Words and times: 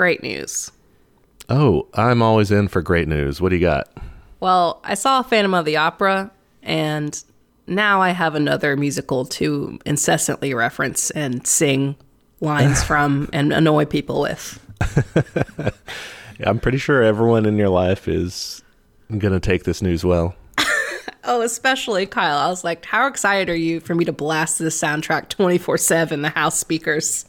great 0.00 0.22
news. 0.22 0.72
Oh, 1.50 1.86
I'm 1.92 2.22
always 2.22 2.50
in 2.50 2.68
for 2.68 2.80
great 2.80 3.06
news. 3.06 3.38
What 3.38 3.50
do 3.50 3.56
you 3.56 3.60
got? 3.60 3.86
Well, 4.40 4.80
I 4.82 4.94
saw 4.94 5.20
Phantom 5.20 5.52
of 5.52 5.66
the 5.66 5.76
Opera, 5.76 6.30
and 6.62 7.22
now 7.66 8.00
I 8.00 8.12
have 8.12 8.34
another 8.34 8.78
musical 8.78 9.26
to 9.26 9.78
incessantly 9.84 10.54
reference 10.54 11.10
and 11.10 11.46
sing 11.46 11.96
lines 12.40 12.82
from 12.90 13.28
and 13.34 13.52
annoy 13.52 13.84
people 13.84 14.22
with. 14.22 14.58
I'm 16.46 16.60
pretty 16.60 16.78
sure 16.78 17.02
everyone 17.02 17.44
in 17.44 17.58
your 17.58 17.68
life 17.68 18.08
is 18.08 18.62
going 19.10 19.34
to 19.34 19.40
take 19.40 19.64
this 19.64 19.82
news 19.82 20.02
well. 20.02 20.34
Oh, 21.24 21.42
especially 21.42 22.06
Kyle. 22.06 22.38
I 22.38 22.48
was 22.48 22.64
like, 22.64 22.86
how 22.86 23.06
excited 23.06 23.50
are 23.50 23.56
you 23.56 23.80
for 23.80 23.94
me 23.94 24.06
to 24.06 24.12
blast 24.12 24.58
this 24.58 24.80
soundtrack 24.80 25.28
24 25.28 25.76
7, 25.76 26.22
the 26.22 26.30
house 26.30 26.58
speakers? 26.58 27.26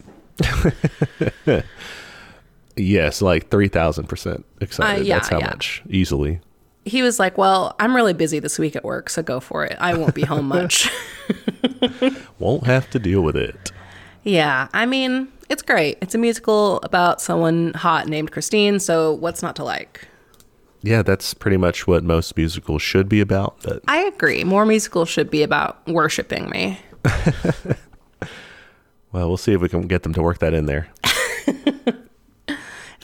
Yes, 2.76 3.22
like 3.22 3.50
3,000% 3.50 4.44
excited. 4.62 5.02
Uh, 5.02 5.04
yeah, 5.04 5.16
That's 5.16 5.28
how 5.30 5.40
yeah. 5.40 5.48
much, 5.48 5.82
easily. 5.90 6.40
He 6.86 7.02
was 7.04 7.20
like, 7.20 7.38
well, 7.38 7.76
I'm 7.80 7.96
really 7.96 8.14
busy 8.14 8.40
this 8.40 8.58
week 8.58 8.76
at 8.76 8.84
work, 8.84 9.10
so 9.10 9.22
go 9.22 9.40
for 9.40 9.66
it. 9.66 9.78
I 9.80 9.94
won't 9.96 10.16
be 10.16 10.24
home 10.24 10.48
much. 10.48 10.90
Won't 12.40 12.66
have 12.66 12.90
to 12.92 13.00
deal 13.00 13.22
with 13.22 13.36
it. 13.36 13.72
yeah, 14.24 14.68
I 14.74 14.86
mean, 14.86 15.28
it's 15.50 15.62
great. 15.62 15.98
It's 16.02 16.16
a 16.16 16.18
musical 16.18 16.80
about 16.84 17.22
someone 17.22 17.74
hot 17.74 18.08
named 18.08 18.32
Christine, 18.32 18.80
so 18.80 19.14
what's 19.14 19.42
not 19.44 19.56
to 19.58 19.64
like? 19.64 20.08
Yeah, 20.82 21.04
that's 21.04 21.34
pretty 21.36 21.58
much 21.58 21.86
what 21.86 22.04
most 22.04 22.36
musicals 22.36 22.82
should 22.82 23.08
be 23.08 23.22
about. 23.22 23.58
But 23.64 23.84
I 23.88 24.00
agree. 24.06 24.44
More 24.44 24.66
musicals 24.66 25.08
should 25.10 25.30
be 25.30 25.44
about 25.44 25.86
worshiping 25.88 26.50
me. 26.50 26.80
well, 29.12 29.28
we'll 29.28 29.38
see 29.38 29.54
if 29.54 29.62
we 29.62 29.70
can 29.70 29.82
get 29.84 30.02
them 30.04 30.14
to 30.16 30.22
work 30.24 30.40
that 30.40 30.54
in 30.56 30.66
there. 30.66 30.88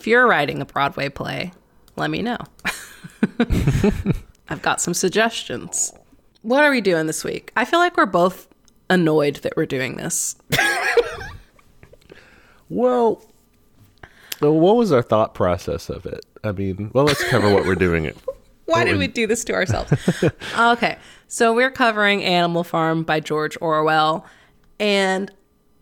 If 0.08 0.12
you're 0.12 0.26
writing 0.26 0.62
a 0.62 0.66
Broadway 0.66 1.10
play, 1.10 1.52
let 1.98 2.10
me 2.10 2.22
know. 2.22 2.38
I've 4.48 4.62
got 4.62 4.80
some 4.80 4.94
suggestions. 4.94 5.92
What 6.44 6.64
are 6.64 6.72
we 6.72 6.80
doing 6.80 7.08
this 7.08 7.26
week? 7.26 7.52
I 7.58 7.66
feel 7.66 7.80
like 7.80 7.98
we're 7.98 8.06
both 8.06 8.48
annoyed 8.90 9.36
that 9.44 9.58
we're 9.58 9.66
doing 9.66 9.98
this. 9.98 10.38
Well, 12.70 13.22
what 14.40 14.78
was 14.78 14.94
our 14.94 15.02
thought 15.02 15.34
process 15.34 15.90
of 15.90 16.06
it? 16.06 16.26
I 16.42 16.54
mean, 16.54 16.90
well, 16.94 17.04
let's 17.04 17.24
cover 17.26 17.54
what 17.54 17.66
we're 17.66 17.76
doing 17.76 18.06
it. 18.06 18.18
Why 18.66 18.86
did 18.86 18.98
we 18.98 19.08
do 19.08 19.28
this 19.28 19.44
to 19.46 19.54
ourselves? 19.54 19.92
okay, 20.58 20.98
so 21.28 21.54
we're 21.54 21.72
covering 21.72 22.24
Animal 22.24 22.64
Farm 22.64 23.04
by 23.04 23.20
George 23.20 23.58
Orwell, 23.60 24.26
and 24.80 25.32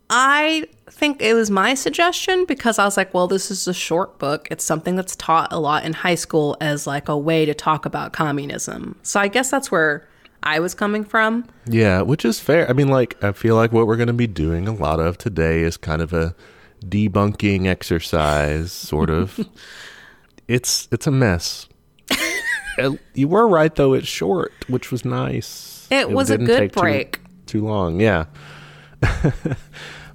I 0.08 0.66
think 0.88 1.20
it 1.20 1.34
was 1.34 1.50
my 1.50 1.74
suggestion 1.74 2.44
because 2.46 2.78
I 2.78 2.84
was 2.84 2.96
like, 2.96 3.12
well, 3.12 3.26
this 3.26 3.50
is 3.50 3.66
a 3.66 3.74
short 3.74 4.18
book. 4.18 4.46
It's 4.50 4.64
something 4.64 4.96
that's 4.96 5.16
taught 5.16 5.52
a 5.52 5.58
lot 5.58 5.84
in 5.84 5.92
high 5.92 6.14
school 6.14 6.56
as 6.60 6.86
like 6.86 7.08
a 7.08 7.18
way 7.18 7.44
to 7.44 7.54
talk 7.54 7.86
about 7.86 8.12
communism. 8.12 8.98
So 9.02 9.18
I 9.20 9.28
guess 9.28 9.50
that's 9.50 9.70
where 9.70 10.06
I 10.42 10.60
was 10.60 10.74
coming 10.74 11.04
from. 11.04 11.46
Yeah, 11.66 12.02
which 12.02 12.24
is 12.24 12.38
fair. 12.38 12.68
I 12.70 12.72
mean, 12.72 12.88
like, 12.88 13.22
I 13.22 13.32
feel 13.32 13.56
like 13.56 13.72
what 13.72 13.86
we're 13.88 13.96
going 13.96 14.06
to 14.06 14.12
be 14.12 14.28
doing 14.28 14.68
a 14.68 14.72
lot 14.72 15.00
of 15.00 15.18
today 15.18 15.62
is 15.62 15.76
kind 15.76 16.00
of 16.00 16.12
a 16.12 16.36
debunking 16.84 17.66
exercise, 17.66 18.70
sort 18.70 19.10
of. 19.10 19.40
it's 20.48 20.88
it's 20.92 21.06
a 21.06 21.10
mess. 21.10 21.68
You 23.14 23.26
were 23.26 23.48
right 23.48 23.74
though; 23.74 23.94
it's 23.94 24.06
short, 24.06 24.52
which 24.68 24.92
was 24.92 25.04
nice. 25.04 25.88
It 25.90 26.10
was 26.10 26.30
a 26.30 26.36
good 26.38 26.58
take 26.58 26.72
too- 26.72 26.80
break. 26.80 27.20
Too, 27.46 27.64
long, 27.64 28.00
yeah. 28.00 28.26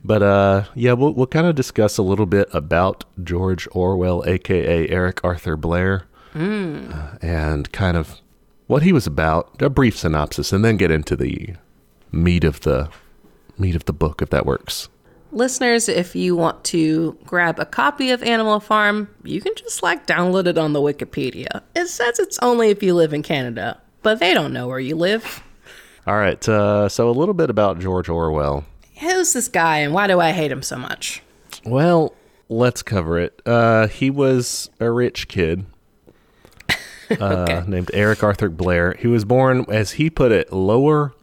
but 0.04 0.24
uh, 0.24 0.64
yeah, 0.76 0.94
we'll 0.94 1.14
we'll 1.14 1.28
kind 1.28 1.48
of 1.48 1.56
discuss 1.56 1.98
a 1.98 2.04
little 2.04 2.26
bit 2.26 2.50
about 2.54 3.04
George 3.24 3.68
Orwell, 3.72 4.24
aka 4.28 4.88
Eric 4.90 5.22
Arthur 5.24 5.56
Blair, 5.58 6.06
Hmm. 6.34 6.90
uh, 6.94 7.16
and 7.22 7.72
kind 7.72 7.98
of 7.98 8.16
what 8.68 8.84
he 8.84 8.94
was 8.94 9.06
about. 9.08 9.62
A 9.62 9.70
brief 9.70 9.98
synopsis, 9.98 10.54
and 10.54 10.64
then 10.64 10.78
get 10.78 10.92
into 10.92 11.16
the 11.16 11.56
meat 12.12 12.44
of 12.44 12.62
the 12.62 12.90
meat 13.58 13.76
of 13.76 13.86
the 13.86 13.94
book, 13.94 14.22
if 14.22 14.30
that 14.32 14.46
works. 14.46 14.88
Listeners, 15.34 15.88
if 15.88 16.14
you 16.14 16.36
want 16.36 16.62
to 16.66 17.18
grab 17.26 17.58
a 17.58 17.66
copy 17.66 18.12
of 18.12 18.22
Animal 18.22 18.60
Farm, 18.60 19.08
you 19.24 19.40
can 19.40 19.54
just 19.56 19.82
like 19.82 20.06
download 20.06 20.46
it 20.46 20.58
on 20.58 20.74
the 20.74 20.82
Wikipedia. 20.82 21.62
It 21.74 21.88
says 21.88 22.20
it's 22.20 22.38
only 22.40 22.70
if 22.70 22.84
you 22.84 22.94
live 22.96 23.14
in 23.14 23.24
Canada, 23.24 23.80
but 24.02 24.20
they 24.20 24.34
don't 24.34 24.52
know 24.52 24.68
where 24.68 24.80
you 24.80 24.96
live. 24.98 25.42
All 26.06 26.18
right, 26.18 26.50
uh, 26.50 26.90
so 26.90 27.10
a 27.10 27.12
little 27.12 27.34
bit 27.36 27.50
about 27.50 27.80
George 27.80 28.10
Orwell. 28.10 28.66
Who's 29.02 29.34
this 29.34 29.48
guy 29.48 29.80
and 29.80 29.94
why 29.94 30.08
do 30.08 30.20
I 30.20 30.32
hate 30.32 30.52
him 30.52 30.62
so 30.62 30.78
much? 30.78 31.24
Well, 31.66 32.14
let's 32.50 32.84
cover 32.84 33.18
it. 33.20 33.42
Uh, 33.46 33.88
he 33.88 34.10
was 34.10 34.70
a 34.80 34.92
rich 34.92 35.28
kid 35.28 35.66
uh, 37.20 37.64
named 37.68 37.90
Eric 37.94 38.24
Arthur 38.24 38.50
Blair. 38.50 38.96
He 39.00 39.08
was 39.08 39.26
born, 39.26 39.66
as 39.70 39.94
he 39.94 40.10
put 40.10 40.32
it, 40.32 40.54
lower 40.54 41.14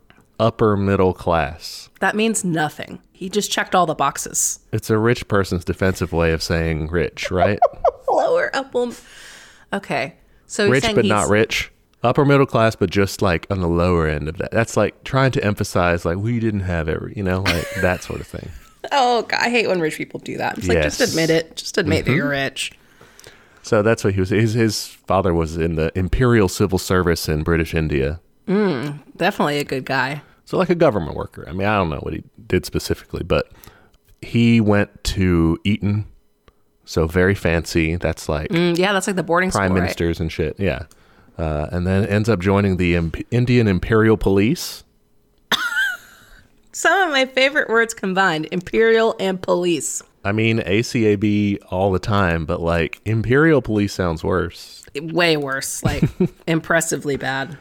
upper 0.40 0.76
middle 0.76 1.14
class. 1.14 1.88
That 2.00 2.16
means 2.16 2.44
nothing. 2.44 3.00
He 3.12 3.28
just 3.28 3.50
checked 3.50 3.74
all 3.74 3.86
the 3.86 3.94
boxes. 3.94 4.60
It's 4.72 4.90
a 4.90 4.98
rich 4.98 5.26
person's 5.28 5.64
defensive 5.64 6.12
way 6.12 6.32
of 6.32 6.42
saying 6.42 6.88
rich, 6.88 7.30
right? 7.30 7.58
Lower, 8.08 8.50
upper. 8.54 8.92
Okay. 9.72 10.14
So 10.46 10.68
rich 10.68 10.84
but 10.94 11.04
not 11.04 11.28
rich. 11.28 11.70
Upper 12.02 12.24
middle 12.24 12.46
class, 12.46 12.76
but 12.76 12.90
just 12.90 13.22
like 13.22 13.46
on 13.50 13.60
the 13.60 13.68
lower 13.68 14.06
end 14.06 14.28
of 14.28 14.36
that. 14.38 14.50
That's 14.52 14.76
like 14.76 15.02
trying 15.04 15.32
to 15.32 15.44
emphasize, 15.44 16.04
like, 16.04 16.16
we 16.18 16.38
didn't 16.38 16.60
have 16.60 16.88
every, 16.88 17.12
you 17.16 17.24
know, 17.24 17.40
like 17.40 17.66
that 17.82 18.02
sort 18.04 18.20
of 18.20 18.26
thing. 18.26 18.50
Oh, 18.92 19.22
God, 19.22 19.40
I 19.42 19.50
hate 19.50 19.66
when 19.66 19.80
rich 19.80 19.96
people 19.98 20.20
do 20.20 20.38
that. 20.38 20.56
It's 20.56 20.68
like, 20.68 20.82
just 20.82 21.00
admit 21.00 21.28
it. 21.30 21.56
Just 21.56 21.76
admit 21.76 22.06
that 22.06 22.12
you're 22.14 22.28
rich. 22.28 22.72
So 23.62 23.82
that's 23.82 24.02
what 24.04 24.14
he 24.14 24.20
was. 24.20 24.30
His, 24.30 24.54
his 24.54 24.86
father 24.86 25.34
was 25.34 25.56
in 25.58 25.74
the 25.74 25.90
Imperial 25.98 26.48
Civil 26.48 26.78
Service 26.78 27.28
in 27.28 27.42
British 27.42 27.74
India. 27.74 28.20
Definitely 28.46 29.58
a 29.58 29.64
good 29.64 29.84
guy. 29.84 30.22
So 30.44 30.56
like 30.56 30.70
a 30.70 30.74
government 30.76 31.16
worker. 31.16 31.44
I 31.48 31.52
mean, 31.52 31.66
I 31.66 31.76
don't 31.76 31.90
know 31.90 31.98
what 31.98 32.14
he 32.14 32.22
did 32.46 32.64
specifically, 32.64 33.24
but 33.24 33.50
he 34.22 34.60
went 34.60 35.04
to 35.04 35.58
Eton. 35.64 36.06
So 36.84 37.06
very 37.06 37.34
fancy. 37.34 37.96
That's 37.96 38.28
like 38.28 38.48
Mm, 38.50 38.78
yeah, 38.78 38.92
that's 38.94 39.06
like 39.08 39.16
the 39.16 39.22
boarding 39.22 39.50
prime 39.50 39.66
school, 39.70 39.74
right? 39.74 39.82
ministers 39.82 40.20
and 40.20 40.32
shit. 40.32 40.58
Yeah. 40.58 40.84
Uh, 41.38 41.68
and 41.70 41.86
then 41.86 42.04
ends 42.04 42.28
up 42.28 42.40
joining 42.40 42.76
the 42.76 42.96
Imp- 42.96 43.26
Indian 43.30 43.68
Imperial 43.68 44.16
Police. 44.16 44.82
Some 46.72 47.08
of 47.08 47.12
my 47.12 47.26
favorite 47.26 47.68
words 47.68 47.94
combined 47.94 48.48
imperial 48.52 49.16
and 49.18 49.40
police. 49.40 50.02
I 50.24 50.32
mean, 50.32 50.58
ACAB 50.58 51.58
all 51.70 51.90
the 51.92 51.98
time, 51.98 52.44
but 52.44 52.60
like 52.60 53.00
Imperial 53.04 53.62
Police 53.62 53.94
sounds 53.94 54.22
worse. 54.22 54.84
Way 55.00 55.36
worse. 55.36 55.82
Like, 55.82 56.04
impressively 56.46 57.16
bad. 57.16 57.56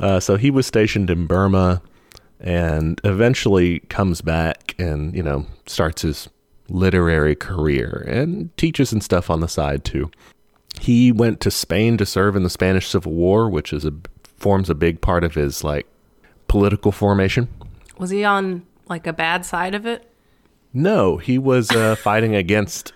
Uh, 0.00 0.20
so 0.20 0.36
he 0.36 0.50
was 0.50 0.66
stationed 0.66 1.10
in 1.10 1.26
Burma 1.26 1.82
and 2.40 3.00
eventually 3.04 3.80
comes 3.88 4.20
back 4.20 4.74
and, 4.78 5.14
you 5.14 5.22
know, 5.22 5.46
starts 5.66 6.02
his 6.02 6.28
literary 6.68 7.34
career 7.34 8.04
and 8.06 8.54
teaches 8.56 8.92
and 8.92 9.02
stuff 9.02 9.30
on 9.30 9.40
the 9.40 9.48
side 9.48 9.84
too. 9.84 10.10
He 10.80 11.12
went 11.12 11.40
to 11.40 11.50
Spain 11.50 11.96
to 11.98 12.06
serve 12.06 12.36
in 12.36 12.42
the 12.42 12.50
Spanish 12.50 12.88
Civil 12.88 13.12
War, 13.12 13.48
which 13.50 13.72
is 13.72 13.84
a 13.84 13.92
forms 14.36 14.70
a 14.70 14.74
big 14.74 15.00
part 15.00 15.24
of 15.24 15.34
his 15.34 15.64
like 15.64 15.86
political 16.46 16.92
formation. 16.92 17.48
Was 17.98 18.10
he 18.10 18.24
on 18.24 18.64
like 18.88 19.06
a 19.06 19.12
bad 19.12 19.44
side 19.44 19.74
of 19.74 19.84
it? 19.86 20.08
No, 20.72 21.16
he 21.16 21.38
was 21.38 21.70
uh, 21.72 21.96
fighting 22.02 22.34
against 22.34 22.92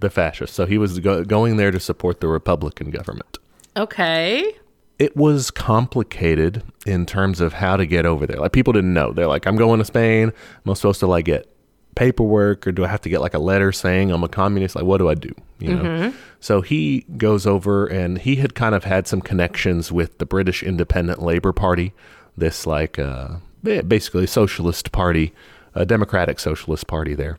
the 0.00 0.08
fascists. 0.10 0.56
So 0.56 0.66
he 0.66 0.78
was 0.78 0.98
go- 1.00 1.24
going 1.24 1.56
there 1.56 1.70
to 1.70 1.80
support 1.80 2.20
the 2.20 2.28
Republican 2.28 2.90
government. 2.90 3.38
Okay. 3.76 4.54
it 4.98 5.14
was 5.14 5.50
complicated 5.50 6.62
in 6.86 7.04
terms 7.04 7.40
of 7.42 7.52
how 7.52 7.76
to 7.76 7.84
get 7.84 8.06
over 8.06 8.26
there. 8.26 8.38
Like 8.38 8.52
people 8.52 8.72
didn't 8.72 8.94
know. 8.94 9.12
They're 9.12 9.26
like, 9.26 9.46
I'm 9.46 9.56
going 9.56 9.78
to 9.78 9.84
Spain. 9.84 10.32
I'm 10.64 10.74
supposed 10.74 11.00
to 11.00 11.06
like 11.06 11.26
get 11.26 11.46
paperwork 11.96 12.66
or 12.66 12.72
do 12.72 12.84
I 12.84 12.88
have 12.88 13.00
to 13.00 13.08
get 13.08 13.20
like 13.20 13.34
a 13.34 13.40
letter 13.40 13.72
saying 13.72 14.12
I'm 14.12 14.22
a 14.22 14.28
communist? 14.28 14.76
Like, 14.76 14.84
what 14.84 14.98
do 14.98 15.08
I 15.08 15.14
do? 15.14 15.34
You 15.58 15.74
know? 15.74 16.12
So 16.38 16.60
he 16.60 17.00
goes 17.16 17.46
over 17.46 17.86
and 17.86 18.18
he 18.18 18.36
had 18.36 18.54
kind 18.54 18.74
of 18.76 18.84
had 18.84 19.08
some 19.08 19.20
connections 19.20 19.90
with 19.90 20.18
the 20.18 20.26
British 20.26 20.62
Independent 20.62 21.20
Labor 21.20 21.52
Party, 21.52 21.92
this 22.36 22.66
like 22.66 22.98
uh, 23.00 23.36
ba- 23.64 23.82
basically 23.82 24.26
socialist 24.26 24.92
party, 24.92 25.32
a 25.74 25.84
democratic 25.84 26.38
socialist 26.38 26.86
party 26.86 27.14
there. 27.14 27.38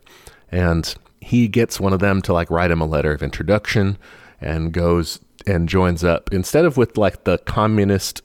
And 0.50 0.94
he 1.20 1.48
gets 1.48 1.80
one 1.80 1.92
of 1.92 2.00
them 2.00 2.20
to 2.22 2.32
like 2.32 2.50
write 2.50 2.70
him 2.70 2.80
a 2.80 2.86
letter 2.86 3.12
of 3.12 3.22
introduction 3.22 3.96
and 4.40 4.72
goes 4.72 5.20
and 5.46 5.68
joins 5.68 6.04
up 6.04 6.32
instead 6.32 6.64
of 6.64 6.76
with 6.76 6.98
like 6.98 7.24
the 7.24 7.38
communist 7.38 8.22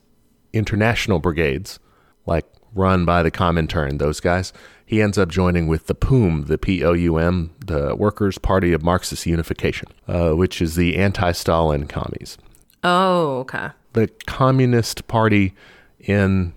international 0.51 1.19
brigades, 1.19 1.79
like 2.25 2.45
run 2.75 3.05
by 3.05 3.23
the 3.23 3.31
Comintern, 3.31 3.99
those 3.99 4.19
guys. 4.19 4.53
He 4.85 5.01
ends 5.01 5.17
up 5.17 5.29
joining 5.29 5.67
with 5.67 5.87
the 5.87 5.95
POUM, 5.95 6.45
the 6.45 6.57
P 6.57 6.83
O 6.83 6.93
U 6.93 7.17
M, 7.17 7.51
the 7.65 7.95
Workers' 7.95 8.37
Party 8.37 8.73
of 8.73 8.83
Marxist 8.83 9.25
Unification, 9.25 9.87
uh, 10.07 10.31
which 10.31 10.61
is 10.61 10.75
the 10.75 10.97
anti-Stalin 10.97 11.87
commies. 11.87 12.37
Oh, 12.83 13.37
okay. 13.39 13.69
The 13.93 14.09
Communist 14.27 15.07
Party 15.07 15.55
in 15.99 16.53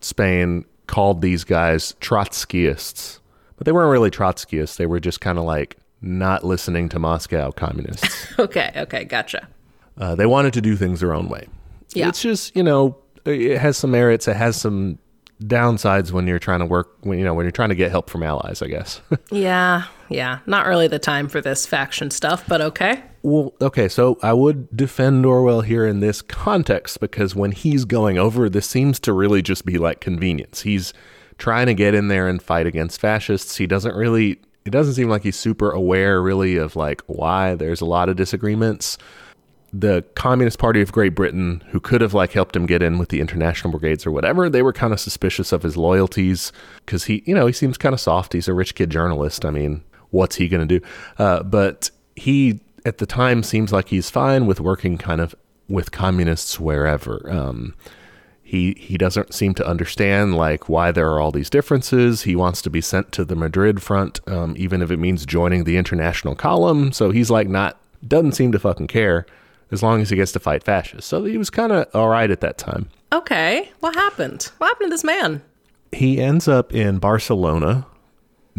Spain 0.00 0.64
called 0.86 1.22
these 1.22 1.44
guys 1.44 1.94
Trotskyists, 2.00 3.20
but 3.56 3.64
they 3.64 3.72
weren't 3.72 3.90
really 3.90 4.10
Trotskyists. 4.10 4.76
They 4.76 4.86
were 4.86 5.00
just 5.00 5.20
kind 5.20 5.38
of 5.38 5.44
like 5.44 5.76
not 6.02 6.44
listening 6.44 6.88
to 6.90 6.98
Moscow 6.98 7.50
communists. 7.50 8.26
Okay, 8.38 8.72
okay, 8.74 9.04
gotcha. 9.04 9.48
Uh, 9.98 10.14
they 10.14 10.24
wanted 10.24 10.54
to 10.54 10.62
do 10.62 10.74
things 10.74 11.00
their 11.00 11.12
own 11.12 11.28
way. 11.28 11.46
Yeah. 11.92 12.08
It's 12.08 12.22
just, 12.22 12.56
you 12.56 12.62
know, 12.62 12.96
it 13.26 13.58
has 13.58 13.76
some 13.76 13.90
merits. 13.90 14.26
It 14.26 14.36
has 14.36 14.58
some 14.58 14.98
downsides 15.40 16.12
when 16.12 16.26
you're 16.26 16.38
trying 16.38 16.60
to 16.60 16.66
work, 16.66 16.96
when, 17.00 17.18
you 17.18 17.24
know, 17.24 17.34
when 17.34 17.44
you're 17.44 17.50
trying 17.50 17.70
to 17.70 17.74
get 17.74 17.90
help 17.90 18.10
from 18.10 18.22
allies, 18.22 18.62
I 18.62 18.68
guess. 18.68 19.00
Yeah, 19.30 19.84
yeah. 20.08 20.40
Not 20.46 20.66
really 20.66 20.88
the 20.88 20.98
time 20.98 21.28
for 21.28 21.40
this 21.40 21.64
faction 21.66 22.10
stuff, 22.10 22.44
but 22.48 22.60
okay. 22.60 23.02
well, 23.22 23.54
okay, 23.60 23.88
so 23.88 24.18
I 24.22 24.32
would 24.32 24.76
defend 24.76 25.24
Orwell 25.24 25.60
here 25.60 25.86
in 25.86 26.00
this 26.00 26.20
context 26.20 27.00
because 27.00 27.34
when 27.34 27.52
he's 27.52 27.84
going 27.84 28.18
over, 28.18 28.48
this 28.48 28.68
seems 28.68 28.98
to 29.00 29.12
really 29.12 29.40
just 29.40 29.64
be 29.64 29.78
like 29.78 30.00
convenience. 30.00 30.62
He's 30.62 30.92
trying 31.38 31.66
to 31.66 31.74
get 31.74 31.94
in 31.94 32.08
there 32.08 32.28
and 32.28 32.42
fight 32.42 32.66
against 32.66 33.00
fascists. 33.00 33.56
He 33.56 33.66
doesn't 33.66 33.94
really, 33.94 34.40
it 34.64 34.70
doesn't 34.70 34.94
seem 34.94 35.08
like 35.08 35.22
he's 35.22 35.36
super 35.36 35.70
aware 35.70 36.20
really 36.20 36.56
of 36.56 36.76
like 36.76 37.02
why 37.06 37.54
there's 37.54 37.80
a 37.80 37.86
lot 37.86 38.08
of 38.08 38.16
disagreements. 38.16 38.98
The 39.72 40.02
Communist 40.14 40.58
Party 40.58 40.80
of 40.80 40.92
Great 40.92 41.14
Britain, 41.14 41.62
who 41.68 41.78
could 41.78 42.00
have 42.00 42.14
like 42.14 42.32
helped 42.32 42.56
him 42.56 42.66
get 42.66 42.82
in 42.82 42.98
with 42.98 43.10
the 43.10 43.20
international 43.20 43.70
brigades 43.70 44.06
or 44.06 44.10
whatever, 44.10 44.50
they 44.50 44.62
were 44.62 44.72
kind 44.72 44.92
of 44.92 45.00
suspicious 45.00 45.52
of 45.52 45.62
his 45.62 45.76
loyalties 45.76 46.52
because 46.84 47.04
he, 47.04 47.22
you 47.26 47.34
know, 47.34 47.46
he 47.46 47.52
seems 47.52 47.78
kind 47.78 47.92
of 47.92 48.00
soft. 48.00 48.32
He's 48.32 48.48
a 48.48 48.54
rich 48.54 48.74
kid 48.74 48.90
journalist. 48.90 49.44
I 49.44 49.50
mean, 49.50 49.82
what's 50.10 50.36
he 50.36 50.48
going 50.48 50.66
to 50.66 50.80
do? 50.80 50.86
Uh, 51.18 51.42
but 51.42 51.90
he, 52.16 52.60
at 52.84 52.98
the 52.98 53.06
time, 53.06 53.42
seems 53.42 53.72
like 53.72 53.88
he's 53.88 54.10
fine 54.10 54.46
with 54.46 54.60
working 54.60 54.98
kind 54.98 55.20
of 55.20 55.34
with 55.68 55.92
communists 55.92 56.58
wherever. 56.58 57.24
Um, 57.30 57.74
he 58.42 58.74
he 58.76 58.98
doesn't 58.98 59.32
seem 59.32 59.54
to 59.54 59.64
understand 59.66 60.34
like 60.34 60.68
why 60.68 60.90
there 60.90 61.08
are 61.12 61.20
all 61.20 61.30
these 61.30 61.48
differences. 61.48 62.22
He 62.22 62.34
wants 62.34 62.60
to 62.62 62.70
be 62.70 62.80
sent 62.80 63.12
to 63.12 63.24
the 63.24 63.36
Madrid 63.36 63.80
front, 63.80 64.18
um, 64.26 64.54
even 64.58 64.82
if 64.82 64.90
it 64.90 64.96
means 64.96 65.24
joining 65.24 65.62
the 65.62 65.76
international 65.76 66.34
column. 66.34 66.90
So 66.90 67.12
he's 67.12 67.30
like 67.30 67.48
not 67.48 67.78
doesn't 68.04 68.32
seem 68.32 68.50
to 68.50 68.58
fucking 68.58 68.88
care 68.88 69.26
as 69.70 69.82
long 69.82 70.00
as 70.00 70.10
he 70.10 70.16
gets 70.16 70.32
to 70.32 70.40
fight 70.40 70.62
fascists. 70.62 71.08
So 71.08 71.24
he 71.24 71.38
was 71.38 71.50
kind 71.50 71.72
of 71.72 71.86
all 71.94 72.08
right 72.08 72.30
at 72.30 72.40
that 72.40 72.58
time. 72.58 72.88
Okay, 73.12 73.70
what 73.80 73.94
happened? 73.94 74.50
What 74.58 74.68
happened 74.68 74.86
to 74.86 74.94
this 74.94 75.04
man? 75.04 75.42
He 75.92 76.20
ends 76.20 76.46
up 76.46 76.72
in 76.74 76.98
Barcelona 76.98 77.86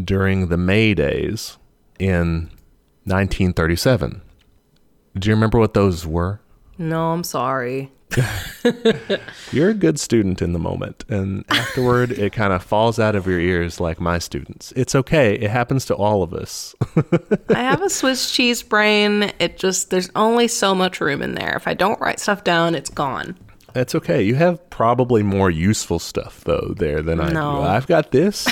during 0.01 0.47
the 0.47 0.57
May 0.57 0.93
days 0.93 1.57
in 1.99 2.49
1937. 3.05 4.21
Do 5.17 5.29
you 5.29 5.35
remember 5.35 5.59
what 5.59 5.73
those 5.73 6.05
were? 6.05 6.41
No, 6.77 7.11
I'm 7.11 7.23
sorry. 7.23 7.91
You're 9.51 9.69
a 9.69 9.73
good 9.73 9.99
student 9.99 10.41
in 10.41 10.53
the 10.53 10.59
moment, 10.59 11.03
and 11.09 11.45
afterward, 11.49 12.11
it 12.11 12.33
kind 12.33 12.53
of 12.53 12.63
falls 12.63 12.99
out 12.99 13.15
of 13.15 13.25
your 13.27 13.39
ears 13.39 13.79
like 13.79 13.99
my 13.99 14.19
students. 14.19 14.71
It's 14.75 14.95
okay. 14.95 15.35
It 15.35 15.49
happens 15.49 15.85
to 15.85 15.95
all 15.95 16.23
of 16.23 16.33
us. 16.33 16.75
I 17.49 17.59
have 17.63 17.81
a 17.81 17.89
Swiss 17.89 18.31
cheese 18.31 18.63
brain. 18.63 19.31
It 19.39 19.57
just, 19.57 19.89
there's 19.89 20.09
only 20.15 20.47
so 20.47 20.73
much 20.75 21.01
room 21.01 21.21
in 21.21 21.35
there. 21.35 21.53
If 21.55 21.67
I 21.67 21.73
don't 21.73 21.99
write 21.99 22.19
stuff 22.19 22.43
down, 22.43 22.75
it's 22.75 22.89
gone. 22.89 23.37
That's 23.73 23.95
okay. 23.95 24.21
You 24.21 24.35
have 24.35 24.69
probably 24.69 25.23
more 25.23 25.49
useful 25.49 25.97
stuff 25.97 26.41
though 26.43 26.73
there 26.75 27.01
than 27.01 27.21
I 27.21 27.29
No. 27.29 27.55
do. 27.55 27.61
I've 27.61 27.87
got 27.87 28.11
this. 28.11 28.45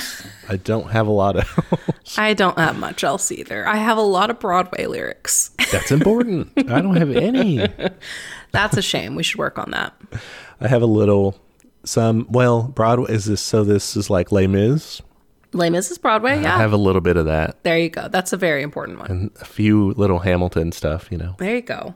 I 0.48 0.56
don't 0.56 0.90
have 0.92 1.06
a 1.06 1.10
lot 1.10 1.36
of. 1.36 1.94
I 2.16 2.32
don't 2.32 2.56
have 2.58 2.78
much 2.78 3.04
else 3.04 3.30
either. 3.30 3.68
I 3.68 3.76
have 3.76 3.98
a 3.98 4.02
lot 4.02 4.30
of 4.30 4.40
Broadway 4.40 4.86
lyrics. 4.86 5.50
That's 5.70 5.90
important. 5.92 6.50
I 6.56 6.80
don't 6.80 6.96
have 6.96 7.10
any. 7.10 7.68
That's 8.52 8.76
a 8.76 8.82
shame. 8.82 9.14
We 9.14 9.22
should 9.22 9.38
work 9.38 9.58
on 9.58 9.70
that. 9.70 9.94
I 10.60 10.68
have 10.68 10.82
a 10.82 10.86
little. 10.86 11.38
Some 11.84 12.26
well, 12.30 12.64
Broadway 12.64 13.12
is 13.12 13.24
this. 13.24 13.40
So 13.40 13.64
this 13.64 13.96
is 13.96 14.10
like 14.10 14.32
Les 14.32 14.46
Mis. 14.46 15.00
Les 15.52 15.70
Mis 15.70 15.90
is 15.90 15.98
Broadway, 15.98 16.40
yeah. 16.40 16.54
I 16.54 16.58
have 16.58 16.72
a 16.72 16.76
little 16.76 17.00
bit 17.00 17.16
of 17.16 17.26
that, 17.26 17.62
there 17.64 17.76
you 17.78 17.88
go. 17.88 18.06
That's 18.08 18.32
a 18.32 18.36
very 18.36 18.62
important 18.62 19.00
one. 19.00 19.10
and 19.10 19.30
a 19.40 19.44
few 19.44 19.92
little 19.94 20.20
Hamilton 20.20 20.70
stuff. 20.72 21.08
You 21.10 21.18
know. 21.18 21.34
There 21.38 21.56
you 21.56 21.62
go. 21.62 21.94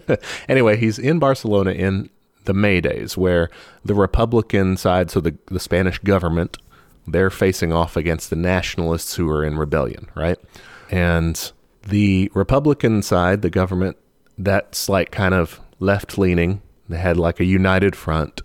anyway, 0.48 0.76
he's 0.76 0.98
in 0.98 1.18
Barcelona 1.18 1.70
in 1.70 2.10
the 2.46 2.54
May 2.54 2.80
days, 2.80 3.16
where 3.16 3.50
the 3.84 3.94
Republican 3.94 4.76
side, 4.76 5.10
so 5.10 5.20
the 5.20 5.36
the 5.46 5.60
Spanish 5.60 5.98
government, 5.98 6.58
they're 7.06 7.30
facing 7.30 7.72
off 7.72 7.96
against 7.96 8.30
the 8.30 8.36
nationalists 8.36 9.14
who 9.14 9.30
are 9.30 9.44
in 9.44 9.56
rebellion, 9.56 10.08
right? 10.16 10.38
And 10.90 11.52
the 11.86 12.30
Republican 12.34 13.02
side, 13.02 13.42
the 13.42 13.50
government, 13.50 13.96
that's 14.38 14.88
like 14.88 15.10
kind 15.12 15.34
of 15.34 15.60
left 15.78 16.18
leaning. 16.18 16.62
They 16.88 16.98
had 16.98 17.16
like 17.16 17.40
a 17.40 17.44
united 17.44 17.96
front, 17.96 18.42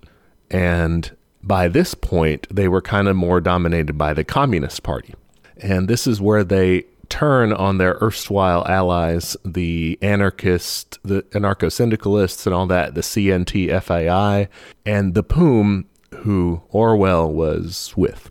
and 0.49 1.15
by 1.43 1.67
this 1.67 1.93
point, 1.93 2.47
they 2.53 2.67
were 2.67 2.81
kind 2.81 3.07
of 3.07 3.15
more 3.15 3.41
dominated 3.41 3.97
by 3.97 4.13
the 4.13 4.23
Communist 4.23 4.83
Party. 4.83 5.15
And 5.57 5.87
this 5.87 6.07
is 6.07 6.19
where 6.21 6.43
they 6.43 6.85
turn 7.09 7.51
on 7.51 7.77
their 7.77 7.97
erstwhile 8.01 8.65
allies, 8.67 9.35
the 9.43 9.99
anarchists, 10.01 10.97
the 11.03 11.23
anarcho 11.31 11.71
syndicalists, 11.71 12.45
and 12.45 12.55
all 12.55 12.65
that, 12.67 12.95
the 12.95 13.01
CNT 13.01 13.81
FAI, 13.81 14.47
and 14.85 15.13
the 15.13 15.23
POUM, 15.23 15.85
who 16.15 16.61
Orwell 16.69 17.31
was 17.31 17.93
with. 17.95 18.29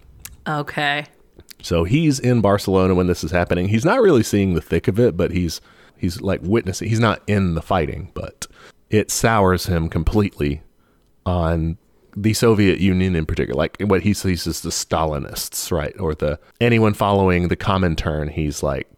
Okay. 0.49 1.06
So 1.62 1.85
he's 1.85 2.19
in 2.19 2.41
Barcelona 2.41 2.94
when 2.94 3.06
this 3.06 3.23
is 3.23 3.31
happening. 3.31 3.69
He's 3.69 3.85
not 3.85 4.00
really 4.00 4.23
seeing 4.23 4.55
the 4.55 4.62
thick 4.62 4.88
of 4.88 4.99
it, 4.99 5.17
but 5.17 5.31
he's 5.31 5.61
he's 5.97 6.20
like 6.20 6.41
witnessing. 6.43 6.88
He's 6.88 7.00
not 7.00 7.23
in 7.26 7.55
the 7.55 7.62
fighting, 7.62 8.11
but 8.14 8.47
it 8.91 9.11
sours 9.11 9.67
him 9.67 9.89
completely 9.89 10.63
on 11.25 11.79
the 12.17 12.35
Soviet 12.35 12.81
Union 12.81 13.15
in 13.15 13.25
particular. 13.25 13.57
Like 13.57 13.77
what 13.81 14.03
he 14.03 14.13
sees 14.13 14.47
as 14.47 14.61
the 14.61 14.71
Stalinists, 14.71 15.71
right, 15.71 15.99
or 15.99 16.15
the 16.15 16.39
anyone 16.61 16.95
following 16.95 17.49
the 17.49 17.57
Comintern. 17.57 18.31
He's 18.31 18.63
like, 18.63 18.89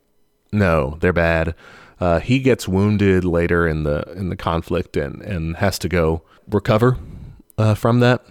no, 0.51 0.97
they're 1.01 1.13
bad. 1.13 1.55
Uh, 2.01 2.21
he 2.21 2.41
gets 2.41 2.67
wounded 2.67 3.25
later 3.25 3.69
in 3.69 3.85
the 3.85 4.03
in 4.17 4.29
the 4.29 4.37
conflict 4.37 4.97
and 4.97 5.23
and 5.23 5.57
has 5.57 5.79
to 5.79 5.89
go 5.89 6.23
recover 6.49 6.97
uh, 7.59 7.75
from 7.75 8.01
that. 8.01 8.25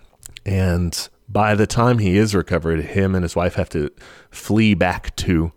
And 0.46 1.08
by 1.30 1.56
the 1.56 1.68
time 1.68 2.00
he 2.00 2.18
is 2.18 2.36
recovered, 2.36 2.84
him 2.84 3.16
and 3.16 3.24
his 3.24 3.36
wife 3.36 3.56
have 3.56 3.70
to 3.70 3.92
flee 4.32 4.74
back 4.74 5.16
to 5.18 5.52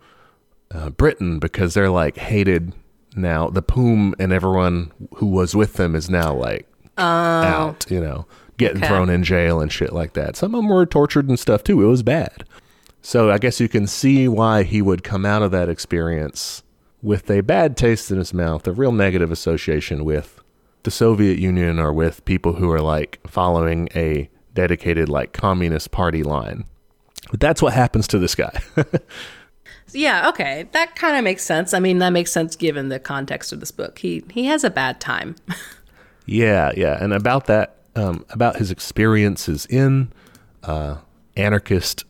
uh, 0.70 0.90
Britain 0.90 1.38
because 1.38 1.74
they're 1.74 1.90
like 1.90 2.16
hated 2.16 2.72
now. 3.16 3.48
The 3.48 3.62
POUM 3.62 4.14
and 4.18 4.32
everyone 4.32 4.92
who 5.16 5.26
was 5.26 5.54
with 5.54 5.74
them 5.74 5.94
is 5.94 6.10
now 6.10 6.34
like 6.34 6.66
oh. 6.98 7.02
out, 7.02 7.86
you 7.90 8.00
know, 8.00 8.26
getting 8.56 8.78
Okay. 8.78 8.88
thrown 8.88 9.10
in 9.10 9.22
jail 9.24 9.60
and 9.60 9.72
shit 9.72 9.92
like 9.92 10.14
that. 10.14 10.36
Some 10.36 10.54
of 10.54 10.60
them 10.60 10.68
were 10.68 10.86
tortured 10.86 11.28
and 11.28 11.38
stuff 11.38 11.64
too. 11.64 11.82
It 11.82 11.86
was 11.86 12.02
bad. 12.02 12.44
So 13.02 13.30
I 13.30 13.38
guess 13.38 13.60
you 13.60 13.68
can 13.68 13.86
see 13.86 14.28
why 14.28 14.62
he 14.62 14.80
would 14.80 15.04
come 15.04 15.26
out 15.26 15.42
of 15.42 15.50
that 15.50 15.68
experience 15.68 16.62
with 17.02 17.30
a 17.30 17.42
bad 17.42 17.76
taste 17.76 18.10
in 18.10 18.16
his 18.16 18.32
mouth, 18.32 18.66
a 18.66 18.72
real 18.72 18.92
negative 18.92 19.30
association 19.30 20.04
with 20.04 20.40
the 20.84 20.90
Soviet 20.90 21.38
Union 21.38 21.78
or 21.78 21.92
with 21.92 22.24
people 22.24 22.54
who 22.54 22.70
are 22.70 22.80
like 22.80 23.20
following 23.26 23.88
a 23.94 24.30
dedicated 24.54 25.08
like 25.08 25.32
communist 25.32 25.90
party 25.90 26.22
line. 26.22 26.64
But 27.30 27.40
that's 27.40 27.60
what 27.60 27.72
happens 27.74 28.06
to 28.08 28.18
this 28.18 28.34
guy. 28.34 28.62
Yeah, 29.94 30.28
okay. 30.28 30.68
That 30.72 30.96
kind 30.96 31.16
of 31.16 31.24
makes 31.24 31.42
sense. 31.42 31.72
I 31.72 31.78
mean, 31.80 31.98
that 31.98 32.10
makes 32.10 32.32
sense 32.32 32.56
given 32.56 32.88
the 32.88 32.98
context 32.98 33.52
of 33.52 33.60
this 33.60 33.70
book. 33.70 33.98
He 33.98 34.24
he 34.30 34.46
has 34.46 34.64
a 34.64 34.70
bad 34.70 35.00
time. 35.00 35.36
yeah, 36.26 36.72
yeah. 36.76 37.02
And 37.02 37.12
about 37.12 37.46
that, 37.46 37.76
um, 37.96 38.24
about 38.30 38.56
his 38.56 38.70
experiences 38.70 39.66
in 39.66 40.12
uh, 40.62 40.96
anarchist 41.36 42.04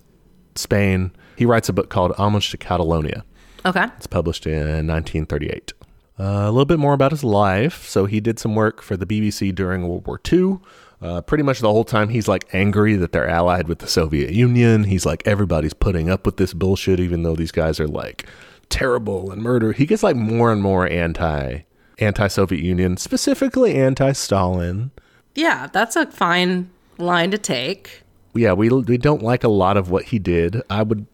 Spain, 0.55 1.13
he 1.37 1.45
writes 1.45 1.69
a 1.69 1.73
book 1.73 1.91
called 1.91 2.13
Homage 2.13 2.51
to 2.51 2.57
Catalonia. 2.57 3.25
Okay. 3.67 3.85
It's 3.97 4.07
published 4.07 4.47
in 4.47 4.87
1938. 4.87 5.73
Uh, 6.19 6.23
a 6.23 6.51
little 6.51 6.65
bit 6.65 6.79
more 6.79 6.93
about 6.93 7.11
his 7.11 7.25
life. 7.25 7.87
So 7.89 8.07
he 8.07 8.21
did 8.21 8.39
some 8.39 8.55
work 8.55 8.83
for 8.83 8.97
the 8.97 9.07
BBC 9.07 9.55
during 9.55 9.89
World 9.89 10.07
War 10.07 10.21
II. 10.33 10.59
Uh, 11.05 11.21
pretty 11.21 11.45
much 11.45 11.61
the 11.61 11.71
whole 11.71 11.85
time 11.85 12.09
he's 12.09 12.29
like 12.29 12.49
angry 12.55 12.97
that 12.97 13.13
they're 13.13 13.29
allied 13.29 13.69
with 13.69 13.81
the 13.81 13.87
Soviet 13.87 14.33
Union. 14.33 14.85
He's 14.85 15.05
like 15.05 15.23
everybody's 15.27 15.75
putting 15.75 16.09
up 16.09 16.25
with 16.25 16.39
this 16.39 16.55
bullshit, 16.55 16.99
even 16.99 17.25
though 17.25 17.37
these 17.37 17.53
guys 17.53 17.79
are 17.79 17.87
like 17.87 18.27
terrible 18.71 19.31
and 19.31 19.43
murder. 19.43 19.73
He 19.73 19.85
gets 19.85 20.03
like 20.03 20.17
more 20.17 20.51
and 20.51 20.63
more 20.63 20.89
anti 20.89 21.65
anti 21.99 22.29
Soviet 22.29 22.65
Union, 22.65 22.97
specifically 22.97 23.75
anti 23.75 24.13
Stalin. 24.13 24.93
Yeah, 25.35 25.67
that's 25.71 25.95
a 25.95 26.07
fine 26.07 26.71
line 26.97 27.31
to 27.33 27.39
take. 27.39 28.03
Yeah, 28.33 28.55
we 28.55 28.71
we 28.71 28.97
don't 28.97 29.23
like 29.23 29.45
a 29.45 29.49
lot 29.49 29.77
of 29.77 29.91
what 29.91 30.07
he 30.07 30.19
did. 30.19 30.63
I 30.71 30.85
would. 30.85 31.07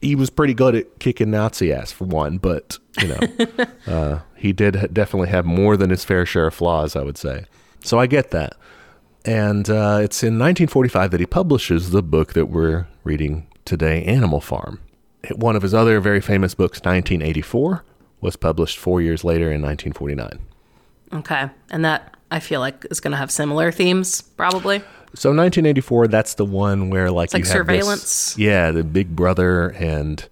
He 0.00 0.14
was 0.14 0.30
pretty 0.30 0.54
good 0.54 0.74
at 0.74 0.98
kicking 0.98 1.30
Nazi 1.30 1.74
ass 1.74 1.92
for 1.92 2.04
one, 2.06 2.38
but 2.38 2.78
you 3.02 3.08
know, 3.08 3.66
uh, 3.86 4.20
he 4.34 4.54
did 4.54 4.94
definitely 4.94 5.28
have 5.28 5.44
more 5.44 5.76
than 5.76 5.90
his 5.90 6.06
fair 6.06 6.24
share 6.24 6.46
of 6.46 6.54
flaws. 6.54 6.96
I 6.96 7.02
would 7.02 7.18
say. 7.18 7.44
So 7.84 7.98
I 7.98 8.06
get 8.06 8.30
that. 8.30 8.56
And 9.24 9.68
uh, 9.68 10.00
it's 10.02 10.22
in 10.22 10.34
1945 10.38 11.10
that 11.10 11.20
he 11.20 11.26
publishes 11.26 11.90
the 11.90 12.02
book 12.02 12.32
that 12.32 12.46
we're 12.46 12.86
reading 13.04 13.46
today, 13.64 14.02
Animal 14.04 14.40
Farm. 14.40 14.80
One 15.34 15.56
of 15.56 15.62
his 15.62 15.74
other 15.74 16.00
very 16.00 16.20
famous 16.20 16.54
books, 16.54 16.78
1984, 16.78 17.84
was 18.22 18.36
published 18.36 18.78
four 18.78 19.02
years 19.02 19.22
later 19.24 19.52
in 19.52 19.60
1949. 19.62 20.38
Okay. 21.12 21.50
And 21.70 21.84
that 21.84 22.14
I 22.30 22.40
feel 22.40 22.60
like 22.60 22.86
is 22.90 23.00
going 23.00 23.10
to 23.12 23.18
have 23.18 23.30
similar 23.30 23.70
themes, 23.72 24.22
probably. 24.22 24.78
So 25.14 25.30
1984, 25.30 26.08
that's 26.08 26.34
the 26.34 26.44
one 26.46 26.88
where 26.88 27.10
like 27.10 27.34
like 27.34 27.44
you 27.44 27.50
have 27.50 27.66
this- 27.66 28.38
yeah, 28.38 28.70
the 28.70 28.84
Big 28.84 29.14
Brother, 29.16 29.70
and 29.70 30.26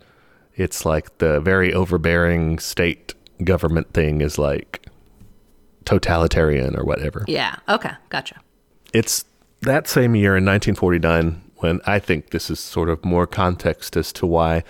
it's 0.54 0.84
like 0.86 1.18
the 1.18 1.40
very 1.40 1.74
overbearing 1.74 2.58
state 2.60 3.14
government 3.44 3.92
thing 3.92 4.20
is 4.20 4.38
like 4.38 4.86
totalitarian 5.84 6.76
or 6.76 6.84
whatever. 6.84 7.24
Yeah. 7.26 7.56
Okay. 7.68 7.90
Gotcha. 8.08 8.40
It's 8.92 9.24
that 9.62 9.88
same 9.88 10.14
year 10.14 10.36
in 10.36 10.44
1949 10.44 11.42
when 11.56 11.80
I 11.86 11.98
think 11.98 12.30
this 12.30 12.50
is 12.50 12.60
sort 12.60 12.88
of 12.88 13.04
more 13.04 13.26
context 13.26 13.96
as 13.96 14.12
to 14.14 14.26
why 14.26 14.62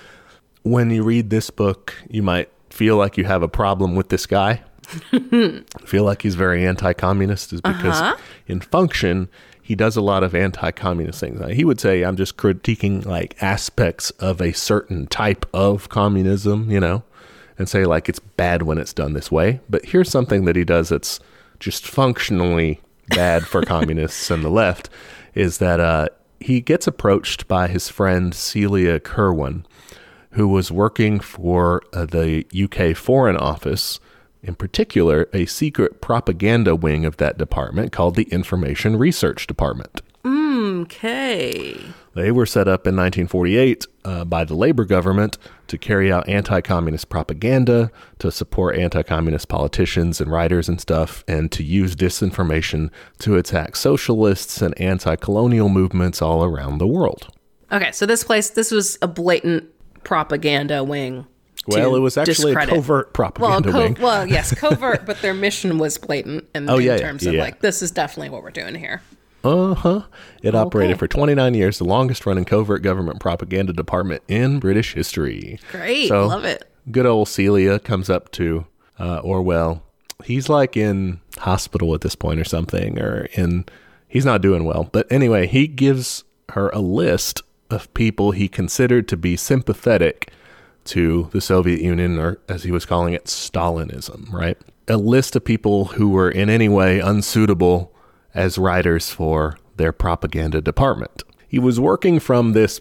when 0.63 0.91
you 0.91 1.03
read 1.03 1.31
this 1.31 1.51
book, 1.51 1.95
you 2.11 2.23
might 2.23 2.51
feel 2.71 2.97
like 2.97 3.17
you 3.17 3.25
have 3.25 3.43
a 3.43 3.49
problem 3.49 3.95
with 3.95 4.09
this 4.09 4.27
guy. 4.27 4.63
feel 5.85 6.05
like 6.05 6.23
he's 6.23 6.35
very 6.35 6.67
anti-communist 6.67 7.53
is 7.53 7.61
because 7.61 8.01
Uh-huh. 8.01 8.17
in 8.47 8.61
function 8.61 9.29
he 9.63 9.75
does 9.75 9.97
a 9.99 10.01
lot 10.01 10.23
of 10.23 10.35
anti-communist 10.35 11.21
things. 11.21 11.39
Like, 11.41 11.53
he 11.55 11.63
would 11.65 11.79
say 11.79 12.03
I'm 12.03 12.17
just 12.17 12.39
critiquing 12.39 13.05
like 13.05 13.37
aspects 13.43 14.09
of 14.13 14.41
a 14.41 14.53
certain 14.53 15.07
type 15.09 15.45
of 15.53 15.91
communism, 15.91 16.71
you 16.71 16.81
know, 16.81 17.03
and 17.59 17.69
say 17.69 17.85
like 17.85 18.09
it's 18.09 18.19
bad 18.19 18.63
when 18.63 18.79
it's 18.79 18.95
done 18.95 19.13
this 19.13 19.31
way. 19.31 19.61
But 19.69 19.85
here's 19.85 20.09
something 20.11 20.47
that 20.47 20.57
he 20.57 20.65
does 20.65 20.89
that's 20.89 21.21
just 21.61 21.87
functionally 21.87 22.81
bad 23.11 23.47
for 23.47 23.63
communists 23.63 24.31
and 24.31 24.45
the 24.45 24.51
left 24.51 24.89
is 25.35 25.59
that 25.59 25.81
uh, 25.81 26.09
he 26.41 26.61
gets 26.61 26.87
approached 26.87 27.49
by 27.49 27.69
his 27.69 27.89
friend 27.89 28.35
Celia 28.35 29.01
Kirwan, 29.01 29.65
who 30.33 30.49
was 30.49 30.71
working 30.71 31.21
for 31.21 31.83
uh, 31.93 32.07
the 32.07 32.45
UK 32.55 32.97
Foreign 32.97 33.37
Office, 33.37 34.01
in 34.43 34.55
particular, 34.55 35.29
a 35.33 35.47
secret 35.47 36.01
propaganda 36.01 36.77
wing 36.77 37.05
of 37.05 37.17
that 37.17 37.39
department 37.39 37.93
called 37.93 38.15
the 38.15 38.25
Information 38.25 38.97
Research 38.97 39.47
Department. 39.47 40.01
Okay. 40.25 41.81
They 42.19 42.33
were 42.33 42.47
set 42.47 42.67
up 42.67 42.87
in 42.87 42.97
1948 42.97 43.87
uh, 44.05 44.25
by 44.25 44.45
the 44.45 44.55
Labor 44.55 44.85
government 44.85 45.39
to 45.69 45.79
carry 45.79 46.11
out 46.11 46.29
anti 46.29 46.61
communist 46.61 47.09
propaganda, 47.09 47.93
to 48.19 48.33
support 48.33 48.77
anti 48.77 49.03
communist 49.05 49.49
politicians 49.49 50.21
and 50.21 50.29
writers 50.31 50.69
and 50.69 50.81
stuff, 50.81 51.23
and 51.29 51.53
to 51.53 51.63
use 51.63 51.95
disinformation 51.95 52.91
to 53.21 53.37
attack 53.37 53.77
socialists 53.77 54.61
and 54.61 54.79
anti 54.81 55.15
colonial 55.15 55.69
movements 55.69 56.21
all 56.21 56.43
around 56.43 56.79
the 56.79 56.89
world. 56.89 57.29
Okay. 57.71 57.93
So 57.93 58.05
this 58.05 58.25
place, 58.25 58.51
this 58.51 58.73
was 58.73 58.99
a 59.01 59.07
blatant 59.07 59.65
propaganda 60.03 60.83
wing. 60.83 61.25
Well, 61.69 61.95
it 61.95 62.01
was 62.01 62.17
actually 62.17 62.53
discredit. 62.55 62.73
a 62.73 62.77
covert 62.77 63.07
Well, 63.19 63.31
propaganda 63.33 63.71
co- 63.73 63.79
wing. 63.79 63.97
well, 64.01 64.27
yes, 64.27 64.55
covert, 64.59 65.05
but 65.07 65.21
their 65.23 65.35
mission 65.35 65.79
was 65.79 65.99
blatant 65.99 66.47
in, 66.55 66.69
Oh, 66.69 66.79
in 66.79 66.85
yeah, 66.87 66.93
yeah, 66.93 66.99
terms 66.99 67.27
of 67.27 67.35
yeah. 67.35 67.43
like 67.43 67.61
this 67.61 67.83
is 67.83 67.91
definitely 67.91 68.31
what 68.31 68.43
we're 68.43 68.51
doing 68.51 68.75
here. 68.75 69.03
Uh 69.45 69.75
huh. 69.75 70.03
It 70.43 70.55
operated 70.55 70.95
Okay. 70.95 70.99
for 70.99 71.09
29 71.09 71.55
years, 71.55 71.79
the 71.79 71.85
longest 71.85 72.27
running 72.27 72.45
covert 72.45 72.83
government 72.83 73.21
propaganda 73.21 73.73
department 73.73 74.23
in 74.29 74.59
British 74.59 74.95
history. 74.95 75.59
Great, 75.71 76.09
So, 76.09 76.27
love 76.27 76.45
it. 76.45 76.65
Good 76.91 77.07
old 77.07 77.29
Celia 77.29 77.79
comes 77.79 78.11
up 78.11 78.31
to 78.33 78.67
uh, 78.99 79.19
Orwell. 79.19 79.83
He's 80.25 80.49
like 80.49 80.77
in 80.77 81.21
hospital 81.39 81.95
at 81.95 82.01
this 82.01 82.15
point 82.17 82.41
or 82.41 82.45
something, 82.45 82.99
or 82.99 83.29
in, 83.35 83.65
he's 84.09 84.25
not 84.25 84.43
doing 84.43 84.65
well. 84.65 84.89
But 84.91 85.11
anyway, 85.11 85.47
he 85.47 85.67
gives 85.69 86.25
her 86.51 86.71
a 86.71 86.81
list 86.81 87.43
of 87.71 87.93
people 87.95 88.33
he 88.33 88.49
considered 88.49 89.07
to 89.09 89.17
be 89.17 89.37
sympathetic 89.37 90.33
to 90.87 91.29
the 91.33 91.41
Soviet 91.41 91.81
Union, 91.81 92.19
or 92.19 92.39
as 92.49 92.65
he 92.65 92.71
was 92.73 92.87
calling 92.87 93.13
it, 93.13 93.27
Stalinism, 93.27 94.33
right? 94.33 94.57
A 94.89 94.97
list 94.97 95.37
of 95.37 95.45
people 95.45 95.85
who 95.85 96.09
were 96.09 96.31
in 96.31 96.49
any 96.49 96.69
way 96.69 96.99
unsuitable 96.99 97.93
as 98.35 98.59
writers 98.59 99.11
for 99.11 99.59
their 99.77 99.93
propaganda 99.93 100.61
department. 100.61 101.23
He 101.49 101.59
was 101.59 101.81
working 101.81 102.21
from 102.21 102.53
this 102.53 102.81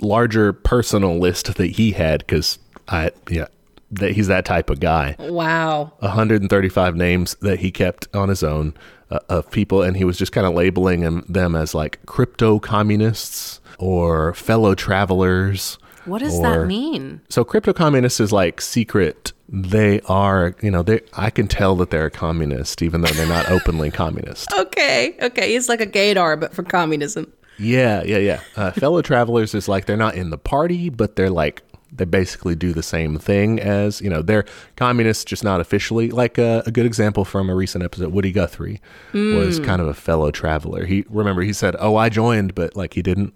larger 0.00 0.52
personal 0.52 1.18
list 1.18 1.54
that 1.56 1.72
he 1.72 1.92
had 1.92 2.20
because 2.20 2.58
I, 2.88 3.10
yeah, 3.28 3.46
that 3.90 4.12
he's 4.12 4.26
that 4.26 4.44
type 4.44 4.70
of 4.70 4.80
guy. 4.80 5.16
Wow. 5.18 5.92
135 6.00 6.96
names 6.96 7.36
that 7.40 7.60
he 7.60 7.70
kept 7.70 8.08
on 8.14 8.28
his 8.28 8.42
own 8.42 8.74
uh, 9.10 9.20
of 9.28 9.50
people, 9.50 9.82
and 9.82 9.96
he 9.96 10.04
was 10.04 10.18
just 10.18 10.32
kind 10.32 10.46
of 10.46 10.54
labeling 10.54 11.00
them, 11.00 11.24
them 11.28 11.54
as 11.54 11.74
like 11.74 12.04
crypto 12.06 12.58
communists 12.58 13.60
or 13.78 14.34
fellow 14.34 14.74
travelers. 14.74 15.78
What 16.08 16.20
does 16.20 16.38
or- 16.38 16.42
that 16.42 16.66
mean? 16.66 17.20
So 17.28 17.44
crypto 17.44 17.72
communist 17.72 18.20
is 18.20 18.32
like 18.32 18.60
secret. 18.60 19.32
They 19.50 20.00
are, 20.02 20.54
you 20.60 20.70
know, 20.70 20.82
they. 20.82 21.00
I 21.14 21.30
can 21.30 21.48
tell 21.48 21.74
that 21.76 21.90
they're 21.90 22.06
a 22.06 22.10
communist, 22.10 22.82
even 22.82 23.00
though 23.00 23.08
they're 23.08 23.26
not 23.26 23.50
openly 23.50 23.90
communist. 23.90 24.52
Okay, 24.52 25.16
okay. 25.22 25.52
He's 25.52 25.68
like 25.68 25.80
a 25.80 25.86
gaydar, 25.86 26.38
but 26.38 26.52
for 26.52 26.62
communism. 26.62 27.32
Yeah, 27.58 28.02
yeah, 28.04 28.18
yeah. 28.18 28.40
Uh, 28.56 28.70
fellow 28.72 29.00
travelers 29.02 29.54
is 29.54 29.66
like 29.68 29.86
they're 29.86 29.96
not 29.96 30.14
in 30.14 30.30
the 30.30 30.38
party, 30.38 30.90
but 30.90 31.16
they're 31.16 31.30
like 31.30 31.62
they 31.90 32.04
basically 32.04 32.54
do 32.54 32.74
the 32.74 32.82
same 32.82 33.18
thing 33.18 33.58
as 33.58 34.02
you 34.02 34.10
know 34.10 34.20
they're 34.20 34.44
communists, 34.76 35.24
just 35.24 35.42
not 35.42 35.60
officially. 35.60 36.10
Like 36.10 36.38
uh, 36.38 36.62
a 36.66 36.70
good 36.70 36.84
example 36.84 37.24
from 37.24 37.48
a 37.48 37.54
recent 37.54 37.82
episode, 37.82 38.12
Woody 38.12 38.32
Guthrie 38.32 38.80
was 39.14 39.58
kind 39.60 39.80
of 39.80 39.88
a 39.88 39.94
fellow 39.94 40.30
traveler. 40.30 40.84
He 40.84 41.04
remember 41.08 41.40
he 41.42 41.54
said, 41.54 41.74
"Oh, 41.78 41.96
I 41.96 42.10
joined," 42.10 42.54
but 42.54 42.76
like 42.76 42.94
he 42.94 43.02
didn't. 43.02 43.32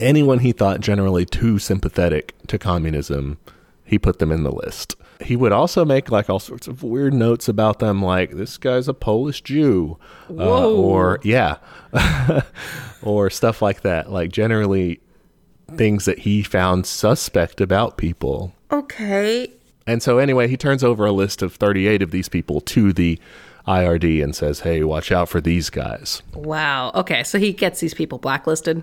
Anyone 0.00 0.40
he 0.40 0.52
thought 0.52 0.80
generally 0.80 1.24
too 1.24 1.58
sympathetic 1.58 2.34
to 2.48 2.58
communism, 2.58 3.38
he 3.84 3.98
put 3.98 4.18
them 4.18 4.32
in 4.32 4.42
the 4.42 4.52
list. 4.52 4.96
He 5.20 5.36
would 5.36 5.52
also 5.52 5.84
make 5.84 6.10
like 6.10 6.28
all 6.28 6.40
sorts 6.40 6.66
of 6.66 6.82
weird 6.82 7.14
notes 7.14 7.48
about 7.48 7.78
them, 7.78 8.02
like 8.02 8.32
this 8.32 8.58
guy's 8.58 8.88
a 8.88 8.94
Polish 8.94 9.42
Jew, 9.42 9.98
uh, 10.30 10.68
or 10.68 11.20
yeah, 11.22 11.58
or 13.02 13.30
stuff 13.30 13.62
like 13.62 13.82
that. 13.82 14.10
Like 14.10 14.32
generally 14.32 15.00
things 15.76 16.04
that 16.04 16.20
he 16.20 16.42
found 16.42 16.86
suspect 16.86 17.60
about 17.60 17.96
people. 17.96 18.52
Okay. 18.70 19.52
And 19.86 20.02
so 20.02 20.18
anyway, 20.18 20.48
he 20.48 20.56
turns 20.56 20.82
over 20.82 21.04
a 21.04 21.12
list 21.12 21.42
of 21.42 21.54
38 21.54 22.02
of 22.02 22.10
these 22.10 22.28
people 22.28 22.60
to 22.62 22.92
the 22.92 23.18
IRD 23.66 24.22
and 24.22 24.34
says, 24.34 24.60
"Hey, 24.60 24.82
watch 24.82 25.12
out 25.12 25.28
for 25.28 25.40
these 25.40 25.70
guys." 25.70 26.22
Wow. 26.34 26.90
Okay, 26.94 27.22
so 27.22 27.38
he 27.38 27.52
gets 27.52 27.80
these 27.80 27.94
people 27.94 28.18
blacklisted. 28.18 28.82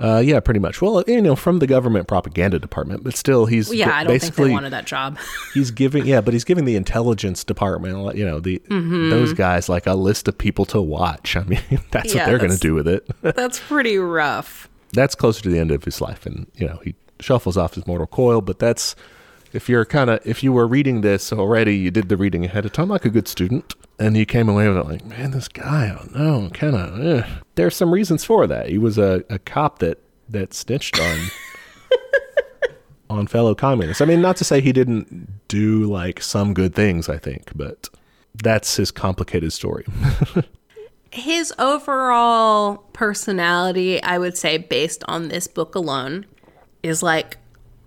Uh, 0.00 0.18
yeah, 0.24 0.40
pretty 0.40 0.60
much. 0.60 0.82
Well, 0.82 1.02
you 1.06 1.22
know, 1.22 1.36
from 1.36 1.58
the 1.60 1.66
government 1.66 2.08
propaganda 2.08 2.58
department, 2.58 3.04
but 3.04 3.16
still, 3.16 3.46
he's 3.46 3.72
Yeah, 3.72 3.86
g- 3.86 3.90
I 3.92 4.04
don't 4.04 4.10
think 4.12 4.22
basically 4.22 4.48
they 4.48 4.52
wanted 4.54 4.70
that 4.70 4.86
job. 4.86 5.18
he's 5.54 5.70
giving 5.70 6.04
yeah, 6.06 6.20
but 6.20 6.32
he's 6.34 6.44
giving 6.44 6.64
the 6.64 6.76
intelligence 6.76 7.44
department, 7.44 8.16
you 8.16 8.24
know, 8.24 8.40
the 8.40 8.60
Mm-hmm. 8.70 9.10
those 9.10 9.32
guys 9.32 9.68
like 9.68 9.86
a 9.86 9.94
list 9.94 10.26
of 10.28 10.36
people 10.36 10.64
to 10.66 10.80
watch. 10.82 11.36
I 11.36 11.44
mean, 11.44 11.60
that's 11.90 12.14
Yeah, 12.14 12.22
what 12.22 12.26
they're 12.30 12.38
going 12.38 12.50
to 12.52 12.58
do 12.58 12.74
with 12.74 12.88
it. 12.88 13.06
That's 13.22 13.60
pretty 13.60 13.96
rough. 13.98 14.68
that's 14.92 15.14
closer 15.14 15.42
to 15.42 15.48
the 15.48 15.58
end 15.58 15.70
of 15.70 15.84
his 15.84 16.00
life, 16.00 16.26
and 16.26 16.46
you 16.56 16.66
know, 16.66 16.80
he 16.84 16.94
shuffles 17.20 17.56
off 17.56 17.74
his 17.74 17.86
mortal 17.86 18.06
coil. 18.06 18.40
But 18.40 18.58
that's 18.58 18.94
if 19.52 19.68
you're 19.68 19.84
kind 19.84 20.10
of 20.10 20.20
if 20.24 20.42
you 20.42 20.52
were 20.52 20.66
reading 20.66 21.00
this 21.00 21.32
already, 21.32 21.76
you 21.76 21.90
did 21.90 22.08
the 22.08 22.16
reading 22.16 22.44
ahead 22.44 22.64
of 22.64 22.72
time 22.72 22.88
like 22.88 23.04
a 23.04 23.10
good 23.10 23.28
student, 23.28 23.74
and 23.98 24.16
you 24.16 24.26
came 24.26 24.48
away 24.48 24.68
with 24.68 24.76
it 24.78 24.86
like, 24.86 25.04
man, 25.04 25.30
this 25.30 25.48
guy, 25.48 25.86
I 25.86 25.94
don't 25.94 26.14
know, 26.14 26.50
kind 26.52 26.74
of. 26.76 27.00
Eh. 27.00 27.26
There's 27.54 27.76
some 27.76 27.92
reasons 27.92 28.24
for 28.24 28.46
that. 28.46 28.68
He 28.68 28.78
was 28.78 28.98
a, 28.98 29.24
a 29.30 29.38
cop 29.38 29.78
that 29.80 29.98
that 30.28 30.54
snitched 30.54 30.98
on. 31.00 31.18
on 33.10 33.26
fellow 33.26 33.54
communists. 33.54 34.00
I 34.00 34.06
mean, 34.06 34.20
not 34.22 34.36
to 34.38 34.44
say 34.44 34.60
he 34.60 34.72
didn't 34.72 35.46
do 35.48 35.84
like 35.84 36.20
some 36.22 36.54
good 36.54 36.74
things, 36.74 37.08
I 37.08 37.18
think, 37.18 37.50
but 37.54 37.88
that's 38.34 38.76
his 38.76 38.90
complicated 38.90 39.52
story. 39.52 39.84
His 41.10 41.54
overall 41.60 42.78
personality, 42.92 44.02
I 44.02 44.18
would 44.18 44.36
say, 44.36 44.58
based 44.58 45.04
on 45.06 45.28
this 45.28 45.46
book 45.46 45.76
alone, 45.76 46.26
is 46.82 47.04
like 47.04 47.36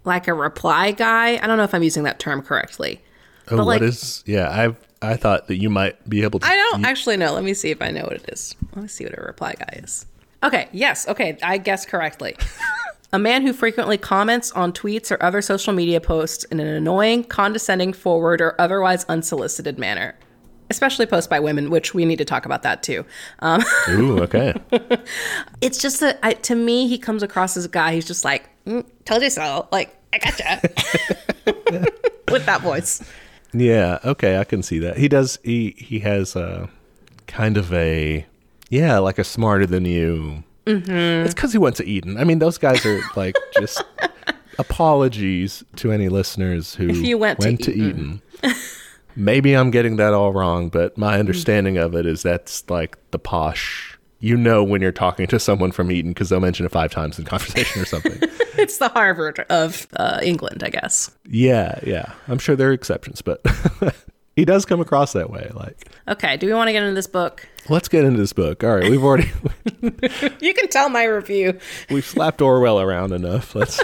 like 0.06 0.30
a 0.30 0.34
reply 0.34 0.92
guy. 0.92 1.36
I 1.36 1.46
don't 1.46 1.58
know 1.58 1.66
if 1.66 1.74
I'm 1.74 1.84
using 1.84 2.04
that 2.04 2.20
term 2.20 2.42
correctly. 2.42 3.02
Oh, 3.52 3.58
But, 3.58 3.66
like- 3.66 3.82
what 3.82 3.90
is? 3.90 4.24
Yeah, 4.26 4.48
I 4.50 4.76
I 5.02 5.16
thought 5.16 5.48
that 5.48 5.58
you 5.58 5.70
might 5.70 6.08
be 6.10 6.24
able 6.24 6.40
to. 6.40 6.48
I 6.48 6.56
don't 6.56 6.86
actually 6.86 7.18
know. 7.18 7.34
Let 7.34 7.44
me 7.44 7.54
see 7.54 7.70
if 7.70 7.82
I 7.82 7.92
know 7.92 8.04
what 8.04 8.14
it 8.14 8.30
is. 8.30 8.56
Let 8.76 8.82
me 8.84 8.88
see 8.88 9.06
what 9.06 9.18
a 9.18 9.22
reply 9.22 9.54
guy 9.58 9.80
is. 9.84 10.06
Okay, 10.44 10.68
yes, 10.72 11.08
okay, 11.08 11.38
I 11.42 11.58
guessed 11.58 11.88
correctly. 11.88 12.36
a 13.14 13.20
man 13.20 13.46
who 13.46 13.54
frequently 13.54 13.98
comments 13.98 14.52
on 14.52 14.72
tweets 14.72 15.12
or 15.12 15.22
other 15.22 15.42
social 15.42 15.74
media 15.74 16.00
posts 16.02 16.44
in 16.46 16.60
an 16.60 16.68
annoying, 16.68 17.24
condescending, 17.24 17.94
forward, 17.94 18.42
or 18.42 18.60
otherwise 18.60 19.04
unsolicited 19.06 19.80
manner. 19.80 20.16
Especially 20.70 21.06
posts 21.06 21.28
by 21.28 21.40
women, 21.40 21.70
which 21.70 21.94
we 21.94 22.04
need 22.04 22.18
to 22.18 22.26
talk 22.26 22.46
about 22.46 22.64
that 22.64 22.84
too. 22.84 23.06
Um, 23.40 23.64
Ooh, 23.90 24.20
okay. 24.24 24.54
it's 25.62 25.78
just 25.78 26.02
that 26.02 26.20
I, 26.22 26.34
to 26.34 26.56
me, 26.56 26.88
he 26.88 26.98
comes 26.98 27.24
across 27.24 27.56
as 27.56 27.66
a 27.66 27.70
guy 27.70 27.94
who's 27.94 28.06
just 28.06 28.26
like, 28.26 28.50
mm, 28.66 28.86
"Told 29.06 29.24
you 29.24 29.30
so." 29.30 29.70
Like, 29.72 29.96
I 30.12 30.18
gotcha 30.18 30.62
with 32.32 32.46
that 32.46 32.60
voice. 32.62 33.02
Yeah, 33.54 34.00
okay, 34.04 34.38
I 34.38 34.44
can 34.44 34.64
see 34.64 34.80
that. 34.80 34.98
He 34.98 35.08
does 35.08 35.40
he 35.44 35.76
he 35.78 36.00
has 36.00 36.36
a 36.36 36.70
kind 37.28 37.58
of 37.58 37.74
a 37.74 38.26
yeah, 38.70 38.98
like 39.00 39.18
a 39.18 39.24
smarter 39.24 39.66
than 39.66 39.86
you. 39.86 40.44
Mm-hmm. 40.66 41.26
It's 41.26 41.34
cuz 41.34 41.54
he 41.54 41.58
went 41.58 41.76
to 41.78 41.86
Eton. 41.86 42.18
I 42.18 42.24
mean, 42.24 42.40
those 42.40 42.58
guys 42.58 42.86
are 42.86 43.00
like 43.16 43.36
just 43.60 43.84
apologies 44.60 45.64
to 45.78 45.92
any 45.92 46.10
listeners 46.10 46.76
who 46.76 46.90
If 46.90 46.98
you 46.98 47.18
went 47.18 47.40
to 47.40 47.74
Eton. 47.74 48.22
Maybe 49.16 49.54
I'm 49.54 49.72
getting 49.72 49.96
that 49.96 50.14
all 50.14 50.32
wrong, 50.32 50.70
but 50.70 50.96
my 50.96 51.18
understanding 51.18 51.78
of 51.78 51.96
it 51.96 52.06
is 52.06 52.22
that's 52.22 52.70
like 52.70 52.98
the 53.10 53.18
posh 53.18 53.97
you 54.20 54.36
know 54.38 54.64
when 54.64 54.82
you're 54.82 54.92
talking 54.92 55.28
to 55.28 55.40
someone 55.40 55.72
from 55.72 55.92
Eton 55.92 56.12
because 56.12 56.30
they'll 56.30 56.40
mention 56.40 56.66
it 56.66 56.72
five 56.72 56.92
times 56.92 57.20
in 57.20 57.26
conversation 57.26 57.82
or 57.82 57.86
something. 57.86 58.20
It's 58.60 58.80
the 58.80 58.90
Harvard 58.90 59.46
of 59.52 59.86
uh, 59.98 60.20
England, 60.24 60.64
I 60.64 60.70
guess. 60.70 61.16
yeah, 61.30 61.80
yeah. 61.86 62.14
I'm 62.28 62.40
sure 62.40 62.56
there 62.56 62.70
are 62.70 62.74
exceptions, 62.74 63.22
but 63.22 63.46
he 64.36 64.46
does 64.46 64.66
come 64.66 64.82
across 64.82 65.14
that 65.14 65.30
way. 65.30 65.52
Like, 65.54 65.88
Okay, 66.08 66.38
do 66.38 66.48
we 66.48 66.54
want 66.54 66.68
to 66.68 66.72
get 66.72 66.82
into 66.82 66.96
this 66.96 67.06
book? 67.06 67.48
let's 67.70 67.88
get 67.88 68.04
into 68.04 68.18
this 68.18 68.34
book. 68.34 68.64
All 68.64 68.76
right, 68.76 68.90
we've 68.90 69.04
already 69.04 69.30
You 70.42 70.54
can 70.56 70.70
tell 70.70 70.90
my 70.90 71.04
review. 71.04 71.60
we've 71.92 72.04
slapped 72.04 72.42
Orwell 72.42 72.82
around 72.82 73.12
enough. 73.14 73.54
Let's. 73.54 73.80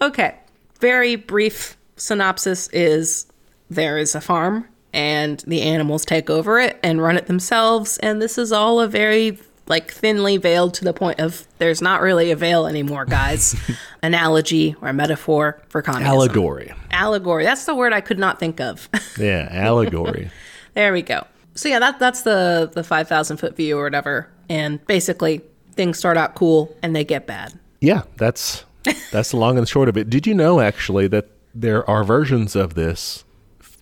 Okay, 0.00 0.34
very 0.80 1.16
brief 1.16 1.76
synopsis 1.96 2.68
is 2.68 3.26
there 3.68 3.98
is 3.98 4.14
a 4.14 4.20
farm 4.22 4.66
and 4.96 5.40
the 5.46 5.60
animals 5.60 6.06
take 6.06 6.30
over 6.30 6.58
it 6.58 6.80
and 6.82 7.02
run 7.02 7.18
it 7.18 7.26
themselves. 7.26 7.98
And 7.98 8.20
this 8.20 8.38
is 8.38 8.50
all 8.50 8.80
a 8.80 8.88
very 8.88 9.38
like 9.68 9.90
thinly 9.92 10.38
veiled 10.38 10.72
to 10.74 10.84
the 10.84 10.92
point 10.94 11.20
of 11.20 11.46
there's 11.58 11.82
not 11.82 12.00
really 12.00 12.30
a 12.30 12.36
veil 12.36 12.66
anymore 12.66 13.04
guys. 13.04 13.54
Analogy 14.02 14.74
or 14.80 14.92
metaphor 14.94 15.60
for 15.68 15.82
communism. 15.82 16.14
Allegory. 16.14 16.72
allegory. 16.90 17.44
That's 17.44 17.66
the 17.66 17.74
word 17.74 17.92
i 17.92 18.00
could 18.00 18.18
not 18.18 18.40
think 18.40 18.60
of. 18.60 18.88
Yeah, 19.18 19.48
allegory. 19.50 20.30
there 20.74 20.92
we 20.92 21.02
go. 21.02 21.26
So 21.54 21.68
yeah 21.68 21.78
that, 21.78 21.98
that's 21.98 22.22
the 22.22 22.70
the 22.72 22.82
5000 22.82 23.36
foot 23.36 23.54
view 23.54 23.78
or 23.78 23.84
whatever. 23.84 24.28
And 24.48 24.84
basically 24.86 25.42
things 25.72 25.98
start 25.98 26.16
out 26.16 26.34
cool 26.34 26.74
and 26.82 26.96
they 26.96 27.04
get 27.04 27.26
bad. 27.26 27.52
Yeah, 27.82 28.02
that's 28.16 28.64
that's 29.12 29.32
the 29.32 29.36
long 29.36 29.58
and 29.58 29.68
short 29.68 29.90
of 29.90 29.96
it. 29.98 30.08
Did 30.08 30.26
you 30.26 30.32
know 30.32 30.60
actually 30.60 31.06
that 31.08 31.28
there 31.54 31.88
are 31.88 32.04
versions 32.04 32.54
of 32.56 32.74
this, 32.74 33.24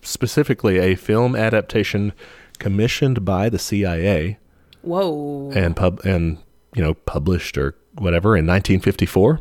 specifically 0.05 0.77
a 0.79 0.95
film 0.95 1.35
adaptation 1.35 2.13
commissioned 2.59 3.25
by 3.25 3.49
the 3.49 3.59
CIA 3.59 4.37
whoa 4.81 5.51
and 5.53 5.75
pub 5.75 5.99
and 6.05 6.37
you 6.75 6.81
know 6.81 6.93
published 6.93 7.57
or 7.57 7.75
whatever 7.97 8.35
in 8.35 8.45
1954, 8.45 9.39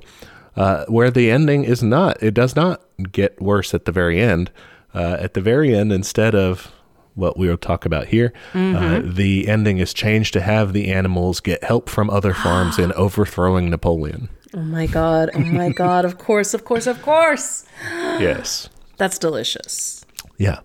uh, 0.57 0.85
where 0.87 1.11
the 1.11 1.31
ending 1.31 1.65
is 1.65 1.83
not. 1.83 2.23
It 2.23 2.35
does 2.35 2.55
not 2.57 2.83
get 3.11 3.41
worse 3.41 3.75
at 3.75 3.85
the 3.85 3.93
very 3.93 4.21
end. 4.21 4.51
Uh, 4.95 5.17
at 5.19 5.35
the 5.35 5.41
very 5.41 5.75
end, 5.75 5.93
instead 5.93 6.37
of 6.37 6.73
what 7.17 7.37
we 7.37 7.49
will 7.49 7.57
talk 7.57 7.85
about 7.85 8.07
here, 8.09 8.33
uh, 8.55 9.01
the 9.05 9.49
ending 9.49 9.79
is 9.79 9.93
changed 9.93 10.33
to 10.35 10.41
have 10.41 10.73
the 10.73 10.93
animals 10.93 11.41
get 11.41 11.63
help 11.65 11.89
from 11.89 12.11
other 12.11 12.33
farms 12.45 12.79
in 12.79 12.93
overthrowing 12.93 13.71
Napoleon. 13.71 14.29
Oh 14.55 14.61
my 14.63 14.87
god. 14.87 15.31
Oh 15.35 15.41
my 15.41 15.71
god. 15.71 16.05
Of 16.05 16.19
course, 16.19 16.55
of 16.55 16.65
course, 16.65 16.87
of 16.87 17.03
course. 17.03 17.65
Yes. 17.93 18.69
That's 18.97 19.19
delicious. 19.19 20.04
Yeah. 20.39 20.61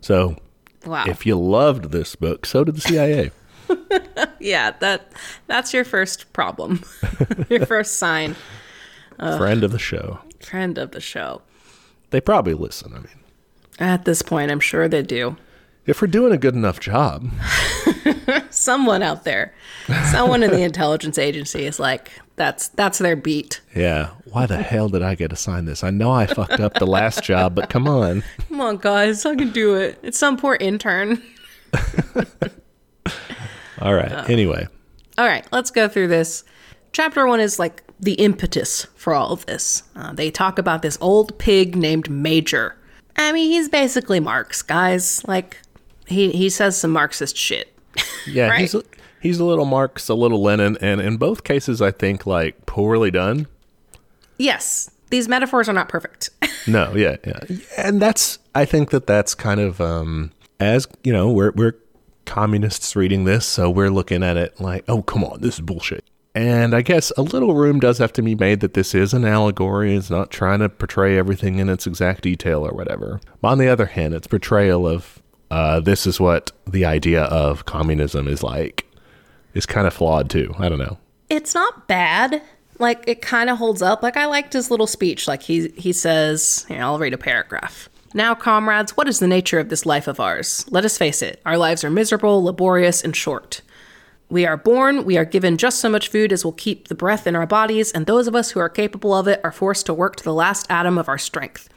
So 0.00 0.36
Wow. 0.86 1.04
if 1.06 1.26
you 1.26 1.38
loved 1.38 1.90
this 1.92 2.16
book, 2.16 2.46
so 2.46 2.64
did 2.64 2.76
the 2.76 2.80
CIA. 2.80 3.30
yeah, 4.40 4.72
that 4.80 5.12
that's 5.46 5.72
your 5.74 5.84
first 5.84 6.32
problem. 6.32 6.82
your 7.48 7.66
first 7.66 7.96
sign. 7.98 8.34
Friend 9.18 9.62
of 9.62 9.70
the 9.72 9.78
show. 9.78 10.18
Friend 10.40 10.78
of 10.78 10.92
the 10.92 11.00
show. 11.00 11.42
They 12.10 12.20
probably 12.20 12.54
listen. 12.54 12.92
I 12.94 12.98
mean, 12.98 13.20
At 13.78 14.04
this 14.06 14.22
point, 14.22 14.50
I'm 14.50 14.60
sure 14.60 14.88
they 14.88 15.02
do. 15.02 15.36
if 15.86 16.00
we're 16.00 16.08
doing 16.08 16.32
a 16.32 16.38
good 16.38 16.54
enough 16.54 16.80
job, 16.80 17.28
Someone 18.60 19.02
out 19.02 19.24
there, 19.24 19.54
someone 20.10 20.42
in 20.42 20.50
the 20.50 20.62
intelligence 20.62 21.16
agency 21.16 21.64
is 21.64 21.80
like, 21.80 22.10
that's 22.36 22.68
that's 22.68 22.98
their 22.98 23.16
beat. 23.16 23.60
yeah. 23.74 24.10
Why 24.26 24.44
the 24.46 24.58
hell 24.62 24.88
did 24.90 25.02
I 25.02 25.14
get 25.14 25.32
assigned 25.32 25.66
this? 25.66 25.82
I 25.82 25.88
know 25.90 26.10
I 26.12 26.26
fucked 26.26 26.60
up 26.60 26.74
the 26.74 26.86
last 26.86 27.24
job, 27.24 27.54
but 27.54 27.70
come 27.70 27.88
on. 27.88 28.22
Come 28.48 28.60
on, 28.60 28.76
guys, 28.76 29.24
I 29.24 29.34
can 29.34 29.50
do 29.50 29.76
it. 29.76 29.98
It's 30.02 30.18
some 30.18 30.36
poor 30.36 30.56
intern. 30.60 31.22
All 33.80 33.94
right. 33.94 34.28
Anyway, 34.28 34.66
All 35.16 35.26
right, 35.26 35.46
let's 35.52 35.70
go 35.70 35.88
through 35.88 36.08
this. 36.08 36.44
Chapter 36.92 37.26
one 37.26 37.40
is 37.40 37.58
like 37.58 37.82
the 37.98 38.14
impetus 38.14 38.86
for 38.94 39.14
all 39.14 39.32
of 39.32 39.46
this. 39.46 39.84
Uh, 39.96 40.12
they 40.12 40.30
talk 40.30 40.58
about 40.58 40.82
this 40.82 40.98
old 41.00 41.38
pig 41.38 41.76
named 41.76 42.10
Major. 42.10 42.76
I 43.16 43.32
mean, 43.32 43.50
he's 43.50 43.68
basically 43.68 44.20
Marx, 44.20 44.60
guys. 44.62 45.26
Like, 45.26 45.58
he 46.06 46.30
he 46.32 46.50
says 46.50 46.76
some 46.76 46.90
Marxist 46.90 47.36
shit. 47.36 47.69
Yeah, 48.26 48.48
Right. 48.48 48.60
he's 48.60 48.74
a, 48.74 48.82
he's 49.20 49.38
a 49.40 49.44
little 49.44 49.64
Marx, 49.64 50.08
a 50.08 50.14
little 50.14 50.42
Lenin, 50.42 50.76
and 50.80 51.00
in 51.00 51.16
both 51.16 51.44
cases, 51.44 51.80
I 51.82 51.90
think 51.90 52.26
like 52.26 52.66
poorly 52.66 53.10
done. 53.10 53.46
Yes, 54.38 54.90
these 55.10 55.28
metaphors 55.28 55.68
are 55.68 55.72
not 55.74 55.88
perfect. 55.88 56.30
No, 56.66 56.94
yeah, 56.94 57.16
yeah, 57.26 57.40
and 57.78 58.02
that's 58.02 58.38
I 58.54 58.66
think 58.66 58.90
that 58.90 59.06
that's 59.06 59.34
kind 59.34 59.60
of 59.60 59.80
um 59.80 60.30
as 60.60 60.86
you 61.02 61.10
know 61.10 61.32
we're 61.32 61.52
we're 61.52 61.72
communists 62.26 62.94
reading 62.94 63.24
this, 63.24 63.46
so 63.46 63.70
we're 63.70 63.88
looking 63.88 64.22
at 64.22 64.36
it 64.36 64.60
like, 64.60 64.84
oh 64.86 65.00
come 65.00 65.24
on, 65.24 65.40
this 65.40 65.54
is 65.54 65.60
bullshit. 65.62 66.04
And 66.34 66.74
I 66.74 66.82
guess 66.82 67.12
a 67.16 67.22
little 67.22 67.54
room 67.54 67.80
does 67.80 67.96
have 67.96 68.12
to 68.12 68.22
be 68.22 68.34
made 68.34 68.60
that 68.60 68.74
this 68.74 68.94
is 68.94 69.14
an 69.14 69.24
allegory. 69.24 69.96
It's 69.96 70.10
not 70.10 70.30
trying 70.30 70.58
to 70.58 70.68
portray 70.68 71.16
everything 71.18 71.58
in 71.58 71.70
its 71.70 71.86
exact 71.86 72.22
detail 72.24 72.64
or 72.64 72.72
whatever. 72.74 73.20
But 73.40 73.48
on 73.48 73.58
the 73.58 73.68
other 73.68 73.86
hand, 73.86 74.12
its 74.12 74.26
portrayal 74.26 74.86
of 74.86 75.19
uh, 75.50 75.80
this 75.80 76.06
is 76.06 76.20
what 76.20 76.52
the 76.66 76.84
idea 76.84 77.22
of 77.24 77.64
communism 77.64 78.28
is 78.28 78.42
like 78.42 78.86
is 79.54 79.66
kind 79.66 79.86
of 79.86 79.92
flawed 79.94 80.30
too. 80.30 80.54
I 80.58 80.68
don't 80.68 80.78
know. 80.78 80.98
it's 81.28 81.54
not 81.54 81.88
bad. 81.88 82.42
Like 82.78 83.04
it 83.06 83.20
kind 83.20 83.50
of 83.50 83.58
holds 83.58 83.82
up. 83.82 84.02
Like 84.02 84.16
I 84.16 84.26
liked 84.26 84.52
his 84.54 84.70
little 84.70 84.86
speech. 84.86 85.28
Like 85.28 85.42
he 85.42 85.68
he 85.76 85.92
says, 85.92 86.64
here, 86.68 86.82
I'll 86.82 86.98
read 86.98 87.12
a 87.14 87.18
paragraph. 87.18 87.88
Now, 88.14 88.34
comrades, 88.34 88.96
what 88.96 89.06
is 89.06 89.20
the 89.20 89.28
nature 89.28 89.60
of 89.60 89.68
this 89.68 89.86
life 89.86 90.08
of 90.08 90.18
ours? 90.18 90.64
Let 90.70 90.84
us 90.84 90.98
face 90.98 91.22
it. 91.22 91.40
Our 91.46 91.56
lives 91.56 91.84
are 91.84 91.90
miserable, 91.90 92.42
laborious, 92.42 93.02
and 93.04 93.14
short. 93.14 93.60
We 94.28 94.46
are 94.46 94.56
born, 94.56 95.04
we 95.04 95.16
are 95.18 95.24
given 95.24 95.56
just 95.56 95.78
so 95.80 95.88
much 95.88 96.08
food 96.08 96.32
as 96.32 96.44
will 96.44 96.52
keep 96.52 96.88
the 96.88 96.94
breath 96.94 97.26
in 97.26 97.36
our 97.36 97.46
bodies, 97.46 97.92
and 97.92 98.06
those 98.06 98.26
of 98.28 98.34
us 98.34 98.50
who 98.50 98.60
are 98.60 98.68
capable 98.68 99.14
of 99.14 99.28
it 99.28 99.40
are 99.44 99.52
forced 99.52 99.86
to 99.86 99.94
work 99.94 100.16
to 100.16 100.24
the 100.24 100.34
last 100.34 100.66
atom 100.70 100.98
of 100.98 101.08
our 101.08 101.18
strength. 101.18 101.68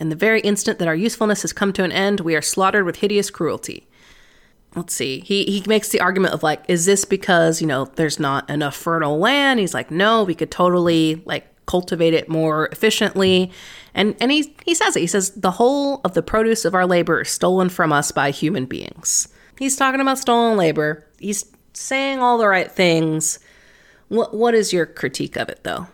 In 0.00 0.08
the 0.08 0.16
very 0.16 0.40
instant 0.40 0.78
that 0.78 0.88
our 0.88 0.94
usefulness 0.94 1.42
has 1.42 1.52
come 1.52 1.72
to 1.74 1.84
an 1.84 1.92
end, 1.92 2.20
we 2.20 2.34
are 2.34 2.42
slaughtered 2.42 2.84
with 2.86 2.96
hideous 2.96 3.30
cruelty. 3.30 3.86
Let's 4.74 4.94
see. 4.94 5.20
He 5.20 5.44
he 5.44 5.62
makes 5.66 5.90
the 5.90 6.00
argument 6.00 6.32
of 6.32 6.42
like 6.42 6.64
is 6.68 6.86
this 6.86 7.04
because 7.04 7.60
you 7.60 7.66
know 7.66 7.86
there's 7.96 8.20
not 8.20 8.48
enough 8.48 8.76
fertile 8.76 9.18
land? 9.18 9.60
He's 9.60 9.74
like 9.74 9.90
no 9.90 10.22
we 10.22 10.34
could 10.34 10.50
totally 10.50 11.22
like 11.24 11.46
cultivate 11.66 12.14
it 12.14 12.28
more 12.28 12.68
efficiently. 12.68 13.50
And 13.94 14.16
and 14.20 14.30
he 14.30 14.54
he 14.64 14.74
says 14.74 14.96
it. 14.96 15.00
He 15.00 15.06
says 15.06 15.30
the 15.30 15.50
whole 15.50 16.00
of 16.04 16.14
the 16.14 16.22
produce 16.22 16.64
of 16.64 16.74
our 16.74 16.86
labor 16.86 17.20
is 17.22 17.30
stolen 17.30 17.68
from 17.68 17.92
us 17.92 18.12
by 18.12 18.30
human 18.30 18.66
beings. 18.66 19.28
He's 19.58 19.76
talking 19.76 20.00
about 20.00 20.18
stolen 20.18 20.56
labor. 20.56 21.04
He's 21.18 21.44
saying 21.72 22.20
all 22.20 22.38
the 22.38 22.48
right 22.48 22.70
things. 22.70 23.40
What 24.08 24.34
what 24.34 24.54
is 24.54 24.72
your 24.72 24.86
critique 24.86 25.36
of 25.36 25.48
it 25.48 25.64
though? 25.64 25.88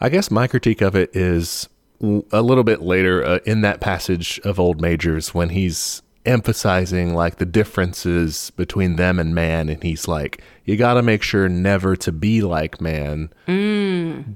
I 0.00 0.08
guess 0.08 0.30
my 0.30 0.46
critique 0.46 0.80
of 0.80 0.94
it 0.94 1.14
is 1.14 1.68
a 2.00 2.42
little 2.42 2.64
bit 2.64 2.82
later 2.82 3.24
uh, 3.24 3.38
in 3.44 3.60
that 3.62 3.80
passage 3.80 4.40
of 4.44 4.60
Old 4.60 4.80
Majors 4.80 5.34
when 5.34 5.50
he's 5.50 6.02
emphasizing 6.28 7.14
like 7.14 7.36
the 7.36 7.46
differences 7.46 8.50
between 8.50 8.96
them 8.96 9.18
and 9.18 9.34
man 9.34 9.70
and 9.70 9.82
he's 9.82 10.06
like 10.06 10.42
you 10.66 10.76
got 10.76 10.94
to 10.94 11.02
make 11.02 11.22
sure 11.22 11.48
never 11.48 11.96
to 11.96 12.12
be 12.12 12.42
like 12.42 12.80
man. 12.80 13.30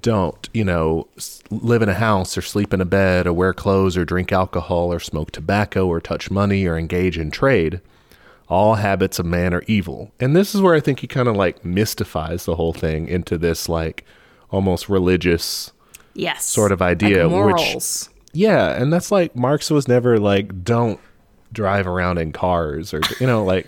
Don't 0.01 0.48
you 0.55 0.64
know 0.64 1.07
live 1.51 1.83
in 1.83 1.90
a 1.90 1.94
house 1.94 2.38
or 2.38 2.42
sleep 2.42 2.72
in 2.72 2.81
a 2.81 2.87
bed 2.87 3.27
or 3.27 3.33
wear 3.35 3.53
clothes 3.53 3.96
or 3.96 4.07
drink 4.07 4.33
alcohol 4.33 4.92
or 4.92 5.01
smoke 5.01 5.31
tobacco 5.33 5.87
or 5.87 6.01
touch 6.01 6.31
money 6.31 6.64
or 6.66 6.79
engage 6.79 7.18
in 7.18 7.31
trade. 7.31 7.81
All 8.48 8.77
habits 8.77 9.18
of 9.18 9.27
man 9.27 9.53
are 9.53 9.64
evil. 9.66 10.12
And 10.18 10.35
this 10.35 10.55
is 10.55 10.62
where 10.62 10.75
I 10.75 10.81
think 10.81 11.01
he 11.01 11.07
kind 11.07 11.29
of 11.29 11.37
like 11.37 11.64
mystifies 11.64 12.46
the 12.46 12.57
whole 12.57 12.72
thing 12.72 13.09
into 13.09 13.37
this 13.37 13.68
like 13.68 14.05
almost 14.51 14.88
religious 14.88 15.71
yes 16.14 16.44
sort 16.44 16.72
of 16.72 16.83
idea, 16.83 17.27
like 17.29 17.55
which- 17.57 18.09
yeah, 18.35 18.81
and 18.81 18.92
that's 18.92 19.11
like 19.12 19.37
Marx 19.37 19.70
was 19.70 19.87
never 19.88 20.18
like 20.18 20.64
don't 20.64 20.98
drive 21.53 21.87
around 21.87 22.16
in 22.18 22.33
cars 22.33 22.94
or 22.94 23.01
you 23.20 23.27
know 23.27 23.44
like 23.44 23.66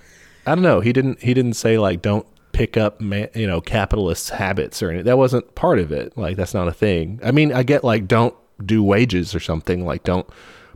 I 0.46 0.54
don't 0.54 0.62
know, 0.64 0.80
he 0.80 0.92
didn't 0.92 1.22
he 1.22 1.34
didn't 1.34 1.54
say 1.54 1.78
like 1.78 2.02
don't 2.02 2.26
pick 2.52 2.76
up 2.76 3.00
ma- 3.00 3.26
you 3.34 3.46
know 3.46 3.60
capitalist 3.60 4.30
habits 4.30 4.82
or 4.82 4.90
anything. 4.90 5.04
That 5.06 5.18
wasn't 5.18 5.54
part 5.54 5.78
of 5.78 5.92
it. 5.92 6.16
Like 6.18 6.36
that's 6.36 6.54
not 6.54 6.66
a 6.68 6.72
thing. 6.72 7.20
I 7.22 7.30
mean, 7.30 7.52
I 7.52 7.62
get 7.62 7.84
like 7.84 8.08
don't 8.08 8.34
do 8.64 8.82
wages 8.82 9.34
or 9.34 9.40
something 9.40 9.84
like 9.86 10.02
don't 10.04 10.28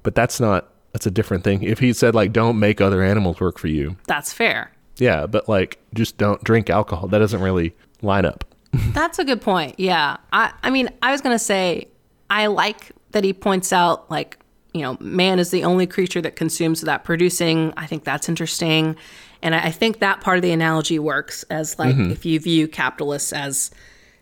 but 0.03 0.15
that's 0.15 0.39
not 0.41 0.69
that's 0.93 1.07
a 1.07 1.11
different 1.11 1.43
thing. 1.45 1.63
If 1.65 1.81
he 1.81 1.93
said 1.93 2.15
like 2.15 2.33
don't 2.33 2.59
make 2.59 2.81
other 2.81 3.03
animals 3.03 3.41
work 3.41 3.59
for 3.59 3.67
you. 3.69 3.97
that's 4.07 4.33
fair 4.33 4.71
Yeah, 4.99 5.27
but 5.27 5.49
like 5.49 5.79
just 5.93 6.17
don't 6.19 6.43
drink 6.45 6.71
alcohol. 6.71 7.09
That 7.09 7.19
doesn't 7.19 7.41
really 7.41 7.75
line 8.01 8.25
up. 8.25 8.45
That's 8.93 9.19
a 9.19 9.25
good 9.25 9.41
point. 9.41 9.79
Yeah. 9.79 10.17
I, 10.33 10.53
I 10.63 10.71
mean, 10.71 10.89
I 11.03 11.13
was 11.13 11.21
going 11.21 11.35
to 11.35 11.39
say, 11.43 11.89
I 12.31 12.47
like 12.47 12.93
that 13.13 13.25
he 13.25 13.33
points 13.33 13.73
out, 13.73 14.11
like, 14.11 14.39
you 14.73 14.83
know, 14.83 14.97
man 15.01 15.39
is 15.39 15.51
the 15.51 15.65
only 15.65 15.87
creature 15.87 16.21
that 16.23 16.37
consumes 16.37 16.81
without 16.81 17.05
producing. 17.05 17.73
I 17.77 17.87
think 17.87 18.05
that's 18.05 18.29
interesting. 18.29 18.97
And 19.43 19.55
I, 19.55 19.67
I 19.67 19.71
think 19.71 20.01
that 20.01 20.21
part 20.21 20.37
of 20.39 20.43
the 20.43 20.51
analogy 20.53 20.99
works 20.99 21.43
as, 21.45 21.79
like, 21.79 21.95
if 21.97 22.25
you 22.25 22.41
view 22.41 22.67
capitalists 22.67 23.33
as, 23.33 23.71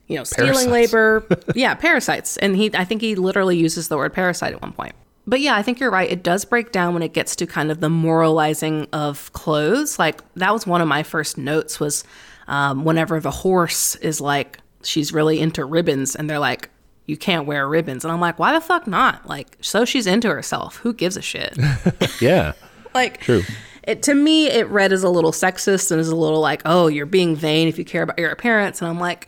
you 0.09 0.17
know, 0.17 0.25
stealing 0.25 0.53
Mm-hmm. 0.53 0.71
Parasites. 0.73 0.93
labor. 0.93 1.27
yeah, 1.55 1.75
parasites. 1.75 2.37
And 2.39 2.55
he, 2.57 2.71
I 2.75 2.85
think 2.85 3.01
he 3.01 3.15
literally 3.15 3.57
uses 3.57 3.89
the 3.89 3.97
word 3.97 4.13
parasite 4.13 4.53
at 4.53 4.61
one 4.61 4.73
point. 4.73 4.95
but 5.27 5.41
yeah, 5.41 5.55
I 5.57 5.63
think 5.63 5.79
you're 5.81 5.91
right. 5.91 6.11
It 6.11 6.23
does 6.23 6.45
break 6.45 6.73
down 6.73 6.93
when 6.93 7.03
it 7.03 7.15
gets 7.15 7.35
to 7.37 7.47
kind 7.47 7.71
of 7.71 7.81
the 7.81 7.89
moralizing 7.89 8.89
of 8.93 9.33
clothes. 9.33 9.99
Like 9.99 10.21
that 10.35 10.53
was 10.53 10.67
one 10.67 10.81
of 10.83 10.89
my 10.89 11.03
first 11.05 11.39
notes 11.39 11.79
was 11.81 12.05
um, 12.53 12.85
whenever 12.85 13.19
the 13.19 13.31
horse 13.31 13.97
is 13.97 14.21
like 14.21 14.59
she's 14.85 15.13
really 15.13 15.41
into 15.41 15.65
ribbons, 15.65 16.15
and 16.15 16.29
they're 16.29 16.39
like, 16.39 16.69
you 17.07 17.17
can't 17.17 17.47
wear 17.47 17.67
ribbons, 17.67 18.05
and 18.05 18.13
I'm 18.13 18.21
like, 18.21 18.39
why 18.39 18.53
the 18.53 18.61
fuck 18.61 18.87
not? 18.87 19.27
Like, 19.27 19.57
so 19.61 19.85
she's 19.85 20.07
into 20.07 20.29
herself. 20.29 20.77
Who 20.77 20.93
gives 20.93 21.17
a 21.17 21.23
shit? 21.23 21.57
Yeah. 22.21 22.53
like, 22.95 23.21
True. 23.21 23.43
It 23.85 24.03
to 24.05 24.15
me, 24.15 24.47
it 24.49 24.69
read 24.69 24.93
as 24.93 25.03
a 25.03 25.09
little 25.09 25.33
sexist 25.33 25.91
and 25.91 26.01
is 26.01 26.09
a 26.09 26.15
little 26.15 26.41
like, 26.41 26.63
oh, 26.65 26.87
you're 26.87 27.07
being 27.07 27.35
vain 27.35 27.67
if 27.67 27.79
you 27.79 27.85
care 27.85 28.03
about 28.03 28.19
your 28.19 28.31
appearance, 28.31 28.81
and 28.81 28.89
I'm 28.89 29.01
like, 29.01 29.27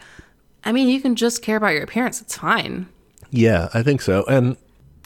I 0.65 0.73
mean, 0.73 0.89
you 0.89 1.01
can 1.01 1.17
just 1.17 1.43
care 1.43 1.57
about 1.57 1.73
your 1.73 1.83
appearance. 1.83 2.21
It's 2.21 2.37
fine. 2.37 2.89
Yeah, 3.31 3.69
I 3.75 3.83
think 3.83 4.01
so. 4.03 4.25
And 4.27 4.57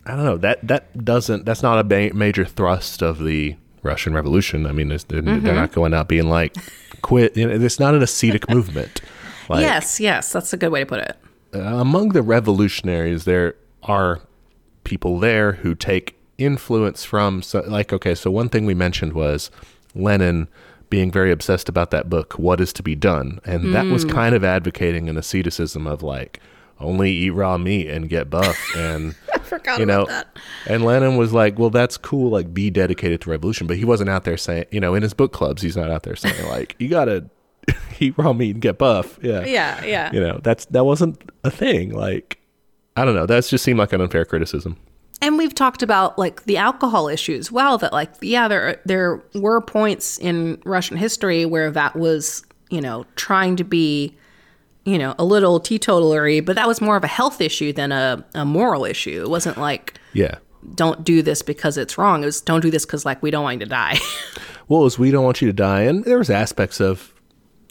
I 0.04 0.16
don't 0.16 0.24
know 0.24 0.36
that 0.38 0.66
that 0.66 1.04
doesn't 1.04 1.44
that's 1.44 1.62
not 1.62 1.78
a 1.78 1.84
ba- 1.84 2.14
major 2.14 2.44
thrust 2.44 3.00
of 3.02 3.22
the 3.22 3.56
Russian 3.88 4.12
Revolution. 4.14 4.66
I 4.66 4.72
mean, 4.72 4.88
they're, 4.88 5.22
they're 5.22 5.54
not 5.54 5.72
going 5.72 5.92
out 5.94 6.08
being 6.08 6.28
like 6.28 6.54
quit. 7.02 7.36
You 7.36 7.48
know, 7.48 7.64
it's 7.64 7.80
not 7.80 7.94
an 7.94 8.02
ascetic 8.02 8.48
movement. 8.56 9.00
Like, 9.48 9.62
yes, 9.62 9.98
yes, 9.98 10.32
that's 10.32 10.52
a 10.52 10.56
good 10.56 10.70
way 10.70 10.80
to 10.80 10.86
put 10.86 11.00
it. 11.00 11.16
uh, 11.54 11.58
among 11.58 12.10
the 12.10 12.22
revolutionaries, 12.22 13.24
there 13.24 13.54
are 13.82 14.20
people 14.84 15.18
there 15.18 15.52
who 15.62 15.74
take 15.74 16.16
influence 16.36 17.04
from, 17.04 17.42
so, 17.42 17.60
like, 17.66 17.92
okay, 17.92 18.14
so 18.14 18.30
one 18.30 18.48
thing 18.48 18.66
we 18.66 18.74
mentioned 18.74 19.12
was 19.14 19.50
Lenin 19.94 20.48
being 20.90 21.10
very 21.10 21.32
obsessed 21.32 21.68
about 21.68 21.90
that 21.90 22.08
book, 22.08 22.38
What 22.38 22.60
is 22.60 22.72
to 22.74 22.82
Be 22.82 22.94
Done. 22.94 23.40
And 23.44 23.74
that 23.74 23.86
was 23.86 24.04
kind 24.04 24.34
of 24.34 24.44
advocating 24.44 25.08
an 25.08 25.16
asceticism 25.18 25.86
of 25.86 26.02
like, 26.02 26.40
only 26.80 27.12
eat 27.12 27.30
raw 27.30 27.58
meat 27.58 27.88
and 27.88 28.08
get 28.08 28.30
buff. 28.30 28.56
And, 28.76 29.14
Forgot 29.42 29.80
you 29.80 29.86
know, 29.86 30.02
about 30.02 30.34
that. 30.34 30.42
and 30.66 30.84
Lenin 30.84 31.16
was 31.16 31.32
like, 31.32 31.58
well, 31.58 31.70
that's 31.70 31.96
cool, 31.96 32.30
like, 32.30 32.52
be 32.52 32.68
dedicated 32.70 33.22
to 33.22 33.30
revolution. 33.30 33.66
But 33.66 33.78
he 33.78 33.84
wasn't 33.84 34.10
out 34.10 34.24
there 34.24 34.36
saying, 34.36 34.66
you 34.70 34.78
know, 34.80 34.94
in 34.94 35.02
his 35.02 35.14
book 35.14 35.32
clubs, 35.32 35.62
he's 35.62 35.76
not 35.76 35.90
out 35.90 36.02
there 36.02 36.16
saying, 36.16 36.46
like, 36.48 36.76
you 36.78 36.88
got 36.88 37.06
to 37.06 37.28
eat 37.98 38.14
raw 38.18 38.32
meat 38.32 38.52
and 38.52 38.62
get 38.62 38.76
buff. 38.78 39.18
Yeah 39.22 39.44
Yeah, 39.44 39.84
yeah. 39.84 40.12
you 40.12 40.20
know 40.20 40.38
that's 40.42 40.66
that 40.66 40.84
wasn't 40.84 41.18
a 41.44 41.50
thing 41.50 41.90
like 41.92 42.38
i 42.96 43.04
don't 43.04 43.14
know 43.14 43.26
that 43.26 43.44
just 43.44 43.62
seemed 43.64 43.78
like 43.78 43.92
an 43.92 44.00
unfair 44.00 44.24
criticism 44.24 44.76
And 45.20 45.36
we've 45.36 45.54
talked 45.54 45.82
about 45.82 46.16
like 46.18 46.44
the 46.44 46.56
alcohol 46.56 47.08
issues. 47.08 47.50
Well, 47.52 47.76
that 47.78 47.92
like 47.92 48.10
yeah, 48.20 48.46
there 48.48 48.80
there 48.86 49.22
were 49.34 49.60
points 49.60 50.16
in 50.18 50.62
Russian 50.64 50.96
history 50.96 51.44
where 51.44 51.70
that 51.72 51.96
was 51.96 52.44
you 52.70 52.80
know 52.80 53.04
trying 53.16 53.56
to 53.56 53.64
be 53.64 54.16
you 54.88 54.98
know 54.98 55.14
a 55.18 55.24
little 55.24 55.60
teetotalery, 55.60 56.44
but 56.44 56.56
that 56.56 56.66
was 56.66 56.80
more 56.80 56.96
of 56.96 57.04
a 57.04 57.08
health 57.08 57.40
issue 57.40 57.72
than 57.72 57.92
a, 57.92 58.24
a 58.34 58.44
moral 58.44 58.84
issue. 58.84 59.22
It 59.22 59.30
wasn't 59.30 59.58
like 59.58 59.98
yeah 60.12 60.36
don't 60.74 61.04
do 61.04 61.22
this 61.22 61.42
because 61.42 61.78
it's 61.78 61.96
wrong. 61.96 62.22
It 62.22 62.26
was 62.26 62.40
don't 62.40 62.60
do 62.60 62.70
this 62.70 62.84
because 62.84 63.04
like 63.04 63.22
we 63.22 63.30
don't 63.30 63.44
want 63.44 63.60
you 63.60 63.66
to 63.66 63.70
die. 63.70 63.98
well 64.68 64.82
it 64.82 64.84
was 64.84 64.98
we 64.98 65.10
don't 65.10 65.24
want 65.24 65.40
you 65.42 65.48
to 65.48 65.52
die 65.52 65.82
and 65.82 66.04
there 66.04 66.18
was 66.18 66.30
aspects 66.30 66.80
of 66.80 67.12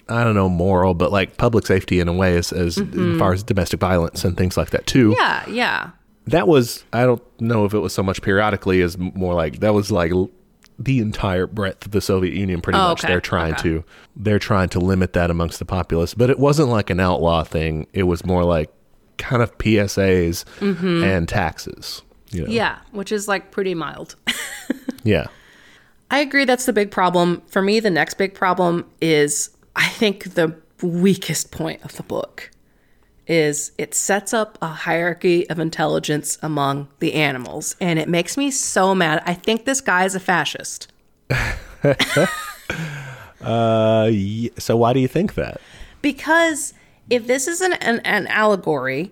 i 0.10 0.24
don't 0.24 0.36
know 0.36 0.50
moral 0.50 0.94
but 0.94 1.12
like 1.12 1.38
public 1.38 1.66
safety 1.66 2.00
in 2.00 2.08
a 2.08 2.14
way 2.14 2.38
as, 2.38 2.52
as 2.52 2.78
mm-hmm. 2.78 3.18
far 3.18 3.34
as 3.34 3.44
domestic 3.44 3.80
violence 3.80 4.26
and 4.26 4.38
things 4.38 4.58
like 4.58 4.72
that 4.72 4.86
too 4.86 5.16
yeah, 5.18 5.48
yeah, 5.50 5.90
that 6.26 6.48
was 6.48 6.84
i 6.94 7.04
don't 7.04 7.24
know 7.40 7.66
if 7.66 7.74
it 7.74 7.80
was 7.80 7.94
so 7.94 8.04
much 8.04 8.22
periodically 8.22 8.82
as 8.82 8.98
more 8.98 9.34
like 9.34 9.60
that 9.60 9.74
was 9.74 9.92
like 9.92 10.12
the 10.80 11.00
entire 11.00 11.48
breadth 11.48 11.86
of 11.86 11.92
the 11.92 12.02
soviet 12.02 12.34
union 12.34 12.62
pretty 12.62 12.78
Oh, 12.78 12.90
much 12.90 13.04
okay, 13.04 13.12
they're 13.12 13.22
trying 13.22 13.54
okay. 13.54 13.64
to 13.64 13.84
they're 14.16 14.40
trying 14.40 14.70
to 14.70 14.80
limit 14.80 15.14
that 15.14 15.32
amongst 15.32 15.60
the 15.60 15.66
populace 15.66 16.14
but 16.14 16.30
it 16.30 16.38
wasn't 16.40 16.70
like 16.70 16.90
an 16.90 17.00
outlaw 17.00 17.44
thing 17.44 17.88
it 17.94 18.04
was 18.04 18.26
more 18.26 18.44
like 18.44 18.72
kind 19.18 19.42
of 19.42 19.58
psas 19.58 20.46
and 20.62 21.28
taxes 21.28 22.04
you 22.30 22.42
know? 22.42 22.46
Mm-hmm. 22.46 22.54
yeah, 22.54 22.78
which 22.92 23.12
is 23.12 23.28
like 23.28 23.52
pretty 23.52 23.74
mild. 23.74 24.16
yeah 25.04 25.28
I 26.12 26.20
agree 26.20 26.46
that's 26.46 26.66
the 26.66 26.74
big 26.74 26.90
problem. 26.92 27.42
For 27.48 27.62
me, 27.62 27.80
the 27.80 27.90
next 27.90 28.14
big 28.18 28.34
problem 28.34 28.86
is 29.02 29.50
I 29.76 29.88
think 29.90 30.36
the 30.36 30.56
weakest 30.82 31.52
point 31.52 31.84
of 31.84 31.96
the 31.98 32.04
book 32.04 32.50
is 33.28 33.72
it 33.78 33.94
sets 33.94 34.34
up 34.34 34.58
a 34.62 34.68
hierarchy 34.68 35.50
of 35.50 35.60
intelligence 35.60 36.38
among 36.42 36.88
the 37.00 37.14
animals 37.14 37.76
and 37.80 38.00
it 38.00 38.08
makes 38.08 38.38
me 38.38 38.50
so 38.50 38.96
mad. 38.96 39.22
I 39.26 39.34
think 39.34 39.66
this 39.66 39.82
guy 39.82 40.06
is 40.06 40.16
a 40.16 40.20
fascist. 40.20 40.92
Uh, 43.40 44.12
so 44.58 44.76
why 44.76 44.92
do 44.92 45.00
you 45.00 45.08
think 45.08 45.36
that? 45.36 45.62
Because 46.02 46.74
if 47.10 47.28
this 47.28 47.48
is 47.48 47.62
an, 47.62 47.74
an, 47.74 48.00
an 48.00 48.28
allegory, 48.28 49.12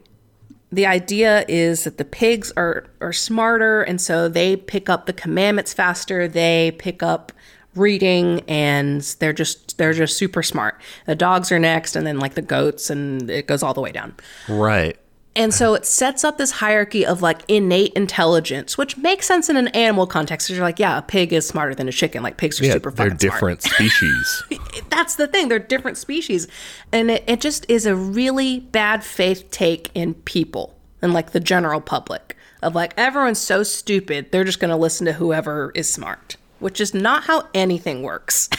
the 0.72 0.86
idea 0.86 1.46
is 1.48 1.86
that 1.86 1.98
the 1.98 2.06
pigs 2.06 2.52
are, 2.58 2.86
are 3.00 3.14
smarter 3.14 3.82
and 3.84 4.02
so 4.02 4.28
they 4.28 4.58
pick 4.58 4.90
up 4.90 5.06
the 5.06 5.14
commandments 5.14 5.74
faster, 5.74 6.28
they 6.28 6.76
pick 6.78 7.02
up 7.02 7.32
reading 7.76 8.42
and 8.48 9.02
they're 9.20 9.34
just 9.34 9.78
they're 9.78 9.94
just 9.94 10.18
super 10.18 10.44
smart. 10.44 10.80
The 11.06 11.16
dogs 11.16 11.52
are 11.52 11.60
next 11.60 11.96
and 11.96 12.06
then 12.06 12.20
like 12.20 12.36
the 12.36 12.42
goats 12.42 12.90
and 12.90 13.30
it 13.30 13.48
goes 13.48 13.64
all 13.64 13.74
the 13.74 13.82
way 13.82 13.92
down. 13.92 14.16
Right. 14.48 14.98
And 15.38 15.54
so 15.54 15.74
it 15.74 15.86
sets 15.86 16.24
up 16.24 16.38
this 16.38 16.50
hierarchy 16.52 17.06
of 17.06 17.22
like 17.22 17.42
innate 17.50 17.92
intelligence, 17.92 18.78
which 18.78 18.96
makes 18.96 19.26
sense 19.26 19.50
in 19.50 19.58
an 19.58 19.68
animal 19.70 20.08
context. 20.08 20.50
You're 20.50 20.62
like, 20.62 20.80
yeah, 20.80 20.98
a 20.98 21.02
pig 21.02 21.34
is 21.34 21.46
smarter 21.46 21.76
than 21.76 21.90
a 21.90 21.92
chicken. 21.92 22.24
Like 22.24 22.38
pigs 22.38 22.62
are 22.62 22.66
Yeah, 22.66 22.74
super 22.74 22.90
they're 22.90 23.10
fucking 23.10 23.20
smart 23.20 23.34
different 23.34 23.62
species. 23.62 24.44
that's 24.90 25.16
the 25.16 25.28
thing. 25.28 25.50
They're 25.50 25.60
different 25.60 25.98
species. 25.98 26.48
And 26.94 27.12
it, 27.12 27.26
it 27.28 27.42
just 27.42 27.70
is 27.70 27.86
a 27.86 27.98
really 27.98 28.62
bad 28.62 29.04
faith 29.04 29.52
take 29.52 29.92
in 29.94 30.14
people 30.14 30.74
and 31.02 31.14
like 31.14 31.32
the 31.32 31.42
general 31.42 31.82
public 31.82 32.38
of 32.62 32.74
like 32.74 32.94
everyone's 32.98 33.40
so 33.40 33.62
stupid, 33.64 34.32
they're 34.32 34.44
just 34.44 34.60
going 34.60 34.72
to 34.72 34.78
listen 34.78 35.06
to 35.06 35.14
whoever 35.14 35.72
is 35.76 35.92
smart, 35.92 36.38
which 36.60 36.80
is 36.82 36.94
not 36.94 37.24
how 37.24 37.48
anything 37.54 38.02
works. 38.02 38.50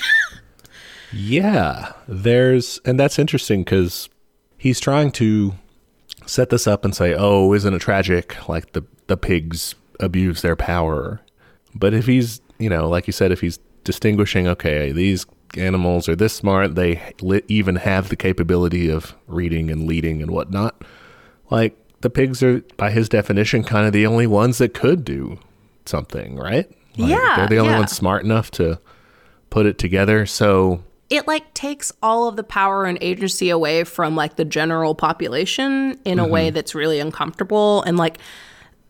yeah, 1.12 1.92
there's, 2.08 2.80
and 2.84 2.98
that's 2.98 3.18
interesting 3.18 3.62
because 3.62 4.08
he's 4.58 4.80
trying 4.80 5.10
to 5.12 5.54
set 6.26 6.50
this 6.50 6.66
up 6.66 6.84
and 6.84 6.94
say, 6.94 7.14
"Oh, 7.16 7.52
isn't 7.52 7.72
it 7.72 7.78
tragic? 7.80 8.48
Like 8.48 8.72
the 8.72 8.84
the 9.06 9.16
pigs 9.16 9.74
abuse 10.00 10.42
their 10.42 10.56
power." 10.56 11.20
But 11.74 11.94
if 11.94 12.06
he's, 12.06 12.40
you 12.58 12.70
know, 12.70 12.88
like 12.88 13.06
you 13.06 13.12
said, 13.12 13.32
if 13.32 13.40
he's 13.40 13.58
distinguishing, 13.84 14.48
okay, 14.48 14.92
these 14.92 15.26
animals 15.56 16.08
are 16.08 16.16
this 16.16 16.34
smart, 16.34 16.74
they 16.74 17.00
li- 17.20 17.42
even 17.48 17.76
have 17.76 18.08
the 18.08 18.16
capability 18.16 18.90
of 18.90 19.14
reading 19.26 19.70
and 19.70 19.86
leading 19.86 20.22
and 20.22 20.30
whatnot. 20.30 20.82
Like 21.50 21.76
the 22.00 22.10
pigs 22.10 22.42
are, 22.42 22.60
by 22.76 22.90
his 22.90 23.08
definition, 23.08 23.62
kind 23.62 23.86
of 23.86 23.92
the 23.92 24.06
only 24.06 24.26
ones 24.26 24.58
that 24.58 24.74
could 24.74 25.04
do 25.04 25.38
something, 25.84 26.36
right? 26.36 26.70
Like, 26.96 27.10
Yeah, 27.10 27.36
they're 27.36 27.48
the 27.48 27.58
only 27.58 27.72
yeah. 27.72 27.78
ones 27.78 27.92
smart 27.92 28.24
enough 28.24 28.50
to 28.52 28.78
put 29.50 29.66
it 29.66 29.78
together. 29.78 30.26
So 30.26 30.82
it 31.08 31.26
like 31.26 31.54
takes 31.54 31.92
all 32.02 32.28
of 32.28 32.36
the 32.36 32.42
power 32.42 32.84
and 32.84 32.98
agency 33.00 33.50
away 33.50 33.84
from 33.84 34.16
like 34.16 34.36
the 34.36 34.44
general 34.44 34.94
population 34.94 35.98
in 36.04 36.18
a 36.18 36.26
way 36.26 36.50
that's 36.50 36.74
really 36.74 36.98
uncomfortable 36.98 37.82
and 37.84 37.96
like 37.96 38.18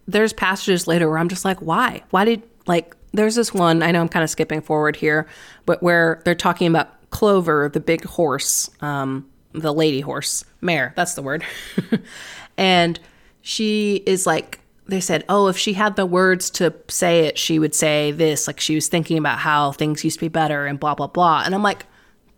there's 0.09 0.33
passages 0.33 0.87
later 0.87 1.09
where 1.11 1.19
I'm 1.19 1.29
just 1.29 1.45
like 1.45 1.61
why 1.61 2.03
why 2.11 2.25
did 2.25 2.43
like 2.67 2.97
there's 3.13 3.35
this 3.35 3.53
one 3.53 3.83
I 3.83 3.91
know 3.91 4.01
I'm 4.01 4.09
kind 4.09 4.23
of 4.25 4.31
skipping 4.31 4.63
forward 4.63 4.97
here 4.97 5.27
but 5.67 5.83
where 5.83 6.23
they're 6.25 6.35
talking 6.35 6.69
about 6.69 7.11
Clover 7.11 7.69
the 7.69 7.81
big 7.81 8.05
horse 8.05 8.71
um 8.81 9.29
the 9.53 9.73
lady 9.75 10.01
horse 10.01 10.45
mare 10.63 10.95
that's 10.97 11.15
the 11.15 11.23
word 11.23 11.45
and 12.57 12.99
she 13.43 14.03
is 14.07 14.27
like 14.27 14.61
they 14.89 15.01
said 15.01 15.25
oh 15.29 15.49
if 15.49 15.57
she 15.57 15.73
had 15.73 15.97
the 15.97 16.07
words 16.07 16.49
to 16.51 16.73
say 16.89 17.27
it 17.27 17.39
she 17.39 17.59
would 17.59 17.75
say 17.75 18.13
this 18.13 18.47
like 18.47 18.61
she 18.61 18.75
was 18.75 18.89
thinking 18.89 19.19
about 19.19 19.39
how 19.39 19.73
things 19.73 20.05
used 20.05 20.19
to 20.19 20.25
be 20.25 20.29
better 20.29 20.67
and 20.67 20.79
blah 20.81 20.95
blah 20.95 21.07
blah. 21.07 21.43
And 21.45 21.55
i'm 21.55 21.63
like 21.63 21.87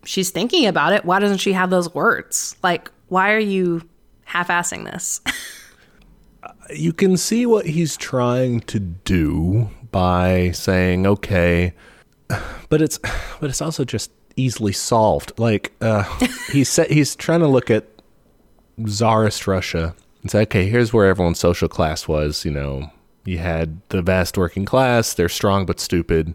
she's 0.05 0.29
thinking 0.29 0.65
about 0.65 0.93
it. 0.93 1.03
Why 1.03 1.19
doesn't 1.19 1.39
she 1.39 1.51
have 1.53 1.69
those 1.69 1.93
words? 1.93 2.55
Like 2.63 2.89
why 3.07 3.31
are 3.31 3.39
you 3.39 3.87
half-assing 4.25 4.85
this? 4.85 5.21
You 6.71 6.93
can 6.93 7.17
see 7.17 7.47
what 7.47 7.65
he's 7.65 7.97
trying 7.97 8.59
to 8.61 8.79
do 8.79 9.71
by 9.91 10.51
saying 10.51 11.07
okay 11.07 11.73
but 12.69 12.81
it's 12.81 12.99
but 13.39 13.49
it's 13.49 13.61
also 13.61 13.83
just 13.83 14.11
easily 14.35 14.71
solved. 14.71 15.33
Like 15.37 15.73
uh 15.81 16.03
he's 16.51 16.69
sa- 16.69 16.85
he's 16.89 17.15
trying 17.15 17.39
to 17.41 17.47
look 17.47 17.69
at 17.69 17.85
czarist 18.85 19.45
russia 19.45 19.93
and 20.21 20.31
say 20.31 20.41
okay 20.41 20.67
here's 20.67 20.93
where 20.93 21.07
everyone's 21.07 21.39
social 21.39 21.67
class 21.67 22.07
was 22.07 22.45
you 22.45 22.51
know 22.51 22.91
you 23.25 23.37
had 23.37 23.79
the 23.89 24.01
vast 24.01 24.37
working 24.37 24.65
class 24.65 25.13
they're 25.13 25.29
strong 25.29 25.65
but 25.65 25.79
stupid 25.79 26.33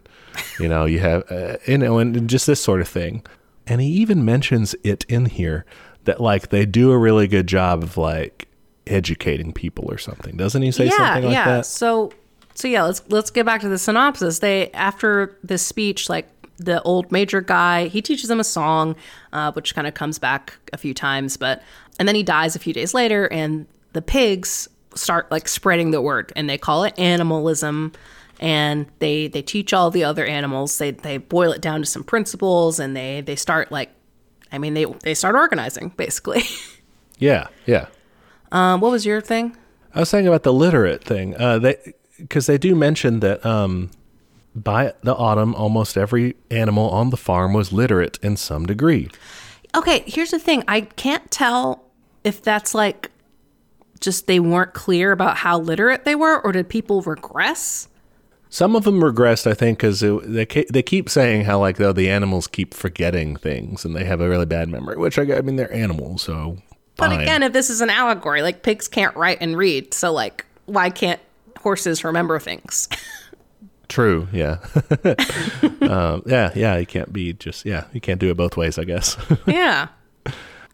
you 0.59 0.67
know 0.67 0.85
you 0.85 0.99
have 0.99 1.29
uh, 1.31 1.57
you 1.67 1.77
know 1.77 1.97
and 1.97 2.29
just 2.29 2.47
this 2.47 2.61
sort 2.61 2.81
of 2.81 2.87
thing 2.87 3.23
and 3.67 3.81
he 3.81 3.87
even 3.87 4.23
mentions 4.23 4.75
it 4.83 5.03
in 5.09 5.25
here 5.25 5.65
that 6.05 6.21
like 6.21 6.49
they 6.49 6.65
do 6.65 6.91
a 6.91 6.97
really 6.97 7.27
good 7.27 7.47
job 7.47 7.83
of 7.83 7.97
like 7.97 8.47
educating 8.87 9.51
people 9.51 9.91
or 9.91 9.97
something 9.97 10.37
doesn't 10.37 10.61
he 10.61 10.71
say 10.71 10.89
something 10.89 11.23
like 11.25 11.33
that? 11.33 11.47
yeah. 11.47 11.57
that 11.57 11.65
So, 11.65 12.11
so 12.53 12.67
yeah, 12.67 12.83
let's 12.83 13.01
let's 13.09 13.31
get 13.31 13.45
back 13.45 13.61
to 13.61 13.69
the 13.69 13.77
synopsis. 13.77 14.39
They 14.39 14.71
after 14.71 15.37
this 15.43 15.65
speech, 15.65 16.09
like 16.09 16.29
the 16.57 16.81
old 16.83 17.11
major 17.11 17.41
guy, 17.41 17.87
he 17.87 18.01
teaches 18.01 18.29
them 18.29 18.39
a 18.39 18.43
song, 18.43 18.95
uh, 19.33 19.51
which 19.51 19.75
kind 19.75 19.87
of 19.87 19.93
comes 19.93 20.19
back 20.19 20.53
a 20.71 20.77
few 20.77 20.93
times, 20.93 21.35
but 21.35 21.61
and 21.99 22.07
then 22.07 22.15
he 22.15 22.23
dies 22.23 22.55
a 22.55 22.59
few 22.59 22.73
days 22.73 22.93
later, 22.93 23.25
and 23.31 23.67
the 23.95 24.01
pigs 24.01 24.67
start 24.93 25.31
like 25.31 25.47
spreading 25.47 25.89
the 25.91 26.01
word 26.01 26.31
and 26.35 26.49
they 26.49 26.57
call 26.57 26.83
it 26.83 26.93
animalism 26.99 27.91
and 28.39 28.85
they 28.99 29.27
they 29.27 29.41
teach 29.41 29.73
all 29.73 29.89
the 29.89 30.03
other 30.03 30.25
animals 30.25 30.77
they 30.77 30.91
they 30.91 31.17
boil 31.17 31.51
it 31.51 31.61
down 31.61 31.79
to 31.81 31.85
some 31.85 32.03
principles 32.03 32.79
and 32.79 32.95
they 32.95 33.21
they 33.21 33.35
start 33.35 33.71
like 33.71 33.89
i 34.51 34.57
mean 34.57 34.73
they 34.73 34.85
they 35.03 35.13
start 35.13 35.35
organizing 35.35 35.89
basically 35.97 36.43
Yeah, 37.17 37.47
yeah. 37.65 37.87
um 38.51 38.81
what 38.81 38.91
was 38.91 39.05
your 39.05 39.21
thing 39.21 39.55
I 39.93 39.99
was 40.01 40.09
saying 40.09 40.27
about 40.27 40.43
the 40.43 40.51
literate 40.51 41.01
thing. 41.05 41.35
Uh, 41.37 41.57
they 41.59 41.93
because 42.17 42.45
they 42.47 42.57
do 42.57 42.75
mention 42.75 43.21
that 43.21 43.45
um, 43.45 43.89
by 44.53 44.93
the 45.03 45.15
autumn, 45.15 45.55
almost 45.55 45.95
every 45.97 46.35
animal 46.51 46.89
on 46.89 47.09
the 47.11 47.17
farm 47.17 47.53
was 47.53 47.71
literate 47.71 48.19
in 48.21 48.35
some 48.35 48.65
degree. 48.65 49.09
okay 49.73 50.03
here's 50.07 50.31
the 50.31 50.39
thing 50.39 50.63
i 50.67 50.81
can't 50.81 51.29
tell 51.31 51.83
if 52.25 52.41
that's 52.41 52.73
like 52.75 53.09
just 53.99 54.27
they 54.27 54.39
weren't 54.39 54.73
clear 54.73 55.11
about 55.11 55.37
how 55.37 55.59
literate 55.59 56.05
they 56.05 56.15
were 56.15 56.39
or 56.41 56.51
did 56.51 56.69
people 56.69 57.01
regress 57.01 57.87
Some 58.49 58.75
of 58.75 58.83
them 58.83 59.01
regressed, 59.01 59.47
I 59.47 59.53
think, 59.53 59.79
because 59.79 59.99
they 59.99 60.45
they 60.45 60.83
keep 60.83 61.09
saying 61.09 61.45
how 61.45 61.59
like 61.59 61.77
though 61.77 61.93
the 61.93 62.09
animals 62.09 62.47
keep 62.47 62.73
forgetting 62.73 63.35
things 63.35 63.83
and 63.83 63.95
they 63.95 64.05
have 64.05 64.21
a 64.21 64.29
really 64.29 64.45
bad 64.45 64.69
memory. 64.69 64.97
Which 64.97 65.17
I, 65.19 65.23
I 65.23 65.41
mean, 65.41 65.55
they're 65.57 65.73
animals, 65.73 66.21
so. 66.23 66.57
But 66.97 67.09
fine. 67.09 67.21
again, 67.21 67.43
if 67.43 67.51
this 67.51 67.69
is 67.69 67.81
an 67.81 67.89
allegory, 67.89 68.41
like 68.41 68.63
pigs 68.63 68.87
can't 68.87 69.15
write 69.17 69.39
and 69.41 69.57
read, 69.57 69.93
so 69.93 70.13
like 70.13 70.45
why 70.65 70.89
can't 70.89 71.19
horses 71.59 72.03
remember 72.03 72.39
things? 72.39 72.87
True. 73.87 74.27
Yeah. 74.31 74.57
um, 75.81 76.23
yeah. 76.25 76.51
Yeah. 76.55 76.77
You 76.77 76.85
can't 76.85 77.11
be 77.13 77.33
just. 77.33 77.65
Yeah. 77.65 77.85
You 77.93 78.01
can't 78.01 78.19
do 78.19 78.29
it 78.31 78.37
both 78.37 78.57
ways. 78.57 78.79
I 78.79 78.83
guess. 78.83 79.17
yeah. 79.45 79.89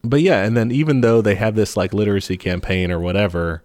But 0.03 0.21
yeah, 0.21 0.43
and 0.43 0.57
then 0.57 0.71
even 0.71 1.01
though 1.01 1.21
they 1.21 1.35
have 1.35 1.55
this 1.55 1.77
like 1.77 1.93
literacy 1.93 2.37
campaign 2.37 2.91
or 2.91 2.99
whatever, 2.99 3.63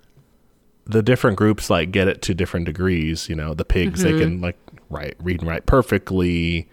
the 0.85 1.03
different 1.03 1.37
groups 1.37 1.69
like 1.69 1.91
get 1.91 2.09
it 2.09 2.23
to 2.23 2.35
different 2.35 2.67
degrees. 2.67 3.29
You 3.29 3.35
know, 3.35 3.55
the 3.55 3.65
pigs 3.65 4.03
they 4.03 4.13
can 4.13 4.35
mm-hmm. 4.35 4.45
like 4.45 4.59
write, 4.91 5.17
read 5.21 5.41
and 5.41 5.49
write 5.49 5.67
perfectly, 5.67 6.69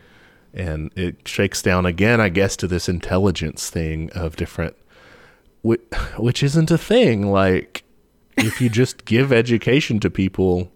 and 0.53 0.91
it 0.95 1.27
shakes 1.27 1.61
down 1.61 1.85
again, 1.85 2.21
I 2.21 2.29
guess, 2.29 2.55
to 2.57 2.67
this 2.67 2.87
intelligence 2.87 3.69
thing 3.69 4.11
of 4.11 4.35
different, 4.35 4.75
which, 5.61 5.81
which 6.17 6.43
isn't 6.43 6.71
a 6.71 6.77
thing. 6.77 7.31
Like, 7.31 7.83
if 8.37 8.61
you 8.61 8.69
just 8.69 9.05
give 9.05 9.31
education 9.31 9.99
to 10.01 10.09
people, 10.09 10.71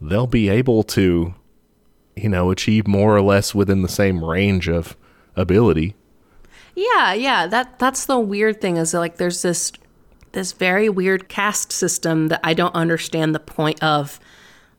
they'll 0.00 0.26
be 0.26 0.48
able 0.48 0.82
to, 0.84 1.34
you 2.16 2.28
know, 2.28 2.50
achieve 2.50 2.86
more 2.86 3.14
or 3.14 3.22
less 3.22 3.54
within 3.54 3.82
the 3.82 3.88
same 3.88 4.24
range 4.24 4.68
of 4.68 4.96
ability. 5.36 5.94
Yeah, 6.74 7.12
yeah. 7.14 7.46
That 7.46 7.78
that's 7.78 8.06
the 8.06 8.18
weird 8.18 8.60
thing 8.60 8.76
is 8.76 8.94
like 8.94 9.16
there's 9.16 9.42
this 9.42 9.72
this 10.32 10.52
very 10.52 10.88
weird 10.88 11.28
caste 11.28 11.72
system 11.72 12.28
that 12.28 12.40
I 12.42 12.54
don't 12.54 12.74
understand 12.74 13.34
the 13.34 13.40
point 13.40 13.82
of. 13.82 14.20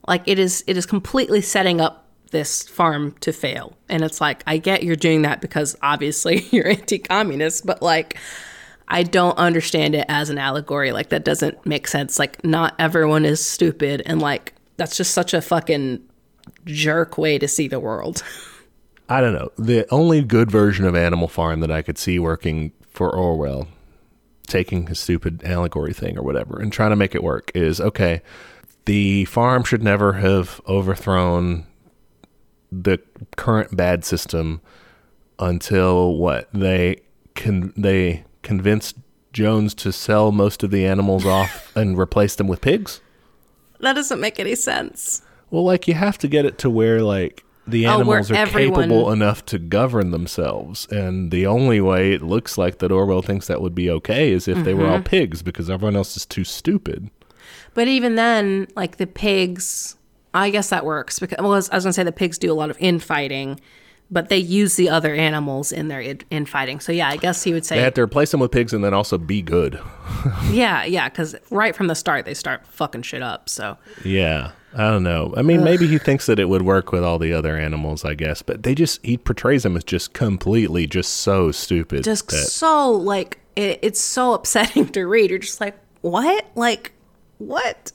Like 0.08 0.24
it 0.26 0.38
is 0.38 0.64
it 0.68 0.78
is 0.78 0.86
completely 0.86 1.42
setting 1.42 1.82
up 1.82 2.06
this 2.32 2.64
farm 2.64 3.16
to 3.22 3.32
fail. 3.32 3.78
And 3.90 4.04
it's 4.04 4.20
like 4.20 4.44
I 4.46 4.58
get 4.58 4.84
you're 4.84 4.96
doing 4.96 5.24
that 5.24 5.42
because 5.42 5.76
obviously 5.82 6.42
you're 6.52 6.68
anti-communist, 6.68 7.66
but 7.66 7.82
like 7.82 8.18
I 8.88 9.04
don't 9.04 9.38
understand 9.38 9.96
it 9.96 10.06
as 10.10 10.30
an 10.30 10.38
allegory. 10.38 10.92
Like 10.92 11.10
that 11.10 11.24
doesn't 11.24 11.66
make 11.66 11.88
sense. 11.88 12.20
Like 12.20 12.44
not 12.44 12.76
everyone 12.78 13.26
is 13.26 13.44
stupid 13.44 14.04
and 14.06 14.22
like 14.22 14.54
that's 14.78 14.98
just 14.98 15.14
such 15.14 15.34
a 15.34 15.42
fucking 15.42 16.04
jerk 16.66 17.18
way 17.18 17.40
to 17.40 17.48
see 17.48 17.68
the 17.68 17.80
world. 17.80 18.24
I 19.08 19.22
don't 19.22 19.34
know. 19.34 19.52
The 19.58 19.86
only 19.94 20.24
good 20.24 20.50
version 20.50 20.86
of 20.86 20.96
Animal 20.96 21.28
Farm 21.28 21.60
that 21.60 21.72
I 21.72 21.82
could 21.82 21.98
see 21.98 22.18
working 22.18 22.72
for 22.89 23.15
Orwell, 23.15 23.68
taking 24.48 24.88
his 24.88 25.00
stupid 25.00 25.44
allegory 25.44 25.94
thing 25.94 26.18
or 26.18 26.24
whatever 26.24 26.60
and 26.60 26.72
trying 26.74 26.89
to 26.89 26.96
make 26.96 27.13
it 27.13 27.24
work, 27.24 27.52
is 27.54 27.80
okay. 27.80 28.22
The 28.86 29.26
farm 29.26 29.63
should 29.63 29.84
never 29.84 30.13
have 30.13 30.62
overthrown 30.68 31.65
the 32.72 33.00
current 33.36 33.76
bad 33.76 34.04
system 34.06 34.62
until 35.39 36.15
what 36.15 36.50
they 36.54 37.02
can 37.36 37.74
they 37.76 38.24
convinced 38.41 38.96
Jones 39.34 39.74
to 39.76 39.91
sell 39.91 40.32
most 40.32 40.63
of 40.63 40.72
the 40.72 40.86
animals 40.86 41.26
off 41.38 41.76
and 41.76 41.98
replace 41.98 42.36
them 42.36 42.48
with 42.48 42.62
pigs. 42.62 43.02
that 43.80 43.94
doesn't 43.94 44.20
make 44.20 44.39
any 44.39 44.56
sense. 44.56 45.22
Well, 45.52 45.63
like 45.63 45.88
you 45.88 45.94
have 45.94 46.18
to 46.20 46.28
get 46.28 46.46
it 46.46 46.58
to 46.60 46.70
where 46.70 47.02
like 47.02 47.44
the 47.67 47.88
Oh, 47.88 47.95
animals 47.95 48.30
are 48.32 48.36
everyone- 48.36 48.84
capable 48.84 49.12
enough 49.12 49.45
to 49.47 49.58
govern 49.60 50.12
themselves, 50.12 50.88
and 50.91 51.32
the 51.32 51.45
only 51.47 51.82
way 51.82 52.13
it 52.13 52.21
looks 52.21 52.58
like 52.58 52.78
that 52.80 52.91
Orwell 52.91 53.21
thinks 53.21 53.47
that 53.47 53.62
would 53.62 53.73
be 53.75 53.89
okay 53.89 54.32
is 54.32 54.47
if 54.47 54.63
they 54.63 54.73
were 54.73 54.84
Mm-hmm. 54.84 54.91
all 54.93 55.01
pigs, 55.01 55.41
because 55.41 55.69
everyone 55.69 55.95
else 55.95 56.15
is 56.15 56.25
too 56.25 56.43
stupid. 56.43 57.10
But 57.73 57.88
even 57.88 58.15
then, 58.15 58.67
like 58.75 58.97
the 58.97 59.08
pigs, 59.08 59.95
I 60.34 60.49
guess 60.49 60.69
that 60.69 60.86
works 60.86 61.19
because 61.19 61.38
well, 61.39 61.51
I 61.54 61.56
was, 61.56 61.69
I 61.69 61.75
was 61.75 61.84
gonna 61.86 61.93
say 61.93 62.04
the 62.04 62.12
pigs 62.12 62.38
do 62.38 62.51
a 62.51 62.54
lot 62.56 62.69
of 62.69 62.78
infighting, 62.80 63.60
but 64.12 64.30
they 64.30 64.38
use 64.38 64.75
the 64.75 64.89
other 64.89 65.13
animals 65.15 65.71
in 65.71 65.88
their 65.88 65.99
in- 66.01 66.21
infighting. 66.30 66.80
So 66.80 66.91
yeah, 66.91 67.10
I 67.10 67.17
guess 67.17 67.43
he 67.43 67.51
would 67.54 67.65
say 67.65 67.75
They 67.78 67.82
had 67.82 67.95
to 67.95 68.01
replace 68.01 68.32
them 68.32 68.39
with 68.39 68.51
pigs 68.51 68.71
and 68.73 68.84
then 68.84 68.93
also 68.93 69.17
be 69.17 69.41
good. 69.41 69.80
yeah, 70.51 70.84
yeah, 70.86 71.10
because 71.10 71.36
right 71.49 71.75
from 71.75 71.88
the 71.88 71.95
start 71.95 72.25
they 72.25 72.34
start 72.34 72.65
fucking 72.67 73.01
shit 73.01 73.21
up. 73.23 73.49
So 73.49 73.78
Yeah, 74.04 74.51
I 74.76 74.92
don't 74.92 75.04
know. 75.04 75.34
I 75.38 75.42
mean, 75.42 75.64
maybe 75.64 75.88
he 75.88 75.98
thinks 75.98 76.26
that 76.26 76.38
it 76.38 76.50
would 76.50 76.64
work 76.64 76.92
with 76.92 77.04
all 77.04 77.18
the 77.18 77.32
other 77.32 77.56
animals, 77.58 78.04
I 78.04 78.14
guess, 78.14 78.42
but 78.42 78.64
they 78.64 78.76
just 78.76 79.04
he 79.06 79.18
portrays 79.18 79.64
them 79.64 79.78
as 79.78 79.84
just 79.84 80.14
completely 80.14 80.86
just 80.86 81.12
so 81.12 81.52
stupid. 81.52 82.04
just 82.04 82.28
that, 82.30 82.48
so 82.48 82.92
like 82.92 83.40
it, 83.56 83.80
it's 83.82 84.02
so 84.02 84.34
upsetting 84.34 84.88
to 84.92 85.06
read. 85.06 85.30
You're 85.30 85.40
just 85.40 85.62
like, 85.62 85.78
what? 86.02 86.46
Like, 86.56 86.92
what? 87.38 87.92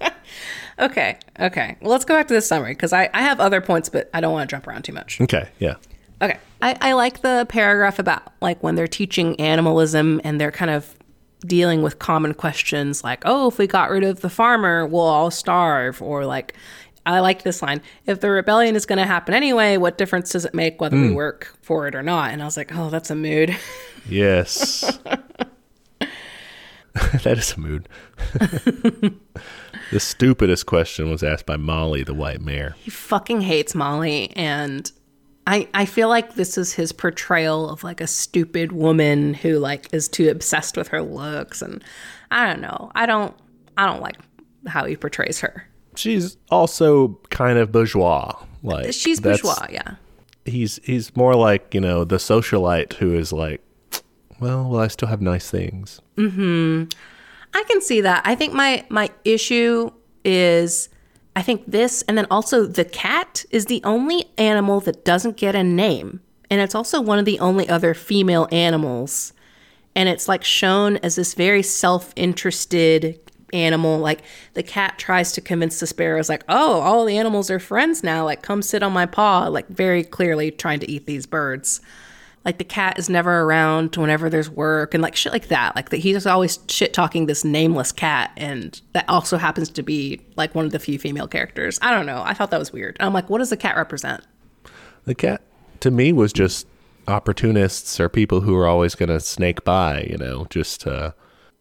okay, 0.78 1.18
okay. 1.40 1.76
Well, 1.80 1.90
let's 1.90 2.04
go 2.04 2.14
back 2.14 2.28
to 2.28 2.34
this 2.34 2.46
summary 2.46 2.72
because 2.72 2.92
I, 2.92 3.08
I 3.14 3.22
have 3.22 3.40
other 3.40 3.60
points, 3.60 3.88
but 3.88 4.10
I 4.12 4.20
don't 4.20 4.32
want 4.32 4.48
to 4.48 4.54
jump 4.54 4.66
around 4.66 4.82
too 4.82 4.92
much. 4.92 5.20
okay, 5.20 5.48
yeah. 5.58 5.76
Okay. 6.20 6.38
I, 6.62 6.76
I 6.80 6.92
like 6.92 7.20
the 7.20 7.46
paragraph 7.48 7.98
about 7.98 8.32
like 8.40 8.62
when 8.62 8.74
they're 8.74 8.86
teaching 8.86 9.38
animalism 9.38 10.20
and 10.24 10.40
they're 10.40 10.50
kind 10.50 10.70
of 10.70 10.95
dealing 11.46 11.82
with 11.82 11.98
common 11.98 12.34
questions 12.34 13.04
like, 13.04 13.22
oh, 13.24 13.48
if 13.48 13.58
we 13.58 13.66
got 13.66 13.90
rid 13.90 14.04
of 14.04 14.20
the 14.20 14.30
farmer, 14.30 14.86
we'll 14.86 15.02
all 15.02 15.30
starve. 15.30 16.02
Or 16.02 16.26
like, 16.26 16.54
I 17.06 17.20
like 17.20 17.44
this 17.44 17.62
line 17.62 17.80
if 18.04 18.20
the 18.20 18.30
rebellion 18.30 18.74
is 18.74 18.84
going 18.84 18.98
to 18.98 19.06
happen 19.06 19.32
anyway, 19.32 19.76
what 19.76 19.96
difference 19.96 20.32
does 20.32 20.44
it 20.44 20.54
make 20.54 20.80
whether 20.80 20.96
we 20.96 21.08
hmm. 21.08 21.14
work 21.14 21.56
for 21.62 21.86
it 21.86 21.94
or 21.94 22.02
not? 22.02 22.32
And 22.32 22.42
I 22.42 22.44
was 22.44 22.56
like, 22.56 22.74
oh, 22.74 22.90
that's 22.90 23.10
a 23.10 23.16
mood. 23.16 23.56
Yes. 24.08 25.00
that 25.98 27.38
is 27.38 27.54
a 27.54 27.58
mood. 27.58 27.88
the 29.90 29.98
stupidest 29.98 30.66
question 30.66 31.10
was 31.10 31.24
asked 31.24 31.44
by 31.44 31.56
Molly, 31.56 32.04
the 32.04 32.14
white 32.14 32.40
mare. 32.40 32.76
he 32.78 32.90
fucking 32.90 33.40
hates 33.40 33.74
Molly. 33.74 34.32
And 34.36 34.92
I, 35.46 35.68
I 35.74 35.84
feel 35.84 36.08
like 36.08 36.34
this 36.34 36.58
is 36.58 36.72
his 36.72 36.92
portrayal 36.92 37.70
of 37.70 37.84
like 37.84 38.00
a 38.00 38.06
stupid 38.06 38.72
woman 38.72 39.34
who 39.34 39.58
like 39.58 39.92
is 39.92 40.08
too 40.08 40.28
obsessed 40.28 40.76
with 40.76 40.88
her 40.88 41.02
looks. 41.02 41.62
And 41.62 41.84
I 42.30 42.46
don't 42.46 42.60
know. 42.60 42.90
I 42.94 43.06
don't, 43.06 43.34
I 43.76 43.86
don't 43.86 44.02
like 44.02 44.16
how 44.66 44.84
he 44.84 44.96
portrays 44.96 45.40
her. 45.40 45.68
She's 45.94 46.36
also 46.50 47.18
kind 47.30 47.58
of 47.58 47.70
bourgeois. 47.72 48.34
Like 48.62 48.92
She's 48.92 49.20
bourgeois, 49.20 49.66
yeah. 49.70 49.94
He's 50.44 50.78
he's 50.84 51.16
more 51.16 51.34
like 51.34 51.74
you 51.74 51.80
know 51.80 52.04
the 52.04 52.16
socialite 52.16 52.94
who 52.94 53.14
is 53.14 53.32
like, 53.32 53.62
well, 54.38 54.68
well, 54.68 54.80
I 54.80 54.88
still 54.88 55.08
have 55.08 55.20
nice 55.20 55.50
things. 55.50 56.00
Mm-hmm. 56.16 56.84
I 57.54 57.64
can 57.64 57.80
see 57.80 58.00
that. 58.00 58.22
I 58.24 58.34
think 58.34 58.52
my 58.52 58.84
my 58.88 59.10
issue 59.24 59.90
is 60.24 60.88
I 61.36 61.42
think 61.42 61.70
this 61.70 62.02
and 62.08 62.16
then 62.16 62.26
also 62.30 62.64
the 62.64 62.86
cat 62.86 63.44
is 63.50 63.66
the 63.66 63.82
only 63.84 64.24
animal 64.38 64.80
that 64.80 65.04
doesn't 65.04 65.36
get 65.36 65.54
a 65.54 65.62
name. 65.62 66.20
And 66.50 66.62
it's 66.62 66.74
also 66.74 67.00
one 67.00 67.18
of 67.18 67.26
the 67.26 67.38
only 67.40 67.68
other 67.68 67.92
female 67.92 68.48
animals. 68.50 69.34
And 69.94 70.08
it's 70.08 70.28
like 70.28 70.44
shown 70.44 70.96
as 70.98 71.16
this 71.16 71.34
very 71.34 71.62
self-interested 71.62 73.20
animal 73.52 73.98
like 73.98 74.22
the 74.54 74.62
cat 74.62 74.98
tries 74.98 75.30
to 75.30 75.40
convince 75.40 75.78
the 75.78 75.86
sparrows 75.86 76.28
like 76.28 76.42
oh 76.48 76.80
all 76.80 77.04
the 77.04 77.16
animals 77.16 77.48
are 77.48 77.60
friends 77.60 78.02
now 78.02 78.24
like 78.24 78.42
come 78.42 78.60
sit 78.60 78.82
on 78.82 78.92
my 78.92 79.06
paw 79.06 79.46
like 79.46 79.68
very 79.68 80.02
clearly 80.02 80.50
trying 80.50 80.80
to 80.80 80.90
eat 80.90 81.06
these 81.06 81.26
birds 81.26 81.80
like 82.46 82.58
the 82.58 82.64
cat 82.64 82.96
is 82.96 83.10
never 83.10 83.42
around 83.42 83.96
whenever 83.96 84.30
there's 84.30 84.48
work 84.48 84.94
and 84.94 85.02
like 85.02 85.16
shit 85.16 85.32
like 85.32 85.48
that. 85.48 85.74
Like 85.74 85.90
that 85.90 85.98
he's 85.98 86.24
always 86.26 86.60
shit 86.68 86.94
talking 86.94 87.26
this 87.26 87.44
nameless 87.44 87.90
cat 87.90 88.30
and 88.36 88.80
that 88.92 89.04
also 89.08 89.36
happens 89.36 89.68
to 89.70 89.82
be 89.82 90.20
like 90.36 90.54
one 90.54 90.64
of 90.64 90.70
the 90.70 90.78
few 90.78 90.96
female 90.98 91.26
characters. 91.26 91.78
I 91.82 91.90
don't 91.90 92.06
know. 92.06 92.22
I 92.24 92.34
thought 92.34 92.52
that 92.52 92.60
was 92.60 92.72
weird. 92.72 92.96
I'm 93.00 93.12
like 93.12 93.28
what 93.28 93.38
does 93.38 93.50
the 93.50 93.56
cat 93.56 93.76
represent? 93.76 94.24
The 95.04 95.14
cat 95.14 95.42
to 95.80 95.90
me 95.90 96.12
was 96.12 96.32
just 96.32 96.68
opportunists 97.08 97.98
or 97.98 98.08
people 98.08 98.40
who 98.42 98.56
are 98.56 98.66
always 98.66 98.94
going 98.94 99.08
to 99.08 99.20
snake 99.20 99.64
by, 99.64 100.02
you 100.08 100.16
know, 100.16 100.46
just 100.48 100.86
uh, 100.86 101.12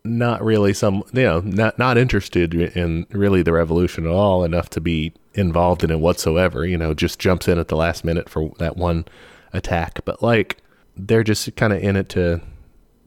not 0.03 0.43
really 0.43 0.73
some, 0.73 1.03
you 1.13 1.23
know, 1.23 1.39
not 1.39 1.79
not 1.79 1.97
interested 1.97 2.53
in 2.53 3.07
really 3.09 3.41
the 3.41 3.53
revolution 3.53 4.05
at 4.05 4.11
all 4.11 4.43
enough 4.43 4.69
to 4.69 4.81
be 4.81 5.13
involved 5.33 5.83
in 5.83 5.89
it 5.89 5.99
whatsoever. 5.99 6.63
You 6.63 6.77
know, 6.77 6.93
just 6.93 7.17
jumps 7.17 7.47
in 7.47 7.57
at 7.57 7.69
the 7.69 7.75
last 7.75 8.05
minute 8.05 8.29
for 8.29 8.51
that 8.59 8.77
one 8.77 9.05
attack, 9.51 10.01
but 10.05 10.21
like 10.21 10.57
they're 10.95 11.23
just 11.23 11.55
kind 11.55 11.73
of 11.73 11.81
in 11.81 11.95
it 11.95 12.09
to 12.09 12.41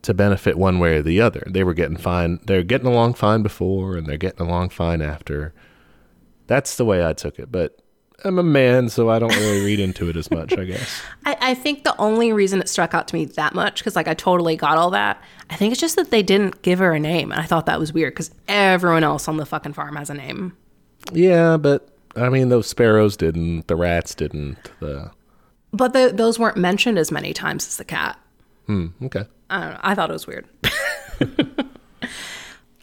to 0.03 0.15
benefit 0.15 0.57
one 0.57 0.79
way 0.79 0.97
or 0.97 1.03
the 1.03 1.21
other. 1.21 1.43
They 1.47 1.65
were 1.65 1.75
getting 1.75 1.97
fine. 1.97 2.41
They're 2.45 2.63
getting 2.63 2.87
along 2.87 3.15
fine 3.15 3.43
before, 3.43 3.97
and 3.97 4.07
they're 4.07 4.17
getting 4.17 4.47
along 4.47 4.71
fine 4.71 5.03
after. 5.03 5.53
That's 6.47 6.77
the 6.77 6.85
way 6.85 7.05
I 7.05 7.13
took 7.13 7.39
it, 7.39 7.53
but 7.53 7.79
I'm 8.25 8.39
a 8.39 8.43
man, 8.43 8.89
so 8.89 9.11
I 9.11 9.19
don't 9.19 9.35
really 9.37 9.65
read 9.65 9.81
into 9.81 10.09
it 10.09 10.17
as 10.17 10.31
much. 10.31 10.57
I 10.57 10.65
guess. 10.65 11.03
I, 11.25 11.37
I 11.41 11.55
think 11.55 11.85
the 11.85 11.97
only 11.99 12.33
reason 12.33 12.61
it 12.61 12.69
struck 12.69 12.95
out 12.95 13.09
to 13.09 13.15
me 13.15 13.27
that 13.27 13.55
much, 13.55 13.81
because 13.81 13.97
like 13.97 14.09
I 14.09 14.15
totally 14.15 14.57
got 14.57 14.79
all 14.79 14.91
that, 14.91 15.23
I 15.51 15.57
think 15.57 15.73
it's 15.73 15.81
just 15.81 15.97
that 15.97 16.11
they 16.11 16.23
didn't 16.23 16.63
give 16.63 16.79
her 16.79 16.93
a 16.93 17.01
name. 17.01 17.31
And 17.31 17.41
I 17.41 17.45
thought 17.45 17.67
that 17.67 17.79
was 17.79 17.93
weird 17.93 18.15
because 18.15 18.31
everyone 18.49 19.05
else 19.05 19.29
on 19.29 19.37
the 19.37 19.47
fucking 19.47 19.73
farm 19.75 19.97
has 19.97 20.11
a 20.11 20.15
name. 20.15 20.57
Yeah, 21.13 21.57
but 21.57 21.89
I 22.17 22.29
mean, 22.29 22.49
those 22.49 22.67
sparrows 22.67 23.17
didn't. 23.17 23.69
The 23.69 23.77
rats 23.77 24.15
didn't. 24.15 24.59
The 24.81 25.11
But 25.73 25.93
the, 25.93 26.11
those 26.15 26.39
weren't 26.39 26.57
mentioned 26.57 26.99
as 26.99 27.11
many 27.11 27.33
times 27.33 27.67
as 27.67 27.77
the 27.77 27.85
cat. 27.85 28.19
hmm. 28.67 28.87
Okay. 29.03 29.25
I 29.51 29.61
don't 29.61 29.71
know. 29.73 29.81
I 29.83 29.95
thought 29.95 30.11
it 30.11 30.13
was 30.13 30.27
weird. 30.27 30.47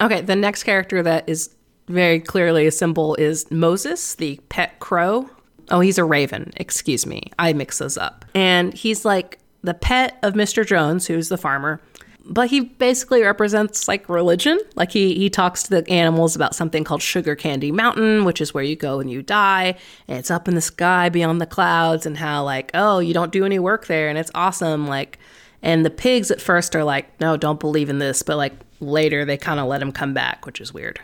okay, 0.02 0.22
the 0.22 0.36
next 0.36 0.64
character 0.64 1.04
that 1.04 1.28
is 1.30 1.56
very 1.88 2.20
clearly 2.20 2.66
a 2.66 2.72
symbol 2.72 3.16
is 3.16 3.50
Moses, 3.52 4.16
the 4.16 4.40
pet 4.50 4.80
crow. 4.80 5.30
Oh, 5.70 5.80
he's 5.80 5.98
a 5.98 6.04
raven. 6.04 6.52
Excuse 6.58 7.06
me. 7.06 7.32
I 7.38 7.54
mix 7.54 7.78
those 7.78 7.98
up. 7.98 8.26
And 8.34 8.74
he's 8.74 9.06
like 9.06 9.40
the 9.62 9.74
pet 9.74 10.18
of 10.24 10.34
Mr. 10.34 10.66
Jones, 10.66 11.08
who's 11.08 11.30
the 11.30 11.38
farmer. 11.38 11.82
But 12.28 12.50
he 12.50 12.62
basically 12.62 13.22
represents 13.22 13.88
like 13.88 14.10
religion. 14.10 14.60
Like 14.76 14.92
he 14.92 15.14
he 15.14 15.30
talks 15.30 15.64
to 15.64 15.70
the 15.70 15.90
animals 15.90 16.36
about 16.36 16.56
something 16.56 16.84
called 16.84 17.04
Sugar 17.04 17.36
Candy 17.36 17.72
Mountain, 17.72 18.26
which 18.26 18.42
is 18.42 18.54
where 18.54 18.64
you 18.64 18.76
go 18.76 19.00
and 19.00 19.12
you 19.12 19.22
die, 19.22 19.76
and 20.08 20.18
it's 20.18 20.32
up 20.32 20.48
in 20.48 20.56
the 20.56 20.62
sky 20.62 21.10
beyond 21.10 21.40
the 21.40 21.46
clouds, 21.46 22.06
and 22.06 22.18
how 22.18 22.44
like 22.44 22.72
oh 22.74 23.00
you 23.00 23.14
don't 23.14 23.32
do 23.32 23.46
any 23.46 23.60
work 23.60 23.86
there, 23.86 24.10
and 24.10 24.18
it's 24.18 24.32
awesome. 24.34 24.88
Like, 24.88 25.20
and 25.62 25.86
the 25.86 25.92
pigs 25.92 26.32
at 26.32 26.42
first 26.42 26.76
are 26.76 26.84
like 26.84 27.20
no, 27.22 27.38
don't 27.38 27.60
believe 27.60 27.90
in 27.90 28.00
this, 28.00 28.24
but 28.24 28.38
like 28.38 28.54
later 28.80 29.24
they 29.24 29.38
kind 29.38 29.60
of 29.60 29.68
let 29.68 29.82
him 29.82 29.92
come 29.92 30.14
back, 30.14 30.46
which 30.48 30.60
is 30.60 30.74
weird. 30.74 31.00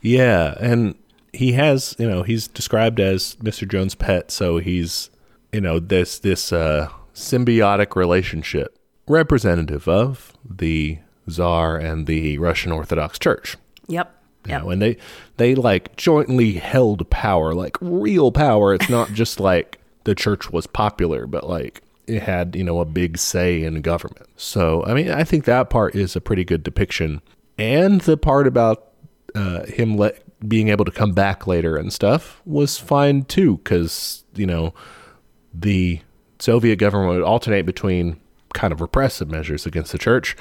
Yeah, 0.00 0.56
and 0.60 0.96
he 1.32 1.52
has, 1.52 1.94
you 1.98 2.08
know, 2.08 2.22
he's 2.22 2.48
described 2.48 2.98
as 3.00 3.36
Mr. 3.36 3.68
Jones' 3.68 3.94
pet, 3.94 4.30
so 4.30 4.58
he's, 4.58 5.10
you 5.52 5.60
know, 5.60 5.78
this 5.78 6.18
this 6.18 6.52
uh, 6.52 6.88
symbiotic 7.14 7.94
relationship 7.94 8.75
representative 9.08 9.88
of 9.88 10.32
the 10.48 10.98
Tsar 11.28 11.76
and 11.76 12.06
the 12.06 12.38
Russian 12.38 12.72
Orthodox 12.72 13.18
Church. 13.18 13.56
Yep. 13.88 14.12
You 14.46 14.50
Yep. 14.52 14.62
know, 14.62 14.70
and 14.70 14.82
they 14.82 14.96
they 15.38 15.54
like 15.56 15.96
jointly 15.96 16.52
held 16.52 17.08
power, 17.10 17.52
like 17.54 17.76
real 17.80 18.30
power. 18.30 18.74
It's 18.74 18.88
not 18.88 19.12
just 19.12 19.40
like 19.40 19.78
the 20.04 20.14
church 20.14 20.52
was 20.52 20.66
popular, 20.68 21.26
but 21.26 21.48
like 21.48 21.82
it 22.06 22.22
had, 22.22 22.54
you 22.54 22.62
know, 22.62 22.78
a 22.78 22.84
big 22.84 23.18
say 23.18 23.64
in 23.64 23.80
government. 23.82 24.28
So, 24.36 24.84
I 24.86 24.94
mean, 24.94 25.10
I 25.10 25.24
think 25.24 25.44
that 25.44 25.68
part 25.70 25.96
is 25.96 26.14
a 26.14 26.20
pretty 26.20 26.44
good 26.44 26.62
depiction. 26.62 27.20
And 27.58 28.00
the 28.02 28.16
part 28.16 28.46
about 28.46 28.92
uh, 29.34 29.64
him 29.66 29.96
let, 29.96 30.22
being 30.48 30.68
able 30.68 30.84
to 30.84 30.92
come 30.92 31.10
back 31.10 31.48
later 31.48 31.76
and 31.76 31.92
stuff 31.92 32.40
was 32.44 32.78
fine 32.78 33.24
too, 33.24 33.56
because, 33.56 34.22
you 34.36 34.46
know, 34.46 34.72
the 35.52 36.00
Soviet 36.38 36.76
government 36.76 37.14
would 37.18 37.24
alternate 37.26 37.66
between 37.66 38.20
kind 38.56 38.72
of 38.72 38.80
repressive 38.80 39.30
measures 39.30 39.66
against 39.66 39.92
the 39.92 39.98
church 39.98 40.36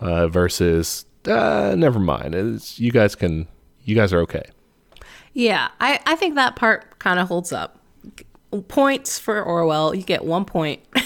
uh, 0.00 0.26
versus, 0.28 1.06
uh, 1.26 1.74
never 1.78 1.98
mind. 1.98 2.34
It's, 2.34 2.78
you 2.78 2.90
guys 2.90 3.14
can, 3.14 3.46
you 3.84 3.94
guys 3.94 4.12
are 4.12 4.20
okay. 4.20 4.42
Yeah, 5.32 5.68
I, 5.80 6.00
I 6.04 6.16
think 6.16 6.34
that 6.34 6.56
part 6.56 6.98
kind 6.98 7.20
of 7.20 7.28
holds 7.28 7.52
up. 7.52 7.78
Points 8.66 9.18
for 9.18 9.40
Orwell. 9.40 9.94
You 9.94 10.02
get 10.02 10.24
one 10.24 10.44
point. 10.44 10.82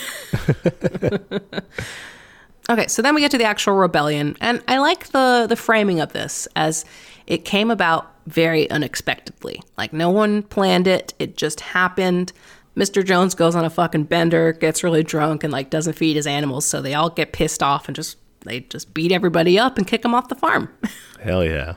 okay, 2.70 2.86
so 2.88 3.02
then 3.02 3.14
we 3.14 3.20
get 3.20 3.30
to 3.32 3.38
the 3.38 3.44
actual 3.44 3.74
rebellion, 3.74 4.34
and 4.40 4.62
I 4.66 4.78
like 4.78 5.08
the 5.08 5.44
the 5.46 5.56
framing 5.56 6.00
of 6.00 6.14
this 6.14 6.48
as 6.56 6.86
it 7.26 7.44
came 7.44 7.70
about 7.70 8.10
very 8.26 8.70
unexpectedly. 8.70 9.62
Like 9.76 9.92
no 9.92 10.08
one 10.08 10.42
planned 10.44 10.86
it; 10.86 11.12
it 11.18 11.36
just 11.36 11.60
happened. 11.60 12.32
Mr. 12.76 13.04
Jones 13.04 13.34
goes 13.34 13.54
on 13.54 13.64
a 13.64 13.70
fucking 13.70 14.04
bender, 14.04 14.52
gets 14.52 14.82
really 14.82 15.02
drunk, 15.02 15.44
and 15.44 15.52
like 15.52 15.70
doesn't 15.70 15.92
feed 15.94 16.16
his 16.16 16.26
animals, 16.26 16.66
so 16.66 16.82
they 16.82 16.94
all 16.94 17.10
get 17.10 17.32
pissed 17.32 17.62
off 17.62 17.88
and 17.88 17.94
just 17.94 18.18
they 18.40 18.60
just 18.60 18.92
beat 18.92 19.12
everybody 19.12 19.58
up 19.58 19.78
and 19.78 19.86
kick 19.86 20.02
them 20.02 20.14
off 20.14 20.28
the 20.28 20.34
farm. 20.34 20.68
Hell 21.22 21.44
yeah. 21.44 21.74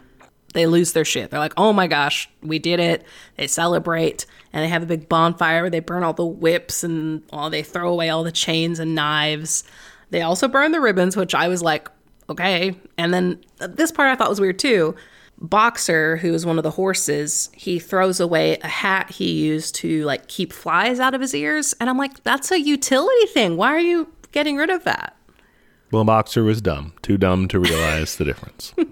they 0.54 0.66
lose 0.68 0.94
their 0.94 1.06
shit. 1.06 1.30
They're 1.30 1.40
like, 1.40 1.54
oh 1.56 1.72
my 1.72 1.88
gosh, 1.88 2.30
we 2.42 2.60
did 2.60 2.80
it. 2.80 3.06
They 3.38 3.48
celebrate 3.48 4.26
and 4.52 4.64
they 4.64 4.70
have 4.70 4.84
a 4.84 4.88
big 4.88 5.08
bonfire 5.08 5.62
where 5.62 5.70
they 5.70 5.80
burn 5.80 6.04
all 6.04 6.14
the 6.14 6.26
whips 6.26 6.84
and 6.84 7.22
all 7.32 7.50
they 7.50 7.64
throw 7.64 7.90
away 7.92 8.10
all 8.10 8.24
the 8.24 8.32
chains 8.32 8.80
and 8.80 8.96
knives. 8.96 9.64
They 10.10 10.22
also 10.22 10.48
burn 10.48 10.72
the 10.72 10.82
ribbons, 10.82 11.16
which 11.16 11.36
I 11.36 11.48
was 11.48 11.62
like, 11.62 11.90
okay. 12.30 12.76
And 12.98 13.14
then 13.14 13.44
uh, 13.62 13.68
this 13.68 13.92
part 13.92 14.10
I 14.10 14.16
thought 14.16 14.30
was 14.30 14.42
weird 14.42 14.60
too. 14.60 14.96
Boxer, 15.40 16.18
who 16.18 16.34
is 16.34 16.46
one 16.46 16.58
of 16.58 16.64
the 16.64 16.72
horses, 16.72 17.50
he 17.54 17.80
throws 17.80 18.20
away 18.20 18.58
a 18.64 18.68
hat 18.68 19.12
he 19.12 19.32
used 19.32 19.76
to 19.76 20.04
like 20.06 20.28
keep 20.28 20.52
flies 20.52 21.00
out 21.00 21.14
of 21.14 21.22
his 21.22 21.34
ears. 21.36 21.76
And 21.80 21.90
I'm 21.90 21.98
like, 21.98 22.24
that's 22.24 22.52
a 22.52 22.60
utility 22.60 23.28
thing. 23.28 23.56
Why 23.58 23.70
are 23.70 23.80
you 23.80 24.12
getting 24.32 24.58
rid 24.58 24.70
of 24.70 24.84
that? 24.86 25.16
Well, 25.92 26.04
Boxer 26.04 26.44
was 26.44 26.62
dumb, 26.62 26.94
too 27.02 27.18
dumb 27.18 27.48
to 27.50 27.60
realize 27.60 28.18
the 28.18 28.26
difference. 28.26 28.74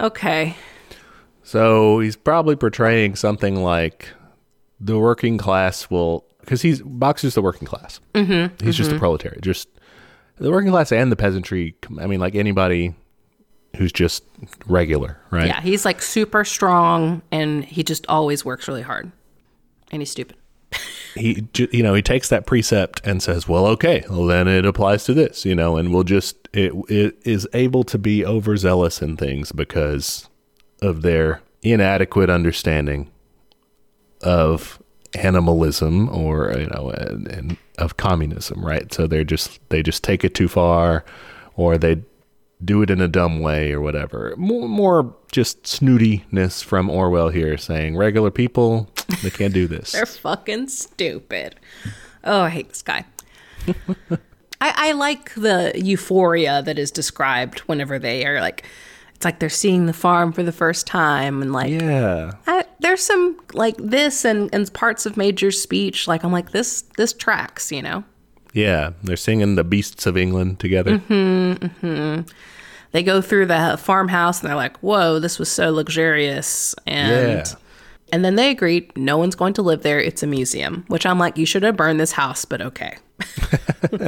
Okay. 0.00 0.56
So 1.42 2.00
he's 2.00 2.16
probably 2.16 2.56
portraying 2.56 3.16
something 3.16 3.62
like 3.62 4.08
the 4.80 4.98
working 4.98 5.36
class 5.36 5.90
will, 5.90 6.24
because 6.40 6.62
he's 6.62 6.80
Boxer's 6.82 7.34
the 7.34 7.42
working 7.42 7.66
class. 7.66 8.00
Mm-hmm, 8.14 8.64
he's 8.64 8.76
just 8.76 8.92
a 8.92 8.98
proletariat, 8.98 9.42
just 9.42 9.68
the 10.36 10.50
working 10.50 10.70
class 10.70 10.90
and 10.90 11.12
the 11.12 11.16
peasantry. 11.16 11.74
I 12.00 12.06
mean, 12.06 12.20
like 12.20 12.34
anybody 12.34 12.94
who's 13.76 13.92
just 13.92 14.24
regular, 14.66 15.18
right? 15.30 15.46
Yeah, 15.46 15.60
he's 15.60 15.84
like 15.84 16.02
super 16.02 16.44
strong 16.44 17.22
and 17.30 17.64
he 17.64 17.82
just 17.82 18.06
always 18.08 18.44
works 18.44 18.68
really 18.68 18.82
hard. 18.82 19.10
And 19.92 20.02
he's 20.02 20.10
stupid. 20.10 20.36
he 21.16 21.44
you 21.72 21.82
know 21.82 21.94
he 21.94 22.02
takes 22.02 22.28
that 22.28 22.46
precept 22.46 23.00
and 23.04 23.20
says 23.20 23.48
well 23.48 23.66
okay 23.66 24.04
well 24.08 24.24
then 24.26 24.46
it 24.46 24.64
applies 24.64 25.02
to 25.02 25.12
this 25.12 25.44
you 25.44 25.52
know 25.52 25.76
and 25.76 25.92
we'll 25.92 26.04
just 26.04 26.36
it, 26.52 26.72
it 26.88 27.18
is 27.24 27.48
able 27.54 27.82
to 27.82 27.98
be 27.98 28.24
overzealous 28.24 29.02
in 29.02 29.16
things 29.16 29.50
because 29.50 30.28
of 30.80 31.02
their 31.02 31.42
inadequate 31.62 32.30
understanding 32.30 33.10
of 34.22 34.80
animalism 35.14 36.08
or 36.10 36.52
you 36.56 36.68
know 36.68 36.90
and, 36.90 37.26
and 37.26 37.56
of 37.78 37.96
communism 37.96 38.64
right 38.64 38.92
so 38.94 39.08
they're 39.08 39.24
just 39.24 39.58
they 39.70 39.82
just 39.82 40.04
take 40.04 40.24
it 40.24 40.36
too 40.36 40.46
far 40.46 41.04
or 41.56 41.76
they 41.76 42.00
do 42.64 42.82
it 42.82 42.90
in 42.90 43.00
a 43.00 43.08
dumb 43.08 43.40
way 43.40 43.72
or 43.72 43.80
whatever 43.80 44.34
more, 44.36 44.68
more 44.68 45.16
just 45.32 45.62
snootiness 45.62 46.62
from 46.62 46.90
orwell 46.90 47.30
here 47.30 47.56
saying 47.56 47.96
regular 47.96 48.30
people 48.30 48.88
they 49.22 49.30
can't 49.30 49.54
do 49.54 49.66
this 49.66 49.92
They're 50.00 50.06
fucking 50.06 50.68
stupid. 50.68 51.56
Oh, 52.24 52.42
I 52.42 52.50
hate 52.50 52.68
this 52.68 52.82
guy. 52.82 53.04
I, 54.60 54.90
I 54.90 54.92
like 54.92 55.34
the 55.34 55.72
euphoria 55.74 56.62
that 56.62 56.78
is 56.78 56.90
described 56.90 57.60
whenever 57.60 57.98
they 57.98 58.26
are 58.26 58.40
like, 58.40 58.64
it's 59.14 59.24
like 59.24 59.38
they're 59.38 59.48
seeing 59.48 59.86
the 59.86 59.92
farm 59.92 60.32
for 60.32 60.42
the 60.42 60.52
first 60.52 60.86
time, 60.86 61.42
and 61.42 61.52
like, 61.52 61.70
yeah 61.70 62.32
I, 62.46 62.64
there's 62.78 63.02
some 63.02 63.38
like 63.52 63.76
this 63.78 64.24
and 64.24 64.48
and 64.54 64.72
parts 64.72 65.04
of 65.06 65.16
Major's 65.16 65.60
speech. 65.60 66.08
Like, 66.08 66.24
I'm 66.24 66.32
like, 66.32 66.52
this 66.52 66.82
this 66.96 67.12
tracks, 67.12 67.70
you 67.70 67.82
know. 67.82 68.04
Yeah, 68.52 68.90
they're 69.02 69.16
singing 69.16 69.54
the 69.54 69.64
Beasts 69.64 70.06
of 70.06 70.16
England 70.16 70.58
together. 70.58 70.98
Mm-hmm, 70.98 71.86
mm-hmm. 71.86 72.28
They 72.92 73.02
go 73.04 73.20
through 73.20 73.46
the 73.46 73.76
farmhouse 73.80 74.40
and 74.40 74.48
they're 74.48 74.56
like, 74.56 74.76
"Whoa, 74.78 75.18
this 75.20 75.38
was 75.38 75.48
so 75.48 75.70
luxurious," 75.70 76.74
and 76.86 77.46
Yeah. 77.46 77.54
and 78.12 78.24
then 78.24 78.34
they 78.34 78.50
agreed 78.50 78.90
no 78.96 79.16
one's 79.18 79.36
going 79.36 79.52
to 79.54 79.62
live 79.62 79.82
there. 79.82 80.00
It's 80.00 80.22
a 80.24 80.26
museum, 80.26 80.84
which 80.88 81.06
I'm 81.06 81.18
like, 81.18 81.38
you 81.38 81.46
should 81.46 81.62
have 81.62 81.76
burned 81.76 82.00
this 82.00 82.12
house, 82.12 82.44
but 82.44 82.60
okay. 82.60 82.96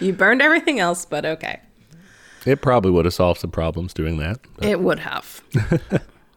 you 0.00 0.12
burned 0.12 0.40
everything 0.42 0.80
else, 0.80 1.04
but 1.04 1.24
okay. 1.26 1.60
It 2.46 2.62
probably 2.62 2.90
would 2.92 3.04
have 3.04 3.14
solved 3.14 3.40
some 3.40 3.50
problems 3.50 3.92
doing 3.92 4.18
that. 4.18 4.38
It 4.62 4.80
would 4.80 5.00
have. 5.00 5.42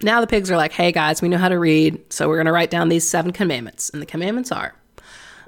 now 0.01 0.19
the 0.21 0.27
pigs 0.27 0.49
are 0.49 0.57
like, 0.57 0.71
hey 0.71 0.91
guys, 0.91 1.21
we 1.21 1.29
know 1.29 1.37
how 1.37 1.49
to 1.49 1.59
read, 1.59 2.01
so 2.11 2.27
we're 2.27 2.35
going 2.37 2.47
to 2.47 2.51
write 2.51 2.71
down 2.71 2.89
these 2.89 3.07
seven 3.07 3.31
commandments. 3.31 3.89
And 3.91 4.01
the 4.01 4.05
commandments 4.07 4.51
are 4.51 4.73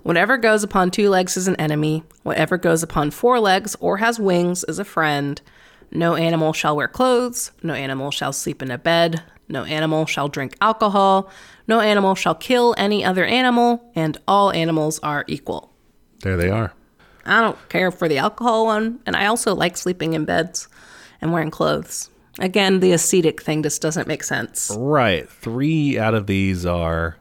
whatever 0.04 0.38
goes 0.38 0.64
upon 0.64 0.92
two 0.92 1.10
legs 1.10 1.38
is 1.38 1.48
an 1.48 1.56
enemy, 1.58 2.04
whatever 2.24 2.58
goes 2.58 2.84
upon 2.84 3.12
four 3.12 3.40
legs 3.40 3.76
or 3.80 3.98
has 3.98 4.20
wings 4.20 4.64
is 4.68 4.80
a 4.80 4.86
friend. 4.86 5.42
No 5.92 6.16
animal 6.16 6.54
shall 6.54 6.76
wear 6.76 6.88
clothes, 6.88 7.52
no 7.62 7.74
animal 7.74 8.12
shall 8.12 8.32
sleep 8.34 8.62
in 8.62 8.72
a 8.72 8.78
bed, 8.78 9.24
no 9.50 9.66
animal 9.66 10.06
shall 10.06 10.30
drink 10.30 10.56
alcohol, 10.62 11.30
no 11.68 11.82
animal 11.82 12.16
shall 12.16 12.36
kill 12.36 12.74
any 12.78 13.04
other 13.04 13.26
animal, 13.26 13.92
and 13.94 14.18
all 14.28 14.52
animals 14.52 15.00
are 15.00 15.26
equal. 15.28 15.74
There 16.22 16.38
they 16.38 16.50
are. 16.50 16.74
I 17.26 17.42
don't 17.42 17.70
care 17.70 17.92
for 17.92 18.08
the 18.08 18.18
alcohol 18.18 18.66
one, 18.66 19.00
and 19.06 19.16
I 19.16 19.26
also 19.26 19.54
like 19.54 19.78
sleeping 19.78 20.14
in 20.14 20.26
beds 20.26 20.68
and 21.20 21.32
wearing 21.32 21.52
clothes. 21.52 22.10
Again, 22.40 22.80
the 22.80 22.94
ascetic 22.94 23.42
thing 23.42 23.62
just 23.62 23.82
doesn't 23.82 24.08
make 24.08 24.24
sense. 24.24 24.76
Right. 24.78 25.30
Three 25.30 26.00
out 26.00 26.14
of 26.14 26.28
these 26.28 26.66
are 26.66 27.18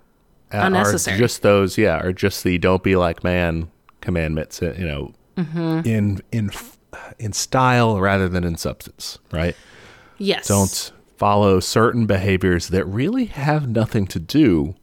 Unnecessary. 0.50 1.16
Are 1.16 1.18
just 1.18 1.42
those, 1.42 1.78
yeah, 1.78 1.98
are 2.00 2.12
just 2.12 2.44
the 2.44 2.58
"don't 2.58 2.82
be 2.82 2.96
like 2.96 3.22
man" 3.24 3.70
commandments. 4.00 4.62
uh, 4.62 4.74
You 4.78 4.86
know, 4.86 5.12
in 5.84 6.20
in 6.32 6.50
in 7.18 7.32
style 7.32 8.00
rather 8.00 8.28
than 8.28 8.44
in 8.44 8.56
substance, 8.56 9.18
right? 9.32 9.54
Yes. 10.18 10.48
Don't 10.48 10.92
follow 11.16 11.60
certain 11.60 12.06
behaviors 12.06 12.68
that 12.68 12.84
really 12.86 13.26
have 13.26 13.68
nothing 13.68 14.06
to 14.08 14.18
do 14.18 14.74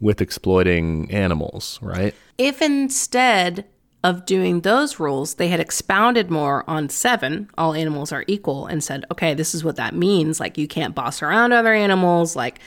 with 0.00 0.20
exploiting 0.20 1.10
animals, 1.10 1.78
right? 1.82 2.14
If 2.38 2.62
instead 2.62 3.66
of 4.02 4.24
doing 4.24 4.62
those 4.62 4.98
rules, 4.98 5.34
they 5.34 5.48
had 5.48 5.60
expounded 5.60 6.30
more 6.30 6.64
on 6.68 6.88
seven, 6.88 7.50
all 7.58 7.74
animals 7.74 8.12
are 8.12 8.24
equal, 8.26 8.66
and 8.66 8.82
said, 8.82 9.04
okay, 9.12 9.34
this 9.34 9.54
is 9.54 9.62
what 9.62 9.76
that 9.76 9.94
means. 9.94 10.40
Like, 10.40 10.56
you 10.56 10.66
can't 10.66 10.94
boss 10.94 11.20
around 11.20 11.52
other 11.52 11.74
animals. 11.74 12.34
Like, 12.34 12.60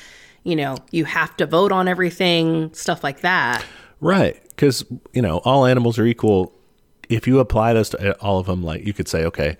you 0.43 0.55
know, 0.55 0.77
you 0.91 1.05
have 1.05 1.35
to 1.37 1.45
vote 1.45 1.71
on 1.71 1.87
everything, 1.87 2.73
stuff 2.73 3.03
like 3.03 3.21
that. 3.21 3.63
Right. 3.99 4.41
Because, 4.49 4.85
you 5.13 5.21
know, 5.21 5.37
all 5.39 5.65
animals 5.65 5.97
are 5.97 6.05
equal. 6.05 6.53
If 7.09 7.27
you 7.27 7.39
apply 7.39 7.73
this 7.73 7.89
to 7.89 8.19
all 8.21 8.39
of 8.39 8.47
them, 8.47 8.63
like 8.63 8.85
you 8.85 8.93
could 8.93 9.07
say, 9.07 9.23
okay, 9.25 9.57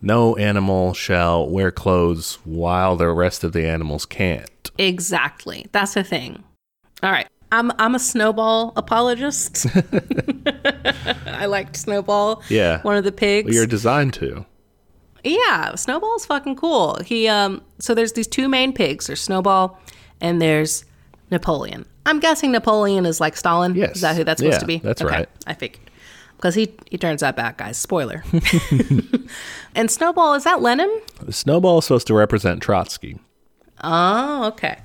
no 0.00 0.36
animal 0.36 0.94
shall 0.94 1.48
wear 1.48 1.70
clothes 1.70 2.38
while 2.44 2.96
the 2.96 3.08
rest 3.08 3.42
of 3.42 3.52
the 3.52 3.66
animals 3.66 4.06
can't. 4.06 4.70
Exactly. 4.78 5.66
That's 5.72 5.94
the 5.94 6.04
thing. 6.04 6.44
All 7.02 7.10
right. 7.10 7.28
I'm 7.52 7.70
I'm 7.78 7.94
a 7.94 7.98
snowball 7.98 8.72
apologist. 8.76 9.66
I 11.26 11.46
liked 11.46 11.76
Snowball. 11.76 12.42
Yeah. 12.48 12.82
One 12.82 12.96
of 12.96 13.04
the 13.04 13.12
pigs. 13.12 13.46
Well, 13.46 13.54
you're 13.54 13.66
designed 13.66 14.14
to. 14.14 14.44
Yeah, 15.22 15.74
Snowball's 15.74 16.26
fucking 16.26 16.56
cool. 16.56 16.98
He 17.04 17.28
um 17.28 17.62
so 17.78 17.94
there's 17.94 18.12
these 18.12 18.26
two 18.26 18.48
main 18.48 18.72
pigs. 18.72 19.06
There's 19.06 19.22
Snowball 19.22 19.78
and 20.24 20.40
there's 20.40 20.84
Napoleon. 21.30 21.84
I'm 22.06 22.18
guessing 22.18 22.50
Napoleon 22.52 23.06
is 23.06 23.20
like 23.20 23.36
Stalin. 23.36 23.74
Yes. 23.74 23.96
Is 23.96 24.00
that 24.02 24.16
who 24.16 24.24
that's 24.24 24.40
supposed 24.40 24.54
Yeah, 24.54 24.58
to 24.60 24.66
be? 24.66 24.78
that's 24.78 25.02
right. 25.02 25.28
I 25.46 25.54
figured. 25.54 25.80
Because 26.36 26.54
he 26.54 26.74
he 26.90 26.98
turns 26.98 27.22
out 27.22 27.36
bad 27.36 27.56
guys. 27.56 27.76
Spoiler. 27.78 28.24
and 29.74 29.90
Snowball, 29.90 30.34
is 30.34 30.44
that 30.44 30.60
Lenin? 30.62 31.00
Snowball 31.30 31.78
is 31.78 31.84
supposed 31.86 32.06
to 32.08 32.14
represent 32.14 32.62
Trotsky. 32.62 33.18
Oh, 33.82 34.44
okay. 34.48 34.78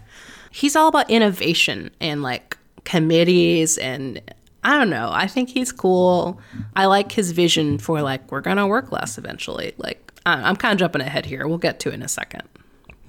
He's 0.52 0.76
all 0.76 0.88
about 0.88 1.10
innovation 1.10 1.92
and 2.00 2.22
like 2.22 2.58
committees 2.86 3.78
and 3.78 4.22
I 4.64 4.78
don't 4.78 4.90
know. 4.90 5.10
I 5.12 5.28
think 5.28 5.50
he's 5.50 5.72
cool. 5.72 6.40
I 6.76 6.86
like 6.86 7.12
his 7.14 7.32
vision 7.32 7.78
for 7.78 8.02
like 8.02 8.30
we're 8.32 8.42
gonna 8.42 8.68
work 8.68 8.92
less 8.92 9.18
eventually. 9.18 9.74
Like 9.78 10.12
I'm 10.26 10.56
kind 10.58 10.74
of 10.74 10.80
jumping 10.80 11.02
ahead 11.02 11.26
here. 11.26 11.48
We'll 11.48 11.58
get 11.58 11.80
to 11.82 11.90
it 11.90 11.94
in 11.96 12.02
a 12.04 12.08
second. 12.08 12.44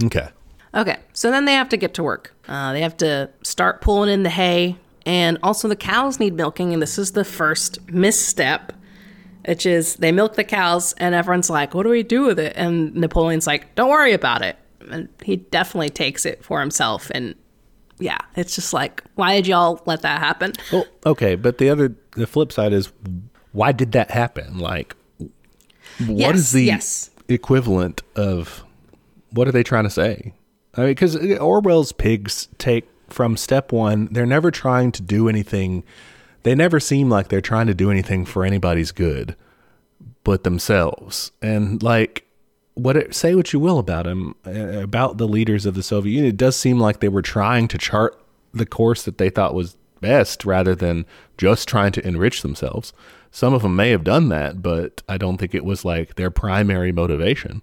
Okay. 0.04 0.28
Okay, 0.74 0.98
so 1.12 1.30
then 1.30 1.44
they 1.46 1.52
have 1.54 1.68
to 1.70 1.76
get 1.76 1.94
to 1.94 2.02
work. 2.02 2.32
Uh, 2.48 2.72
they 2.72 2.80
have 2.80 2.96
to 2.98 3.28
start 3.42 3.80
pulling 3.80 4.08
in 4.10 4.22
the 4.22 4.30
hay, 4.30 4.76
and 5.04 5.38
also 5.42 5.66
the 5.68 5.76
cows 5.76 6.20
need 6.20 6.34
milking. 6.34 6.72
And 6.72 6.80
this 6.80 6.98
is 6.98 7.12
the 7.12 7.24
first 7.24 7.80
misstep, 7.90 8.72
which 9.46 9.66
is 9.66 9.96
they 9.96 10.12
milk 10.12 10.36
the 10.36 10.44
cows, 10.44 10.92
and 10.98 11.14
everyone's 11.14 11.50
like, 11.50 11.74
"What 11.74 11.82
do 11.82 11.88
we 11.88 12.02
do 12.04 12.22
with 12.22 12.38
it?" 12.38 12.52
And 12.56 12.94
Napoleon's 12.94 13.46
like, 13.46 13.74
"Don't 13.74 13.90
worry 13.90 14.12
about 14.12 14.42
it." 14.42 14.56
And 14.90 15.08
he 15.22 15.36
definitely 15.36 15.90
takes 15.90 16.24
it 16.24 16.44
for 16.44 16.60
himself. 16.60 17.10
And 17.14 17.34
yeah, 17.98 18.18
it's 18.36 18.54
just 18.54 18.72
like, 18.72 19.02
why 19.14 19.34
did 19.36 19.46
y'all 19.46 19.82
let 19.86 20.02
that 20.02 20.20
happen? 20.20 20.52
Well, 20.72 20.86
okay, 21.04 21.34
but 21.34 21.58
the 21.58 21.68
other 21.68 21.94
the 22.12 22.26
flip 22.26 22.50
side 22.52 22.72
is 22.72 22.92
why 23.52 23.72
did 23.72 23.92
that 23.92 24.10
happen? 24.10 24.58
Like 24.58 24.94
what 25.98 26.16
Yes, 26.16 26.36
is 26.36 26.52
the 26.52 26.64
yes. 26.64 27.10
equivalent 27.28 28.02
of 28.16 28.64
what 29.32 29.46
are 29.48 29.52
they 29.52 29.62
trying 29.62 29.84
to 29.84 29.90
say? 29.90 30.32
I 30.74 30.86
mean 30.86 30.94
cuz 30.94 31.16
Orwell's 31.16 31.92
pigs 31.92 32.48
take 32.58 32.88
from 33.08 33.36
step 33.36 33.72
1, 33.72 34.08
they're 34.12 34.26
never 34.26 34.50
trying 34.50 34.92
to 34.92 35.02
do 35.02 35.28
anything. 35.28 35.82
They 36.42 36.54
never 36.54 36.80
seem 36.80 37.10
like 37.10 37.28
they're 37.28 37.40
trying 37.40 37.66
to 37.66 37.74
do 37.74 37.90
anything 37.90 38.24
for 38.24 38.44
anybody's 38.44 38.92
good 38.92 39.36
but 40.24 40.44
themselves. 40.44 41.32
And 41.42 41.82
like 41.82 42.26
what 42.74 42.96
it, 42.96 43.14
say 43.14 43.34
what 43.34 43.52
you 43.52 43.60
will 43.60 43.78
about 43.78 44.06
him 44.06 44.34
uh, 44.46 44.78
about 44.80 45.18
the 45.18 45.28
leaders 45.28 45.66
of 45.66 45.74
the 45.74 45.82
Soviet 45.82 46.12
Union, 46.12 46.30
it 46.30 46.36
does 46.36 46.56
seem 46.56 46.78
like 46.78 47.00
they 47.00 47.08
were 47.08 47.22
trying 47.22 47.68
to 47.68 47.78
chart 47.78 48.20
the 48.52 48.66
course 48.66 49.02
that 49.04 49.18
they 49.18 49.30
thought 49.30 49.54
was 49.54 49.76
best 50.00 50.44
rather 50.44 50.74
than 50.74 51.04
just 51.36 51.68
trying 51.68 51.92
to 51.92 52.06
enrich 52.06 52.42
themselves. 52.42 52.92
Some 53.30 53.54
of 53.54 53.62
them 53.62 53.76
may 53.76 53.90
have 53.90 54.04
done 54.04 54.28
that, 54.30 54.62
but 54.62 55.02
I 55.08 55.18
don't 55.18 55.36
think 55.36 55.54
it 55.54 55.64
was 55.64 55.84
like 55.84 56.16
their 56.16 56.30
primary 56.30 56.90
motivation. 56.90 57.62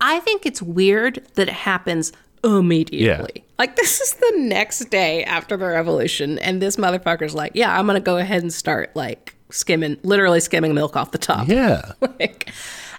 I 0.00 0.20
think 0.20 0.44
it's 0.44 0.62
weird 0.62 1.26
that 1.34 1.48
it 1.48 1.54
happens 1.54 2.12
immediately. 2.44 3.44
Like 3.58 3.76
this 3.76 4.00
is 4.00 4.14
the 4.14 4.32
next 4.38 4.90
day 4.90 5.24
after 5.24 5.56
the 5.56 5.66
revolution, 5.66 6.38
and 6.38 6.60
this 6.60 6.76
motherfucker's 6.76 7.34
like, 7.34 7.52
"Yeah, 7.54 7.78
I'm 7.78 7.86
gonna 7.86 8.00
go 8.00 8.16
ahead 8.18 8.42
and 8.42 8.52
start 8.52 8.90
like 8.94 9.34
skimming, 9.50 9.98
literally 10.02 10.40
skimming 10.40 10.74
milk 10.74 10.96
off 10.96 11.12
the 11.12 11.18
top." 11.18 11.48
Yeah. 11.48 11.92
like, 12.00 12.52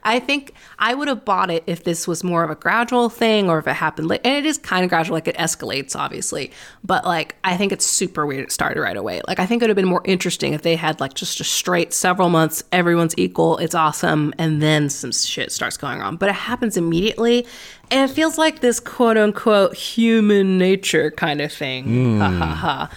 I 0.03 0.19
think 0.19 0.53
I 0.79 0.93
would 0.93 1.07
have 1.07 1.25
bought 1.25 1.49
it 1.49 1.63
if 1.67 1.83
this 1.83 2.07
was 2.07 2.23
more 2.23 2.43
of 2.43 2.49
a 2.49 2.55
gradual 2.55 3.09
thing, 3.09 3.49
or 3.49 3.59
if 3.59 3.67
it 3.67 3.73
happened 3.73 4.07
late. 4.07 4.21
And 4.23 4.35
it 4.35 4.45
is 4.45 4.57
kind 4.57 4.83
of 4.83 4.89
gradual, 4.89 5.15
like 5.15 5.27
it 5.27 5.37
escalates, 5.37 5.95
obviously. 5.95 6.51
But 6.83 7.05
like, 7.05 7.35
I 7.43 7.57
think 7.57 7.71
it's 7.71 7.85
super 7.85 8.25
weird 8.25 8.43
it 8.43 8.51
started 8.51 8.81
right 8.81 8.97
away. 8.97 9.21
Like, 9.27 9.39
I 9.39 9.45
think 9.45 9.61
it 9.61 9.65
would 9.65 9.69
have 9.69 9.75
been 9.75 9.85
more 9.85 10.01
interesting 10.05 10.53
if 10.53 10.61
they 10.61 10.75
had 10.75 10.99
like 10.99 11.13
just 11.13 11.39
a 11.39 11.43
straight 11.43 11.93
several 11.93 12.29
months, 12.29 12.63
everyone's 12.71 13.15
equal, 13.17 13.57
it's 13.57 13.75
awesome, 13.75 14.33
and 14.37 14.61
then 14.61 14.89
some 14.89 15.11
shit 15.11 15.51
starts 15.51 15.77
going 15.77 16.01
on. 16.01 16.17
But 16.17 16.29
it 16.29 16.35
happens 16.35 16.77
immediately, 16.77 17.45
and 17.91 18.09
it 18.09 18.13
feels 18.13 18.37
like 18.37 18.59
this 18.59 18.79
quote 18.79 19.17
unquote 19.17 19.75
human 19.75 20.57
nature 20.57 21.11
kind 21.11 21.41
of 21.41 21.51
thing. 21.51 22.19
Ha 22.19 22.29
ha 22.29 22.45
hmm. 22.45 22.51
ha. 22.51 22.89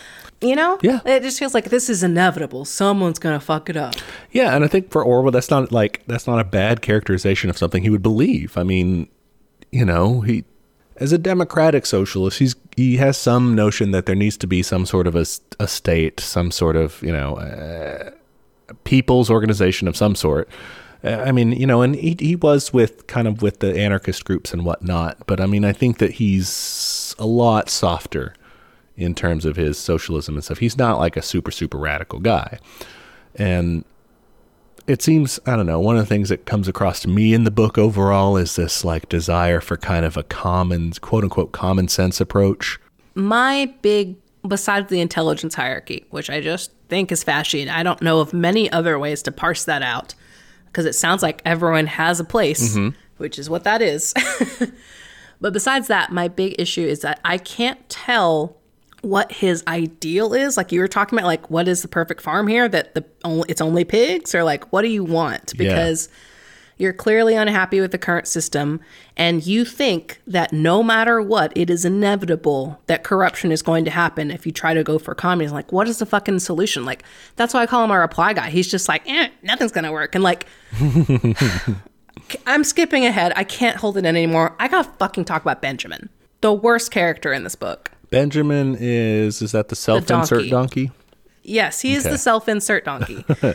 You 0.47 0.57
know? 0.57 0.79
Yeah. 0.83 1.01
It 1.05 1.23
just 1.23 1.39
feels 1.39 1.55
like 1.55 1.67
this 1.67 1.89
is 1.89 2.03
inevitable. 2.03 2.65
Someone's 2.65 3.19
gonna 3.19 3.41
fuck 3.41 3.69
it 3.69 3.77
up. 3.77 3.95
Yeah, 4.31 4.55
and 4.55 4.65
I 4.65 4.69
think 4.69 4.91
for 4.91 5.03
Orwell 5.03 5.33
that's 5.33 5.51
not 5.51 5.73
like 5.73 6.03
that's 6.07 6.27
not 6.27 6.39
a 6.39 6.45
bad 6.45 6.83
characterization 6.83 7.51
of 7.51 7.59
something 7.59 7.83
he 7.83 7.91
would 7.91 8.03
believe. 8.03 8.57
I 8.57 8.63
mean, 8.63 9.09
you 9.73 9.85
know, 9.85 10.21
he 10.21 10.45
as 10.99 11.13
a 11.13 11.19
democratic 11.19 11.87
socialist, 11.87 12.39
he's 12.39 12.57
he 12.77 12.97
has 12.97 13.17
some 13.17 13.55
notion 13.55 13.91
that 13.91 14.07
there 14.07 14.15
needs 14.15 14.37
to 14.39 14.47
be 14.47 14.63
some 14.63 14.87
sort 14.87 15.07
of 15.07 15.15
a, 15.15 15.27
a 15.61 15.69
state, 15.69 16.21
some 16.21 16.51
sort 16.51 16.77
of, 16.77 17.03
you 17.03 17.13
know, 17.13 17.37
uh, 17.37 18.11
people's 18.85 19.31
organization 19.31 19.89
of 19.89 19.97
some 19.97 20.15
sort. 20.15 20.49
Uh, 21.05 21.23
I 21.27 21.33
mean, 21.33 21.53
you 21.53 21.67
know, 21.67 21.83
and 21.83 21.95
he 21.95 22.17
he 22.19 22.37
was 22.37 22.73
with 22.73 23.07
kind 23.07 23.29
of 23.29 23.43
with 23.43 23.61
the 23.61 23.79
anarchist 23.79 24.25
groups 24.25 24.53
and 24.53 24.65
whatnot, 24.65 25.27
but 25.27 25.41
I 25.41 25.47
mean, 25.47 25.65
I 25.65 25.73
think 25.73 25.99
that 25.99 26.13
he's 26.13 27.15
a 27.19 27.27
lot 27.27 27.69
softer 27.69 28.35
in 28.97 29.15
terms 29.15 29.45
of 29.45 29.57
his 29.57 29.79
socialism 29.79 30.35
and 30.35 30.45
stuff. 30.45 30.59
He's 30.59 30.79
not 30.79 30.99
like 30.99 31.17
a 31.17 31.23
super 31.23 31.51
super 31.51 31.79
radical 31.79 32.19
guy, 32.19 32.59
and 33.35 33.85
it 34.87 35.03
seems 35.03 35.41
I 35.47 35.57
don't 35.57 35.67
know. 35.67 35.81
One 35.81 35.97
of 35.97 36.03
the 36.03 36.09
things 36.09 36.29
that 36.29 36.47
comes 36.47 36.69
across 36.69 37.01
to 37.01 37.09
me 37.09 37.35
in 37.35 37.45
the 37.45 37.51
book 37.51 37.79
overall 37.79 38.37
is 38.37 38.57
this 38.57 38.85
like 38.85 39.09
desire 39.09 39.61
for 39.61 39.77
kind 39.77 40.05
of 40.05 40.17
a 40.17 40.23
common 40.23 40.93
quote 40.93 41.25
unquote 41.25 41.53
common 41.53 41.89
sense 41.89 42.21
approach. 42.21 42.79
my 43.15 43.73
big 43.83 44.17
besides 44.47 44.89
the 44.91 45.01
intelligence 45.01 45.55
hierarchy 45.55 46.05
which 46.11 46.31
i 46.31 46.41
just 46.41 46.71
think 46.89 47.11
is 47.11 47.25
and 47.27 47.71
i 47.71 47.83
don't 47.83 48.03
know 48.03 48.21
of 48.21 48.33
many 48.33 48.71
other 48.71 48.99
ways 48.99 49.23
to 49.23 49.33
parse 49.33 49.65
that 49.65 49.83
out 49.83 50.15
because 50.67 50.87
it 50.87 50.95
sounds 50.95 51.23
like 51.23 51.43
everyone 51.45 51.87
has 51.87 52.21
a 52.21 52.25
place 52.25 52.77
mm-hmm. 52.77 52.97
which 53.17 53.39
is 53.39 53.51
what 53.51 53.65
that 53.65 53.83
is 53.83 54.15
but 55.41 55.53
besides 55.53 55.89
that 55.89 56.13
my 56.13 56.29
big 56.29 56.55
issue 56.59 56.83
is 56.87 57.01
that 57.01 57.19
i 57.25 57.39
can't 57.39 57.89
tell 57.89 58.57
what 59.03 59.31
his 59.31 59.63
ideal 59.69 60.33
is 60.33 60.57
like 60.57 60.73
you 60.73 60.81
were 60.81 60.89
talking 60.89 61.19
about 61.19 61.27
like 61.27 61.49
what 61.51 61.69
is 61.69 61.83
the 61.83 61.89
perfect 61.89 62.21
farm 62.21 62.47
here 62.49 62.69
that 62.69 62.95
the 62.95 63.05
only 63.25 63.45
it's 63.49 63.61
only 63.61 63.85
pigs 63.85 64.35
or 64.35 64.43
like 64.43 64.73
what 64.73 64.83
do 64.83 64.89
you 64.89 65.05
want 65.05 65.57
because 65.57 66.09
you're 66.79 66.93
clearly 66.93 67.35
unhappy 67.35 67.81
with 67.81 67.91
the 67.91 67.99
current 67.99 68.29
system, 68.29 68.81
and 69.17 69.47
you 69.47 69.65
think 69.65 70.21
that 70.27 70.53
no 70.53 70.83
matter 70.83 71.23
what, 71.23 71.53
it 71.57 71.71
is 71.71 71.87
inevitable 71.87 72.81
that 72.87 73.03
corruption 73.03 73.51
is 73.51 73.63
going 73.63 73.87
to 73.87 73.91
happen 73.91 74.31
if 74.31 74.45
you 74.45 74.53
try 74.53 74.75
to 74.75 74.85
go 74.85 74.99
for 74.99 75.15
communism. 75.15 75.55
Like, 75.55 75.73
what 75.73 75.89
is 75.89 75.99
the 75.99 76.07
fucking 76.07 76.39
solution? 76.41 76.85
Like, 76.85 77.03
that's 77.37 77.55
why 77.55 77.63
I 77.63 77.67
call 77.67 77.83
him 77.85 77.91
a 77.91 77.99
reply 77.99 78.35
guy. 78.35 78.51
He's 78.51 78.71
just 78.71 78.89
like, 78.89 79.09
eh, 79.09 79.29
nothing's 79.43 79.73
gonna 79.73 79.93
work. 79.93 80.15
And 80.15 80.23
like, 80.23 80.47
I'm 82.47 82.63
skipping 82.63 83.07
ahead. 83.07 83.33
I 83.37 83.45
can't 83.45 83.79
hold 83.79 83.97
it 83.97 84.01
in 84.01 84.07
anymore. 84.07 84.55
I 84.59 84.69
gotta 84.69 84.91
fucking 84.99 85.25
talk 85.25 85.41
about 85.41 85.63
Benjamin, 85.63 86.11
the 86.43 86.53
worst 86.53 86.91
character 86.91 87.33
in 87.33 87.43
this 87.43 87.57
book. 87.57 87.91
Benjamin 88.11 88.77
is 88.79 89.43
is 89.43 89.53
that 89.53 89.69
the 89.69 89.77
self 89.77 90.11
insert 90.11 90.49
donkey. 90.49 90.91
Yes, 91.43 91.81
he 91.81 91.95
is 91.95 92.05
Okay. 92.05 92.13
the 92.13 92.19
self-insert 92.19 92.85
donkey. 92.85 93.25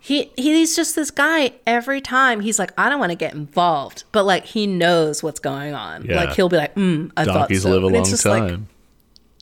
he 0.00 0.30
he's 0.36 0.74
just 0.74 0.96
this 0.96 1.10
guy 1.12 1.52
every 1.66 2.00
time 2.00 2.40
he's 2.40 2.58
like, 2.58 2.72
I 2.76 2.88
don't 2.88 2.98
want 2.98 3.10
to 3.12 3.16
get 3.16 3.32
involved, 3.34 4.02
but 4.10 4.24
like 4.24 4.44
he 4.44 4.66
knows 4.66 5.22
what's 5.22 5.38
going 5.40 5.72
on. 5.74 6.04
Yeah. 6.04 6.16
Like 6.16 6.32
he'll 6.34 6.48
be 6.48 6.56
like, 6.56 6.74
mm, 6.74 7.12
I 7.16 7.24
Donkeys 7.24 7.62
thought 7.62 7.68
so. 7.68 7.74
live 7.74 7.82
a 7.84 7.86
And 7.86 7.94
long 7.94 8.02
it's 8.02 8.10
just 8.10 8.24
like, 8.24 8.42
time. 8.48 8.68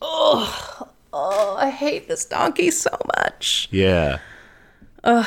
oh, 0.01 1.55
I 1.59 1.69
hate 1.69 2.07
this 2.07 2.25
donkey 2.25 2.71
so 2.71 2.95
much. 3.17 3.67
yeah. 3.71 4.19
Ugh. 5.03 5.25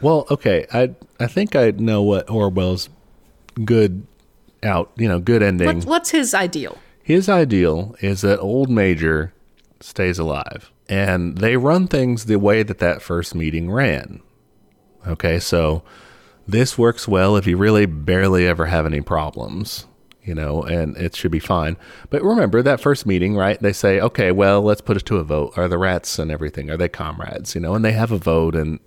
Well, 0.00 0.26
okay. 0.30 0.66
I 0.72 0.94
I 1.20 1.26
think 1.26 1.54
I 1.56 1.70
know 1.70 2.02
what 2.02 2.28
Orwell's 2.28 2.88
good 3.64 4.06
out, 4.62 4.90
you 4.96 5.08
know, 5.08 5.20
good 5.20 5.42
ending. 5.42 5.66
What, 5.78 5.84
what's 5.86 6.10
his 6.10 6.34
ideal? 6.34 6.78
His 7.02 7.28
ideal 7.28 7.96
is 8.00 8.20
that 8.20 8.38
old 8.40 8.70
Major 8.70 9.32
stays 9.80 10.18
alive. 10.18 10.70
And 10.88 11.38
they 11.38 11.56
run 11.56 11.86
things 11.86 12.26
the 12.26 12.38
way 12.38 12.62
that 12.62 12.78
that 12.78 13.02
first 13.02 13.34
meeting 13.34 13.70
ran. 13.70 14.20
Okay, 15.06 15.38
so 15.38 15.82
this 16.46 16.76
works 16.76 17.08
well 17.08 17.36
if 17.36 17.46
you 17.46 17.56
really 17.56 17.86
barely 17.86 18.46
ever 18.46 18.66
have 18.66 18.86
any 18.86 19.00
problems, 19.00 19.86
you 20.22 20.34
know, 20.34 20.62
and 20.62 20.96
it 20.96 21.16
should 21.16 21.30
be 21.30 21.38
fine. 21.38 21.76
But 22.10 22.22
remember 22.22 22.62
that 22.62 22.80
first 22.80 23.06
meeting, 23.06 23.36
right? 23.36 23.60
They 23.60 23.72
say, 23.72 24.00
okay, 24.00 24.32
well, 24.32 24.60
let's 24.62 24.80
put 24.80 24.96
it 24.96 25.06
to 25.06 25.16
a 25.16 25.24
vote. 25.24 25.56
Are 25.56 25.68
the 25.68 25.78
rats 25.78 26.18
and 26.18 26.30
everything, 26.30 26.70
are 26.70 26.76
they 26.76 26.88
comrades, 26.88 27.54
you 27.54 27.60
know, 27.60 27.74
and 27.74 27.84
they 27.84 27.92
have 27.92 28.12
a 28.12 28.18
vote 28.18 28.54
and 28.54 28.78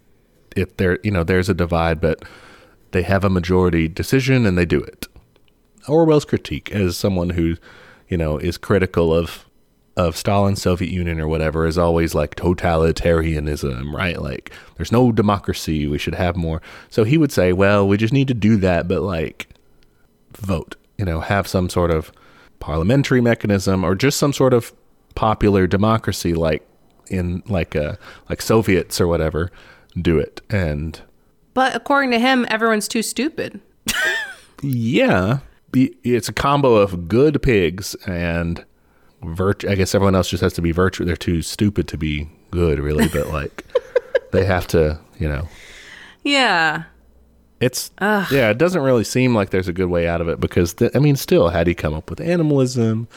if 0.55 0.77
there, 0.77 0.99
you 1.03 1.11
know, 1.11 1.23
there's 1.23 1.49
a 1.49 1.53
divide, 1.53 1.99
but 1.99 2.23
they 2.91 3.01
have 3.01 3.25
a 3.25 3.29
majority 3.29 3.87
decision 3.87 4.45
and 4.45 4.57
they 4.57 4.65
do 4.65 4.79
it. 4.79 5.07
Orwell's 5.87 6.25
critique 6.25 6.71
as 6.71 6.95
someone 6.95 7.31
who, 7.31 7.57
you 8.07 8.17
know, 8.17 8.37
is 8.37 8.57
critical 8.57 9.13
of 9.13 9.45
of 9.97 10.17
Stalin's 10.17 10.61
Soviet 10.61 10.91
Union 10.91 11.21
or 11.21 11.27
whatever 11.27 11.65
is 11.65 11.77
always 11.77 12.13
like 12.13 12.35
totalitarianism, 12.35 13.93
right? 13.93 14.21
Like 14.21 14.51
there's 14.75 14.91
no 14.91 15.11
democracy, 15.13 15.87
we 15.87 15.97
should 15.97 16.15
have 16.15 16.35
more. 16.35 16.61
So 16.89 17.05
he 17.05 17.17
would 17.17 17.31
say, 17.31 17.53
well, 17.53 17.87
we 17.87 17.95
just 17.95 18.11
need 18.13 18.27
to 18.27 18.33
do 18.33 18.57
that, 18.57 18.89
but 18.89 19.01
like 19.03 19.47
vote, 20.33 20.75
you 20.97 21.05
know, 21.05 21.21
have 21.21 21.47
some 21.47 21.69
sort 21.69 21.91
of 21.91 22.11
parliamentary 22.59 23.21
mechanism 23.21 23.85
or 23.85 23.95
just 23.95 24.17
some 24.17 24.33
sort 24.33 24.53
of 24.53 24.73
popular 25.15 25.65
democracy 25.65 26.33
like 26.33 26.67
in 27.09 27.41
like 27.47 27.73
uh 27.75 27.95
like 28.29 28.41
Soviets 28.41 28.99
or 28.99 29.07
whatever 29.07 29.49
do 30.01 30.19
it. 30.19 30.41
And 30.49 30.99
But 31.53 31.73
according 31.73 32.11
to 32.11 32.19
him, 32.19 32.45
everyone's 32.49 32.89
too 32.89 33.01
stupid. 33.01 33.61
yeah, 34.61 35.39
it's 35.75 36.29
a 36.29 36.33
combo 36.33 36.75
of 36.75 37.07
good 37.07 37.41
pigs 37.41 37.95
and 38.07 38.63
virtue. 39.23 39.69
I 39.69 39.75
guess 39.75 39.93
everyone 39.93 40.15
else 40.15 40.29
just 40.29 40.41
has 40.41 40.53
to 40.53 40.61
be 40.61 40.71
virtue. 40.71 41.05
They're 41.05 41.15
too 41.15 41.41
stupid 41.41 41.87
to 41.89 41.97
be 41.97 42.29
good, 42.51 42.79
really. 42.79 43.07
But 43.07 43.27
like, 43.27 43.65
they 44.31 44.45
have 44.45 44.67
to, 44.67 44.99
you 45.19 45.27
know. 45.27 45.47
Yeah. 46.23 46.83
It's 47.61 47.91
yeah. 48.01 48.49
It 48.49 48.57
doesn't 48.57 48.81
really 48.81 49.03
seem 49.05 49.33
like 49.33 49.49
there's 49.49 49.67
a 49.67 49.73
good 49.73 49.87
way 49.87 50.07
out 50.07 50.21
of 50.21 50.27
it 50.27 50.39
because 50.39 50.73
th- 50.73 50.91
I 50.93 50.99
mean, 50.99 51.15
still, 51.15 51.49
had 51.49 51.67
he 51.67 51.73
come 51.73 51.93
up 51.93 52.09
with 52.09 52.19
animalism, 52.19 53.07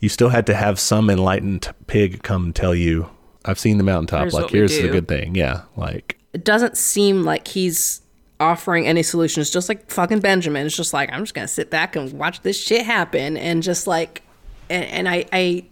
you 0.00 0.08
still 0.08 0.30
had 0.30 0.46
to 0.46 0.54
have 0.54 0.80
some 0.80 1.08
enlightened 1.08 1.72
pig 1.86 2.22
come 2.24 2.52
tell 2.52 2.74
you, 2.74 3.08
"I've 3.44 3.60
seen 3.60 3.78
the 3.78 3.84
mountaintop. 3.84 4.22
Here's 4.22 4.34
like, 4.34 4.50
here's 4.50 4.76
the 4.76 4.88
good 4.88 5.06
thing." 5.06 5.36
Yeah, 5.36 5.62
like 5.76 6.18
It 6.32 6.44
doesn't 6.44 6.76
seem 6.76 7.22
like 7.22 7.46
he's 7.46 7.99
offering 8.40 8.86
any 8.86 9.02
solutions, 9.02 9.50
just 9.50 9.68
like 9.68 9.90
fucking 9.90 10.20
Benjamin. 10.20 10.66
It's 10.66 10.76
just 10.76 10.92
like, 10.92 11.12
I'm 11.12 11.22
just 11.22 11.34
going 11.34 11.46
to 11.46 11.52
sit 11.52 11.70
back 11.70 11.94
and 11.94 12.12
watch 12.14 12.40
this 12.42 12.60
shit 12.60 12.84
happen. 12.84 13.36
And 13.36 13.62
just 13.62 13.86
like, 13.86 14.22
and, 14.68 14.84
and 14.84 15.08
I, 15.08 15.26
I, 15.32 15.64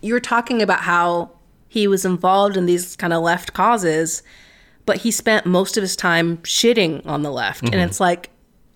you 0.00 0.14
were 0.14 0.20
talking 0.20 0.62
about 0.62 0.80
how 0.80 1.30
he 1.68 1.86
was 1.86 2.04
involved 2.04 2.56
in 2.56 2.66
these 2.66 2.96
kind 2.96 3.12
of 3.12 3.22
left 3.22 3.52
causes, 3.52 4.22
but 4.86 4.98
he 4.98 5.10
spent 5.10 5.46
most 5.46 5.76
of 5.76 5.82
his 5.82 5.96
time 5.96 6.38
shitting 6.38 7.04
on 7.06 7.22
the 7.22 7.30
left. 7.30 7.62
And 7.62 7.72
mm-hmm. 7.72 7.80
it's 7.80 8.00
like, 8.00 8.30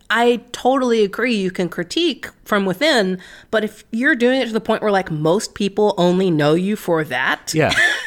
I 0.09 0.43
totally 0.53 1.03
agree. 1.03 1.35
You 1.35 1.51
can 1.51 1.69
critique 1.69 2.29
from 2.45 2.65
within, 2.65 3.21
but 3.51 3.65
if 3.65 3.85
you're 3.91 4.15
doing 4.15 4.41
it 4.41 4.47
to 4.47 4.53
the 4.53 4.61
point 4.61 4.83
where 4.83 4.93
like 4.93 5.11
most 5.11 5.55
people 5.55 5.95
only 5.99 6.31
know 6.31 6.55
you 6.55 6.77
for 6.77 7.03
that, 7.05 7.53
yeah, 7.53 7.75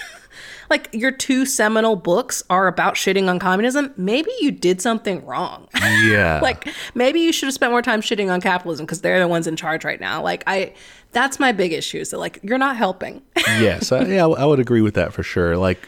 like 0.70 0.90
your 0.94 1.12
two 1.12 1.46
seminal 1.46 1.96
books 1.96 2.44
are 2.50 2.68
about 2.68 2.96
shitting 2.96 3.28
on 3.28 3.40
communism, 3.40 3.94
maybe 3.98 4.32
you 4.40 4.52
did 4.52 4.82
something 4.82 5.26
wrong. 5.26 5.68
yeah. 6.04 6.40
like 6.42 6.68
maybe 6.94 7.20
you 7.20 7.32
should 7.32 7.48
have 7.48 7.54
spent 7.54 7.72
more 7.72 7.82
time 7.82 8.02
shitting 8.02 8.32
on 8.32 8.42
capitalism 8.42 8.86
because 8.86 9.02
they're 9.02 9.20
the 9.20 9.28
ones 9.28 9.48
in 9.48 9.56
charge 9.56 9.84
right 9.84 10.00
now. 10.00 10.22
Like 10.22 10.44
I, 10.48 10.74
that's 11.12 11.40
my 11.40 11.52
big 11.52 11.74
issue. 11.74 12.06
So 12.06 12.20
like 12.20 12.40
you're 12.44 12.58
not 12.58 12.78
helping. 12.78 13.22
yes, 13.38 13.92
I, 13.92 14.04
yeah, 14.06 14.28
I 14.28 14.46
would 14.46 14.60
agree 14.60 14.82
with 14.82 14.94
that 14.96 15.14
for 15.14 15.24
sure. 15.24 15.58
Like, 15.58 15.88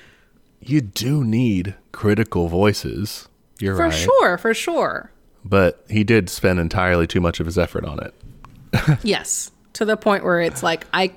you 0.61 0.81
do 0.81 1.23
need 1.23 1.75
critical 1.91 2.47
voices. 2.47 3.27
You're 3.59 3.75
for 3.75 3.83
right. 3.83 3.93
sure, 3.93 4.37
for 4.37 4.53
sure. 4.53 5.11
But 5.43 5.83
he 5.89 6.03
did 6.03 6.29
spend 6.29 6.59
entirely 6.59 7.07
too 7.07 7.19
much 7.19 7.39
of 7.39 7.45
his 7.45 7.57
effort 7.57 7.85
on 7.85 7.99
it. 7.99 8.13
Yes, 9.03 9.51
to 9.73 9.85
the 9.85 9.97
point 9.97 10.23
where 10.23 10.39
it's 10.39 10.63
like 10.63 10.85
I, 10.93 11.11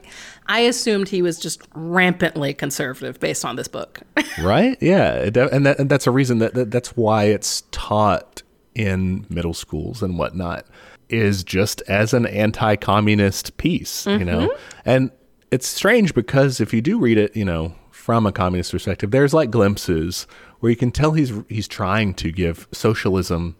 I 0.47 0.61
assumed 0.61 1.09
he 1.09 1.23
was 1.23 1.39
just 1.39 1.63
rampantly 1.75 2.55
conservative 2.55 3.19
based 3.21 3.45
on 3.45 3.57
this 3.57 3.69
book. 3.69 4.01
Right? 4.43 4.77
Yeah, 4.81 5.31
and 5.53 5.65
that 5.65 5.79
and 5.79 5.89
that's 5.89 6.09
a 6.09 6.11
reason 6.11 6.39
that, 6.39 6.55
that 6.55 6.73
that's 6.73 6.97
why 6.97 7.25
it's 7.25 7.63
taught 7.71 8.43
in 8.75 9.27
middle 9.31 9.55
schools 9.55 10.03
and 10.03 10.19
whatnot 10.19 10.67
is 11.09 11.45
just 11.45 11.81
as 11.83 12.13
an 12.13 12.27
anti-communist 12.27 13.57
piece, 13.57 14.07
you 14.07 14.25
know. 14.25 14.49
Mm-hmm. 14.49 14.81
And 14.85 15.11
it's 15.53 15.69
strange 15.69 16.15
because 16.15 16.61
if 16.61 16.75
you 16.75 16.81
do 16.81 16.99
read 16.99 17.17
it, 17.17 17.37
you 17.37 17.45
know, 17.45 17.77
from 17.93 18.27
a 18.27 18.33
communist 18.33 18.73
perspective, 18.73 19.13
there's 19.13 19.33
like 19.33 19.53
glimpses 19.53 20.27
where 20.59 20.71
you 20.71 20.77
can 20.77 20.91
tell 20.91 21.13
he's 21.13 21.33
he's 21.49 21.69
trying 21.69 22.13
to 22.15 22.33
give 22.33 22.67
socialism 22.73 23.57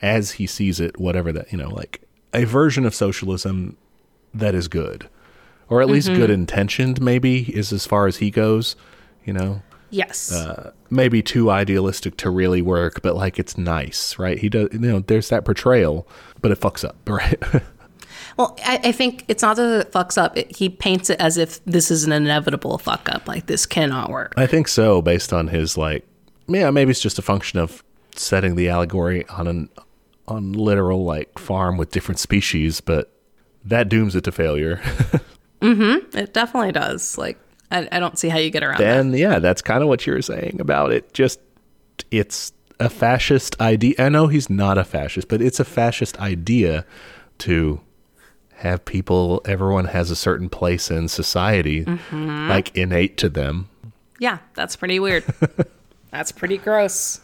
as 0.00 0.32
he 0.32 0.46
sees 0.46 0.80
it, 0.80 0.98
whatever 0.98 1.30
that, 1.32 1.52
you 1.52 1.58
know, 1.58 1.68
like 1.68 2.02
a 2.32 2.44
version 2.44 2.86
of 2.86 2.94
socialism 2.94 3.76
that 4.32 4.54
is 4.54 4.68
good. 4.68 5.08
Or 5.68 5.82
at 5.82 5.88
least 5.88 6.08
good 6.08 6.30
intentioned 6.30 7.00
maybe 7.00 7.52
is 7.56 7.72
as 7.72 7.86
far 7.86 8.06
as 8.06 8.18
he 8.18 8.30
goes, 8.30 8.76
you 9.24 9.32
know 9.32 9.62
yes. 9.90 10.32
uh, 10.32 10.72
maybe 10.90 11.22
too 11.22 11.50
idealistic 11.50 12.16
to 12.18 12.30
really 12.30 12.62
work, 12.62 13.02
but 13.02 13.16
like 13.16 13.38
it's 13.38 13.56
nice, 13.58 14.18
right? 14.18 14.38
He 14.38 14.48
does, 14.48 14.68
you 14.72 14.78
know, 14.78 15.00
there's 15.00 15.28
that 15.30 15.44
portrayal, 15.44 16.06
but 16.40 16.50
it 16.50 16.60
fucks 16.60 16.84
up, 16.84 16.96
right? 17.08 17.42
Well, 18.36 18.56
I, 18.64 18.80
I 18.84 18.92
think 18.92 19.24
it's 19.28 19.42
not 19.42 19.56
that 19.56 19.80
it 19.80 19.92
fucks 19.92 20.18
up. 20.18 20.36
It, 20.36 20.54
he 20.54 20.68
paints 20.68 21.10
it 21.10 21.20
as 21.20 21.38
if 21.38 21.64
this 21.64 21.90
is 21.90 22.04
an 22.04 22.12
inevitable 22.12 22.78
fuck 22.78 23.08
up. 23.08 23.26
Like 23.26 23.46
this 23.46 23.66
cannot 23.66 24.10
work. 24.10 24.34
I 24.36 24.46
think 24.46 24.68
so, 24.68 25.00
based 25.00 25.32
on 25.32 25.48
his 25.48 25.76
like, 25.76 26.06
yeah, 26.46 26.70
maybe 26.70 26.90
it's 26.90 27.00
just 27.00 27.18
a 27.18 27.22
function 27.22 27.58
of 27.58 27.82
setting 28.14 28.56
the 28.56 28.68
allegory 28.68 29.26
on 29.28 29.46
an 29.46 29.68
on 30.28 30.52
literal 30.52 31.04
like 31.04 31.38
farm 31.38 31.76
with 31.76 31.90
different 31.90 32.18
species, 32.18 32.80
but 32.80 33.10
that 33.64 33.88
dooms 33.88 34.14
it 34.14 34.24
to 34.24 34.32
failure. 34.32 34.80
Mm-hmm. 35.60 36.16
It 36.16 36.34
definitely 36.34 36.72
does. 36.72 37.16
Like 37.18 37.38
I, 37.70 37.88
I 37.90 37.98
don't 37.98 38.18
see 38.18 38.28
how 38.28 38.38
you 38.38 38.50
get 38.50 38.62
around 38.62 38.78
that. 38.78 38.84
then 38.84 39.12
yeah, 39.12 39.38
that's 39.38 39.62
kind 39.62 39.82
of 39.82 39.88
what 39.88 40.06
you 40.06 40.12
were 40.12 40.22
saying 40.22 40.58
about 40.60 40.92
it. 40.92 41.12
Just 41.12 41.40
it's 42.10 42.52
a 42.78 42.88
fascist 42.88 43.60
idea. 43.60 43.94
I 43.98 44.08
know 44.08 44.26
he's 44.26 44.50
not 44.50 44.78
a 44.78 44.84
fascist, 44.84 45.28
but 45.28 45.40
it's 45.40 45.60
a 45.60 45.64
fascist 45.64 46.18
idea 46.20 46.84
to 47.38 47.80
have 48.56 48.84
people. 48.84 49.40
Everyone 49.44 49.86
has 49.86 50.10
a 50.10 50.16
certain 50.16 50.48
place 50.48 50.90
in 50.90 51.08
society, 51.08 51.84
mm-hmm. 51.84 52.48
like 52.48 52.76
innate 52.76 53.16
to 53.18 53.28
them. 53.28 53.68
Yeah, 54.18 54.38
that's 54.54 54.76
pretty 54.76 54.98
weird. 54.98 55.24
that's 56.10 56.32
pretty 56.32 56.58
gross. 56.58 57.20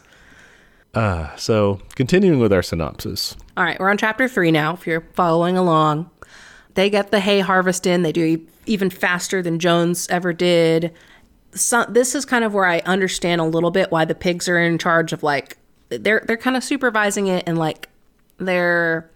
Ah, 0.95 1.33
so 1.37 1.81
continuing 1.95 2.39
with 2.39 2.53
our 2.53 2.61
synopsis. 2.61 3.35
All 3.57 3.63
right, 3.63 3.79
we're 3.79 3.89
on 3.89 3.97
chapter 3.97 4.27
three 4.27 4.51
now. 4.51 4.73
If 4.73 4.85
you're 4.85 5.01
following 5.13 5.57
along, 5.57 6.09
they 6.75 6.89
get 6.89 7.11
the 7.11 7.19
hay 7.19 7.39
harvest 7.39 7.85
in. 7.85 8.01
They 8.01 8.11
do 8.11 8.45
even 8.65 8.89
faster 8.89 9.41
than 9.41 9.59
Jones 9.59 10.07
ever 10.09 10.33
did. 10.33 10.93
So, 11.53 11.85
this 11.87 12.15
is 12.15 12.25
kind 12.25 12.43
of 12.43 12.53
where 12.53 12.65
I 12.65 12.79
understand 12.79 13.41
a 13.41 13.45
little 13.45 13.71
bit 13.71 13.91
why 13.91 14.05
the 14.05 14.15
pigs 14.15 14.49
are 14.49 14.57
in 14.57 14.77
charge 14.77 15.13
of 15.13 15.23
like 15.23 15.57
they're 15.89 16.23
they're 16.25 16.37
kind 16.37 16.57
of 16.57 16.63
supervising 16.63 17.27
it 17.27 17.43
and 17.45 17.57
like 17.57 17.89
they're 18.37 19.09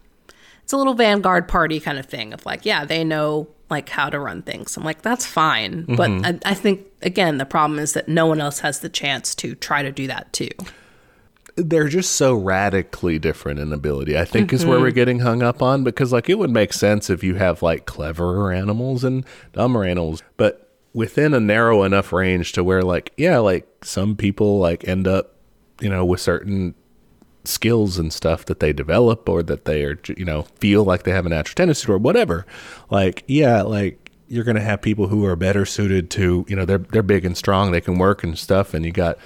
it's 0.63 0.73
a 0.73 0.77
little 0.77 0.93
vanguard 0.93 1.47
party 1.47 1.79
kind 1.79 1.97
of 1.97 2.05
thing 2.05 2.33
of 2.33 2.45
like 2.45 2.65
yeah 2.65 2.85
they 2.85 3.03
know 3.03 3.47
like 3.69 3.89
how 3.89 4.09
to 4.09 4.19
run 4.19 4.43
things. 4.43 4.77
I'm 4.77 4.83
like 4.83 5.01
that's 5.01 5.25
fine, 5.25 5.85
but 5.85 6.09
mm-hmm. 6.09 6.25
I, 6.25 6.51
I 6.51 6.53
think 6.53 6.85
again 7.01 7.37
the 7.37 7.45
problem 7.45 7.79
is 7.79 7.93
that 7.93 8.07
no 8.07 8.25
one 8.27 8.39
else 8.39 8.59
has 8.59 8.79
the 8.79 8.89
chance 8.89 9.33
to 9.35 9.55
try 9.55 9.81
to 9.81 9.91
do 9.91 10.07
that 10.07 10.31
too. 10.31 10.49
They're 11.57 11.87
just 11.87 12.11
so 12.11 12.35
radically 12.35 13.17
different 13.17 13.59
in 13.59 13.73
ability. 13.73 14.17
I 14.17 14.25
think 14.25 14.53
is 14.53 14.65
where 14.65 14.79
we're 14.79 14.87
mm-hmm. 14.87 14.95
getting 14.95 15.19
hung 15.19 15.41
up 15.41 15.61
on 15.61 15.83
because 15.83 16.13
like 16.13 16.29
it 16.29 16.37
would 16.37 16.51
make 16.51 16.71
sense 16.71 17.09
if 17.09 17.23
you 17.23 17.35
have 17.35 17.63
like 17.63 17.85
cleverer 17.85 18.51
animals 18.51 19.03
and 19.03 19.25
dumber 19.53 19.83
animals, 19.83 20.21
but 20.37 20.71
within 20.93 21.33
a 21.33 21.39
narrow 21.39 21.83
enough 21.83 22.13
range 22.13 22.53
to 22.53 22.63
where 22.63 22.83
like 22.83 23.11
yeah, 23.17 23.39
like 23.39 23.67
some 23.83 24.15
people 24.15 24.59
like 24.59 24.87
end 24.87 25.07
up, 25.07 25.33
you 25.81 25.89
know, 25.89 26.05
with 26.05 26.21
certain 26.21 26.75
skills 27.43 27.97
and 27.97 28.13
stuff 28.13 28.45
that 28.45 28.59
they 28.59 28.71
develop 28.71 29.27
or 29.27 29.41
that 29.41 29.65
they 29.65 29.83
are 29.83 29.97
you 30.15 30.25
know 30.25 30.43
feel 30.59 30.83
like 30.83 31.03
they 31.03 31.11
have 31.11 31.25
a 31.25 31.29
natural 31.29 31.55
tendency 31.55 31.87
to 31.87 31.93
or 31.93 31.97
whatever. 31.97 32.45
Like 32.91 33.23
yeah, 33.27 33.63
like 33.63 34.11
you're 34.27 34.43
gonna 34.43 34.61
have 34.61 34.83
people 34.83 35.07
who 35.07 35.25
are 35.25 35.35
better 35.35 35.65
suited 35.65 36.11
to 36.11 36.45
you 36.47 36.55
know 36.55 36.65
they're 36.65 36.77
they're 36.77 37.01
big 37.01 37.25
and 37.25 37.35
strong, 37.35 37.71
they 37.71 37.81
can 37.81 37.97
work 37.97 38.23
and 38.23 38.37
stuff, 38.37 38.75
and 38.75 38.85
you 38.85 38.91
got 38.91 39.17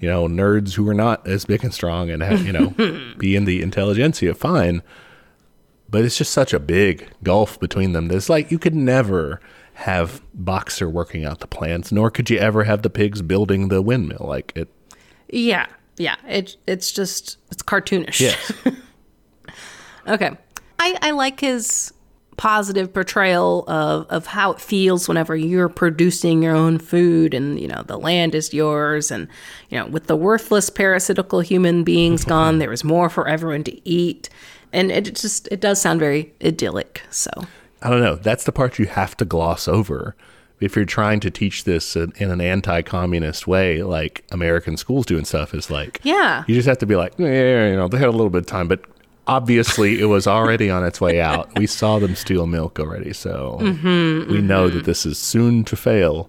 you 0.00 0.08
know 0.08 0.26
nerds 0.26 0.74
who 0.74 0.88
are 0.88 0.94
not 0.94 1.26
as 1.26 1.44
big 1.44 1.62
and 1.62 1.72
strong 1.72 2.10
and 2.10 2.22
have, 2.22 2.44
you 2.44 2.52
know 2.52 2.70
be 3.18 3.36
in 3.36 3.44
the 3.44 3.62
intelligentsia 3.62 4.34
fine. 4.34 4.82
But 5.88 6.04
it's 6.04 6.16
just 6.16 6.32
such 6.32 6.52
a 6.52 6.60
big 6.60 7.08
gulf 7.22 7.58
between 7.58 7.92
them. 7.92 8.08
There's 8.08 8.30
like 8.30 8.50
you 8.50 8.58
could 8.58 8.74
never 8.74 9.40
have 9.74 10.22
Boxer 10.34 10.88
working 10.88 11.24
out 11.24 11.40
the 11.40 11.46
plans, 11.46 11.90
nor 11.90 12.10
could 12.10 12.30
you 12.30 12.38
ever 12.38 12.64
have 12.64 12.82
the 12.82 12.90
pigs 12.90 13.22
building 13.22 13.68
the 13.68 13.82
windmill. 13.82 14.24
Like 14.28 14.52
it, 14.54 14.68
Yeah, 15.28 15.66
yeah. 15.96 16.16
It 16.28 16.56
it's 16.66 16.92
just 16.92 17.38
it's 17.50 17.62
cartoonish. 17.62 18.20
yes, 18.20 18.52
Okay. 20.06 20.30
I, 20.78 20.96
I 21.02 21.10
like 21.10 21.40
his 21.40 21.92
positive 22.40 22.90
portrayal 22.94 23.64
of, 23.68 24.06
of 24.08 24.24
how 24.24 24.50
it 24.50 24.58
feels 24.58 25.06
whenever 25.06 25.36
you're 25.36 25.68
producing 25.68 26.42
your 26.42 26.56
own 26.56 26.78
food 26.78 27.34
and 27.34 27.60
you 27.60 27.68
know 27.68 27.82
the 27.86 27.98
land 27.98 28.34
is 28.34 28.54
yours 28.54 29.10
and 29.10 29.28
you 29.68 29.76
know 29.78 29.86
with 29.86 30.06
the 30.06 30.16
worthless 30.16 30.70
parasitical 30.70 31.40
human 31.40 31.84
beings 31.84 32.24
gone 32.34 32.58
there 32.58 32.72
is 32.72 32.82
more 32.82 33.10
for 33.10 33.28
everyone 33.28 33.62
to 33.62 33.86
eat 33.86 34.30
and 34.72 34.90
it 34.90 35.14
just 35.14 35.48
it 35.48 35.60
does 35.60 35.78
sound 35.78 36.00
very 36.00 36.32
idyllic 36.42 37.02
so 37.10 37.30
I 37.82 37.88
don't 37.90 38.00
know. 38.02 38.16
That's 38.16 38.44
the 38.44 38.52
part 38.52 38.78
you 38.78 38.86
have 38.86 39.16
to 39.18 39.24
gloss 39.26 39.66
over 39.68 40.14
if 40.60 40.76
you're 40.76 40.84
trying 40.84 41.20
to 41.20 41.30
teach 41.30 41.64
this 41.64 41.96
in, 41.96 42.12
in 42.16 42.30
an 42.30 42.40
anti-communist 42.40 43.46
way, 43.46 43.82
like 43.82 44.22
American 44.30 44.76
schools 44.76 45.06
do 45.06 45.16
and 45.16 45.26
stuff. 45.26 45.54
Is 45.54 45.70
like, 45.70 45.98
Yeah. 46.02 46.44
you 46.46 46.54
just 46.54 46.68
have 46.68 46.76
to 46.78 46.86
be 46.86 46.94
like, 46.96 47.14
yeah, 47.18 47.68
you 47.68 47.76
know, 47.76 47.88
they 47.88 47.96
had 47.98 48.08
a 48.08 48.12
little 48.12 48.28
bit 48.28 48.40
of 48.42 48.46
time, 48.46 48.68
but 48.68 48.84
obviously 49.30 50.00
it 50.00 50.06
was 50.06 50.26
already 50.26 50.70
on 50.70 50.84
its 50.84 51.00
way 51.00 51.20
out. 51.20 51.56
We 51.58 51.66
saw 51.66 51.98
them 51.98 52.14
steal 52.14 52.46
milk 52.46 52.80
already, 52.80 53.12
so 53.12 53.58
we 53.60 53.70
mm-hmm, 53.70 54.46
know 54.46 54.68
that 54.68 54.78
mm-hmm. 54.78 54.86
this 54.86 55.06
is 55.06 55.18
soon 55.18 55.64
to 55.64 55.76
fail. 55.76 56.28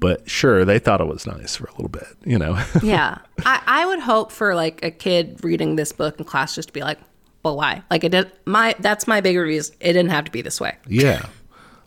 But 0.00 0.30
sure, 0.30 0.64
they 0.64 0.78
thought 0.78 1.00
it 1.00 1.08
was 1.08 1.26
nice 1.26 1.56
for 1.56 1.66
a 1.66 1.72
little 1.72 1.88
bit, 1.88 2.06
you 2.24 2.38
know. 2.38 2.62
yeah 2.82 3.18
I, 3.44 3.62
I 3.66 3.86
would 3.86 4.00
hope 4.00 4.30
for 4.30 4.54
like 4.54 4.84
a 4.84 4.90
kid 4.90 5.42
reading 5.42 5.76
this 5.76 5.92
book 5.92 6.18
in 6.18 6.24
class 6.24 6.54
just 6.54 6.68
to 6.68 6.72
be 6.72 6.80
like 6.80 6.98
well 7.42 7.56
why 7.56 7.82
like 7.90 8.04
it 8.04 8.10
did 8.10 8.30
my 8.44 8.74
that's 8.78 9.06
my 9.06 9.20
big 9.20 9.36
reason 9.36 9.74
it 9.80 9.92
didn't 9.92 10.10
have 10.10 10.24
to 10.24 10.30
be 10.30 10.40
this 10.42 10.60
way 10.60 10.76
yeah, 10.86 11.26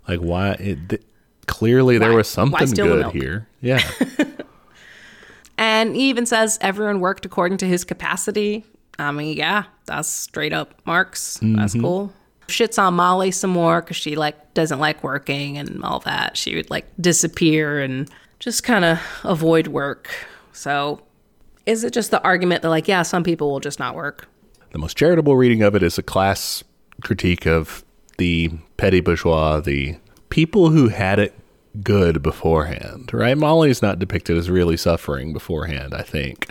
like 0.07 0.19
why? 0.19 0.51
It, 0.53 0.89
th- 0.89 1.01
clearly, 1.47 1.97
there 1.97 2.13
was 2.13 2.27
something 2.27 2.69
good 2.71 3.11
here. 3.11 3.47
Yeah. 3.61 3.81
And 5.61 5.95
he 5.95 6.09
even 6.09 6.25
says 6.25 6.57
everyone 6.59 7.01
worked 7.01 7.23
according 7.23 7.59
to 7.59 7.67
his 7.67 7.83
capacity. 7.83 8.65
I 9.01 9.11
mean, 9.11 9.37
yeah, 9.37 9.65
that's 9.85 10.09
straight 10.09 10.53
up 10.53 10.73
Marx. 10.85 11.39
That's 11.41 11.73
mm-hmm. 11.73 11.81
cool. 11.81 12.13
Shits 12.47 12.81
on 12.81 12.95
Molly 12.95 13.31
some 13.31 13.51
more 13.51 13.81
because 13.81 13.97
she 13.97 14.15
like 14.15 14.53
doesn't 14.53 14.79
like 14.79 15.03
working 15.03 15.57
and 15.57 15.83
all 15.83 15.99
that. 15.99 16.37
She 16.37 16.55
would 16.55 16.69
like 16.69 16.85
disappear 16.99 17.79
and 17.79 18.09
just 18.39 18.63
kind 18.63 18.83
of 18.83 18.99
avoid 19.23 19.67
work. 19.67 20.09
So, 20.51 21.01
is 21.65 21.83
it 21.83 21.93
just 21.93 22.11
the 22.11 22.21
argument 22.23 22.63
that 22.63 22.69
like, 22.69 22.87
yeah, 22.87 23.03
some 23.03 23.23
people 23.23 23.51
will 23.51 23.59
just 23.59 23.79
not 23.79 23.95
work? 23.95 24.27
The 24.71 24.79
most 24.79 24.97
charitable 24.97 25.35
reading 25.35 25.61
of 25.61 25.75
it 25.75 25.83
is 25.83 25.97
a 25.97 26.03
class 26.03 26.63
critique 27.01 27.45
of 27.45 27.83
the 28.17 28.51
petty 28.77 28.99
bourgeois, 28.99 29.59
the 29.59 29.97
people 30.29 30.69
who 30.69 30.89
had 30.89 31.19
it 31.19 31.33
good 31.83 32.21
beforehand, 32.21 33.13
right? 33.13 33.37
Molly's 33.37 33.81
not 33.81 33.99
depicted 33.99 34.37
as 34.37 34.49
really 34.49 34.77
suffering 34.77 35.33
beforehand, 35.33 35.93
I 35.93 36.01
think. 36.01 36.47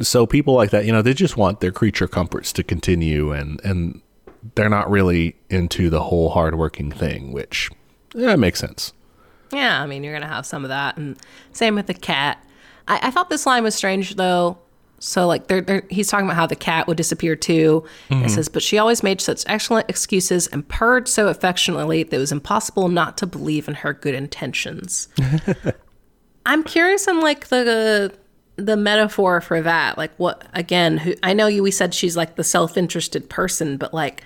So 0.00 0.26
people 0.26 0.54
like 0.54 0.70
that, 0.70 0.84
you 0.84 0.92
know, 0.92 1.02
they 1.02 1.14
just 1.14 1.36
want 1.36 1.60
their 1.60 1.72
creature 1.72 2.08
comforts 2.08 2.52
to 2.54 2.62
continue 2.62 3.32
and 3.32 3.60
and 3.64 4.00
they're 4.54 4.68
not 4.68 4.90
really 4.90 5.36
into 5.48 5.88
the 5.90 6.02
whole 6.02 6.30
hardworking 6.30 6.90
thing, 6.90 7.32
which 7.32 7.70
yeah, 8.14 8.36
makes 8.36 8.58
sense. 8.58 8.92
Yeah, 9.52 9.82
I 9.82 9.86
mean, 9.86 10.02
you're 10.02 10.12
going 10.12 10.28
to 10.28 10.34
have 10.34 10.46
some 10.46 10.64
of 10.64 10.70
that. 10.70 10.96
And 10.96 11.16
same 11.52 11.74
with 11.74 11.86
the 11.86 11.94
cat. 11.94 12.44
I, 12.88 13.00
I 13.02 13.10
thought 13.10 13.30
this 13.30 13.46
line 13.46 13.62
was 13.62 13.74
strange, 13.74 14.16
though. 14.16 14.58
So, 14.98 15.26
like, 15.26 15.48
they're, 15.48 15.60
they're, 15.60 15.82
he's 15.90 16.08
talking 16.08 16.26
about 16.26 16.36
how 16.36 16.46
the 16.46 16.56
cat 16.56 16.86
would 16.86 16.96
disappear 16.96 17.34
too. 17.36 17.84
It 18.08 18.14
mm-hmm. 18.14 18.28
says, 18.28 18.48
but 18.48 18.62
she 18.62 18.78
always 18.78 19.02
made 19.02 19.20
such 19.20 19.42
excellent 19.46 19.90
excuses 19.90 20.46
and 20.46 20.66
purred 20.66 21.08
so 21.08 21.28
affectionately 21.28 22.04
that 22.04 22.14
it 22.14 22.18
was 22.18 22.32
impossible 22.32 22.88
not 22.88 23.18
to 23.18 23.26
believe 23.26 23.68
in 23.68 23.74
her 23.74 23.92
good 23.92 24.14
intentions. 24.14 25.08
I'm 26.46 26.64
curious 26.64 27.06
on, 27.06 27.20
like, 27.20 27.48
the. 27.48 28.12
The 28.64 28.76
metaphor 28.76 29.40
for 29.40 29.60
that, 29.62 29.98
like 29.98 30.12
what 30.18 30.46
again? 30.54 30.98
Who 30.98 31.14
I 31.22 31.32
know 31.32 31.46
you. 31.48 31.62
We 31.62 31.70
said 31.70 31.94
she's 31.94 32.16
like 32.16 32.36
the 32.36 32.44
self-interested 32.44 33.28
person, 33.28 33.76
but 33.76 33.92
like, 33.92 34.22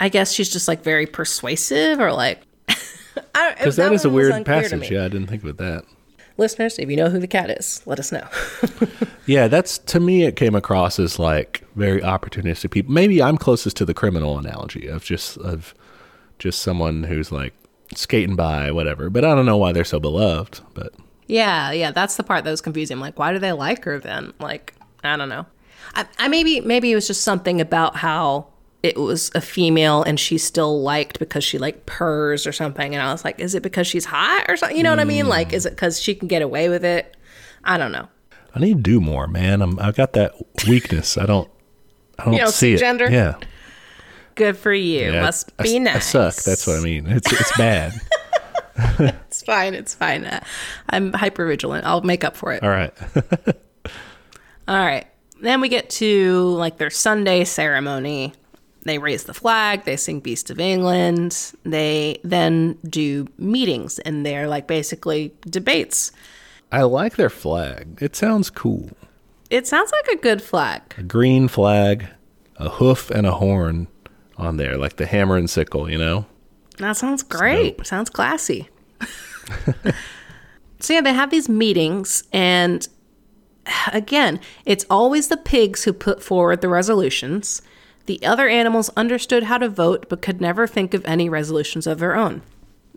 I 0.00 0.08
guess 0.08 0.32
she's 0.32 0.48
just 0.50 0.66
like 0.66 0.82
very 0.82 1.06
persuasive, 1.06 2.00
or 2.00 2.12
like, 2.12 2.42
Because 3.56 3.76
that 3.76 3.92
is 3.92 4.04
a 4.04 4.10
weird 4.10 4.44
passage. 4.44 4.90
Yeah, 4.90 5.04
I 5.04 5.08
didn't 5.08 5.28
think 5.28 5.42
about 5.44 5.58
that. 5.58 5.84
listeners, 6.38 6.78
if 6.78 6.90
you 6.90 6.96
know 6.96 7.08
who 7.10 7.18
the 7.20 7.26
cat 7.28 7.50
is, 7.50 7.82
let 7.86 7.98
us 8.00 8.10
know. 8.12 8.26
Yeah, 9.26 9.46
that's 9.46 9.76
to 9.76 10.00
me. 10.00 10.22
It 10.24 10.36
came 10.36 10.54
across 10.54 10.98
as 10.98 11.18
like 11.18 11.62
very 11.76 12.00
opportunistic 12.00 12.70
people. 12.70 12.94
Maybe 12.94 13.22
I'm 13.22 13.36
closest 13.36 13.76
to 13.76 13.84
the 13.84 13.92
criminal 13.92 14.38
analogy 14.38 14.86
of 14.86 15.04
just 15.04 15.36
of 15.36 15.74
just 16.38 16.62
someone 16.62 17.02
who's 17.02 17.30
like 17.30 17.52
skating 17.94 18.36
by, 18.36 18.70
whatever. 18.72 19.10
But 19.10 19.26
I 19.26 19.34
don't 19.34 19.44
know 19.44 19.58
why 19.58 19.72
they're 19.72 19.84
so 19.84 20.00
beloved. 20.00 20.60
But 20.72 20.94
yeah, 21.28 21.70
yeah, 21.70 21.92
that's 21.92 22.16
the 22.16 22.24
part 22.24 22.42
that 22.44 22.50
was 22.50 22.60
confusing. 22.60 22.96
I'm 22.96 23.00
like, 23.00 23.18
why 23.18 23.32
do 23.32 23.38
they 23.38 23.52
like 23.52 23.84
her 23.84 23.98
then? 24.00 24.32
Like, 24.40 24.74
I 25.04 25.16
don't 25.16 25.28
know. 25.28 25.46
I, 25.94 26.06
I 26.18 26.28
maybe 26.28 26.60
maybe 26.60 26.90
it 26.90 26.94
was 26.96 27.06
just 27.06 27.22
something 27.22 27.60
about 27.60 27.96
how 27.96 28.48
it 28.82 28.96
was 28.96 29.30
a 29.34 29.40
female 29.40 30.02
and 30.02 30.20
she 30.20 30.38
still 30.38 30.82
liked 30.82 31.18
because 31.18 31.42
she 31.44 31.58
like 31.58 31.86
purrs 31.86 32.46
or 32.46 32.52
something. 32.52 32.94
And 32.94 33.02
I 33.02 33.10
was 33.12 33.24
like, 33.24 33.38
is 33.40 33.54
it 33.54 33.62
because 33.62 33.86
she's 33.86 34.04
hot 34.04 34.46
or 34.48 34.56
something? 34.56 34.76
You 34.76 34.82
know 34.82 34.90
what 34.90 35.00
I 35.00 35.04
mean? 35.04 35.24
Hmm. 35.24 35.30
Like, 35.30 35.52
is 35.52 35.66
it 35.66 35.70
because 35.70 36.00
she 36.00 36.14
can 36.14 36.28
get 36.28 36.42
away 36.42 36.68
with 36.68 36.84
it? 36.84 37.16
I 37.64 37.76
don't 37.78 37.92
know. 37.92 38.08
I 38.54 38.60
need 38.60 38.76
to 38.76 38.82
do 38.82 39.00
more, 39.00 39.26
man. 39.26 39.62
I'm, 39.62 39.78
I've 39.78 39.96
got 39.96 40.12
that 40.14 40.32
weakness. 40.68 41.16
I 41.18 41.26
don't. 41.26 41.50
I 42.18 42.24
don't, 42.24 42.32
You 42.34 42.40
don't 42.40 42.48
see 42.50 42.70
see 42.70 42.74
it. 42.74 42.78
gender? 42.78 43.08
Yeah, 43.10 43.36
Good 44.34 44.56
for 44.56 44.72
you. 44.72 45.12
Yeah, 45.12 45.22
Must 45.22 45.52
I- 45.58 45.62
be 45.64 45.86
I, 45.88 45.98
suck. 46.00 46.34
That's 46.36 46.66
what 46.66 46.76
I 46.78 46.80
mean. 46.82 47.06
It's 47.06 47.32
it's 47.32 47.56
bad. 47.56 47.92
Fine. 49.48 49.72
It's 49.72 49.94
fine. 49.94 50.26
Uh, 50.26 50.40
I'm 50.90 51.14
hyper 51.14 51.46
vigilant. 51.46 51.86
I'll 51.86 52.02
make 52.02 52.22
up 52.22 52.36
for 52.36 52.52
it. 52.52 52.62
All 52.62 52.68
right. 52.68 52.92
All 54.68 54.76
right. 54.76 55.06
Then 55.40 55.62
we 55.62 55.70
get 55.70 55.88
to 55.88 56.50
like 56.50 56.76
their 56.76 56.90
Sunday 56.90 57.44
ceremony. 57.44 58.34
They 58.82 58.98
raise 58.98 59.24
the 59.24 59.32
flag, 59.32 59.84
they 59.84 59.96
sing 59.96 60.20
Beast 60.20 60.50
of 60.50 60.60
England, 60.60 61.54
they 61.64 62.20
then 62.24 62.78
do 62.88 63.26
meetings 63.38 63.98
and 64.00 64.24
they're 64.24 64.48
like 64.48 64.66
basically 64.66 65.32
debates. 65.48 66.12
I 66.70 66.82
like 66.82 67.16
their 67.16 67.30
flag. 67.30 67.98
It 68.02 68.16
sounds 68.16 68.50
cool. 68.50 68.90
It 69.48 69.66
sounds 69.66 69.90
like 69.92 70.18
a 70.18 70.20
good 70.20 70.42
flag. 70.42 70.82
A 70.98 71.02
green 71.02 71.48
flag, 71.48 72.06
a 72.56 72.68
hoof 72.68 73.10
and 73.10 73.26
a 73.26 73.32
horn 73.32 73.88
on 74.36 74.58
there, 74.58 74.76
like 74.76 74.96
the 74.96 75.06
hammer 75.06 75.38
and 75.38 75.48
sickle. 75.48 75.90
You 75.90 75.96
know. 75.96 76.26
That 76.76 76.98
sounds 76.98 77.22
great. 77.22 77.86
Sounds 77.86 78.10
classy. 78.10 78.68
so 80.80 80.92
yeah, 80.92 81.00
they 81.00 81.12
have 81.12 81.30
these 81.30 81.48
meetings 81.48 82.24
and 82.32 82.88
again, 83.92 84.40
it's 84.64 84.84
always 84.88 85.28
the 85.28 85.36
pigs 85.36 85.84
who 85.84 85.92
put 85.92 86.22
forward 86.22 86.60
the 86.60 86.68
resolutions. 86.68 87.62
The 88.06 88.24
other 88.24 88.48
animals 88.48 88.90
understood 88.96 89.44
how 89.44 89.58
to 89.58 89.68
vote 89.68 90.06
but 90.08 90.22
could 90.22 90.40
never 90.40 90.66
think 90.66 90.94
of 90.94 91.04
any 91.04 91.28
resolutions 91.28 91.86
of 91.86 91.98
their 91.98 92.14
own. 92.14 92.42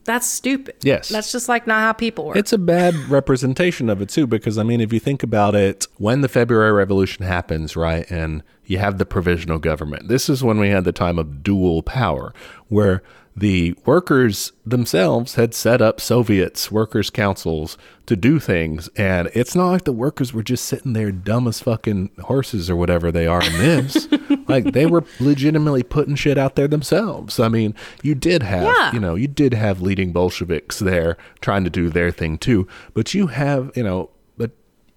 That's 0.03 0.25
stupid. 0.25 0.75
Yes. 0.81 1.09
That's 1.09 1.31
just 1.31 1.47
like 1.47 1.67
not 1.67 1.81
how 1.81 1.93
people 1.93 2.25
work. 2.25 2.37
It's 2.37 2.53
a 2.53 2.57
bad 2.57 2.95
representation 3.09 3.89
of 3.89 4.01
it 4.01 4.09
too, 4.09 4.25
because 4.25 4.57
I 4.57 4.63
mean, 4.63 4.81
if 4.81 4.91
you 4.91 4.99
think 4.99 5.21
about 5.21 5.53
it, 5.53 5.87
when 5.97 6.21
the 6.21 6.29
February 6.29 6.71
Revolution 6.71 7.25
happens, 7.25 7.75
right, 7.75 8.09
and 8.09 8.41
you 8.65 8.79
have 8.79 8.97
the 8.97 9.05
provisional 9.05 9.59
government, 9.59 10.07
this 10.07 10.27
is 10.27 10.43
when 10.43 10.59
we 10.59 10.69
had 10.69 10.85
the 10.85 10.91
time 10.91 11.19
of 11.19 11.43
dual 11.43 11.83
power, 11.83 12.33
where 12.67 13.03
the 13.35 13.73
workers 13.85 14.51
themselves 14.65 15.35
had 15.35 15.53
set 15.53 15.81
up 15.81 16.01
Soviets, 16.01 16.69
workers' 16.69 17.09
councils 17.09 17.77
to 18.05 18.15
do 18.17 18.39
things, 18.39 18.89
and 18.97 19.29
it's 19.33 19.55
not 19.55 19.69
like 19.69 19.85
the 19.85 19.93
workers 19.93 20.33
were 20.33 20.43
just 20.43 20.65
sitting 20.65 20.91
there 20.93 21.13
dumb 21.13 21.47
as 21.47 21.61
fucking 21.61 22.09
horses 22.23 22.69
or 22.69 22.75
whatever 22.75 23.09
they 23.09 23.25
are 23.27 23.41
in 23.41 23.53
this. 23.53 24.07
like 24.49 24.73
they 24.73 24.85
were 24.85 25.05
legitimately 25.21 25.81
putting 25.83 26.15
shit 26.15 26.37
out 26.37 26.55
there 26.55 26.67
themselves. 26.67 27.39
I 27.39 27.47
mean, 27.47 27.73
you 28.03 28.15
did 28.15 28.43
have, 28.43 28.63
Yeah. 28.63 28.91
you 28.93 28.99
know, 28.99 29.15
you 29.15 29.29
did 29.29 29.53
have 29.53 29.81
leading 29.81 30.11
Bolsheviks 30.11 30.79
there 30.79 31.15
trying 31.39 31.63
to 31.63 31.69
do 31.69 31.89
their 31.89 32.11
thing 32.11 32.37
too, 32.37 32.67
but 32.93 33.13
you 33.13 33.27
have, 33.27 33.71
you 33.77 33.83
know, 33.83 34.09
but 34.37 34.51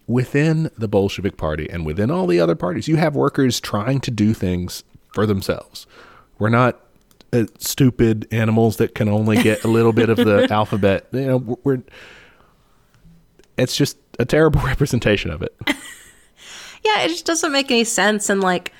within 0.09 0.71
the 0.77 0.89
Bolshevik 0.89 1.37
party 1.37 1.71
and 1.71 1.87
within 1.87 2.11
all 2.11 2.27
the 2.27 2.41
other 2.41 2.57
parties, 2.57 2.89
you 2.89 2.97
have 2.97 3.15
workers 3.15 3.61
trying 3.61 4.01
to 4.01 4.11
do 4.11 4.35
things 4.35 4.83
for 5.13 5.25
themselves. 5.25 5.87
We're 6.41 6.49
not 6.49 6.81
uh, 7.35 7.47
stupid 7.59 8.29
animals 8.31 8.77
that 8.77 8.95
can 8.95 9.09
only 9.09 9.43
get 9.43 9.65
a 9.65 9.69
little 9.69 9.93
bit 9.93 10.09
of 10.09 10.17
the 10.17 10.47
alphabet. 10.53 11.07
You 11.13 11.27
know, 11.27 11.59
we're 11.65 11.83
it's 13.57 13.77
just 13.77 13.99
a 14.19 14.25
terrible 14.25 14.61
representation 14.65 15.31
of 15.31 15.43
it. 15.43 15.55
yeah, 15.67 17.03
it 17.03 17.09
just 17.09 17.27
doesn't 17.27 17.53
make 17.53 17.71
any 17.71 17.85
sense. 17.85 18.29
And 18.29 18.41
like, 18.41 18.73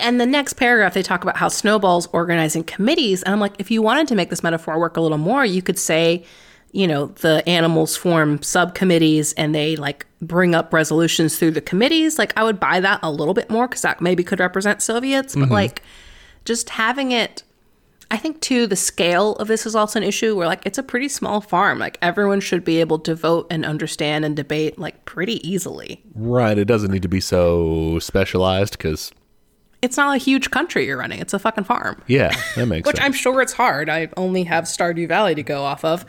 and 0.00 0.20
the 0.20 0.26
next 0.26 0.54
paragraph, 0.54 0.94
they 0.94 1.02
talk 1.02 1.22
about 1.22 1.36
how 1.36 1.48
Snowball's 1.48 2.06
organizing 2.12 2.64
committees. 2.64 3.22
And 3.22 3.32
I'm 3.32 3.40
like, 3.40 3.54
if 3.58 3.70
you 3.70 3.82
wanted 3.82 4.08
to 4.08 4.14
make 4.14 4.30
this 4.30 4.42
metaphor 4.42 4.78
work 4.78 4.96
a 4.96 5.00
little 5.00 5.18
more, 5.18 5.44
you 5.44 5.60
could 5.60 5.78
say, 5.78 6.24
you 6.72 6.86
know, 6.86 7.06
the 7.06 7.46
animals 7.46 7.96
form 7.96 8.42
subcommittees 8.42 9.34
and 9.34 9.54
they 9.54 9.76
like 9.76 10.06
bring 10.22 10.54
up 10.54 10.72
resolutions 10.72 11.38
through 11.38 11.50
the 11.50 11.60
committees. 11.60 12.18
Like, 12.18 12.32
I 12.36 12.44
would 12.44 12.58
buy 12.58 12.80
that 12.80 13.00
a 13.02 13.10
little 13.10 13.34
bit 13.34 13.50
more 13.50 13.68
because 13.68 13.82
that 13.82 14.00
maybe 14.00 14.24
could 14.24 14.40
represent 14.40 14.80
Soviets. 14.80 15.34
But 15.36 15.50
like, 15.50 15.82
just 16.46 16.70
having 16.70 17.12
it 17.12 17.42
I 18.12 18.18
think 18.18 18.42
too 18.42 18.66
the 18.66 18.76
scale 18.76 19.36
of 19.36 19.48
this 19.48 19.64
is 19.64 19.74
also 19.74 19.98
an 19.98 20.04
issue 20.04 20.36
where 20.36 20.46
like 20.46 20.66
it's 20.66 20.76
a 20.76 20.82
pretty 20.82 21.08
small 21.08 21.40
farm. 21.40 21.78
Like 21.78 21.96
everyone 22.02 22.40
should 22.40 22.62
be 22.62 22.78
able 22.78 22.98
to 23.00 23.14
vote 23.14 23.46
and 23.50 23.64
understand 23.64 24.26
and 24.26 24.36
debate 24.36 24.78
like 24.78 25.06
pretty 25.06 25.46
easily. 25.48 26.02
Right. 26.14 26.58
It 26.58 26.66
doesn't 26.66 26.90
need 26.90 27.00
to 27.02 27.08
be 27.08 27.20
so 27.20 27.98
specialized 28.00 28.76
because 28.76 29.12
it's 29.80 29.96
not 29.96 30.14
a 30.14 30.18
huge 30.18 30.50
country 30.50 30.84
you're 30.84 30.98
running. 30.98 31.20
It's 31.20 31.32
a 31.32 31.38
fucking 31.38 31.64
farm. 31.64 32.02
Yeah, 32.06 32.36
that 32.54 32.66
makes 32.66 32.86
Which 32.86 32.96
sense. 32.96 33.06
I'm 33.06 33.12
sure 33.14 33.40
it's 33.40 33.54
hard. 33.54 33.88
I 33.88 34.10
only 34.18 34.44
have 34.44 34.64
Stardew 34.64 35.08
Valley 35.08 35.34
to 35.34 35.42
go 35.42 35.64
off 35.64 35.82
of. 35.82 36.04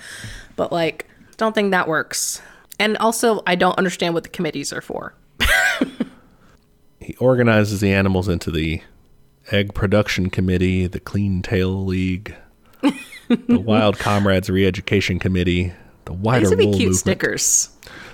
But 0.58 0.74
like, 0.74 1.08
don't 1.38 1.56
think 1.56 1.72
that 1.72 1.88
works. 1.88 2.42
And 2.80 2.98
also, 2.98 3.42
I 3.48 3.56
don't 3.56 3.78
understand 3.78 4.14
what 4.14 4.24
the 4.24 4.30
committees 4.30 4.74
are 4.74 4.82
for. 4.82 5.16
he 7.00 7.16
organizes 7.16 7.80
the 7.80 7.94
animals 7.94 8.28
into 8.28 8.52
the 8.52 8.82
egg 9.52 9.74
production 9.74 10.30
committee, 10.30 10.88
the 10.88 11.00
clean 11.00 11.42
tail 11.42 11.86
league, 11.86 12.36
the 12.82 13.60
wild 13.66 13.98
comrades 14.00 14.50
re-education 14.50 15.20
committee, 15.20 15.74
the 16.06 16.14
wider 16.14 16.42
These 16.42 16.50
would 16.50 16.60
be 16.60 16.66
cute 16.66 16.76
movement. 16.78 16.96
stickers. 16.98 17.70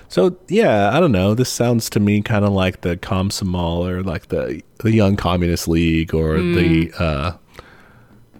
So 0.08 0.36
yeah, 0.48 0.90
I 0.92 0.98
don't 0.98 1.12
know. 1.12 1.34
This 1.34 1.50
sounds 1.50 1.88
to 1.90 2.00
me 2.00 2.20
kind 2.22 2.44
of 2.44 2.52
like 2.52 2.80
the 2.80 2.96
Komsomol 2.96 3.88
or 3.88 4.02
like 4.02 4.28
the 4.28 4.60
the 4.78 4.92
Young 4.92 5.16
Communist 5.16 5.68
League 5.68 6.12
or 6.12 6.40
the 6.40 6.92
uh, 6.98 7.32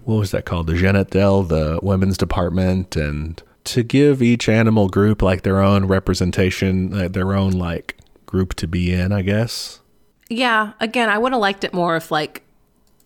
what 0.05 0.17
was 0.17 0.33
that 0.33 0.45
called? 0.47 0.67
The 0.67 0.73
Zhenotdel, 0.73 1.47
the 1.49 1.79
women's 1.81 2.19
department, 2.19 2.97
and 2.97 3.41
to 3.65 3.85
give 3.85 4.21
each 4.21 4.49
animal 4.49 4.89
group 4.89 5.23
like 5.23 5.43
their 5.43 5.61
own 5.61 5.85
representation, 5.87 6.91
like 6.91 7.13
their 7.13 7.35
own 7.35 7.53
like 7.53 7.97
group 8.27 8.55
to 8.55 8.67
be 8.67 8.93
in, 8.93 9.13
I 9.13 9.23
guess. 9.23 9.81
Yeah, 10.29 10.73
again, 10.81 11.09
I 11.09 11.19
would 11.19 11.31
have 11.33 11.41
liked 11.41 11.63
it 11.63 11.73
more 11.73 11.95
if 11.97 12.11
like 12.11 12.43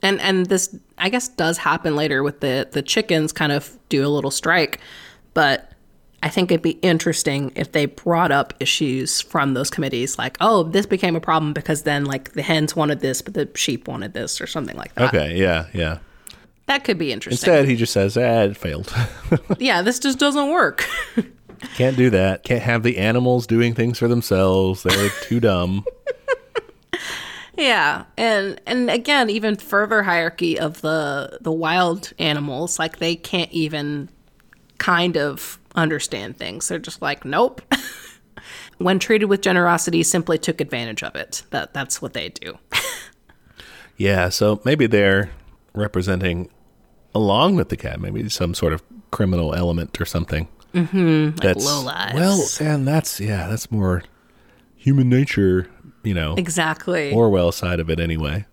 and 0.05 0.21
and 0.21 0.47
this 0.47 0.77
I 0.99 1.09
guess 1.09 1.29
does 1.29 1.59
happen 1.59 1.97
later 1.97 2.23
with 2.23 2.41
the 2.41 2.69
the 2.71 2.83
chickens 2.83 3.33
kind 3.33 3.51
of 3.51 3.77
do 3.89 4.07
a 4.07 4.09
little 4.09 4.31
strike, 4.31 4.79
but 5.33 5.73
I 6.23 6.29
think 6.29 6.51
it'd 6.51 6.63
be 6.63 6.79
interesting 6.83 7.53
if 7.57 7.73
they 7.73 7.87
brought 7.87 8.31
up 8.31 8.55
issues 8.61 9.21
from 9.21 9.55
those 9.55 9.71
committees 9.71 10.19
like, 10.19 10.37
"Oh, 10.41 10.63
this 10.63 10.87
became 10.87 11.17
a 11.17 11.21
problem 11.21 11.53
because 11.53 11.83
then 11.83 12.05
like 12.05 12.33
the 12.35 12.43
hens 12.43 12.77
wanted 12.77 13.01
this 13.01 13.23
but 13.23 13.35
the 13.35 13.49
sheep 13.55 13.89
wanted 13.89 14.13
this 14.13 14.41
or 14.41 14.47
something 14.47 14.77
like 14.77 14.95
that." 14.95 15.13
Okay, 15.13 15.37
yeah, 15.37 15.67
yeah. 15.73 15.99
That 16.67 16.85
could 16.85 16.99
be 16.99 17.13
interesting. 17.13 17.37
Instead, 17.37 17.69
he 17.69 17.77
just 17.77 17.93
says, 17.93 18.17
"Ah, 18.17 18.43
it 18.43 18.57
failed. 18.57 18.95
yeah, 19.59 19.83
this 19.83 19.99
just 19.99 20.19
doesn't 20.19 20.51
work. 20.51 20.87
Can't 21.77 21.97
do 21.97 22.11
that. 22.11 22.43
Can't 22.43 22.63
have 22.63 22.83
the 22.83 22.99
animals 22.99 23.47
doing 23.47 23.75
things 23.75 23.99
for 23.99 24.09
themselves. 24.09 24.83
They're 24.83 25.11
too 25.23 25.41
dumb." 25.41 25.85
Yeah, 27.57 28.05
and 28.17 28.61
and 28.67 28.91
again, 28.91 29.31
even 29.31 29.57
further 29.57 30.03
hierarchy 30.03 30.59
of 30.59 30.81
the 30.81 31.39
the 31.41 31.53
wild 31.53 32.13
animals, 32.19 32.79
like 32.79 32.99
they 32.99 33.17
can't 33.17 33.51
even 33.53 34.09
kind 34.79 35.17
of 35.17 35.59
understand 35.75 36.37
things. 36.37 36.69
They're 36.69 36.79
just 36.79 37.01
like, 37.01 37.25
nope. 37.25 37.63
when 38.79 38.99
treated 38.99 39.27
with 39.27 39.41
generosity, 39.41 40.03
simply 40.03 40.37
took 40.39 40.61
advantage 40.61 41.03
of 41.03 41.15
it. 41.15 41.43
That 41.51 41.73
that's 41.73 42.03
what 42.03 42.13
they 42.13 42.31
do. 42.31 42.59
Yeah, 43.97 44.29
so 44.29 44.61
maybe 44.65 44.87
they're 44.87 45.31
representing, 45.73 46.51
along 47.15 47.57
with 47.57 47.69
the 47.69 47.77
cat, 47.77 48.01
maybe 48.01 48.29
some 48.29 48.55
sort 48.55 48.73
of 48.73 48.83
criminal 49.11 49.55
element 49.55 50.01
or 50.01 50.05
something. 50.05 50.49
Mm-hmm. 50.73 51.37
That's 51.37 51.65
lowlives. 51.65 52.15
well, 52.15 52.43
and 52.61 52.87
that's 52.89 53.21
yeah, 53.21 53.47
that's 53.49 53.71
more 53.71 54.03
human 54.75 55.09
nature, 55.09 55.69
you 56.05 56.15
know, 56.15 56.35
exactly. 56.37 57.13
Orwell 57.13 57.53
side 57.53 57.81
of 57.81 57.91
it 57.91 57.99
anyway. 58.01 58.45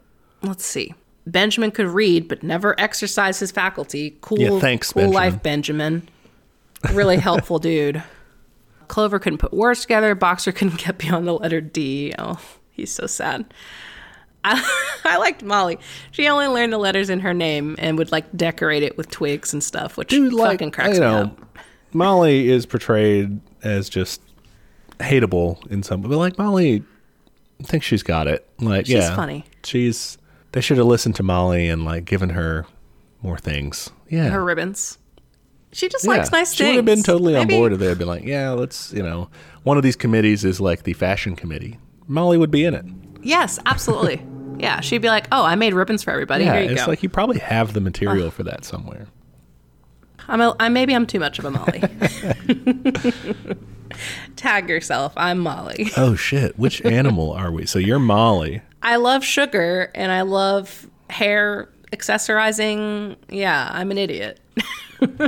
Let's 0.42 0.66
see. 0.66 0.94
Benjamin 1.28 1.72
could 1.72 1.88
read, 1.88 2.28
but 2.28 2.42
never 2.42 2.80
exercise 2.80 3.40
his 3.40 3.52
faculty. 3.52 4.18
Cool, 4.22 4.40
Yeah, 4.40 4.60
thanks, 4.60 4.92
cool 4.92 5.02
Benjamin. 5.04 5.14
life, 5.16 5.44
Benjamin. 5.44 6.10
Really 6.94 7.18
helpful 7.18 7.60
dude. 7.60 8.02
Clover 8.88 9.20
couldn't 9.20 9.38
put 9.38 9.54
words 9.54 9.82
together. 9.82 10.16
Boxer 10.16 10.52
couldn't 10.54 10.80
get 10.80 10.98
beyond 10.98 11.28
the 11.28 11.34
letter 11.34 11.62
D. 11.62 12.14
Oh, 12.18 12.40
he's 12.72 12.92
so 12.92 13.06
sad. 13.06 13.46
I, 14.44 14.98
I 15.06 15.18
liked 15.18 15.44
Molly. 15.44 15.78
She 16.10 16.28
only 16.28 16.48
learned 16.48 16.74
the 16.74 16.80
letters 16.80 17.12
in 17.12 17.20
her 17.20 17.34
name 17.34 17.76
and 17.78 17.98
would 18.00 18.12
like 18.12 18.26
decorate 18.36 18.82
it 18.82 18.98
with 18.98 19.12
twigs 19.12 19.54
and 19.54 19.64
stuff, 19.64 19.98
which 19.98 20.10
Dude, 20.10 20.34
like 20.34 20.54
fucking 20.54 20.72
cracks 20.72 20.96
you 20.96 21.02
me 21.02 21.08
up. 21.08 21.60
Molly 21.94 22.50
is 22.50 22.66
portrayed 22.66 23.40
as 23.62 23.88
just 23.88 24.20
hateable 25.00 25.66
in 25.72 25.84
some, 25.84 26.02
but 26.02 26.10
like 26.10 26.40
Molly, 26.40 26.84
I 27.62 27.64
think 27.68 27.84
she's 27.84 28.04
got 28.04 28.28
it. 28.28 28.48
Like, 28.60 28.86
She's 28.88 28.96
yeah, 28.96 29.16
funny. 29.16 29.46
She's. 29.64 30.18
They 30.52 30.62
should 30.62 30.78
have 30.78 30.88
listened 30.88 31.16
to 31.16 31.24
Molly 31.24 31.70
and 31.70 31.86
like 31.86 32.04
given 32.06 32.30
her 32.32 32.66
more 33.22 33.38
things. 33.38 33.90
Yeah, 34.10 34.30
Her 34.30 34.44
ribbons. 34.44 34.98
She 35.72 35.88
just 35.88 36.04
Yeah. 36.04 36.12
likes 36.12 36.32
nice 36.32 36.54
she 36.54 36.58
things. 36.64 36.72
She 36.72 36.72
would 36.72 36.76
have 36.78 36.86
been 36.86 37.04
totally 37.04 37.36
on 37.38 37.48
board 37.48 37.72
if 37.72 37.80
they 37.80 37.86
had 37.86 37.98
been 37.98 38.08
like, 38.08 38.24
yeah, 38.26 38.50
let's, 38.50 38.92
you 38.92 39.02
know, 39.04 39.30
one 39.64 39.78
of 39.78 39.84
these 39.84 39.96
committees 39.96 40.44
is 40.44 40.60
like 40.60 40.84
the 40.84 40.92
fashion 40.94 41.36
committee. 41.38 41.78
Molly 42.08 42.38
would 42.38 42.52
be 42.52 42.66
in 42.66 42.74
it. 42.74 42.84
Yes, 43.22 43.58
absolutely. 43.66 44.22
yeah, 44.60 44.82
she'd 44.82 45.02
be 45.02 45.08
like, 45.08 45.28
"Oh, 45.32 45.46
I 45.46 45.56
made 45.56 45.74
ribbons 45.74 46.04
for 46.04 46.12
everybody. 46.12 46.44
Yeah, 46.44 46.56
Here 46.56 46.64
you 46.64 46.72
it's 46.72 46.84
go." 46.84 46.90
like 46.92 47.04
you 47.04 47.08
probably 47.10 47.40
have 47.40 47.72
the 47.74 47.80
material 47.80 48.32
for 48.32 48.44
that 48.44 48.66
somewhere. 48.66 49.08
I'm 50.32 50.40
a, 50.40 50.56
I 50.62 50.70
maybe 50.70 50.96
I'm 50.96 51.06
too 51.06 51.20
much 51.20 51.40
of 51.40 51.46
a 51.46 51.52
Molly. 51.52 51.84
Tag 54.38 54.70
yourself. 54.70 55.12
I'm 55.18 55.40
Molly. 55.40 55.92
Oh 55.98 56.16
shit, 56.16 56.58
which 56.58 56.84
animal 56.86 57.34
are 57.34 57.52
we? 57.52 57.66
So 57.66 57.80
you're 57.80 58.00
Molly. 58.00 58.62
I 58.82 58.96
love 58.96 59.26
sugar 59.26 59.92
and 59.94 60.10
I 60.10 60.22
love 60.22 60.90
hair 61.10 61.68
accessorizing. 61.92 63.18
Yeah, 63.28 63.70
I'm 63.74 63.92
an 63.92 63.98
idiot. 63.98 64.40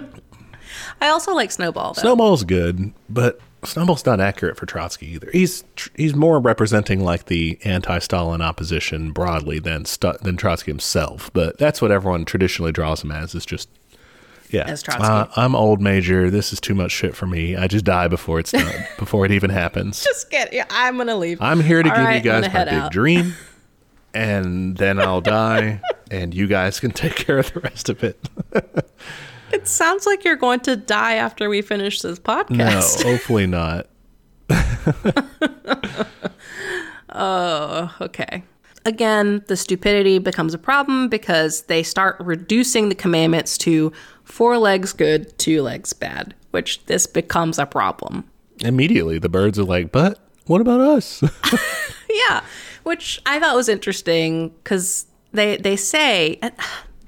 I 1.02 1.10
also 1.10 1.36
like 1.36 1.52
Snowball 1.52 1.94
though. 1.94 2.02
Snowball's 2.02 2.46
good, 2.46 2.94
but 3.10 3.42
Snowball's 3.66 4.06
not 4.06 4.22
accurate 4.22 4.56
for 4.56 4.66
Trotsky 4.66 5.08
either. 5.08 5.30
He's 5.34 5.66
tr- 5.76 5.90
he's 5.98 6.16
more 6.16 6.40
representing 6.40 7.04
like 7.04 7.26
the 7.26 7.60
anti-Stalin 7.66 8.42
opposition 8.42 9.12
broadly 9.12 9.60
than 9.60 9.84
Stu- 9.84 10.18
than 10.22 10.38
Trotsky 10.38 10.72
himself. 10.72 11.30
But 11.34 11.58
that's 11.58 11.82
what 11.82 11.92
everyone 11.92 12.24
traditionally 12.24 12.72
draws 12.72 13.04
him 13.04 13.12
as. 13.12 13.36
Is 13.36 13.46
just 13.46 13.68
yeah. 14.54 14.64
As 14.66 14.82
Trotsky. 14.84 15.04
Uh, 15.06 15.26
I'm 15.36 15.56
old 15.56 15.82
major. 15.82 16.30
This 16.30 16.54
is 16.54 16.60
too 16.62 16.76
much 16.76 16.92
shit 16.92 17.16
for 17.16 17.26
me. 17.28 17.56
I 17.56 17.68
just 17.68 17.84
die 17.84 18.08
before 18.08 18.40
it's 18.40 18.52
done. 18.52 18.86
before 18.98 19.26
it 19.26 19.32
even 19.32 19.50
happens. 19.50 20.04
Just 20.04 20.30
get. 20.30 20.54
Yeah, 20.54 20.66
I'm 20.70 20.98
gonna 20.98 21.16
leave. 21.18 21.42
I'm 21.42 21.60
here 21.60 21.84
to 21.84 21.90
All 21.90 21.96
give 21.96 22.06
right, 22.06 22.24
you 22.24 22.32
guys 22.32 22.48
gonna 22.48 22.54
my 22.54 22.64
big 22.66 22.74
out. 22.74 22.92
dream, 22.92 23.34
and 24.14 24.78
then 24.78 25.00
I'll 25.00 25.22
die, 25.40 25.82
and 26.12 26.34
you 26.34 26.48
guys 26.48 26.80
can 26.80 26.92
take 26.92 27.16
care 27.16 27.40
of 27.40 27.52
the 27.54 27.60
rest 27.60 27.90
of 27.90 28.04
it. 28.04 28.18
It 29.52 29.68
sounds 29.68 30.06
like 30.06 30.24
you're 30.24 30.36
going 30.36 30.62
to 30.62 30.76
die 30.76 31.16
after 31.16 31.50
we 31.50 31.62
finish 31.62 32.02
this 32.02 32.20
podcast. 32.20 32.50
No, 32.50 32.66
podcast. 32.66 33.04
hopefully 33.04 33.48
not. 33.48 33.88
Oh, 37.14 37.96
okay. 38.02 38.44
Again, 38.86 39.44
the 39.48 39.56
stupidity 39.56 40.18
becomes 40.18 40.54
a 40.54 40.58
problem 40.58 41.08
because 41.08 41.64
they 41.64 41.84
start 41.84 42.18
reducing 42.20 42.90
the 42.90 42.96
commandments 42.96 43.58
to 43.60 43.94
four 44.34 44.58
legs 44.58 44.94
good, 44.94 45.38
two 45.38 45.62
legs 45.62 45.94
bad, 45.94 46.34
which 46.52 46.84
this 46.88 47.06
becomes 47.06 47.60
a 47.60 47.66
problem. 47.66 48.24
Immediately, 48.60 49.20
the 49.20 49.30
birds 49.30 49.60
are 49.60 49.64
like, 49.64 49.92
"But 49.92 50.20
what 50.46 50.62
about 50.62 50.82
us?" 50.82 51.24
Yeah, 52.30 52.44
which 52.84 53.20
I 53.26 53.40
thought 53.40 53.56
was 53.56 53.68
interesting 53.70 54.50
because 54.50 55.08
they 55.32 55.58
they 55.58 55.76
say 55.76 56.40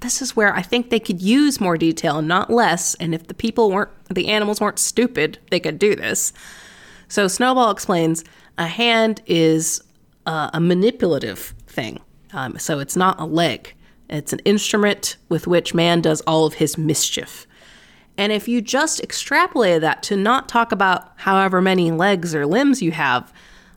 this 0.01 0.21
is 0.21 0.35
where 0.35 0.53
I 0.53 0.61
think 0.61 0.89
they 0.89 0.99
could 0.99 1.21
use 1.21 1.61
more 1.61 1.77
detail, 1.77 2.21
not 2.21 2.49
less. 2.49 2.95
And 2.95 3.13
if 3.13 3.27
the 3.27 3.33
people 3.33 3.71
weren't, 3.71 3.91
the 4.09 4.29
animals 4.29 4.59
weren't 4.59 4.79
stupid, 4.79 5.37
they 5.51 5.59
could 5.59 5.77
do 5.77 5.95
this. 5.95 6.33
So 7.07 7.27
Snowball 7.27 7.71
explains 7.71 8.23
a 8.57 8.67
hand 8.67 9.21
is 9.27 9.83
uh, 10.25 10.49
a 10.53 10.59
manipulative 10.59 11.53
thing. 11.67 11.99
Um, 12.33 12.57
so 12.57 12.79
it's 12.79 12.95
not 12.95 13.19
a 13.19 13.25
leg. 13.25 13.74
It's 14.09 14.33
an 14.33 14.39
instrument 14.45 15.17
with 15.29 15.47
which 15.47 15.73
man 15.73 16.01
does 16.01 16.21
all 16.21 16.45
of 16.45 16.55
his 16.55 16.77
mischief. 16.77 17.47
And 18.17 18.31
if 18.31 18.47
you 18.47 18.61
just 18.61 19.01
extrapolate 19.01 19.81
that 19.81 20.03
to 20.03 20.15
not 20.15 20.47
talk 20.47 20.71
about 20.71 21.11
however 21.17 21.61
many 21.61 21.91
legs 21.91 22.33
or 22.33 22.45
limbs 22.45 22.81
you 22.81 22.91
have, 22.91 23.33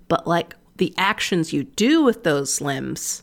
but 0.06 0.26
like 0.26 0.54
the 0.76 0.94
actions 0.96 1.52
you 1.52 1.64
do 1.64 2.04
with 2.04 2.24
those 2.24 2.60
limbs, 2.60 3.22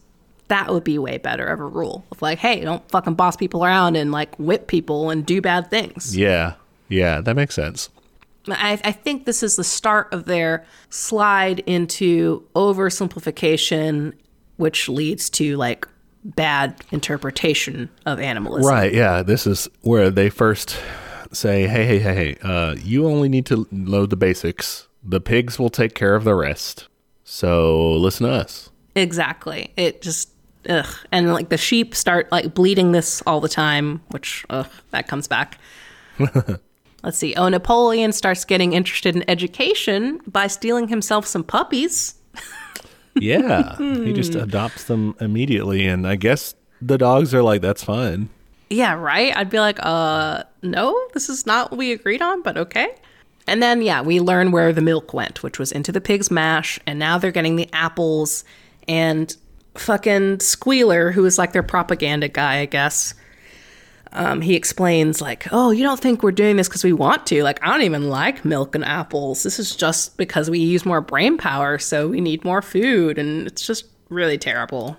that 0.50 0.72
would 0.72 0.84
be 0.84 0.98
way 0.98 1.18
better 1.18 1.46
of 1.46 1.60
a 1.60 1.66
rule. 1.66 2.06
Of 2.12 2.22
like, 2.22 2.40
hey, 2.40 2.62
don't 2.62 2.88
fucking 2.92 3.16
boss 3.16 3.36
people 3.38 3.64
around 3.64 3.96
and 3.96 4.12
like 4.12 4.36
whip 4.38 4.68
people 4.68 5.10
and 5.10 5.26
do 5.26 5.42
bad 5.42 5.70
things. 5.70 6.16
yeah, 6.16 6.56
yeah, 6.90 7.22
that 7.22 7.36
makes 7.36 7.56
sense. 7.56 7.90
I, 8.48 8.80
I 8.84 8.92
think 8.92 9.26
this 9.26 9.42
is 9.42 9.56
the 9.56 9.64
start 9.64 10.14
of 10.14 10.26
their 10.26 10.66
slide 10.90 11.60
into 11.62 12.46
oversimplification, 12.56 14.14
which 14.58 14.88
leads 14.88 15.30
to 15.32 15.58
like 15.58 15.88
bad 16.26 16.76
interpretation 16.92 17.90
of 18.06 18.20
animalism. 18.20 18.70
Right? 18.70 18.94
Yeah, 18.94 19.24
this 19.24 19.46
is 19.46 19.70
where 19.82 20.10
they 20.10 20.30
first 20.30 20.78
say, 21.32 21.68
"Hey, 21.68 21.86
hey, 21.86 22.00
hey, 22.00 22.16
hey! 22.16 22.38
Uh, 22.42 22.76
you 22.84 23.06
only 23.06 23.30
need 23.30 23.46
to 23.48 23.68
load 23.72 24.10
the 24.10 24.18
basics. 24.18 24.88
The 25.04 25.22
pigs 25.22 25.60
will 25.60 25.70
take 25.70 25.94
care 25.94 26.16
of 26.16 26.24
the 26.24 26.36
rest. 26.36 26.88
So 27.24 27.92
listen 27.94 28.26
to 28.26 28.34
us." 28.34 28.72
Exactly. 28.96 29.72
It 29.78 30.02
just 30.02 30.30
ugh. 30.68 30.88
And 31.12 31.34
like 31.34 31.50
the 31.50 31.58
sheep 31.58 31.94
start 31.94 32.32
like 32.32 32.54
bleeding 32.54 32.92
this 32.92 33.22
all 33.28 33.40
the 33.40 33.50
time, 33.50 34.02
which 34.10 34.46
ugh, 34.50 34.68
that 34.92 35.08
comes 35.08 35.28
back. 35.28 35.60
Let's 37.04 37.20
see. 37.20 37.36
Oh, 37.36 37.50
Napoleon 37.50 38.12
starts 38.14 38.46
getting 38.46 38.74
interested 38.74 39.16
in 39.16 39.30
education 39.30 40.22
by 40.26 40.48
stealing 40.48 40.88
himself 40.88 41.28
some 41.28 41.44
puppies. 41.44 42.16
Yeah, 43.16 43.78
he 43.78 44.14
just 44.14 44.36
adopts 44.36 44.86
them 44.86 45.16
immediately, 45.20 45.86
and 45.86 46.06
I 46.08 46.16
guess 46.16 46.54
the 46.82 46.98
dogs 46.98 47.34
are 47.34 47.42
like, 47.42 47.62
"That's 47.62 47.84
fine." 47.84 48.30
Yeah, 48.70 48.94
right? 48.94 49.36
I'd 49.36 49.50
be 49.50 49.60
like, 49.60 49.80
uh, 49.82 50.44
no, 50.62 51.00
this 51.14 51.30
is 51.30 51.46
not 51.46 51.72
what 51.72 51.78
we 51.78 51.92
agreed 51.92 52.22
on, 52.22 52.42
but 52.42 52.58
okay. 52.58 52.96
And 53.48 53.62
then, 53.62 53.82
yeah, 53.82 54.02
we 54.02 54.20
learn 54.20 54.52
where 54.52 54.74
the 54.74 54.82
milk 54.82 55.14
went, 55.14 55.44
which 55.44 55.60
was 55.60 55.72
into 55.72 55.92
the 55.92 56.02
pig's 56.02 56.32
mash, 56.32 56.80
and 56.88 56.98
now 56.98 57.18
they're 57.18 57.32
getting 57.32 57.58
the 57.58 57.70
apples. 57.74 58.44
And 58.88 59.36
fucking 59.76 60.40
Squealer, 60.40 61.12
who 61.12 61.26
is 61.26 61.38
like 61.38 61.54
their 61.54 61.64
propaganda 61.64 62.28
guy, 62.28 62.58
I 62.58 62.66
guess, 62.66 63.14
um, 64.16 64.42
he 64.42 64.56
explains, 64.56 65.22
like, 65.22 65.48
oh, 65.52 65.72
you 65.72 65.84
don't 65.84 66.00
think 66.00 66.24
we're 66.24 66.32
doing 66.32 66.56
this 66.56 66.68
because 66.68 66.84
we 66.84 66.94
want 66.94 67.28
to. 67.28 67.44
Like, 67.44 67.62
I 67.64 67.72
don't 67.72 67.84
even 67.84 68.10
like 68.10 68.46
milk 68.46 68.74
and 68.76 68.84
apples. 68.84 69.44
This 69.44 69.60
is 69.60 69.76
just 69.76 70.18
because 70.18 70.50
we 70.50 70.60
use 70.60 70.86
more 70.86 71.02
brain 71.02 71.38
power, 71.38 71.78
so 71.78 72.08
we 72.08 72.22
need 72.22 72.44
more 72.44 72.62
food. 72.62 73.18
And 73.18 73.46
it's 73.46 73.66
just 73.66 73.86
really 74.10 74.38
terrible. 74.38 74.98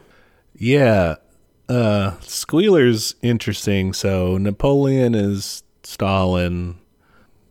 Yeah, 0.55 1.17
uh, 1.69 2.13
Squealer's 2.21 3.15
interesting. 3.23 3.93
So 3.93 4.39
Napoleon 4.39 5.15
is 5.15 5.63
Stalin, 5.83 6.79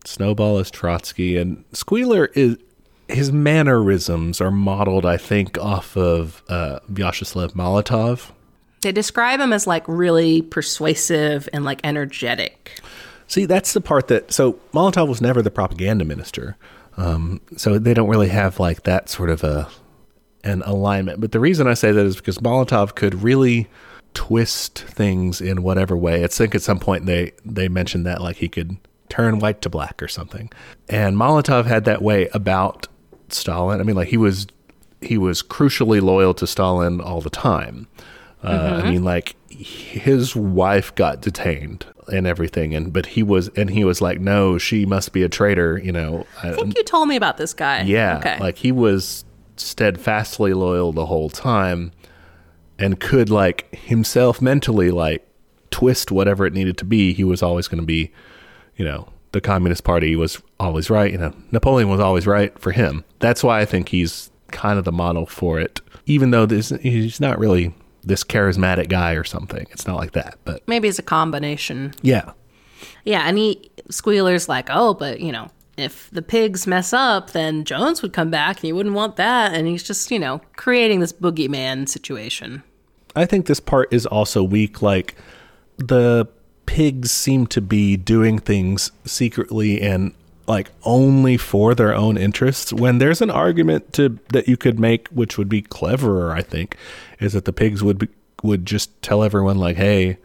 Snowball 0.04 0.58
is 0.58 0.70
Trotsky, 0.70 1.36
and 1.36 1.64
Squealer 1.72 2.26
is 2.34 2.58
his 3.08 3.30
mannerisms 3.30 4.40
are 4.40 4.50
modeled, 4.50 5.06
I 5.06 5.16
think, 5.16 5.58
off 5.58 5.96
of 5.96 6.42
uh, 6.48 6.80
Vyacheslav 6.90 7.52
Molotov. 7.52 8.32
They 8.86 8.92
describe 8.92 9.40
him 9.40 9.52
as 9.52 9.66
like 9.66 9.82
really 9.88 10.42
persuasive 10.42 11.48
and 11.52 11.64
like 11.64 11.80
energetic. 11.82 12.80
See, 13.26 13.44
that's 13.44 13.72
the 13.72 13.80
part 13.80 14.06
that 14.06 14.30
so 14.30 14.60
Molotov 14.72 15.08
was 15.08 15.20
never 15.20 15.42
the 15.42 15.50
propaganda 15.50 16.04
minister, 16.04 16.56
um, 16.96 17.40
so 17.56 17.80
they 17.80 17.94
don't 17.94 18.08
really 18.08 18.28
have 18.28 18.60
like 18.60 18.84
that 18.84 19.08
sort 19.08 19.28
of 19.28 19.42
a 19.42 19.68
an 20.44 20.62
alignment. 20.64 21.20
But 21.20 21.32
the 21.32 21.40
reason 21.40 21.66
I 21.66 21.74
say 21.74 21.90
that 21.90 22.06
is 22.06 22.14
because 22.14 22.38
Molotov 22.38 22.94
could 22.94 23.24
really 23.24 23.66
twist 24.14 24.78
things 24.78 25.40
in 25.40 25.64
whatever 25.64 25.96
way. 25.96 26.22
I 26.22 26.28
think 26.28 26.54
at 26.54 26.62
some 26.62 26.78
point 26.78 27.06
they 27.06 27.32
they 27.44 27.66
mentioned 27.66 28.06
that 28.06 28.22
like 28.22 28.36
he 28.36 28.48
could 28.48 28.76
turn 29.08 29.40
white 29.40 29.62
to 29.62 29.68
black 29.68 30.00
or 30.00 30.06
something. 30.06 30.48
And 30.88 31.16
Molotov 31.16 31.64
had 31.64 31.86
that 31.86 32.02
way 32.02 32.28
about 32.28 32.86
Stalin. 33.30 33.80
I 33.80 33.82
mean, 33.82 33.96
like 33.96 34.10
he 34.10 34.16
was 34.16 34.46
he 35.00 35.18
was 35.18 35.42
crucially 35.42 36.00
loyal 36.00 36.34
to 36.34 36.46
Stalin 36.46 37.00
all 37.00 37.20
the 37.20 37.30
time. 37.30 37.88
Uh, 38.46 38.82
I 38.84 38.90
mean, 38.90 39.04
like 39.04 39.34
his 39.50 40.36
wife 40.36 40.94
got 40.94 41.20
detained 41.20 41.84
and 42.12 42.26
everything, 42.26 42.74
and 42.74 42.92
but 42.92 43.06
he 43.06 43.22
was 43.22 43.48
and 43.56 43.70
he 43.70 43.84
was 43.84 44.00
like, 44.00 44.20
no, 44.20 44.58
she 44.58 44.86
must 44.86 45.12
be 45.12 45.22
a 45.22 45.28
traitor. 45.28 45.78
You 45.78 45.92
know, 45.92 46.26
I 46.42 46.52
think 46.52 46.76
you 46.76 46.84
told 46.84 47.08
me 47.08 47.16
about 47.16 47.36
this 47.38 47.52
guy. 47.54 47.82
yeah, 47.82 48.18
Okay. 48.18 48.38
like 48.38 48.56
he 48.58 48.70
was 48.72 49.24
steadfastly 49.56 50.52
loyal 50.54 50.92
the 50.92 51.06
whole 51.06 51.28
time, 51.30 51.92
and 52.78 53.00
could 53.00 53.30
like 53.30 53.74
himself 53.74 54.40
mentally 54.40 54.90
like 54.90 55.26
twist 55.70 56.10
whatever 56.12 56.46
it 56.46 56.52
needed 56.52 56.76
to 56.78 56.84
be. 56.84 57.12
He 57.12 57.24
was 57.24 57.42
always 57.42 57.68
going 57.68 57.80
to 57.80 57.86
be, 57.86 58.12
you 58.76 58.84
know, 58.84 59.08
the 59.32 59.40
Communist 59.40 59.82
Party 59.84 60.14
was 60.16 60.40
always 60.60 60.88
right. 60.90 61.10
You 61.10 61.18
know, 61.18 61.34
Napoleon 61.50 61.88
was 61.88 62.00
always 62.00 62.26
right 62.26 62.56
for 62.58 62.72
him. 62.72 63.04
That's 63.18 63.42
why 63.42 63.60
I 63.60 63.64
think 63.64 63.88
he's 63.88 64.30
kind 64.52 64.78
of 64.78 64.84
the 64.84 64.92
model 64.92 65.26
for 65.26 65.58
it. 65.58 65.80
Even 66.06 66.30
though 66.30 66.46
this, 66.46 66.68
he's 66.82 67.18
not 67.20 67.38
really 67.38 67.74
this 68.06 68.24
charismatic 68.24 68.88
guy 68.88 69.12
or 69.12 69.24
something. 69.24 69.66
It's 69.72 69.86
not 69.86 69.96
like 69.96 70.12
that, 70.12 70.38
but 70.44 70.66
Maybe 70.66 70.88
it's 70.88 70.98
a 70.98 71.02
combination. 71.02 71.92
yeah. 72.02 72.32
Yeah, 73.04 73.22
and 73.26 73.38
he 73.38 73.70
Squealer's 73.90 74.48
like, 74.48 74.68
oh, 74.70 74.94
but 74.94 75.20
you 75.20 75.32
know, 75.32 75.48
if 75.76 76.10
the 76.10 76.22
pigs 76.22 76.66
mess 76.66 76.92
up, 76.92 77.30
then 77.32 77.64
Jones 77.64 78.02
would 78.02 78.12
come 78.12 78.30
back, 78.30 78.56
and 78.58 78.64
you 78.68 78.74
wouldn't 78.74 78.94
want 78.94 79.16
that. 79.16 79.54
And 79.54 79.66
he's 79.66 79.82
just, 79.82 80.10
you 80.10 80.18
know, 80.18 80.40
creating 80.56 81.00
this 81.00 81.12
boogeyman 81.12 81.88
situation. 81.88 82.62
I 83.14 83.24
think 83.26 83.46
this 83.46 83.60
part 83.60 83.92
is 83.92 84.06
also 84.06 84.42
weak. 84.42 84.82
Like 84.82 85.14
the 85.78 86.26
pigs 86.66 87.10
seem 87.10 87.46
to 87.48 87.60
be 87.60 87.96
doing 87.96 88.38
things 88.38 88.90
secretly 89.04 89.80
and 89.80 90.12
like 90.46 90.70
only 90.84 91.36
for 91.36 91.74
their 91.74 91.94
own 91.94 92.16
interests. 92.16 92.72
When 92.72 92.98
there's 92.98 93.20
an 93.20 93.30
argument 93.30 93.92
to 93.94 94.18
that 94.32 94.48
you 94.48 94.56
could 94.56 94.78
make, 94.78 95.08
which 95.08 95.36
would 95.38 95.48
be 95.48 95.62
cleverer, 95.62 96.32
I 96.32 96.42
think, 96.42 96.76
is 97.18 97.32
that 97.32 97.44
the 97.44 97.52
pigs 97.52 97.82
would 97.82 97.98
be, 97.98 98.08
would 98.42 98.66
just 98.66 99.00
tell 99.02 99.22
everyone 99.24 99.58
like, 99.58 99.76
"Hey, 99.76 100.18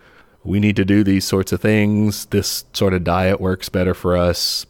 we 0.44 0.60
need 0.60 0.76
to 0.76 0.86
do 0.86 1.04
these 1.04 1.26
sorts 1.26 1.52
of 1.52 1.62
things. 1.62 2.26
This 2.26 2.66
sort 2.74 2.94
of 2.94 3.04
diet 3.04 3.42
works 3.42 3.70
better 3.70 3.94
for 3.94 4.16
us." 4.16 4.66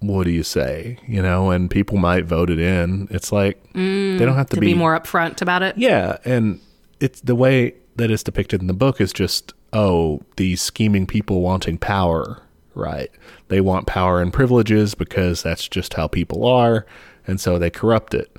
What 0.00 0.24
do 0.24 0.30
you 0.30 0.44
say? 0.44 0.98
You 1.08 1.22
know, 1.22 1.50
and 1.50 1.68
people 1.68 1.98
might 1.98 2.24
vote 2.24 2.50
it 2.50 2.60
in. 2.60 3.08
It's 3.10 3.32
like 3.32 3.60
mm, 3.72 4.16
they 4.18 4.24
don't 4.24 4.36
have 4.36 4.48
to, 4.50 4.54
To 4.56 4.60
be 4.60 4.74
more 4.74 4.98
upfront 4.98 5.42
about 5.42 5.62
it. 5.62 5.76
yeah, 5.76 6.18
and 6.24 6.60
it's 7.00 7.20
the 7.20 7.34
way 7.34 7.74
that 7.96 8.08
it's 8.10 8.22
depicted 8.22 8.60
in 8.60 8.68
the 8.68 8.74
book 8.74 9.00
is 9.00 9.12
just 9.12 9.54
oh, 9.72 10.22
these 10.36 10.62
scheming 10.62 11.04
people 11.06 11.40
wanting 11.42 11.78
power, 11.78 12.40
right? 12.74 13.10
They 13.48 13.60
want 13.60 13.86
power 13.86 14.20
and 14.20 14.32
privileges 14.32 14.94
because 14.94 15.42
that's 15.42 15.66
just 15.68 15.94
how 15.94 16.06
people 16.06 16.46
are, 16.46 16.86
and 17.26 17.40
so 17.40 17.58
they 17.58 17.70
corrupt 17.70 18.14
it. 18.14 18.34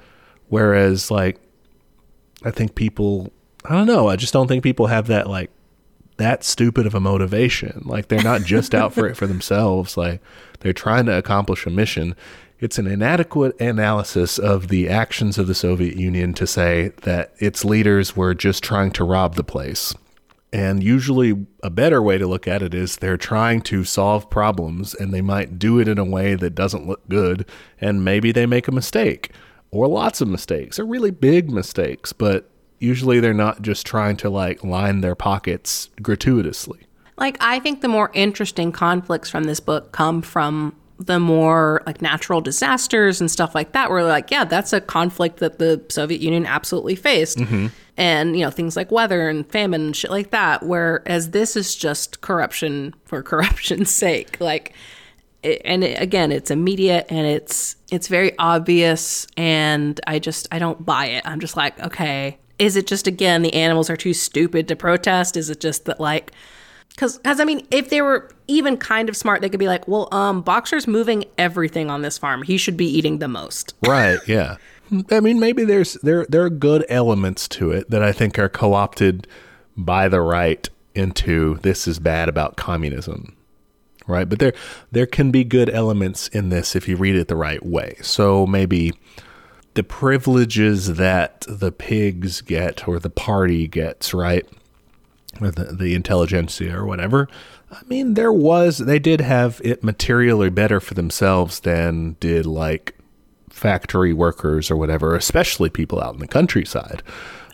Whereas 0.48 1.12
like 1.12 1.40
I 2.44 2.52
think 2.52 2.76
people 2.76 3.32
I 3.66 3.74
don't 3.76 3.88
know, 3.88 4.08
I 4.08 4.16
just 4.16 4.34
don't 4.34 4.48
think 4.48 4.64
people 4.64 4.88
have 4.88 5.08
that 5.08 5.28
like 5.28 5.52
that 6.18 6.44
stupid 6.44 6.86
of 6.86 6.94
a 6.94 7.00
motivation. 7.00 7.82
Like 7.86 8.08
they're 8.08 8.24
not 8.24 8.44
just 8.44 8.76
out 8.76 8.94
for 8.94 9.08
it 9.08 9.18
for 9.18 9.26
themselves. 9.28 9.98
Like 9.98 10.22
they're 10.60 10.74
trying 10.74 11.06
to 11.08 11.18
accomplish 11.18 11.66
a 11.66 11.70
mission. 11.70 12.16
It's 12.60 12.78
an 12.78 12.88
inadequate 12.88 13.60
analysis 13.60 14.38
of 14.38 14.68
the 14.68 14.90
actions 14.90 15.38
of 15.38 15.48
the 15.48 15.56
Soviet 15.56 15.96
Union 15.96 16.34
to 16.34 16.46
say 16.46 16.92
that 17.04 17.34
its 17.40 17.64
leaders 17.64 18.18
were 18.18 18.34
just 18.34 18.64
trying 18.64 18.92
to 18.92 19.06
rob 19.06 19.36
the 19.36 19.46
place. 19.46 19.94
And 20.52 20.84
usually, 20.84 21.46
a 21.62 21.70
better 21.70 22.02
way 22.02 22.18
to 22.18 22.26
look 22.26 22.48
at 22.48 22.64
it 22.64 22.74
is 22.74 22.98
they're 22.98 23.18
trying 23.18 23.62
to 23.64 23.84
solve 23.84 24.30
problems 24.30 24.96
and 24.96 25.14
they 25.14 25.22
might 25.22 25.60
do 25.60 25.80
it 25.80 25.88
in 25.88 26.00
a 26.00 26.04
way 26.04 26.34
that 26.36 26.56
doesn't 26.56 26.88
look 26.88 27.08
good. 27.08 27.48
And 27.80 28.04
maybe 28.04 28.32
they 28.32 28.46
make 28.46 28.68
a 28.68 28.72
mistake 28.72 29.32
or 29.72 29.88
lots 29.88 30.22
of 30.22 30.28
mistakes 30.28 30.80
or 30.80 30.86
really 30.86 31.12
big 31.12 31.52
mistakes, 31.52 32.14
but 32.14 32.50
usually 32.80 33.20
they're 33.20 33.34
not 33.34 33.62
just 33.62 33.86
trying 33.86 34.18
to 34.18 34.30
like 34.30 34.64
line 34.64 35.02
their 35.02 35.16
pockets 35.16 35.90
gratuitously. 36.02 36.80
Like, 37.18 37.38
I 37.42 37.60
think 37.60 37.82
the 37.82 37.90
more 37.90 38.10
interesting 38.14 38.72
conflicts 38.72 39.30
from 39.30 39.44
this 39.44 39.60
book 39.60 39.92
come 39.92 40.22
from 40.22 40.76
the 41.00 41.20
more 41.20 41.82
like 41.86 42.02
natural 42.02 42.42
disasters 42.42 43.22
and 43.22 43.32
stuff 43.32 43.56
like 43.56 43.72
that, 43.72 43.90
where 43.90 44.04
like, 44.04 44.30
yeah, 44.30 44.44
that's 44.44 44.74
a 44.74 44.82
conflict 44.82 45.38
that 45.38 45.58
the 45.58 45.84
Soviet 45.90 46.22
Union 46.22 46.46
absolutely 46.46 46.96
faced. 46.96 47.38
Mm-hmm. 47.38 47.68
And, 47.98 48.38
you 48.38 48.46
know, 48.46 48.52
things 48.52 48.76
like 48.76 48.92
weather 48.92 49.28
and 49.28 49.50
famine 49.50 49.82
and 49.82 49.96
shit 49.96 50.12
like 50.12 50.32
that. 50.32 50.64
Whereas 50.64 51.32
this 51.32 51.56
is 51.56 51.76
just 51.76 52.22
corruption 52.22 52.94
for 53.06 53.24
corruption's 53.24 53.90
sake. 53.90 54.40
Like, 54.40 54.74
it, 55.42 55.62
and 55.64 55.84
it, 55.84 56.02
again, 56.02 56.32
it's 56.32 56.52
immediate 56.52 57.06
and 57.10 57.26
it's 57.26 57.78
it's 57.92 58.08
very 58.08 58.38
obvious, 58.38 59.26
and 59.38 60.00
I 60.06 60.20
just 60.20 60.48
I 60.52 60.60
don't 60.60 60.86
buy 60.86 61.06
it. 61.06 61.24
I'm 61.26 61.40
just 61.40 61.56
like, 61.56 61.80
okay, 61.80 62.38
is 62.58 62.76
it 62.76 62.88
just 62.88 63.08
again 63.08 63.42
the 63.42 63.54
animals 63.54 63.90
are 63.90 63.96
too 63.96 64.14
stupid 64.14 64.68
to 64.68 64.76
protest? 64.76 65.38
Is 65.38 65.50
it 65.50 65.62
just 65.62 65.86
that 65.86 66.00
like 66.00 66.34
because 66.90 67.18
because 67.20 67.40
I 67.40 67.46
mean, 67.46 67.66
if 67.72 67.90
they 67.90 68.02
were 68.02 68.30
even 68.48 68.78
kind 68.78 69.10
of 69.10 69.16
smart, 69.16 69.42
they 69.42 69.50
could 69.50 69.60
be 69.60 69.68
like, 69.68 69.88
well, 69.88 70.08
um, 70.12 70.42
Boxer's 70.42 70.88
moving 70.88 71.26
everything 71.38 71.90
on 71.90 72.02
this 72.02 72.18
farm. 72.18 72.44
He 72.44 72.58
should 72.58 72.78
be 72.78 72.86
eating 72.86 73.20
the 73.20 73.28
most. 73.28 73.76
Right, 73.86 74.20
yeah. 74.28 74.58
I 75.12 75.20
mean, 75.20 75.40
maybe 75.40 75.66
there's 75.66 75.94
there 75.96 76.26
there 76.28 76.44
are 76.44 76.50
good 76.50 76.86
elements 76.90 77.48
to 77.50 77.72
it 77.72 77.90
that 77.90 78.02
I 78.02 78.12
think 78.12 78.40
are 78.40 78.50
co-opted 78.50 79.28
by 79.78 80.10
the 80.10 80.22
right 80.22 80.68
into 80.96 81.58
this 81.62 81.88
is 81.88 82.00
bad 82.00 82.28
about 82.28 82.58
communism. 82.58 83.36
Right? 84.08 84.28
But 84.28 84.40
there 84.40 84.54
there 84.92 85.06
can 85.06 85.30
be 85.30 85.44
good 85.44 85.70
elements 85.70 86.28
in 86.30 86.50
this 86.50 86.76
if 86.76 86.88
you 86.88 86.96
read 86.96 87.16
it 87.16 87.28
the 87.28 87.36
right 87.36 87.64
way. 87.64 87.96
So 88.02 88.48
maybe 88.48 88.94
the 89.76 89.84
privileges 89.84 90.96
that 90.96 91.46
the 91.48 91.72
pigs 91.72 92.42
get 92.42 92.88
or 92.88 93.00
the 93.00 93.12
party 93.12 93.68
gets, 93.68 94.14
right? 94.14 94.48
The, 95.40 95.76
the 95.78 95.96
intelligentsia 95.96 96.76
or 96.78 96.86
whatever. 96.86 97.28
I 97.72 97.80
mean, 97.88 98.16
there 98.16 98.34
was, 98.34 98.80
they 98.80 99.00
did 99.00 99.22
have 99.22 99.62
it 99.64 99.84
materially 99.84 100.50
better 100.50 100.80
for 100.80 100.96
themselves 100.96 101.62
than 101.62 102.18
did 102.20 102.46
like 102.46 102.96
factory 103.50 104.14
workers 104.14 104.70
or 104.70 104.76
whatever, 104.78 105.16
especially 105.16 105.70
people 105.70 106.02
out 106.02 106.14
in 106.14 106.20
the 106.20 106.28
countryside. 106.28 107.04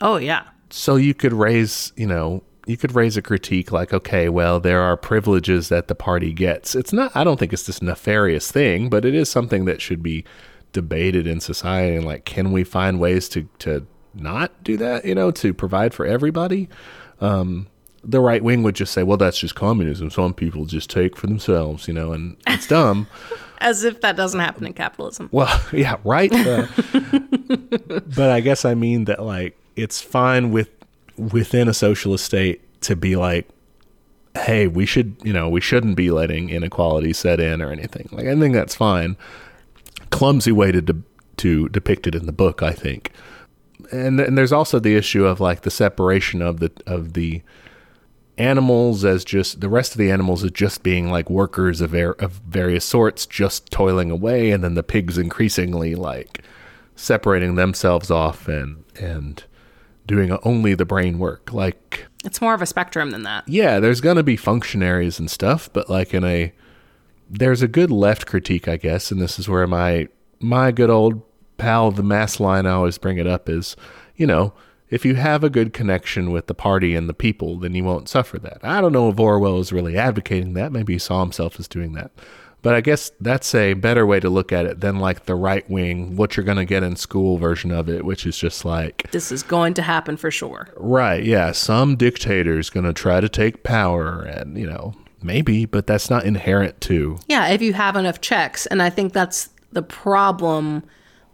Oh 0.02 0.18
yeah, 0.18 0.44
So 0.70 0.96
you 0.98 1.14
could 1.14 1.34
raise, 1.34 1.94
you 1.96 2.08
know, 2.08 2.44
you 2.66 2.78
could 2.78 2.96
raise 2.96 3.16
a 3.16 3.22
critique 3.22 3.72
like, 3.72 3.94
okay, 3.94 4.28
well, 4.28 4.60
there 4.60 4.82
are 4.82 4.98
privileges 4.98 5.70
that 5.70 5.88
the 5.88 5.96
party 5.96 6.34
gets. 6.34 6.76
It's 6.76 6.92
not, 6.92 7.16
I 7.16 7.24
don't 7.24 7.40
think 7.40 7.54
it's 7.54 7.68
this 7.68 7.82
nefarious 7.82 8.52
thing, 8.52 8.90
but 8.90 9.06
it 9.06 9.14
is 9.14 9.30
something 9.30 9.66
that 9.66 9.82
should 9.82 10.02
be 10.02 10.26
debated 10.74 11.28
in 11.28 11.40
society. 11.40 11.96
And 11.96 12.06
like, 12.06 12.26
can 12.26 12.52
we 12.52 12.64
find 12.64 13.00
ways 13.00 13.30
to, 13.30 13.48
to 13.60 13.86
not 14.14 14.64
do 14.64 14.78
that, 14.78 15.06
you 15.06 15.16
know, 15.16 15.32
to 15.32 15.54
provide 15.54 15.94
for 15.94 16.06
everybody? 16.06 16.68
Um, 17.22 17.68
the 18.08 18.20
right 18.20 18.43
wing 18.43 18.64
would 18.64 18.76
just 18.76 18.93
say, 18.93 19.03
well, 19.03 19.18
that's 19.18 19.39
just 19.39 19.56
communism. 19.56 20.10
Some 20.10 20.34
people 20.34 20.66
just 20.66 20.89
take 20.89 21.18
for 21.18 21.28
themselves, 21.28 21.88
you 21.88 21.93
know, 21.93 22.14
and 22.14 22.38
it's 22.47 22.68
dumb. 22.68 23.08
As 23.60 23.84
if 23.84 24.01
that 24.01 24.16
doesn't 24.16 24.39
happen 24.39 24.66
in 24.66 24.74
capitalism. 24.74 25.30
Well, 25.32 25.62
yeah, 25.74 25.97
right. 26.03 26.32
Uh, 26.32 26.68
but 28.16 28.30
I 28.32 28.41
guess 28.41 28.66
I 28.66 28.76
mean 28.76 29.06
that 29.06 29.24
like 29.24 29.58
it's 29.76 30.01
fine 30.01 30.51
with 30.51 30.70
within 31.18 31.68
a 31.68 31.74
socialist 31.74 32.26
state 32.26 32.62
to 32.82 32.95
be 32.95 33.16
like, 33.16 33.47
hey, 34.36 34.68
we 34.68 34.86
should, 34.86 35.16
you 35.24 35.34
know, 35.34 35.49
we 35.49 35.62
shouldn't 35.62 35.95
be 35.95 36.12
letting 36.12 36.49
inequality 36.49 37.14
set 37.14 37.39
in 37.39 37.62
or 37.62 37.72
anything. 37.72 38.10
Like 38.12 38.28
I 38.28 38.38
think 38.38 38.53
that's 38.53 38.76
fine. 38.76 39.16
Clumsy 40.10 40.51
way 40.51 40.72
to 40.72 40.82
de- 40.82 41.03
to 41.38 41.70
depict 41.70 42.08
it 42.08 42.14
in 42.14 42.26
the 42.26 42.32
book, 42.34 42.62
I 42.62 42.74
think. 42.74 43.12
And 43.91 44.20
and 44.20 44.38
there's 44.38 44.51
also 44.51 44.80
the 44.80 44.95
issue 44.95 45.26
of 45.26 45.39
like 45.39 45.62
the 45.62 45.72
separation 45.72 46.41
of 46.41 46.60
the 46.60 46.72
of 46.86 47.14
the 47.14 47.41
animals 48.38 49.06
as 49.06 49.24
just 49.24 49.62
the 49.62 49.70
rest 49.70 49.94
of 49.94 49.98
the 49.98 50.12
animals 50.12 50.44
as 50.44 50.52
just 50.52 50.84
being 50.84 51.10
like 51.10 51.30
workers 51.30 51.80
of, 51.82 51.94
of 51.94 52.34
various 52.48 52.84
sorts 52.84 53.26
just 53.26 53.72
toiling 53.72 54.12
away 54.12 54.52
and 54.52 54.64
then 54.64 54.74
the 54.74 54.84
pigs 54.84 55.18
increasingly 55.18 55.96
like 55.96 56.42
separating 56.96 57.56
themselves 57.56 58.12
off 58.12 58.48
and 58.48 58.84
and 59.00 59.44
doing 60.06 60.32
only 60.44 60.74
the 60.76 60.86
brain 60.86 61.18
work 61.18 61.52
like 61.54 62.06
It's 62.24 62.42
more 62.42 62.54
of 62.54 62.62
a 62.62 62.66
spectrum 62.66 63.12
than 63.12 63.24
that. 63.24 63.48
yeah 63.48 63.80
there's 63.80 64.02
going 64.02 64.18
to 64.18 64.24
be 64.24 64.36
functionaries 64.36 65.18
and 65.20 65.32
stuff 65.32 65.70
but 65.72 65.90
like 65.90 66.14
in 66.14 66.24
a 66.24 66.52
there's 67.30 67.62
a 67.62 67.68
good 67.68 67.90
left 67.92 68.26
critique 68.26 68.68
i 68.68 68.78
guess 68.78 69.12
and 69.12 69.22
this 69.22 69.40
is 69.40 69.48
where 69.50 69.66
my 69.68 70.08
my 70.40 70.72
good 70.72 70.90
old 70.90 71.22
pal 71.58 71.90
the 71.90 72.04
mass 72.04 72.40
line 72.40 72.66
i 72.66 72.72
always 72.72 72.98
bring 72.98 73.18
it 73.18 73.26
up 73.28 73.48
is 73.50 73.76
you 74.18 74.28
know 74.28 74.54
if 74.90 75.06
you 75.06 75.16
have 75.16 75.44
a 75.44 75.50
good 75.50 75.74
connection 75.74 76.32
with 76.32 76.48
the 76.48 76.54
party 76.54 76.96
and 76.96 77.10
the 77.10 77.14
people 77.14 77.58
then 77.60 77.74
you 77.74 77.84
won't 77.84 78.10
suffer 78.10 78.38
that 78.40 78.60
i 78.64 78.80
don't 78.82 78.94
know 78.94 79.10
if 79.10 79.20
orwell 79.20 79.60
is 79.60 79.74
really 79.74 79.98
advocating 79.98 80.54
that 80.54 80.72
maybe 80.72 80.94
he 80.94 81.00
saw 81.00 81.22
himself 81.22 81.60
as 81.60 81.68
doing 81.68 81.94
that 81.94 82.12
but 82.62 82.74
i 82.74 82.82
guess 82.82 83.12
that's 83.22 83.54
a 83.54 83.74
better 83.74 84.06
way 84.06 84.20
to 84.20 84.30
look 84.30 84.52
at 84.52 84.66
it 84.66 84.80
than 84.82 85.00
like 85.00 85.26
the 85.26 85.36
right 85.36 85.70
wing 85.70 86.16
what 86.16 86.36
you're 86.36 86.44
going 86.44 86.58
to 86.58 86.66
get 86.66 86.84
in 86.84 86.96
school 86.96 87.38
version 87.38 87.72
of 87.72 87.88
it 87.90 88.06
which 88.06 88.26
is 88.26 88.38
just 88.38 88.66
like 88.66 89.10
This 89.12 89.32
is 89.32 89.44
going 89.44 89.74
to 89.76 89.82
happen 89.82 90.18
for 90.18 90.32
sure. 90.32 90.70
Right, 90.76 91.24
yeah. 91.24 91.52
Some 91.52 91.96
dictator 91.96 92.58
is 92.60 92.70
going 92.70 92.86
to 92.86 92.94
try 92.94 93.22
to 93.22 93.30
take 93.30 93.64
power, 93.64 94.22
and, 94.22 94.58
you 94.58 94.66
know, 94.68 94.94
maybe, 95.22 95.66
but 95.66 95.88
that's 95.88 96.10
not 96.10 96.26
inherent 96.26 96.82
to. 96.82 97.18
Yeah, 97.28 97.48
if 97.50 97.62
you 97.62 97.74
have 97.74 97.96
enough 97.96 98.20
checks. 98.22 98.66
And 98.66 98.82
I 98.82 98.90
think 98.90 99.14
that's 99.14 99.50
the 99.72 99.82
problem 99.84 100.84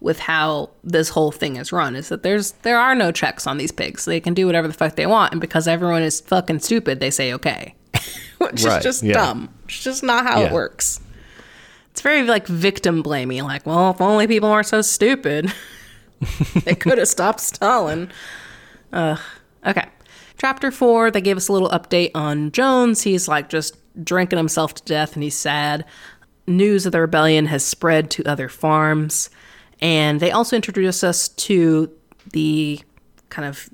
with 0.01 0.19
how 0.19 0.69
this 0.83 1.09
whole 1.09 1.31
thing 1.31 1.55
is 1.55 1.71
run 1.71 1.95
is 1.95 2.09
that 2.09 2.23
there's 2.23 2.51
there 2.63 2.77
are 2.79 2.95
no 2.95 3.11
checks 3.11 3.47
on 3.47 3.57
these 3.57 3.71
pigs. 3.71 4.03
They 4.05 4.19
can 4.19 4.33
do 4.33 4.45
whatever 4.47 4.67
the 4.67 4.73
fuck 4.73 4.95
they 4.95 5.05
want, 5.05 5.31
and 5.31 5.39
because 5.39 5.67
everyone 5.67 6.01
is 6.03 6.19
fucking 6.21 6.59
stupid, 6.59 6.99
they 6.99 7.11
say 7.11 7.31
okay. 7.33 7.75
Which 8.39 8.63
Right, 8.63 8.77
is 8.79 8.83
just 8.83 9.03
yeah. 9.03 9.13
dumb. 9.13 9.53
It's 9.65 9.83
just 9.83 10.03
not 10.03 10.25
how 10.25 10.41
it 10.41 10.51
works. 10.51 10.99
It's 11.91 12.01
very 12.01 12.23
like 12.23 12.47
victim 12.47 13.01
blaming, 13.01 13.43
like, 13.43 13.65
well, 13.65 13.91
if 13.91 14.01
only 14.01 14.25
people 14.27 14.49
weren't 14.49 14.67
so 14.67 14.81
stupid. 14.81 15.53
they 16.65 16.75
could 16.75 16.97
have 16.97 17.07
stopped 17.07 17.39
Stalin. 17.39 18.11
Ugh. 18.93 19.19
Okay. 19.65 19.85
Chapter 20.37 20.71
four, 20.71 21.11
they 21.11 21.21
gave 21.21 21.37
us 21.37 21.47
a 21.47 21.53
little 21.53 21.69
update 21.69 22.11
on 22.15 22.51
Jones. 22.51 23.03
He's 23.03 23.27
like 23.27 23.49
just 23.49 23.77
drinking 24.03 24.37
himself 24.37 24.73
to 24.75 24.83
death 24.83 25.13
and 25.13 25.21
he's 25.23 25.35
sad. 25.35 25.85
News 26.47 26.85
of 26.85 26.91
the 26.93 27.01
rebellion 27.01 27.45
has 27.47 27.63
spread 27.63 28.09
to 28.11 28.23
other 28.25 28.49
farms. 28.49 29.29
And 29.81 30.19
they 30.19 30.31
also 30.31 30.55
introduce 30.55 31.03
us 31.03 31.29
to 31.29 31.91
the 32.31 32.81
kind 33.29 33.47
of 33.47 33.69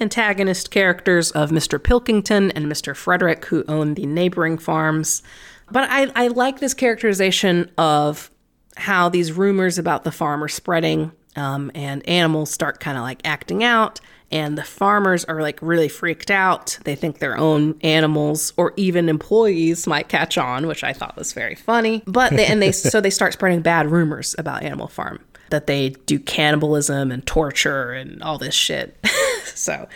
antagonist 0.00 0.70
characters 0.70 1.30
of 1.32 1.50
Mr. 1.50 1.82
Pilkington 1.82 2.50
and 2.52 2.66
Mr. 2.66 2.96
Frederick, 2.96 3.44
who 3.46 3.64
own 3.68 3.94
the 3.94 4.06
neighboring 4.06 4.58
farms. 4.58 5.22
But 5.70 5.88
I, 5.90 6.10
I 6.14 6.28
like 6.28 6.60
this 6.60 6.74
characterization 6.74 7.70
of 7.76 8.30
how 8.76 9.08
these 9.08 9.32
rumors 9.32 9.78
about 9.78 10.04
the 10.04 10.12
farm 10.12 10.42
are 10.42 10.48
spreading 10.48 11.12
um, 11.36 11.70
and 11.74 12.06
animals 12.08 12.50
start 12.50 12.80
kind 12.80 12.96
of 12.96 13.02
like 13.02 13.20
acting 13.24 13.62
out 13.62 14.00
and 14.32 14.56
the 14.56 14.62
farmers 14.62 15.24
are 15.24 15.42
like 15.42 15.58
really 15.60 15.88
freaked 15.88 16.30
out 16.30 16.78
they 16.84 16.94
think 16.94 17.18
their 17.18 17.36
own 17.36 17.78
animals 17.82 18.52
or 18.56 18.72
even 18.76 19.08
employees 19.08 19.86
might 19.86 20.08
catch 20.08 20.38
on 20.38 20.66
which 20.66 20.82
i 20.82 20.92
thought 20.92 21.16
was 21.16 21.32
very 21.32 21.54
funny 21.54 22.02
but 22.06 22.30
they, 22.32 22.46
and 22.46 22.60
they 22.60 22.72
so 22.72 23.00
they 23.00 23.10
start 23.10 23.32
spreading 23.32 23.60
bad 23.60 23.90
rumors 23.90 24.34
about 24.38 24.62
animal 24.62 24.88
farm 24.88 25.20
that 25.50 25.66
they 25.66 25.90
do 26.06 26.18
cannibalism 26.18 27.10
and 27.10 27.26
torture 27.26 27.92
and 27.92 28.22
all 28.22 28.38
this 28.38 28.54
shit 28.54 28.96
so 29.54 29.88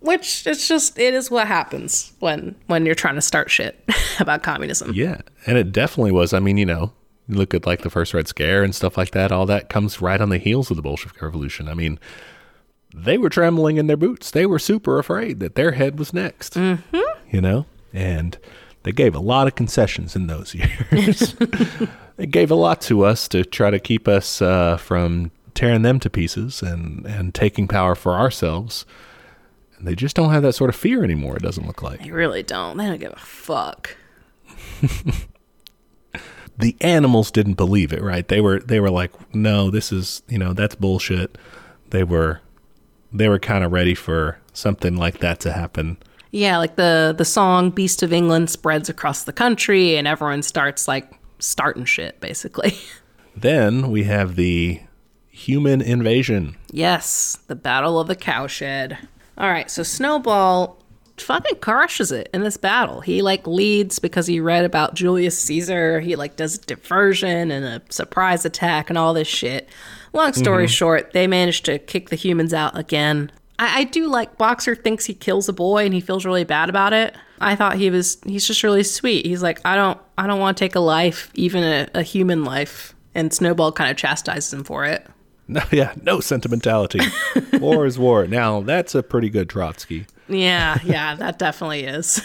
which 0.00 0.46
it's 0.46 0.68
just 0.68 0.98
it 0.98 1.14
is 1.14 1.30
what 1.30 1.46
happens 1.46 2.12
when 2.20 2.54
when 2.66 2.84
you're 2.84 2.94
trying 2.94 3.14
to 3.14 3.22
start 3.22 3.50
shit 3.50 3.82
about 4.20 4.42
communism 4.42 4.92
Yeah. 4.94 5.22
And 5.46 5.58
it 5.58 5.72
definitely 5.72 6.12
was. 6.12 6.32
I 6.32 6.40
mean, 6.40 6.56
you 6.56 6.66
know, 6.66 6.92
you 7.28 7.36
look 7.36 7.54
at 7.54 7.66
like 7.66 7.82
the 7.82 7.90
first 7.90 8.14
Red 8.14 8.28
Scare 8.28 8.62
and 8.62 8.74
stuff 8.74 8.96
like 8.96 9.10
that, 9.12 9.32
all 9.32 9.46
that 9.46 9.68
comes 9.68 10.00
right 10.00 10.20
on 10.20 10.28
the 10.28 10.38
heels 10.38 10.70
of 10.70 10.76
the 10.76 10.82
Bolshevik 10.82 11.20
Revolution. 11.20 11.68
I 11.68 11.74
mean, 11.74 11.98
they 12.94 13.18
were 13.18 13.30
trembling 13.30 13.76
in 13.78 13.86
their 13.86 13.96
boots. 13.96 14.30
They 14.30 14.46
were 14.46 14.58
super 14.58 14.98
afraid 14.98 15.40
that 15.40 15.54
their 15.54 15.72
head 15.72 15.98
was 15.98 16.12
next. 16.12 16.54
Mm-hmm. 16.54 16.98
You 17.30 17.40
know? 17.40 17.66
And 17.92 18.38
they 18.84 18.92
gave 18.92 19.14
a 19.14 19.20
lot 19.20 19.46
of 19.46 19.54
concessions 19.54 20.16
in 20.16 20.26
those 20.28 20.54
years. 20.92 21.34
they 22.16 22.26
gave 22.26 22.50
a 22.50 22.54
lot 22.54 22.80
to 22.82 23.04
us 23.04 23.28
to 23.28 23.44
try 23.44 23.70
to 23.70 23.78
keep 23.78 24.06
us 24.08 24.40
uh, 24.40 24.76
from 24.76 25.30
tearing 25.54 25.82
them 25.82 26.00
to 26.00 26.08
pieces 26.08 26.62
and, 26.62 27.04
and 27.06 27.34
taking 27.34 27.68
power 27.68 27.94
for 27.94 28.14
ourselves. 28.14 28.86
And 29.76 29.86
they 29.86 29.94
just 29.94 30.16
don't 30.16 30.30
have 30.30 30.42
that 30.42 30.54
sort 30.54 30.70
of 30.70 30.76
fear 30.76 31.04
anymore, 31.04 31.36
it 31.36 31.42
doesn't 31.42 31.66
look 31.66 31.82
like. 31.82 32.02
they 32.02 32.10
really 32.10 32.42
don't 32.42 32.76
they 32.76 32.86
don't 32.86 33.00
give 33.00 33.12
a 33.12 33.16
fuck 33.16 33.96
the 36.58 36.76
animals 36.80 37.30
didn't 37.30 37.54
believe 37.54 37.92
it, 37.92 38.02
right? 38.02 38.26
They 38.26 38.40
were 38.40 38.60
they 38.60 38.80
were 38.80 38.90
like, 38.90 39.12
"No, 39.34 39.70
this 39.70 39.92
is, 39.92 40.22
you 40.28 40.38
know, 40.38 40.52
that's 40.52 40.74
bullshit." 40.74 41.36
They 41.90 42.04
were 42.04 42.40
they 43.12 43.28
were 43.28 43.38
kind 43.38 43.64
of 43.64 43.72
ready 43.72 43.94
for 43.94 44.38
something 44.52 44.96
like 44.96 45.18
that 45.18 45.40
to 45.40 45.52
happen. 45.52 45.98
Yeah, 46.34 46.58
like 46.58 46.74
the 46.74 47.14
the 47.16 47.24
song 47.24 47.70
"Beast 47.70 48.02
of 48.02 48.12
England" 48.12 48.50
spreads 48.50 48.88
across 48.88 49.22
the 49.22 49.32
country, 49.32 49.96
and 49.96 50.08
everyone 50.08 50.42
starts 50.42 50.88
like 50.88 51.12
starting 51.38 51.84
shit, 51.84 52.20
basically. 52.20 52.76
Then 53.36 53.90
we 53.90 54.04
have 54.04 54.36
the 54.36 54.80
human 55.28 55.80
invasion. 55.82 56.56
yes, 56.70 57.36
the 57.48 57.56
Battle 57.56 57.98
of 57.98 58.06
the 58.06 58.14
Cowshed. 58.14 58.96
All 59.36 59.48
right, 59.48 59.68
so 59.68 59.82
Snowball 59.82 60.78
fucking 61.16 61.58
crushes 61.58 62.12
it 62.12 62.30
in 62.32 62.44
this 62.44 62.56
battle. 62.56 63.00
He 63.00 63.22
like 63.22 63.44
leads 63.48 63.98
because 63.98 64.28
he 64.28 64.38
read 64.38 64.64
about 64.64 64.94
Julius 64.94 65.36
Caesar. 65.40 65.98
He 65.98 66.14
like 66.14 66.36
does 66.36 66.58
a 66.58 66.60
diversion 66.60 67.50
and 67.50 67.64
a 67.64 67.82
surprise 67.92 68.44
attack 68.44 68.88
and 68.88 68.96
all 68.96 69.14
this 69.14 69.26
shit. 69.26 69.68
Long 70.12 70.32
story 70.32 70.66
mm-hmm. 70.66 70.70
short, 70.70 71.12
they 71.12 71.26
manage 71.26 71.62
to 71.62 71.80
kick 71.80 72.10
the 72.10 72.16
humans 72.16 72.54
out 72.54 72.78
again. 72.78 73.32
I, 73.58 73.80
I 73.80 73.84
do 73.84 74.08
like 74.08 74.36
Boxer 74.38 74.74
thinks 74.74 75.04
he 75.04 75.14
kills 75.14 75.48
a 75.48 75.52
boy 75.52 75.84
and 75.84 75.94
he 75.94 76.00
feels 76.00 76.24
really 76.24 76.44
bad 76.44 76.68
about 76.68 76.92
it. 76.92 77.14
I 77.40 77.56
thought 77.56 77.76
he 77.76 77.90
was 77.90 78.18
he's 78.26 78.46
just 78.46 78.62
really 78.62 78.82
sweet. 78.82 79.26
He's 79.26 79.42
like, 79.42 79.60
I 79.64 79.76
don't 79.76 79.98
I 80.18 80.26
don't 80.26 80.40
want 80.40 80.56
to 80.56 80.64
take 80.64 80.74
a 80.74 80.80
life, 80.80 81.30
even 81.34 81.62
a, 81.62 81.88
a 81.94 82.02
human 82.02 82.44
life. 82.44 82.94
And 83.14 83.32
Snowball 83.32 83.70
kind 83.72 83.90
of 83.90 83.96
chastises 83.96 84.52
him 84.52 84.64
for 84.64 84.84
it. 84.84 85.06
No, 85.46 85.60
yeah, 85.70 85.92
no 86.00 86.20
sentimentality. 86.20 87.00
war 87.60 87.84
is 87.84 87.98
war. 87.98 88.26
Now 88.26 88.62
that's 88.62 88.94
a 88.94 89.02
pretty 89.02 89.28
good 89.28 89.50
Trotsky. 89.50 90.06
Yeah, 90.26 90.78
yeah, 90.82 91.14
that 91.16 91.38
definitely 91.38 91.84
is. 91.84 92.22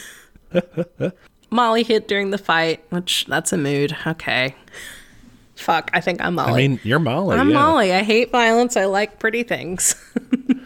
Molly 1.49 1.83
hit 1.83 2.07
during 2.07 2.29
the 2.29 2.37
fight, 2.37 2.81
which 2.91 3.25
that's 3.27 3.51
a 3.51 3.57
mood. 3.57 3.93
Okay. 4.07 4.55
Fuck, 5.59 5.89
I 5.93 6.01
think 6.01 6.21
I'm 6.21 6.35
Molly. 6.35 6.51
I 6.51 6.67
mean, 6.67 6.79
you're 6.83 6.99
Molly. 6.99 7.37
I'm 7.37 7.49
yeah. 7.49 7.55
Molly. 7.55 7.93
I 7.93 8.03
hate 8.03 8.31
violence. 8.31 8.77
I 8.77 8.85
like 8.85 9.19
pretty 9.19 9.43
things. 9.43 9.95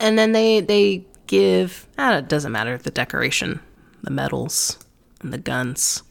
and 0.00 0.18
then 0.18 0.32
they 0.32 0.60
they 0.60 1.04
give 1.26 1.86
ah, 1.98 2.18
it 2.18 2.28
doesn't 2.28 2.52
matter 2.52 2.76
the 2.76 2.90
decoration, 2.90 3.60
the 4.02 4.10
medals, 4.10 4.78
and 5.20 5.32
the 5.32 5.38
guns. 5.38 6.02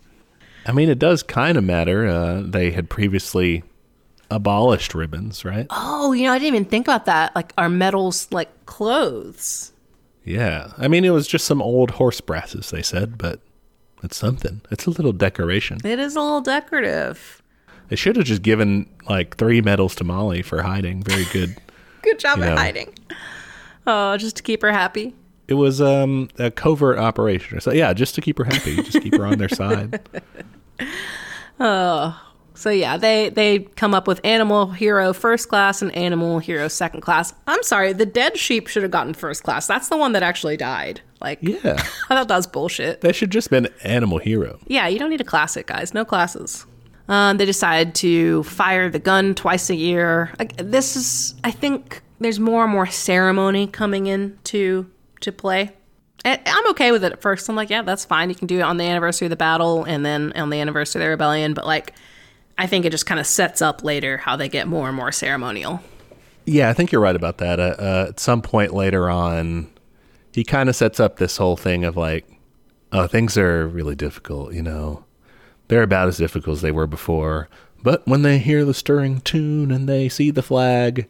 I 0.66 0.72
mean, 0.72 0.90
it 0.90 1.00
does 1.00 1.24
kind 1.24 1.58
of 1.58 1.64
matter. 1.64 2.08
Uh, 2.08 2.42
they 2.46 2.72
had 2.72 2.90
previously 2.90 3.64
abolished 4.30 4.94
ribbons, 4.94 5.46
right? 5.46 5.68
Oh, 5.70 6.12
you 6.12 6.24
know, 6.24 6.34
I 6.34 6.40
didn't 6.40 6.56
even 6.56 6.66
think 6.66 6.88
about 6.88 7.06
that. 7.06 7.36
Like 7.36 7.54
are 7.58 7.70
medals 7.70 8.28
like 8.32 8.66
clothes? 8.66 9.72
Yeah. 10.24 10.74
I 10.78 10.88
mean, 10.88 11.06
it 11.06 11.12
was 11.12 11.28
just 11.28 11.46
some 11.46 11.62
old 11.62 11.92
horse 11.92 12.20
brasses, 12.20 12.70
they 12.70 12.82
said, 12.82 13.18
but 13.18 13.40
it's 14.04 14.18
something. 14.18 14.62
It's 14.72 14.86
a 14.86 14.90
little 14.92 15.14
decoration. 15.14 15.80
It 15.84 16.00
is 16.00 16.16
a 16.16 16.22
little 16.22 16.42
decorative. 16.42 17.42
They 17.90 17.96
should 17.96 18.16
have 18.16 18.26
just 18.26 18.42
given 18.42 18.90
like 19.10 19.38
three 19.38 19.62
medals 19.62 19.96
to 19.96 20.04
Molly 20.04 20.42
for 20.42 20.62
hiding. 20.62 21.04
Very 21.04 21.26
good. 21.32 21.58
Good 22.04 22.20
job 22.20 22.40
at 22.40 22.50
know. 22.50 22.56
hiding. 22.56 22.94
Oh, 23.86 24.16
just 24.18 24.36
to 24.38 24.44
keep 24.44 24.62
her 24.62 24.72
happy. 24.72 25.14
it 25.48 25.56
was 25.56 25.82
um, 25.82 26.30
a 26.38 26.52
covert 26.52 26.98
operation. 27.00 27.60
So 27.60 27.72
yeah, 27.72 27.92
just 27.94 28.16
to 28.16 28.22
keep 28.22 28.38
her 28.38 28.44
happy, 28.46 28.76
just 28.84 29.02
keep 29.02 29.16
her 29.16 29.26
on 29.26 29.38
their 29.38 29.50
side. 29.50 30.00
So 32.58 32.72
yeah, 32.72 32.98
they 32.98 33.30
they 33.30 33.60
come 33.60 33.94
up 33.94 34.08
with 34.08 34.20
animal 34.24 34.68
hero 34.72 35.14
first 35.14 35.48
class 35.48 35.82
and 35.82 35.96
animal 35.96 36.40
hero 36.40 36.68
second 36.68 37.02
class. 37.02 37.34
I'm 37.46 37.62
sorry, 37.62 37.94
the 37.94 38.06
dead 38.06 38.36
sheep 38.38 38.68
should 38.68 38.82
have 38.82 38.92
gotten 38.92 39.14
first 39.14 39.44
class. 39.44 39.68
That's 39.68 39.90
the 39.90 39.98
one 39.98 40.14
that 40.14 40.24
actually 40.24 40.58
died. 40.58 41.02
Like, 41.22 41.40
Yeah. 41.42 41.58
I 42.10 42.16
thought 42.16 42.28
that 42.28 42.36
was 42.36 42.48
bullshit. 42.48 43.02
They 43.02 43.14
should 43.14 43.32
just 43.32 43.50
been 43.50 43.68
animal 43.84 44.18
hero. 44.18 44.60
Yeah, 44.68 44.88
you 44.88 44.98
don't 45.00 45.10
need 45.12 45.22
a 45.22 45.26
classic, 45.26 45.68
guys. 45.68 45.94
No 45.94 46.04
classes. 46.04 46.66
Um, 47.08 47.38
they 47.38 47.46
decide 47.46 47.96
to 47.96 48.44
fire 48.44 48.90
the 48.90 49.00
gun 49.00 49.34
twice 49.36 49.70
a 49.70 49.76
year. 49.76 50.34
This 50.58 50.96
is, 50.96 51.36
I 51.44 51.52
think, 51.52 52.02
there's 52.20 52.40
more 52.40 52.64
and 52.64 52.72
more 52.74 52.88
ceremony 52.88 53.68
coming 53.68 54.08
into 54.08 54.90
to 55.22 55.32
play. 55.32 55.72
And 56.26 56.42
I'm 56.46 56.70
okay 56.72 56.92
with 56.92 57.04
it 57.04 57.14
at 57.14 57.22
first. 57.22 57.48
I'm 57.48 57.56
like, 57.56 57.70
yeah, 57.70 57.84
that's 57.84 58.04
fine. 58.04 58.30
You 58.30 58.36
can 58.36 58.48
do 58.48 58.58
it 58.60 58.64
on 58.64 58.78
the 58.78 58.84
anniversary 58.84 59.28
of 59.28 59.30
the 59.30 59.36
battle 59.38 59.84
and 59.86 60.06
then 60.06 60.34
on 60.36 60.50
the 60.50 60.60
anniversary 60.60 61.02
of 61.02 61.06
the 61.06 61.10
rebellion. 61.10 61.54
But 61.54 61.66
like, 61.66 61.94
I 62.58 62.68
think 62.68 62.86
it 62.86 62.90
just 62.90 63.06
kind 63.06 63.20
of 63.20 63.28
sets 63.28 63.62
up 63.62 63.84
later 63.84 64.18
how 64.18 64.36
they 64.36 64.50
get 64.50 64.68
more 64.68 64.88
and 64.88 64.96
more 64.96 65.12
ceremonial. 65.12 65.82
Yeah, 66.46 66.70
I 66.70 66.74
think 66.74 66.92
you're 66.92 67.02
right 67.02 67.16
about 67.16 67.38
that. 67.40 67.60
Uh, 67.60 67.76
uh, 67.78 68.06
at 68.10 68.20
some 68.20 68.42
point 68.42 68.74
later 68.74 69.10
on, 69.10 69.70
he 70.32 70.44
kind 70.44 70.70
of 70.70 70.76
sets 70.76 71.00
up 71.00 71.18
this 71.18 71.38
whole 71.38 71.58
thing 71.58 71.84
of 71.84 71.98
like, 71.98 72.26
oh, 72.92 73.06
things 73.08 73.38
are 73.38 73.68
really 73.68 73.96
difficult, 73.96 74.54
you 74.54 74.62
know. 74.62 75.04
They're 75.68 75.84
about 75.84 76.08
as 76.08 76.18
difficult 76.18 76.58
as 76.58 76.62
they 76.62 76.72
were 76.72 76.88
before. 76.88 77.50
But 77.84 78.08
when 78.08 78.22
they 78.22 78.40
hear 78.40 78.66
the 78.66 78.74
stirring 78.74 79.22
tune 79.22 79.72
and 79.72 79.88
they 79.88 80.10
see 80.10 80.32
the 80.32 80.42
flag, 80.42 81.08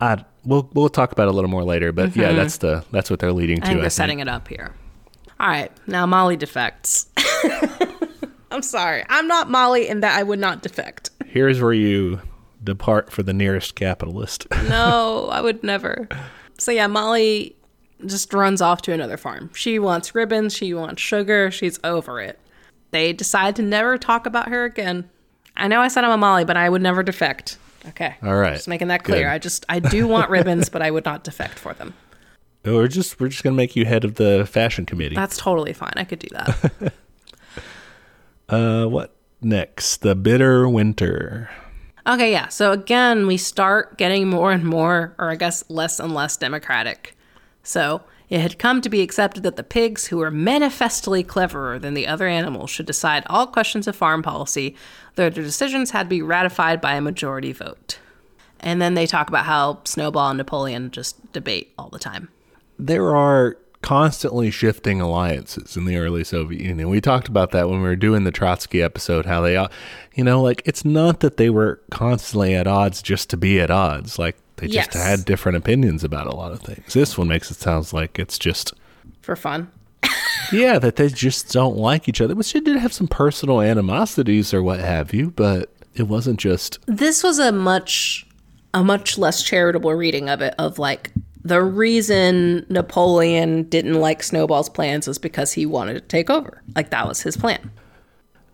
I 0.00 0.24
we'll 0.44 0.68
we'll 0.72 0.88
talk 0.88 1.12
about 1.12 1.28
it 1.28 1.30
a 1.30 1.32
little 1.32 1.50
more 1.50 1.64
later. 1.64 1.92
But 1.92 2.16
yeah, 2.16 2.32
that's 2.32 2.58
the 2.58 2.84
that's 2.90 3.10
what 3.10 3.20
they're 3.20 3.32
leading 3.32 3.60
to. 3.60 3.64
I 3.64 3.68
think 3.68 3.76
they're 3.80 3.84
think. 3.84 3.92
setting 3.92 4.20
it 4.20 4.28
up 4.28 4.48
here. 4.48 4.74
All 5.38 5.48
right, 5.48 5.70
now 5.86 6.06
Molly 6.06 6.36
defects. 6.36 7.08
I'm 8.56 8.62
sorry. 8.62 9.04
I'm 9.10 9.28
not 9.28 9.50
Molly 9.50 9.86
in 9.86 10.00
that 10.00 10.18
I 10.18 10.22
would 10.22 10.38
not 10.38 10.62
defect. 10.62 11.10
Here's 11.26 11.60
where 11.60 11.74
you 11.74 12.22
depart 12.64 13.12
for 13.12 13.22
the 13.22 13.34
nearest 13.34 13.74
capitalist. 13.74 14.46
No, 14.70 15.28
I 15.30 15.42
would 15.42 15.62
never. 15.62 16.08
So 16.58 16.72
yeah, 16.72 16.86
Molly 16.86 17.54
just 18.06 18.32
runs 18.32 18.62
off 18.62 18.80
to 18.82 18.92
another 18.92 19.18
farm. 19.18 19.50
She 19.54 19.78
wants 19.78 20.14
ribbons, 20.14 20.54
she 20.56 20.72
wants 20.72 21.02
sugar, 21.02 21.50
she's 21.50 21.78
over 21.84 22.18
it. 22.20 22.40
They 22.92 23.12
decide 23.12 23.56
to 23.56 23.62
never 23.62 23.98
talk 23.98 24.24
about 24.24 24.48
her 24.48 24.64
again. 24.64 25.08
I 25.54 25.68
know 25.68 25.80
I 25.80 25.88
said 25.88 26.04
I'm 26.04 26.10
a 26.10 26.16
Molly, 26.16 26.46
but 26.46 26.56
I 26.56 26.70
would 26.70 26.82
never 26.82 27.02
defect. 27.02 27.58
Okay. 27.88 28.16
All 28.22 28.36
right. 28.36 28.54
Just 28.54 28.68
making 28.68 28.88
that 28.88 29.04
clear. 29.04 29.24
Good. 29.24 29.32
I 29.32 29.38
just 29.38 29.66
I 29.68 29.80
do 29.80 30.08
want 30.08 30.30
ribbons, 30.30 30.70
but 30.70 30.80
I 30.80 30.90
would 30.90 31.04
not 31.04 31.24
defect 31.24 31.58
for 31.58 31.74
them. 31.74 31.92
Oh, 32.68 32.74
we're 32.74 32.88
just 32.88 33.20
we're 33.20 33.28
just 33.28 33.44
gonna 33.44 33.54
make 33.54 33.76
you 33.76 33.84
head 33.84 34.04
of 34.04 34.16
the 34.16 34.44
fashion 34.50 34.86
committee. 34.86 35.14
That's 35.14 35.36
totally 35.36 35.72
fine. 35.72 35.92
I 35.94 36.02
could 36.02 36.18
do 36.18 36.26
that. 36.32 36.92
Uh, 38.48 38.86
what 38.86 39.14
next? 39.40 39.98
The 39.98 40.14
bitter 40.14 40.68
winter. 40.68 41.50
Okay, 42.06 42.30
yeah. 42.30 42.48
So 42.48 42.72
again, 42.72 43.26
we 43.26 43.36
start 43.36 43.98
getting 43.98 44.28
more 44.28 44.52
and 44.52 44.64
more, 44.64 45.14
or 45.18 45.30
I 45.30 45.36
guess 45.36 45.64
less 45.68 45.98
and 45.98 46.14
less 46.14 46.36
democratic. 46.36 47.16
So 47.64 48.02
it 48.28 48.40
had 48.40 48.58
come 48.60 48.80
to 48.80 48.88
be 48.88 49.02
accepted 49.02 49.42
that 49.42 49.56
the 49.56 49.64
pigs, 49.64 50.06
who 50.06 50.18
were 50.18 50.30
manifestly 50.30 51.24
cleverer 51.24 51.78
than 51.80 51.94
the 51.94 52.06
other 52.06 52.28
animals, 52.28 52.70
should 52.70 52.86
decide 52.86 53.24
all 53.26 53.46
questions 53.48 53.88
of 53.88 53.96
farm 53.96 54.22
policy, 54.22 54.76
though 55.16 55.30
their 55.30 55.42
decisions 55.42 55.90
had 55.90 56.04
to 56.04 56.08
be 56.08 56.22
ratified 56.22 56.80
by 56.80 56.94
a 56.94 57.00
majority 57.00 57.52
vote. 57.52 57.98
And 58.60 58.80
then 58.80 58.94
they 58.94 59.06
talk 59.06 59.28
about 59.28 59.44
how 59.44 59.80
Snowball 59.84 60.30
and 60.30 60.38
Napoleon 60.38 60.90
just 60.92 61.32
debate 61.32 61.72
all 61.76 61.88
the 61.88 61.98
time. 61.98 62.28
there 62.78 63.16
are 63.16 63.56
constantly 63.86 64.50
shifting 64.50 65.00
alliances 65.00 65.76
in 65.76 65.84
the 65.84 65.96
early 65.96 66.24
Soviet 66.24 66.60
Union. 66.60 66.88
We 66.88 67.00
talked 67.00 67.28
about 67.28 67.52
that 67.52 67.68
when 67.68 67.80
we 67.80 67.86
were 67.88 67.94
doing 67.94 68.24
the 68.24 68.32
Trotsky 68.32 68.82
episode, 68.82 69.26
how 69.26 69.40
they, 69.42 69.56
uh, 69.56 69.68
you 70.16 70.24
know, 70.24 70.42
like 70.42 70.60
it's 70.64 70.84
not 70.84 71.20
that 71.20 71.36
they 71.36 71.50
were 71.50 71.80
constantly 71.92 72.52
at 72.56 72.66
odds 72.66 73.00
just 73.00 73.30
to 73.30 73.36
be 73.36 73.60
at 73.60 73.70
odds. 73.70 74.18
Like 74.18 74.34
they 74.56 74.66
just 74.66 74.92
Yes. 74.92 75.06
had 75.06 75.24
different 75.24 75.56
opinions 75.56 76.02
about 76.02 76.26
a 76.26 76.34
lot 76.34 76.50
of 76.50 76.60
things. 76.62 76.94
This 76.94 77.16
one 77.16 77.28
makes 77.28 77.48
it 77.52 77.58
sounds 77.58 77.92
like 77.92 78.18
it's 78.18 78.40
just, 78.40 78.72
For 79.22 79.36
fun. 79.36 79.70
yeah, 80.52 80.80
that 80.80 80.96
they 80.96 81.08
just 81.08 81.52
don't 81.52 81.76
like 81.76 82.08
each 82.08 82.20
other, 82.20 82.34
which 82.34 82.52
they 82.52 82.60
did 82.60 82.78
have 82.78 82.92
some 82.92 83.06
personal 83.06 83.60
animosities 83.60 84.52
or 84.52 84.64
what 84.64 84.80
have 84.80 85.14
you, 85.14 85.30
but 85.30 85.72
it 85.94 86.08
wasn't 86.08 86.40
just, 86.40 86.80
this 86.86 87.22
was 87.22 87.38
a 87.38 87.52
much 87.52 88.26
a 88.74 88.82
much 88.82 89.16
less 89.16 89.42
charitable 89.44 89.94
reading 89.94 90.28
of 90.28 90.42
it 90.42 90.54
of 90.58 90.78
like 90.78 91.12
the 91.46 91.62
reason 91.62 92.66
Napoleon 92.68 93.64
didn't 93.64 93.94
like 94.00 94.22
Snowball's 94.22 94.68
plans 94.68 95.06
was 95.06 95.18
because 95.18 95.52
he 95.52 95.66
wanted 95.66 95.94
to 95.94 96.00
take 96.00 96.28
over. 96.30 96.62
Like 96.74 96.90
that 96.90 97.06
was 97.06 97.22
his 97.22 97.36
plan. 97.36 97.70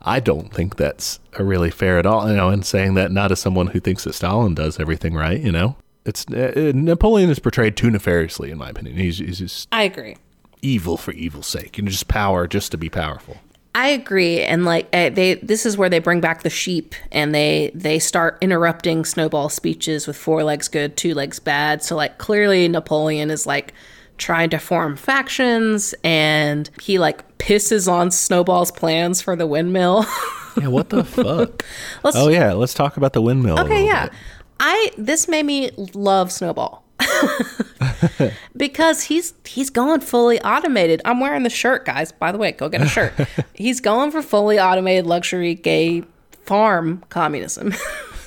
I 0.02 0.20
don't 0.20 0.52
think 0.52 0.76
that's 0.76 1.20
a 1.34 1.44
really 1.44 1.70
fair 1.70 1.98
at 1.98 2.06
all. 2.06 2.28
You 2.28 2.36
know, 2.36 2.48
and 2.48 2.66
saying 2.66 2.94
that 2.94 3.12
not 3.12 3.32
as 3.32 3.40
someone 3.40 3.68
who 3.68 3.80
thinks 3.80 4.04
that 4.04 4.14
Stalin 4.14 4.54
does 4.54 4.78
everything 4.80 5.14
right. 5.14 5.40
You 5.40 5.52
know, 5.52 5.76
it's 6.04 6.26
uh, 6.26 6.72
Napoleon 6.74 7.30
is 7.30 7.38
portrayed 7.38 7.76
too 7.76 7.90
nefariously, 7.90 8.50
in 8.50 8.58
my 8.58 8.70
opinion. 8.70 8.96
He's, 8.96 9.18
he's 9.18 9.38
just 9.38 9.68
I 9.70 9.84
agree. 9.84 10.16
evil 10.60 10.96
for 10.96 11.12
evil's 11.12 11.46
sake, 11.46 11.78
and 11.78 11.88
just 11.88 12.08
power 12.08 12.46
just 12.46 12.72
to 12.72 12.76
be 12.78 12.88
powerful. 12.88 13.38
I 13.74 13.88
agree, 13.88 14.40
and 14.40 14.64
like 14.64 14.88
eh, 14.92 15.08
they, 15.08 15.34
this 15.34 15.64
is 15.64 15.78
where 15.78 15.88
they 15.88 15.98
bring 15.98 16.20
back 16.20 16.42
the 16.42 16.50
sheep, 16.50 16.94
and 17.10 17.34
they 17.34 17.70
they 17.74 17.98
start 17.98 18.36
interrupting 18.42 19.04
Snowball's 19.04 19.54
speeches 19.54 20.06
with 20.06 20.16
four 20.16 20.44
legs 20.44 20.68
good, 20.68 20.96
two 20.96 21.14
legs 21.14 21.38
bad. 21.38 21.82
So 21.82 21.96
like 21.96 22.18
clearly 22.18 22.68
Napoleon 22.68 23.30
is 23.30 23.46
like 23.46 23.72
trying 24.18 24.50
to 24.50 24.58
form 24.58 24.96
factions, 24.96 25.94
and 26.04 26.68
he 26.82 26.98
like 26.98 27.38
pisses 27.38 27.90
on 27.90 28.10
Snowball's 28.10 28.70
plans 28.70 29.22
for 29.22 29.36
the 29.36 29.46
windmill. 29.46 30.04
Yeah, 30.60 30.68
what 30.68 30.90
the 30.90 31.02
fuck? 31.02 31.64
Let's- 32.04 32.14
oh 32.14 32.28
yeah, 32.28 32.52
let's 32.52 32.74
talk 32.74 32.98
about 32.98 33.14
the 33.14 33.22
windmill. 33.22 33.58
Okay, 33.60 33.70
little 33.70 33.86
yeah. 33.86 34.02
bit. 34.08 34.12
I 34.60 34.90
this 34.98 35.26
made 35.26 35.46
me 35.46 35.70
love 35.94 36.30
Snowball. 36.30 36.81
because 38.56 39.04
he's 39.04 39.34
he's 39.44 39.70
going 39.70 40.00
fully 40.00 40.40
automated. 40.40 41.00
I'm 41.04 41.20
wearing 41.20 41.42
the 41.42 41.50
shirt, 41.50 41.84
guys. 41.84 42.12
By 42.12 42.32
the 42.32 42.38
way, 42.38 42.52
go 42.52 42.68
get 42.68 42.82
a 42.82 42.88
shirt. 42.88 43.14
he's 43.54 43.80
going 43.80 44.10
for 44.10 44.22
fully 44.22 44.58
automated 44.58 45.06
luxury 45.06 45.54
gay 45.54 46.04
farm 46.44 47.04
communism. 47.08 47.74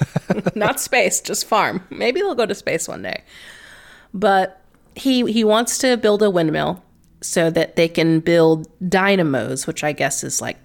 Not 0.56 0.80
space, 0.80 1.22
just 1.22 1.46
farm. 1.46 1.84
Maybe 1.89 2.22
they'll 2.22 2.36
go 2.36 2.46
to 2.46 2.56
space 2.56 2.88
one 2.88 3.02
day. 3.02 3.24
But 4.14 4.62
he 4.96 5.32
he 5.32 5.43
wants 5.43 5.78
to 5.80 5.98
build 5.98 6.24
a 6.24 6.30
windmill 6.30 6.84
so 7.22 7.50
that 7.50 7.76
they 7.76 7.88
can 7.88 8.20
build 8.20 8.68
dynamos, 8.88 9.68
which 9.68 9.84
I 9.84 9.91
guess 9.91 10.24
is 10.24 10.41
like 10.41 10.58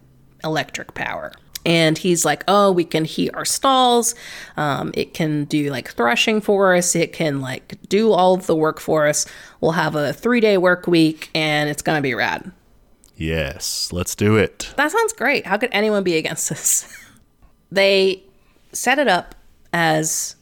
electric 0.44 0.94
power. 0.94 1.32
And 1.70 1.96
he's 1.96 2.24
like, 2.24 2.42
oh, 2.48 2.72
we 2.72 2.84
can 2.84 3.04
heat 3.04 3.30
our 3.32 3.44
stalls. 3.44 4.16
Um, 4.56 4.90
it 4.94 5.14
can 5.14 5.44
do 5.44 5.70
like 5.70 5.92
threshing 5.92 6.40
for 6.40 6.74
us. 6.74 6.96
It 6.96 7.12
can 7.12 7.40
like 7.40 7.76
do 7.88 8.10
all 8.10 8.34
of 8.34 8.46
the 8.46 8.56
work 8.56 8.80
for 8.80 9.06
us. 9.06 9.24
We'll 9.60 9.70
have 9.72 9.94
a 9.94 10.12
three 10.12 10.40
day 10.40 10.58
work 10.58 10.88
week 10.88 11.30
and 11.32 11.70
it's 11.70 11.80
going 11.80 11.96
to 11.96 12.02
be 12.02 12.12
rad. 12.12 12.50
Yes, 13.16 13.92
let's 13.92 14.16
do 14.16 14.36
it. 14.36 14.72
That 14.76 14.90
sounds 14.90 15.12
great. 15.12 15.46
How 15.46 15.58
could 15.58 15.68
anyone 15.70 16.02
be 16.02 16.16
against 16.16 16.48
this? 16.48 16.92
they 17.70 18.24
set 18.72 18.98
it 18.98 19.06
up 19.06 19.36
as 19.72 20.34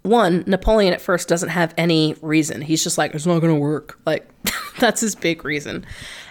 one, 0.00 0.44
Napoleon 0.46 0.94
at 0.94 1.02
first 1.02 1.28
doesn't 1.28 1.50
have 1.50 1.74
any 1.76 2.16
reason. 2.22 2.62
He's 2.62 2.82
just 2.82 2.96
like, 2.96 3.14
it's 3.14 3.26
not 3.26 3.40
going 3.40 3.52
to 3.52 3.60
work. 3.60 3.98
Like, 4.06 4.26
that's 4.78 5.02
his 5.02 5.14
big 5.14 5.44
reason. 5.44 5.84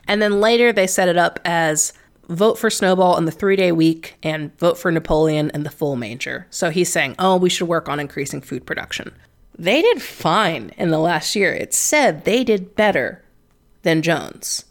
And 0.08 0.24
then 0.24 0.42
later 0.42 0.74
they 0.74 0.88
set 0.88 1.08
it 1.08 1.18
up 1.18 1.40
as 1.46 1.94
vote 2.30 2.58
for 2.58 2.70
Snowball 2.70 3.18
in 3.18 3.26
the 3.26 3.32
three 3.32 3.56
day 3.56 3.72
week 3.72 4.16
and 4.24 4.58
vote 4.60 4.78
for 4.78 4.92
Napoleon 4.92 5.52
in 5.54 5.64
the 5.64 5.70
full 5.70 5.96
manger. 5.96 6.48
So 6.50 6.70
he's 6.70 6.92
saying, 6.92 7.16
oh, 7.20 7.36
we 7.36 7.50
should 7.50 7.68
work 7.68 7.90
on 7.90 8.00
increasing 8.00 8.40
food 8.40 8.66
production. 8.66 9.12
They 9.58 9.82
did 9.82 10.02
fine 10.02 10.72
in 10.78 10.92
the 10.92 11.00
last 11.00 11.36
year. 11.36 11.54
It 11.54 11.74
said 11.74 12.24
they 12.24 12.44
did 12.46 12.76
better 12.76 13.24
than 13.82 14.02
Jones. 14.02 14.64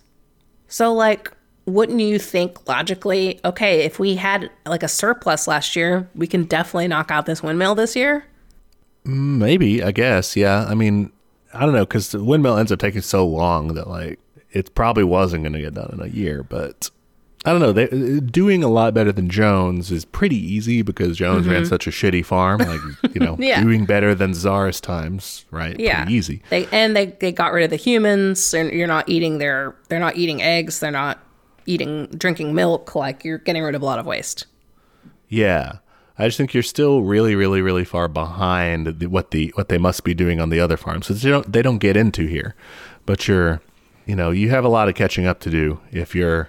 So, 0.69 0.95
like, 0.95 1.31
wouldn't 1.67 2.01
you 2.01 2.19
think 2.19 2.67
logically, 2.67 3.41
okay, 3.45 3.81
if 3.83 3.99
we 3.99 4.15
had 4.15 4.51
like 4.65 4.83
a 4.83 4.89
surplus 4.89 5.47
last 5.47 5.77
year, 5.77 6.09
we 6.15 6.27
can 6.27 6.45
definitely 6.45 6.89
knock 6.89 7.11
out 7.11 7.27
this 7.27 7.43
windmill 7.43 7.75
this 7.75 7.95
year? 7.95 8.25
Maybe, 9.05 9.83
I 9.83 9.93
guess. 9.93 10.37
Yeah. 10.37 10.65
I 10.67 10.75
mean, 10.75 11.13
I 11.53 11.61
don't 11.61 11.75
know 11.75 11.85
because 11.85 12.11
the 12.11 12.25
windmill 12.25 12.57
ends 12.57 12.73
up 12.73 12.79
taking 12.79 13.03
so 13.03 13.27
long 13.27 13.75
that 13.75 13.89
like 13.89 14.19
it 14.53 14.75
probably 14.75 15.05
wasn't 15.05 15.43
going 15.43 15.53
to 15.53 15.61
get 15.61 15.75
done 15.75 15.91
in 15.93 16.01
a 16.01 16.07
year. 16.07 16.43
But 16.43 16.91
I 17.45 17.53
don't 17.53 17.61
know. 17.61 17.73
They 17.73 17.87
doing 18.21 18.65
a 18.65 18.69
lot 18.69 18.95
better 18.95 19.13
than 19.13 19.31
Jones 19.31 19.91
is 19.93 20.05
pretty 20.05 20.37
easy 20.37 20.83
because 20.83 21.17
Jones 21.17 21.47
ran 21.47 21.65
such 21.65 21.87
a 21.87 21.91
shitty 21.91 22.25
farm. 22.25 22.59
Like 22.61 22.81
you 23.15 23.21
know, 23.21 23.35
Mm-hmm. 23.35 23.43
Yeah. 23.49 23.63
doing 23.63 23.85
better 23.87 24.15
than 24.15 24.33
Czarist 24.35 24.83
times, 24.83 25.45
right? 25.51 25.79
Yeah, 25.79 26.03
Pretty 26.03 26.15
easy. 26.17 26.43
They 26.51 26.67
and 26.73 26.97
they 26.97 27.07
they 27.07 27.31
got 27.33 27.53
rid 27.53 27.65
of 27.65 27.71
the 27.71 27.77
humans. 27.77 28.51
They're, 28.51 28.73
you're 28.75 28.89
not 28.89 29.09
eating 29.09 29.39
their. 29.39 29.75
They're 29.89 30.01
not 30.01 30.17
eating 30.17 30.43
eggs. 30.43 30.81
They're 30.81 30.91
not 30.91 31.21
eating 31.65 32.07
drinking 32.07 32.55
milk. 32.55 32.95
Like 32.95 33.25
you're 33.25 33.39
getting 33.39 33.63
rid 33.63 33.75
of 33.77 33.83
a 33.83 33.85
lot 33.85 33.99
of 34.01 34.07
waste. 34.07 34.47
Yeah. 35.29 35.79
I 36.21 36.27
just 36.27 36.37
think 36.37 36.53
you're 36.53 36.65
still 36.65 37.03
really, 37.03 37.37
really, 37.37 37.63
really 37.63 37.85
far 37.85 38.09
behind 38.09 38.87
the, 38.99 39.07
what 39.07 39.31
the 39.31 39.53
what 39.55 39.69
they 39.69 39.79
must 39.79 40.03
be 40.03 40.15
doing 40.15 40.41
on 40.41 40.51
the 40.51 40.59
other 40.59 40.77
farms. 40.77 41.07
So 41.07 41.15
they 41.15 41.31
don't 41.31 41.53
they 41.53 41.63
don't 41.63 41.79
get 41.79 41.97
into 41.97 42.27
here, 42.27 42.57
but 43.07 43.29
you're, 43.29 43.61
you 44.07 44.17
know, 44.17 44.33
you 44.33 44.51
have 44.51 44.65
a 44.65 44.69
lot 44.69 44.89
of 44.89 44.97
catching 44.97 45.27
up 45.27 45.39
to 45.41 45.51
do 45.51 45.79
if 45.93 46.17
you're 46.17 46.49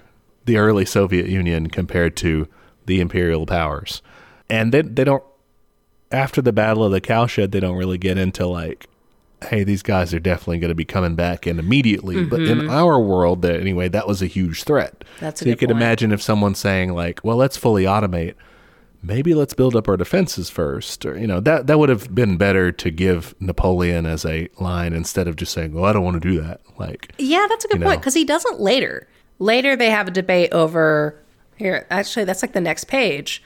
the 0.50 0.56
early 0.58 0.84
Soviet 0.84 1.26
Union 1.28 1.68
compared 1.68 2.16
to 2.16 2.48
the 2.86 3.00
imperial 3.00 3.46
powers. 3.46 4.02
and 4.48 4.72
they 4.74 4.82
they 4.82 5.04
don't 5.04 5.22
after 6.12 6.42
the 6.42 6.52
battle 6.52 6.82
of 6.82 6.90
the 6.90 7.00
cowshed 7.00 7.52
they 7.52 7.60
don't 7.60 7.76
really 7.76 7.98
get 7.98 8.18
into 8.18 8.44
like 8.46 8.86
hey 9.48 9.62
these 9.64 9.82
guys 9.82 10.12
are 10.12 10.18
definitely 10.20 10.58
going 10.58 10.68
to 10.70 10.74
be 10.74 10.84
coming 10.84 11.14
back 11.14 11.46
in 11.46 11.58
immediately 11.58 12.24
but 12.24 12.40
in 12.42 12.68
our 12.68 12.98
world 13.00 13.42
that 13.42 13.60
anyway 13.60 13.88
that 13.88 14.06
was 14.08 14.20
a 14.20 14.26
huge 14.26 14.64
threat 14.64 14.94
Mm-hmm. 15.00 15.24
That's 15.24 15.40
a 15.40 15.44
so 15.44 15.48
you 15.50 15.56
could 15.56 15.68
point. 15.68 15.78
imagine 15.82 16.10
if 16.12 16.20
someone's 16.20 16.58
saying 16.58 16.92
like 16.94 17.20
well 17.24 17.36
let's 17.36 17.56
fully 17.56 17.84
automate 17.84 18.34
maybe 19.02 19.32
let's 19.34 19.54
build 19.54 19.74
up 19.76 19.88
our 19.88 19.96
defenses 19.96 20.50
first 20.50 21.06
or 21.06 21.16
you 21.16 21.26
know 21.28 21.40
that 21.40 21.66
that 21.68 21.78
would 21.78 21.88
have 21.88 22.12
been 22.14 22.36
better 22.36 22.72
to 22.72 22.90
give 22.90 23.34
napoleon 23.40 24.04
as 24.04 24.24
a 24.26 24.48
line 24.58 24.92
instead 24.92 25.26
of 25.28 25.36
just 25.36 25.52
saying 25.52 25.72
well 25.72 25.84
i 25.84 25.92
don't 25.92 26.04
want 26.04 26.20
to 26.20 26.28
do 26.28 26.40
that 26.42 26.60
like 26.78 27.12
Yeah, 27.18 27.46
that's 27.48 27.64
a 27.64 27.68
good 27.68 27.82
point 27.82 28.00
because 28.00 28.14
he 28.14 28.24
doesn't 28.24 28.58
later. 28.60 29.06
Later, 29.40 29.74
they 29.74 29.90
have 29.90 30.06
a 30.06 30.12
debate 30.12 30.52
over 30.52 31.18
here. 31.56 31.86
Actually, 31.90 32.26
that's 32.26 32.42
like 32.42 32.52
the 32.52 32.60
next 32.60 32.84
page. 32.84 33.42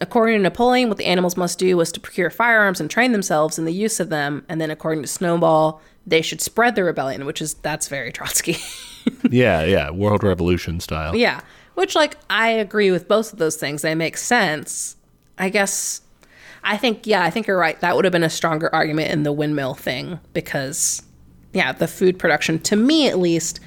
According 0.00 0.36
to 0.36 0.42
Napoleon, 0.42 0.88
what 0.88 0.98
the 0.98 1.06
animals 1.06 1.36
must 1.36 1.58
do 1.58 1.76
was 1.76 1.90
to 1.90 1.98
procure 1.98 2.30
firearms 2.30 2.80
and 2.80 2.88
train 2.88 3.10
themselves 3.10 3.58
in 3.58 3.64
the 3.64 3.72
use 3.72 3.98
of 3.98 4.10
them. 4.10 4.44
And 4.48 4.60
then, 4.60 4.70
according 4.70 5.02
to 5.02 5.08
Snowball, 5.08 5.80
they 6.06 6.22
should 6.22 6.40
spread 6.40 6.76
the 6.76 6.84
rebellion, 6.84 7.26
which 7.26 7.42
is 7.42 7.54
that's 7.54 7.88
very 7.88 8.12
Trotsky. 8.12 8.58
yeah 9.30 9.64
yeah 9.64 9.90
world 9.90 10.22
revolution 10.22 10.80
style 10.80 11.16
yeah, 11.16 11.40
which 11.74 11.94
like 11.94 12.16
I 12.28 12.50
agree 12.50 12.90
with 12.90 13.08
both 13.08 13.32
of 13.32 13.38
those 13.38 13.56
things. 13.56 13.82
They 13.82 13.94
make 13.94 14.16
sense. 14.16 14.96
I 15.38 15.48
guess. 15.48 16.02
I 16.62 16.76
think 16.76 17.06
yeah, 17.06 17.22
I 17.22 17.30
think 17.30 17.46
you're 17.46 17.58
right. 17.58 17.80
That 17.80 17.96
would 17.96 18.04
have 18.04 18.12
been 18.12 18.24
a 18.24 18.30
stronger 18.30 18.72
argument 18.74 19.10
in 19.10 19.22
the 19.22 19.32
windmill 19.32 19.74
thing 19.74 20.20
because 20.32 21.02
yeah, 21.52 21.72
the 21.72 21.88
food 21.88 22.18
production 22.18 22.58
to 22.60 22.76
me 22.76 23.08
at 23.08 23.18
least 23.18 23.60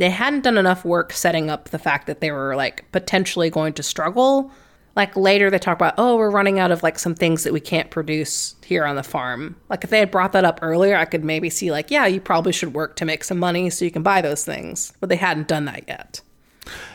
they 0.00 0.10
hadn't 0.10 0.44
done 0.44 0.56
enough 0.56 0.84
work 0.84 1.12
setting 1.12 1.50
up 1.50 1.68
the 1.70 1.78
fact 1.78 2.06
that 2.06 2.20
they 2.20 2.30
were 2.30 2.56
like 2.56 2.90
potentially 2.92 3.50
going 3.50 3.74
to 3.74 3.82
struggle. 3.82 4.50
Like 4.96 5.14
later 5.14 5.50
they 5.50 5.58
talk 5.58 5.76
about, 5.76 5.94
oh, 5.98 6.16
we're 6.16 6.30
running 6.30 6.58
out 6.58 6.72
of 6.72 6.82
like 6.82 6.98
some 6.98 7.14
things 7.14 7.44
that 7.44 7.52
we 7.52 7.60
can't 7.60 7.90
produce 7.90 8.56
here 8.64 8.84
on 8.84 8.96
the 8.96 9.02
farm. 9.02 9.56
Like 9.68 9.84
if 9.84 9.90
they 9.90 9.98
had 9.98 10.10
brought 10.10 10.32
that 10.32 10.44
up 10.44 10.58
earlier, 10.62 10.96
I 10.96 11.04
could 11.04 11.22
maybe 11.22 11.50
see 11.50 11.70
like, 11.70 11.90
yeah, 11.90 12.06
you 12.06 12.20
probably 12.20 12.52
should 12.52 12.74
work 12.74 12.96
to 12.96 13.04
make 13.04 13.22
some 13.24 13.38
money 13.38 13.70
so 13.70 13.84
you 13.84 13.90
can 13.90 14.02
buy 14.02 14.20
those 14.20 14.44
things. 14.44 14.92
But 15.00 15.10
they 15.10 15.16
hadn't 15.16 15.48
done 15.48 15.66
that 15.66 15.84
yet. 15.86 16.22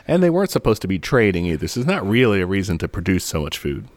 And 0.07 0.21
they 0.21 0.29
weren't 0.29 0.51
supposed 0.51 0.81
to 0.81 0.87
be 0.87 0.99
trading 0.99 1.45
either. 1.45 1.67
So 1.67 1.81
it's 1.81 1.87
not 1.87 2.07
really 2.07 2.41
a 2.41 2.45
reason 2.47 2.77
to 2.79 2.87
produce 2.87 3.23
so 3.23 3.41
much 3.41 3.57
food. 3.57 3.87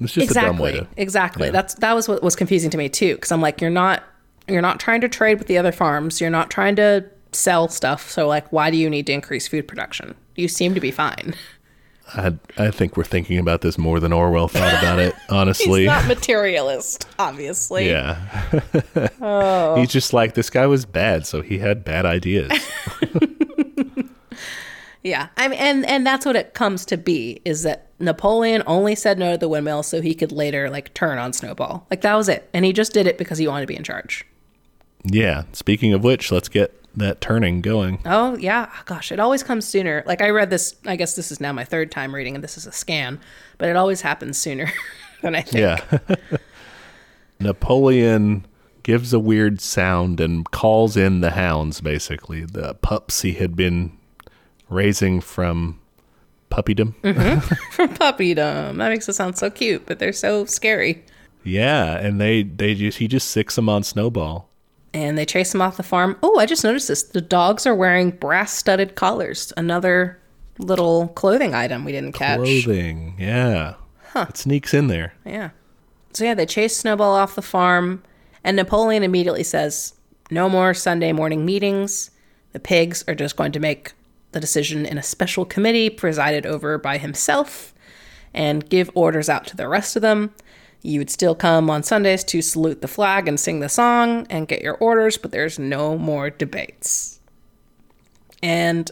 It's 0.00 0.12
just 0.12 0.30
a 0.32 0.34
dumb 0.34 0.58
way 0.58 0.70
exactly 0.70 0.96
to. 0.96 1.02
exactly 1.02 1.50
that's 1.50 1.74
that 1.74 1.94
was 1.94 2.08
what 2.08 2.22
was 2.22 2.34
confusing 2.34 2.68
to 2.70 2.76
me 2.76 2.88
too 2.88 3.14
because 3.14 3.30
i'm 3.30 3.40
like 3.40 3.60
you're 3.60 3.70
not 3.70 4.02
you're 4.48 4.60
not 4.60 4.80
trying 4.80 5.00
to 5.00 5.08
trade 5.08 5.38
with 5.38 5.46
the 5.46 5.56
other 5.56 5.72
farms 5.72 6.20
you're 6.20 6.30
not 6.30 6.50
trying 6.50 6.74
to 6.76 7.04
sell 7.34 7.68
stuff 7.68 8.10
so 8.10 8.26
like 8.26 8.50
why 8.52 8.70
do 8.70 8.76
you 8.76 8.88
need 8.88 9.06
to 9.06 9.12
increase 9.12 9.48
food 9.48 9.66
production 9.66 10.14
you 10.36 10.48
seem 10.48 10.74
to 10.74 10.80
be 10.80 10.90
fine 10.90 11.34
I, 12.08 12.34
I 12.58 12.70
think 12.70 12.98
we're 12.98 13.04
thinking 13.04 13.38
about 13.38 13.62
this 13.62 13.78
more 13.78 13.98
than 13.98 14.12
Orwell 14.12 14.46
thought 14.46 14.74
about 14.74 14.98
it, 14.98 15.14
honestly. 15.30 15.80
he's 15.80 15.86
not 15.86 16.06
materialist 16.06 17.08
obviously 17.18 17.88
yeah. 17.88 18.16
He's 19.76 19.88
just 19.88 20.12
like, 20.12 20.34
this 20.34 20.50
guy 20.50 20.66
was 20.66 20.84
bad, 20.84 21.26
so 21.26 21.40
he 21.40 21.58
had 21.58 21.82
bad 21.82 22.04
ideas. 22.04 22.52
yeah 25.04 25.28
i 25.36 25.46
mean 25.46 25.58
and 25.60 25.86
and 25.86 26.04
that's 26.04 26.26
what 26.26 26.34
it 26.34 26.54
comes 26.54 26.84
to 26.84 26.96
be 26.96 27.40
is 27.44 27.62
that 27.62 27.90
napoleon 28.00 28.62
only 28.66 28.94
said 28.94 29.18
no 29.18 29.32
to 29.32 29.38
the 29.38 29.48
windmill 29.48 29.82
so 29.82 30.00
he 30.00 30.14
could 30.14 30.32
later 30.32 30.68
like 30.68 30.92
turn 30.94 31.18
on 31.18 31.32
snowball 31.32 31.86
like 31.90 32.00
that 32.00 32.14
was 32.14 32.28
it 32.28 32.48
and 32.52 32.64
he 32.64 32.72
just 32.72 32.92
did 32.92 33.06
it 33.06 33.18
because 33.18 33.38
he 33.38 33.46
wanted 33.46 33.60
to 33.60 33.66
be 33.66 33.76
in 33.76 33.84
charge 33.84 34.26
yeah. 35.04 35.44
Speaking 35.52 35.92
of 35.92 36.02
which, 36.02 36.32
let's 36.32 36.48
get 36.48 36.80
that 36.96 37.20
turning 37.20 37.60
going. 37.60 38.00
Oh 38.04 38.36
yeah, 38.36 38.70
gosh, 38.84 39.12
it 39.12 39.20
always 39.20 39.42
comes 39.42 39.66
sooner. 39.66 40.02
Like 40.06 40.22
I 40.22 40.30
read 40.30 40.50
this. 40.50 40.76
I 40.86 40.96
guess 40.96 41.16
this 41.16 41.32
is 41.32 41.40
now 41.40 41.52
my 41.52 41.64
third 41.64 41.90
time 41.90 42.14
reading, 42.14 42.34
and 42.34 42.44
this 42.44 42.56
is 42.56 42.66
a 42.66 42.72
scan, 42.72 43.20
but 43.58 43.68
it 43.68 43.76
always 43.76 44.00
happens 44.00 44.38
sooner 44.38 44.72
than 45.22 45.34
I 45.34 45.42
think. 45.42 45.60
Yeah. 45.60 46.16
Napoleon 47.40 48.46
gives 48.82 49.12
a 49.12 49.18
weird 49.18 49.60
sound 49.60 50.20
and 50.20 50.48
calls 50.50 50.96
in 50.96 51.20
the 51.20 51.32
hounds, 51.32 51.80
basically. 51.80 52.44
The 52.44 52.74
pups 52.74 53.22
he 53.22 53.32
had 53.32 53.56
been 53.56 53.96
raising 54.68 55.20
from 55.20 55.80
puppydom. 56.50 56.94
Mm-hmm. 57.02 57.40
From 57.72 57.88
puppydom. 57.94 58.76
That 58.76 58.88
makes 58.90 59.08
it 59.08 59.14
sound 59.14 59.36
so 59.36 59.50
cute, 59.50 59.86
but 59.86 59.98
they're 59.98 60.12
so 60.12 60.44
scary. 60.44 61.04
Yeah, 61.42 61.98
and 61.98 62.20
they 62.20 62.42
they 62.44 62.74
just 62.74 62.98
he 62.98 63.08
just 63.08 63.28
sicks 63.30 63.56
them 63.56 63.68
on 63.68 63.82
Snowball. 63.82 64.48
And 64.94 65.18
they 65.18 65.26
chase 65.26 65.52
him 65.52 65.60
off 65.60 65.76
the 65.76 65.82
farm. 65.82 66.16
Oh, 66.22 66.38
I 66.38 66.46
just 66.46 66.64
noticed 66.64 66.88
this. 66.88 67.02
The 67.02 67.20
dogs 67.20 67.66
are 67.66 67.74
wearing 67.74 68.12
brass-studded 68.12 68.94
collars. 68.94 69.52
Another 69.56 70.18
little 70.58 71.08
clothing 71.08 71.52
item 71.52 71.84
we 71.84 71.92
didn't 71.92 72.12
catch. 72.12 72.38
Clothing, 72.38 73.16
yeah. 73.18 73.74
Huh. 74.12 74.26
It 74.28 74.36
sneaks 74.36 74.72
in 74.72 74.86
there. 74.86 75.12
Yeah. 75.26 75.50
So 76.12 76.24
yeah, 76.24 76.34
they 76.34 76.46
chase 76.46 76.76
Snowball 76.76 77.16
off 77.16 77.34
the 77.34 77.42
farm, 77.42 78.04
and 78.44 78.56
Napoleon 78.56 79.02
immediately 79.02 79.42
says, 79.42 79.94
"No 80.30 80.48
more 80.48 80.72
Sunday 80.72 81.12
morning 81.12 81.44
meetings. 81.44 82.12
The 82.52 82.60
pigs 82.60 83.02
are 83.08 83.16
just 83.16 83.34
going 83.34 83.50
to 83.50 83.58
make 83.58 83.94
the 84.30 84.38
decision 84.38 84.86
in 84.86 84.96
a 84.96 85.02
special 85.02 85.44
committee 85.44 85.90
presided 85.90 86.46
over 86.46 86.78
by 86.78 86.98
himself, 86.98 87.74
and 88.32 88.70
give 88.70 88.92
orders 88.94 89.28
out 89.28 89.44
to 89.48 89.56
the 89.56 89.66
rest 89.66 89.96
of 89.96 90.02
them. 90.02 90.32
You 90.84 91.00
would 91.00 91.10
still 91.10 91.34
come 91.34 91.70
on 91.70 91.82
Sundays 91.82 92.22
to 92.24 92.42
salute 92.42 92.82
the 92.82 92.88
flag 92.88 93.26
and 93.26 93.40
sing 93.40 93.58
the 93.58 93.68
song 93.68 94.26
and 94.30 94.46
get 94.46 94.62
your 94.62 94.76
orders, 94.76 95.16
but 95.16 95.32
there's 95.32 95.58
no 95.58 95.98
more 95.98 96.30
debates." 96.30 97.20
And 98.42 98.90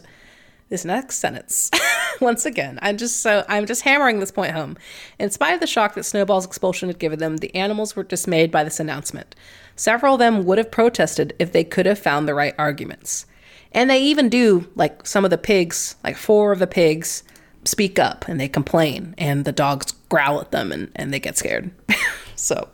this 0.73 0.83
next 0.83 1.17
sentence 1.19 1.69
once 2.19 2.47
again 2.47 2.79
i'm 2.81 2.97
just 2.97 3.21
so 3.21 3.45
i'm 3.47 3.67
just 3.67 3.83
hammering 3.83 4.19
this 4.19 4.31
point 4.31 4.53
home. 4.53 4.75
In 5.19 5.29
spite 5.29 5.53
of 5.53 5.59
the 5.59 5.67
shock 5.67 5.93
that 5.93 6.03
snowball's 6.03 6.47
expulsion 6.47 6.89
had 6.89 6.97
given 6.97 7.19
them 7.19 7.37
the 7.37 7.53
animals 7.53 7.95
were 7.95 8.03
dismayed 8.03 8.49
by 8.49 8.63
this 8.63 8.79
announcement. 8.79 9.35
Several 9.75 10.15
of 10.15 10.19
them 10.19 10.45
would 10.45 10.57
have 10.57 10.71
protested 10.71 11.35
if 11.37 11.51
they 11.51 11.63
could 11.63 11.85
have 11.85 11.99
found 11.99 12.27
the 12.27 12.33
right 12.33 12.55
arguments. 12.57 13.27
And 13.71 13.87
they 13.87 14.01
even 14.01 14.29
do 14.29 14.67
like 14.73 15.05
some 15.05 15.23
of 15.23 15.29
the 15.29 15.37
pigs 15.37 15.95
like 16.03 16.17
four 16.17 16.51
of 16.51 16.57
the 16.57 16.65
pigs 16.65 17.23
speak 17.67 17.99
up 17.99 18.27
and 18.27 18.39
they 18.39 18.47
complain 18.47 19.15
and 19.17 19.45
the 19.45 19.51
dogs 19.51 19.91
growl 20.09 20.39
at 20.41 20.51
them 20.51 20.71
and, 20.71 20.91
and 20.95 21.13
they 21.13 21.19
get 21.19 21.37
scared 21.37 21.71
so 22.35 22.67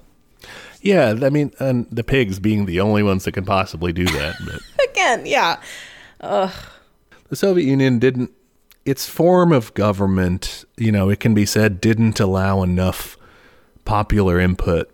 Yeah, 0.81 1.15
I 1.21 1.29
mean, 1.29 1.51
and 1.59 1.87
the 1.91 2.03
pigs 2.03 2.39
being 2.39 2.65
the 2.65 2.79
only 2.79 3.03
ones 3.03 3.25
that 3.25 3.33
can 3.33 3.45
possibly 3.45 3.91
do 3.91 4.05
that. 4.05 4.35
But 4.45 4.61
again 4.91 5.25
yeah 5.25 5.59
the 6.19 7.35
Soviet 7.35 7.65
Union 7.65 7.99
didn't. 7.99 8.31
Its 8.85 9.07
form 9.07 9.51
of 9.51 9.73
government, 9.73 10.65
you 10.77 10.91
know, 10.91 11.09
it 11.09 11.19
can 11.19 11.33
be 11.33 11.45
said, 11.45 11.79
didn't 11.79 12.19
allow 12.19 12.63
enough 12.63 13.17
popular 13.85 14.39
input 14.39 14.89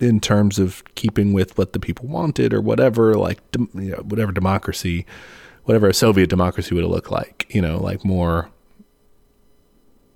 in 0.00 0.20
terms 0.20 0.58
of 0.58 0.82
keeping 0.94 1.32
with 1.32 1.58
what 1.58 1.72
the 1.72 1.80
people 1.80 2.06
wanted 2.06 2.54
or 2.54 2.60
whatever, 2.60 3.14
like 3.14 3.40
you 3.56 3.90
know, 3.90 3.96
whatever 3.98 4.32
democracy, 4.32 5.06
whatever 5.64 5.88
a 5.88 5.94
Soviet 5.94 6.30
democracy 6.30 6.74
would 6.74 6.84
look 6.84 7.10
like. 7.10 7.46
You 7.50 7.60
know, 7.60 7.78
like 7.78 8.04
more 8.04 8.50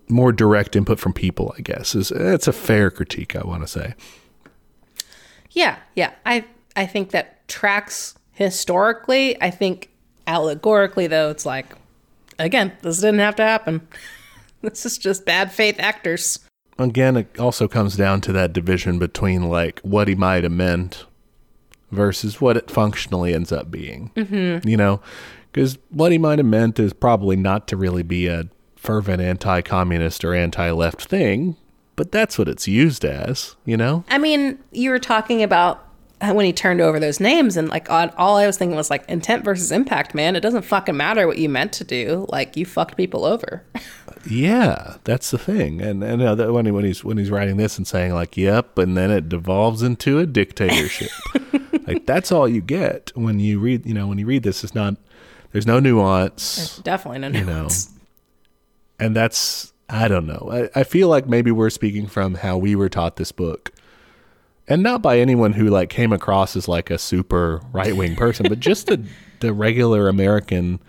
more 0.09 0.33
direct 0.33 0.77
input 0.77 0.99
from 0.99 1.13
people. 1.13 1.55
I 1.59 1.63
guess 1.63 1.95
is 1.95 2.11
it's 2.11 2.49
a 2.49 2.53
fair 2.53 2.91
critique. 2.91 3.37
I 3.37 3.43
want 3.45 3.63
to 3.63 3.69
say. 3.69 3.95
Yeah, 5.51 5.77
yeah. 5.95 6.13
I 6.27 6.45
I 6.77 6.87
think 6.87 7.11
that 7.11 7.47
tracks 7.49 8.15
historically. 8.33 9.41
I 9.41 9.51
think 9.51 9.91
allegorically 10.27 11.07
though, 11.07 11.31
it's 11.31 11.47
like 11.47 11.75
again, 12.39 12.73
this 12.83 13.01
didn't 13.01 13.21
have 13.21 13.37
to 13.37 13.45
happen. 13.45 13.87
this 14.63 14.85
is 14.85 14.99
just 14.99 15.25
bad 15.25 15.53
faith 15.53 15.77
actors. 15.79 16.41
again, 16.79 17.17
it 17.17 17.39
also 17.39 17.69
comes 17.69 17.97
down 17.97 18.21
to 18.23 18.33
that 18.33 18.53
division 18.53 18.99
between 18.99 19.49
like 19.49 19.81
what 19.81 20.09
he 20.09 20.15
might 20.15 20.43
have 20.43 20.53
meant 20.53 21.07
versus 21.91 22.41
what 22.41 22.57
it 22.57 22.71
functionally 22.71 23.33
ends 23.33 23.53
up 23.53 23.71
being. 23.71 24.11
Mm-hmm. 24.17 24.69
You 24.69 24.77
know, 24.77 25.01
because 25.53 25.79
what 25.91 26.13
he 26.13 26.19
might 26.19 26.39
have 26.39 26.47
meant 26.47 26.79
is 26.81 26.93
probably 26.93 27.37
not 27.37 27.69
to 27.69 27.77
really 27.77 28.03
be 28.03 28.27
a 28.27 28.49
fervent 28.85 29.23
anti-communist 29.23 30.25
or 30.25 30.35
anti-left 30.35 31.07
thing, 31.07 31.57
but 31.97 32.13
that's 32.13 32.39
what 32.39 32.49
it's 32.49 32.69
used 32.69 33.05
as. 33.05 33.57
You 33.65 33.77
know, 33.77 34.05
I 34.09 34.19
mean, 34.19 34.59
you 34.71 34.91
were 34.91 34.99
talking 34.99 35.43
about 35.43 35.81
when 36.21 36.47
he 36.47 36.53
turned 36.53 36.81
over 36.81 36.99
those 37.01 37.21
names 37.21 37.57
and 37.57 37.69
like 37.69 37.91
all 37.91 38.37
I 38.37 38.47
was 38.47 38.57
thinking 38.57 38.77
was 38.77 38.89
like 38.89 39.05
intent 39.11 39.45
versus 39.45 39.71
impact, 39.73 40.15
man. 40.15 40.37
It 40.37 40.41
doesn't 40.41 40.63
fucking 40.63 40.97
matter 40.97 41.27
what 41.27 41.39
you 41.39 41.49
meant 41.49 41.73
to 41.75 41.85
do. 41.85 42.27
Like 42.29 42.57
you 42.57 42.65
fucked 42.65 42.97
people 42.97 43.25
over. 43.25 43.63
yeah, 44.31 44.97
that's 45.05 45.31
the 45.31 45.39
thing. 45.39 45.81
And 45.81 46.03
and 46.03 46.23
uh, 46.23 46.35
that- 46.35 46.53
when 46.53 46.67
he, 46.67 46.71
when 46.73 46.85
he's 46.85 47.05
when 47.05 47.19
he's 47.19 47.31
writing 47.31 47.57
this 47.57 47.77
and 47.77 47.87
saying 47.87 48.15
like, 48.15 48.37
"Yep," 48.37 48.79
and 48.79 48.97
then 48.97 49.11
it 49.11 49.29
devolves 49.29 49.83
into 49.83 50.19
a 50.19 50.27
dictatorship. 50.27 51.11
like 51.87 52.07
that's 52.07 52.31
all 52.33 52.49
you 52.49 52.61
get 52.61 53.13
when 53.15 53.39
you 53.41 53.59
read. 53.59 53.85
You 53.85 53.95
know, 53.95 54.07
when 54.07 54.19
you 54.19 54.27
read 54.27 54.43
this, 54.45 54.63
it's 54.65 54.75
not. 54.75 54.97
There's 55.53 55.67
no 55.67 55.79
nuance. 55.79 56.79
Definitely 56.79 57.21
no 57.21 57.29
know. 57.45 57.69
And 58.99 59.15
that's 59.15 59.73
I 59.89 60.09
don't 60.09 60.27
know. 60.27 60.49
I, 60.75 60.81
I 60.81 60.85
feel 60.85 61.09
like 61.09 61.27
maybe 61.29 61.51
we're 61.51 61.71
speaking 61.71 62.07
from 62.07 62.37
how 62.37 62.57
we 62.57 62.75
were 62.75 62.89
taught 62.89 63.17
this 63.17 63.33
book, 63.33 63.71
and 64.67 64.83
not 64.83 65.03
by 65.03 65.19
anyone 65.19 65.53
who 65.53 65.69
like 65.69 65.89
came 65.91 66.13
across 66.13 66.57
as 66.57 66.69
like 66.69 66.91
a 66.91 66.99
super 66.99 67.61
right 67.73 67.97
wing 67.97 68.17
person, 68.17 68.47
but 68.49 68.61
just 68.61 68.87
the 68.87 69.05
the 69.41 69.53
regular 69.53 70.09
American 70.09 70.81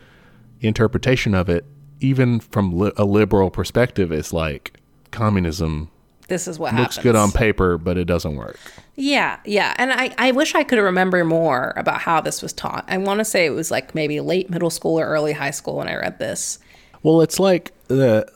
interpretation 0.61 1.34
of 1.36 1.49
it, 1.49 1.65
even 1.99 2.40
from 2.40 2.77
li- 2.77 2.91
a 2.98 3.06
liberal 3.06 3.49
perspective, 3.52 4.11
is 4.11 4.32
like 4.34 4.73
communism 5.11 5.90
This 6.27 6.48
is 6.48 6.57
what 6.57 6.73
looks 6.73 6.95
happens. 6.95 7.03
good 7.03 7.15
on 7.15 7.32
paper, 7.32 7.77
but 7.77 7.98
it 7.98 8.06
doesn't 8.06 8.36
work. 8.36 8.57
Yeah, 8.95 9.40
yeah. 9.45 9.73
And 9.77 9.91
I, 9.91 10.14
I 10.18 10.32
wish 10.32 10.56
I 10.56 10.64
could 10.64 10.80
remember 10.80 11.23
more 11.26 11.73
about 11.76 12.02
how 12.02 12.22
this 12.22 12.41
was 12.41 12.53
taught. 12.53 12.86
I 12.88 12.98
want 12.98 13.19
to 13.19 13.26
say 13.26 13.45
it 13.45 13.49
was 13.52 13.72
like 13.72 13.94
maybe 13.94 14.22
late 14.22 14.49
middle 14.49 14.69
school 14.69 14.98
or 14.99 15.06
early 15.06 15.34
high 15.34 15.52
school 15.52 15.76
when 15.77 15.88
I 15.90 15.95
read 15.95 16.18
this. 16.19 16.60
Well, 17.03 17.22
it's 17.22 17.40
like 17.40 17.72
the 17.88 18.28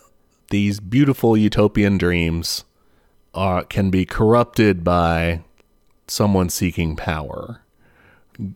these 0.49 0.79
beautiful 0.79 1.37
utopian 1.37 1.97
dreams 1.97 2.63
are 3.33 3.63
can 3.63 3.89
be 3.89 4.05
corrupted 4.05 4.83
by 4.83 5.41
someone 6.07 6.49
seeking 6.49 6.95
power. 6.95 7.61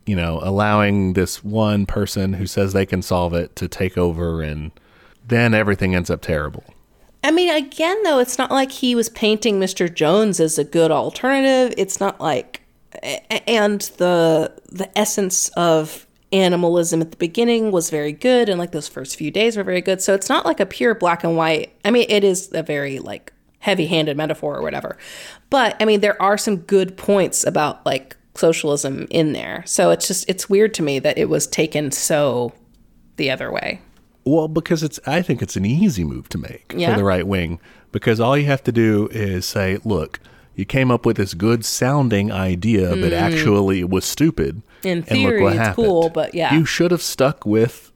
You 0.06 0.16
know, 0.16 0.40
allowing 0.42 1.12
this 1.12 1.44
one 1.44 1.84
person 1.84 2.34
who 2.34 2.46
says 2.46 2.72
they 2.72 2.86
can 2.86 3.02
solve 3.02 3.34
it 3.34 3.54
to 3.56 3.68
take 3.68 3.98
over 3.98 4.40
and 4.40 4.72
then 5.26 5.54
everything 5.54 5.94
ends 5.94 6.10
up 6.10 6.22
terrible. 6.22 6.64
I 7.22 7.30
mean, 7.30 7.54
again, 7.54 8.02
though, 8.02 8.18
it's 8.18 8.36
not 8.36 8.50
like 8.50 8.70
he 8.70 8.94
was 8.94 9.08
painting 9.08 9.58
Mr. 9.58 9.92
Jones 9.92 10.40
as 10.40 10.58
a 10.58 10.64
good 10.64 10.90
alternative. 10.90 11.74
It's 11.78 11.98
not 11.98 12.20
like, 12.20 12.60
and 13.02 13.80
the 13.96 14.52
the 14.70 14.98
essence 14.98 15.48
of 15.50 16.06
animalism 16.32 17.00
at 17.00 17.10
the 17.10 17.16
beginning 17.16 17.70
was 17.70 17.90
very 17.90 18.12
good, 18.12 18.48
and 18.48 18.58
like 18.58 18.72
those 18.72 18.88
first 18.88 19.16
few 19.16 19.30
days 19.30 19.56
were 19.56 19.64
very 19.64 19.80
good. 19.80 20.02
So 20.02 20.14
it's 20.14 20.28
not 20.28 20.44
like 20.44 20.60
a 20.60 20.66
pure 20.66 20.94
black 20.94 21.24
and 21.24 21.36
white. 21.36 21.74
I 21.84 21.90
mean, 21.90 22.06
it 22.08 22.24
is 22.24 22.50
a 22.52 22.62
very 22.62 22.98
like 22.98 23.32
heavy-handed 23.60 24.16
metaphor 24.16 24.56
or 24.56 24.62
whatever, 24.62 24.98
but 25.50 25.76
I 25.80 25.84
mean, 25.84 26.00
there 26.00 26.20
are 26.20 26.36
some 26.36 26.58
good 26.58 26.96
points 26.96 27.46
about 27.46 27.84
like 27.86 28.16
socialism 28.34 29.06
in 29.10 29.32
there. 29.32 29.62
So 29.66 29.90
it's 29.90 30.06
just 30.06 30.28
it's 30.28 30.48
weird 30.48 30.74
to 30.74 30.82
me 30.82 30.98
that 30.98 31.18
it 31.18 31.28
was 31.28 31.46
taken 31.46 31.90
so 31.90 32.52
the 33.16 33.30
other 33.30 33.52
way. 33.52 33.80
Well, 34.24 34.48
because 34.48 34.82
it's 34.82 34.98
I 35.06 35.22
think 35.22 35.42
it's 35.42 35.56
an 35.56 35.64
easy 35.64 36.04
move 36.04 36.28
to 36.30 36.38
make 36.38 36.74
Yeah? 36.76 36.92
for 36.92 36.98
the 36.98 37.04
right 37.04 37.26
wing 37.26 37.60
because 37.92 38.20
all 38.20 38.36
you 38.36 38.46
have 38.46 38.62
to 38.64 38.72
do 38.72 39.08
is 39.12 39.46
say, 39.46 39.78
"Look, 39.84 40.20
you 40.54 40.64
came 40.64 40.90
up 40.90 41.06
with 41.06 41.16
this 41.16 41.34
good 41.34 41.64
sounding 41.64 42.32
idea, 42.32 42.90
but 42.96 43.12
hmm. 43.12 43.14
actually 43.14 43.80
it 43.80 43.90
was 43.90 44.04
stupid." 44.04 44.62
In 44.84 45.02
theory, 45.02 45.44
it's 45.46 45.74
cool, 45.74 46.10
but 46.10 46.34
yeah. 46.34 46.54
You 46.54 46.64
should 46.64 46.90
have 46.90 47.02
stuck 47.02 47.44
with 47.46 47.90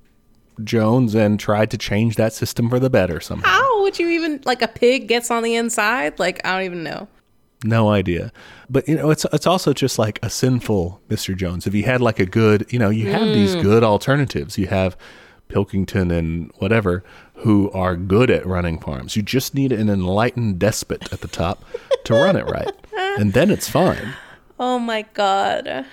Jones 0.64 1.14
and 1.14 1.38
tried 1.38 1.70
to 1.70 1.78
change 1.78 2.16
that 2.16 2.32
system 2.32 2.68
for 2.68 2.78
the 2.80 2.90
better 2.90 3.20
somehow. 3.20 3.48
How 3.48 3.82
would 3.82 3.98
you 3.98 4.08
even 4.08 4.40
like 4.44 4.60
a 4.62 4.68
pig 4.68 5.06
gets 5.08 5.30
on 5.30 5.42
the 5.42 5.54
inside? 5.54 6.18
Like 6.18 6.40
I 6.44 6.52
don't 6.56 6.64
even 6.64 6.82
know. 6.82 7.08
No 7.64 7.88
idea. 7.90 8.32
But 8.70 8.88
you 8.88 8.96
know, 8.96 9.10
it's 9.10 9.24
it's 9.32 9.46
also 9.46 9.72
just 9.72 9.98
like 9.98 10.18
a 10.22 10.30
sinful 10.30 11.00
Mr. 11.08 11.36
Jones. 11.36 11.66
If 11.66 11.74
you 11.74 11.84
had 11.84 12.00
like 12.00 12.18
a 12.20 12.26
good, 12.26 12.66
you 12.72 12.78
know, 12.78 12.90
you 12.90 13.10
have 13.10 13.26
these 13.28 13.54
Mm. 13.56 13.62
good 13.62 13.82
alternatives. 13.84 14.58
You 14.58 14.66
have 14.68 14.96
Pilkington 15.48 16.10
and 16.10 16.52
whatever 16.58 17.02
who 17.36 17.70
are 17.70 17.96
good 17.96 18.30
at 18.30 18.44
running 18.46 18.78
farms. 18.80 19.16
You 19.16 19.22
just 19.22 19.54
need 19.54 19.72
an 19.72 19.88
enlightened 19.88 20.58
despot 20.58 21.12
at 21.12 21.20
the 21.20 21.28
top 21.28 21.64
to 22.04 22.14
run 22.14 22.36
it 22.36 22.46
right. 22.46 22.70
And 23.18 23.32
then 23.32 23.50
it's 23.50 23.68
fine. 23.68 24.14
Oh 24.60 24.78
my 24.78 25.02
god. 25.14 25.86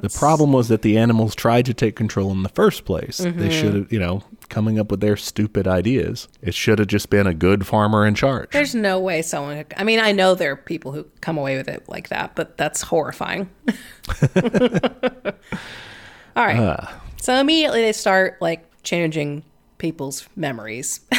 The 0.00 0.08
problem 0.08 0.52
was 0.52 0.68
that 0.68 0.82
the 0.82 0.98
animals 0.98 1.34
tried 1.34 1.66
to 1.66 1.74
take 1.74 1.96
control 1.96 2.30
in 2.30 2.42
the 2.42 2.48
first 2.48 2.84
place. 2.84 3.20
Mm-hmm. 3.20 3.38
They 3.38 3.50
should 3.50 3.74
have, 3.74 3.92
you 3.92 3.98
know, 3.98 4.22
coming 4.48 4.78
up 4.78 4.90
with 4.90 5.00
their 5.00 5.16
stupid 5.16 5.66
ideas. 5.68 6.28
It 6.40 6.54
should 6.54 6.78
have 6.78 6.88
just 6.88 7.10
been 7.10 7.26
a 7.26 7.34
good 7.34 7.66
farmer 7.66 8.06
in 8.06 8.14
charge. 8.14 8.50
There's 8.50 8.74
no 8.74 8.98
way 9.00 9.22
someone 9.22 9.56
could, 9.64 9.74
I 9.76 9.84
mean, 9.84 10.00
I 10.00 10.12
know 10.12 10.34
there 10.34 10.52
are 10.52 10.56
people 10.56 10.92
who 10.92 11.04
come 11.20 11.38
away 11.38 11.56
with 11.56 11.68
it 11.68 11.88
like 11.88 12.08
that, 12.08 12.34
but 12.34 12.56
that's 12.56 12.82
horrifying. 12.82 13.50
All 16.34 16.46
right. 16.46 16.58
Uh. 16.58 16.86
so 17.20 17.34
immediately 17.34 17.82
they 17.82 17.92
start 17.92 18.40
like 18.40 18.64
changing 18.82 19.44
people's 19.78 20.28
memories. 20.36 21.00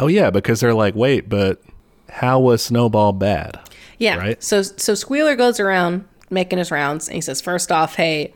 Oh 0.00 0.08
yeah, 0.08 0.30
because 0.30 0.60
they're 0.60 0.74
like, 0.74 0.94
wait, 0.94 1.28
but 1.28 1.62
how 2.08 2.40
was 2.40 2.62
Snowball 2.62 3.12
bad? 3.12 3.60
Yeah. 3.98 4.16
Right. 4.16 4.42
So 4.42 4.62
so 4.62 4.94
Squealer 4.94 5.36
goes 5.36 5.60
around 5.60 6.06
making 6.30 6.58
his 6.58 6.70
rounds 6.70 7.08
and 7.08 7.14
he 7.14 7.20
says, 7.20 7.40
first 7.40 7.70
off, 7.70 7.94
hey, 7.94 8.34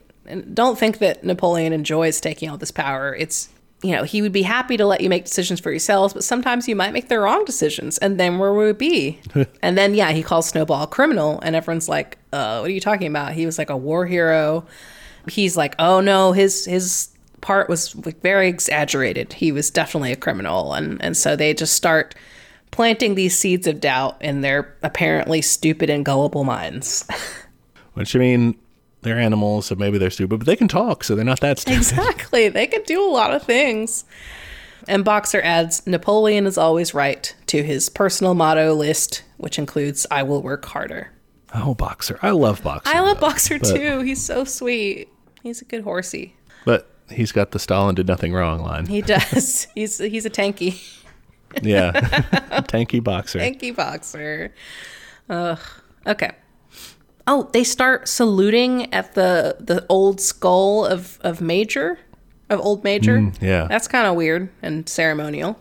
don't 0.52 0.78
think 0.78 0.98
that 0.98 1.24
Napoleon 1.24 1.72
enjoys 1.72 2.20
taking 2.20 2.50
all 2.50 2.58
this 2.58 2.70
power. 2.70 3.14
It's 3.14 3.48
you 3.82 3.92
know, 3.92 4.02
he 4.02 4.22
would 4.22 4.32
be 4.32 4.42
happy 4.42 4.76
to 4.76 4.84
let 4.84 5.00
you 5.00 5.08
make 5.08 5.24
decisions 5.24 5.60
for 5.60 5.70
yourselves, 5.70 6.12
but 6.12 6.24
sometimes 6.24 6.66
you 6.66 6.74
might 6.74 6.92
make 6.92 7.08
the 7.08 7.18
wrong 7.18 7.44
decisions, 7.44 7.96
and 7.98 8.18
then 8.18 8.38
where 8.38 8.52
would 8.52 8.66
we 8.66 8.72
be? 8.72 9.20
and 9.62 9.78
then 9.78 9.94
yeah, 9.94 10.10
he 10.10 10.22
calls 10.22 10.48
Snowball 10.48 10.82
a 10.82 10.86
criminal, 10.88 11.38
and 11.40 11.54
everyone's 11.54 11.88
like, 11.88 12.18
uh, 12.32 12.58
what 12.58 12.70
are 12.70 12.72
you 12.72 12.80
talking 12.80 13.06
about? 13.06 13.32
He 13.32 13.46
was 13.46 13.56
like 13.56 13.70
a 13.70 13.76
war 13.76 14.04
hero. 14.04 14.66
He's 15.28 15.56
like, 15.56 15.76
oh 15.78 16.00
no, 16.00 16.32
his 16.32 16.64
his 16.64 17.10
part 17.40 17.68
was 17.68 17.94
like 18.04 18.20
very 18.20 18.48
exaggerated. 18.48 19.32
He 19.32 19.52
was 19.52 19.70
definitely 19.70 20.10
a 20.10 20.16
criminal, 20.16 20.74
and 20.74 21.00
and 21.02 21.16
so 21.16 21.36
they 21.36 21.54
just 21.54 21.74
start 21.74 22.16
planting 22.72 23.14
these 23.14 23.38
seeds 23.38 23.66
of 23.68 23.80
doubt 23.80 24.20
in 24.20 24.40
their 24.40 24.76
apparently 24.82 25.40
stupid 25.40 25.88
and 25.88 26.04
gullible 26.04 26.44
minds. 26.44 27.06
Which 27.98 28.14
I 28.14 28.20
mean, 28.20 28.56
they're 29.02 29.18
animals, 29.18 29.66
so 29.66 29.74
maybe 29.74 29.98
they're 29.98 30.10
stupid, 30.10 30.38
but 30.38 30.46
they 30.46 30.54
can 30.56 30.68
talk, 30.68 31.02
so 31.02 31.14
they're 31.16 31.24
not 31.24 31.40
that 31.40 31.58
stupid. 31.58 31.78
exactly. 31.78 32.48
They 32.48 32.66
could 32.68 32.84
do 32.84 33.02
a 33.02 33.10
lot 33.10 33.34
of 33.34 33.42
things. 33.42 34.04
And 34.86 35.04
Boxer 35.04 35.40
adds 35.42 35.84
Napoleon 35.86 36.46
is 36.46 36.56
always 36.56 36.94
right 36.94 37.34
to 37.48 37.62
his 37.64 37.88
personal 37.88 38.34
motto 38.34 38.72
list, 38.74 39.24
which 39.36 39.58
includes 39.58 40.06
I 40.10 40.22
will 40.22 40.42
work 40.42 40.64
harder. 40.66 41.10
Oh, 41.54 41.74
Boxer. 41.74 42.18
I 42.22 42.30
love 42.30 42.62
Boxer. 42.62 42.94
I 42.96 43.00
love 43.00 43.18
though. 43.20 43.26
Boxer 43.28 43.58
but- 43.58 43.74
too. 43.74 44.00
He's 44.00 44.22
so 44.24 44.44
sweet. 44.44 45.08
He's 45.42 45.60
a 45.60 45.64
good 45.64 45.82
horsey. 45.82 46.36
But 46.64 46.88
he's 47.10 47.32
got 47.32 47.50
the 47.50 47.58
Stalin 47.58 47.94
did 47.96 48.06
nothing 48.06 48.32
wrong 48.32 48.60
line. 48.60 48.86
He 48.86 49.02
does. 49.02 49.66
he's 49.74 49.98
he's 49.98 50.24
a 50.26 50.30
tanky, 50.30 50.80
Yeah. 51.62 51.92
Tanky 52.68 53.02
Boxer. 53.02 53.38
tanky 53.40 53.74
boxer. 53.74 54.52
Ugh. 55.30 55.58
Okay. 56.06 56.30
Oh, 57.30 57.48
they 57.52 57.62
start 57.62 58.08
saluting 58.08 58.92
at 58.92 59.14
the 59.14 59.56
the 59.60 59.84
old 59.88 60.20
skull 60.20 60.84
of 60.86 61.18
of 61.20 61.40
Major, 61.40 61.98
of 62.50 62.58
old 62.60 62.82
Major. 62.82 63.30
yeah. 63.40 63.66
That's 63.68 63.86
kind 63.86 64.06
of 64.06 64.16
weird 64.16 64.48
and 64.62 64.88
ceremonial. 64.88 65.58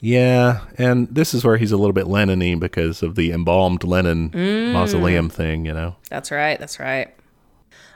Yeah, 0.00 0.62
and 0.78 1.06
this 1.14 1.32
is 1.32 1.44
where 1.44 1.56
he's 1.58 1.70
a 1.70 1.76
little 1.76 1.92
bit 1.92 2.08
Lenin-y 2.08 2.56
because 2.56 3.04
of 3.04 3.14
the 3.14 3.30
embalmed 3.30 3.84
Lenin 3.84 4.30
Mm. 4.30 4.72
mausoleum 4.72 5.30
thing, 5.30 5.64
you 5.64 5.72
know. 5.72 5.94
That's 6.10 6.32
right. 6.32 6.58
That's 6.58 6.80
right. 6.80 7.14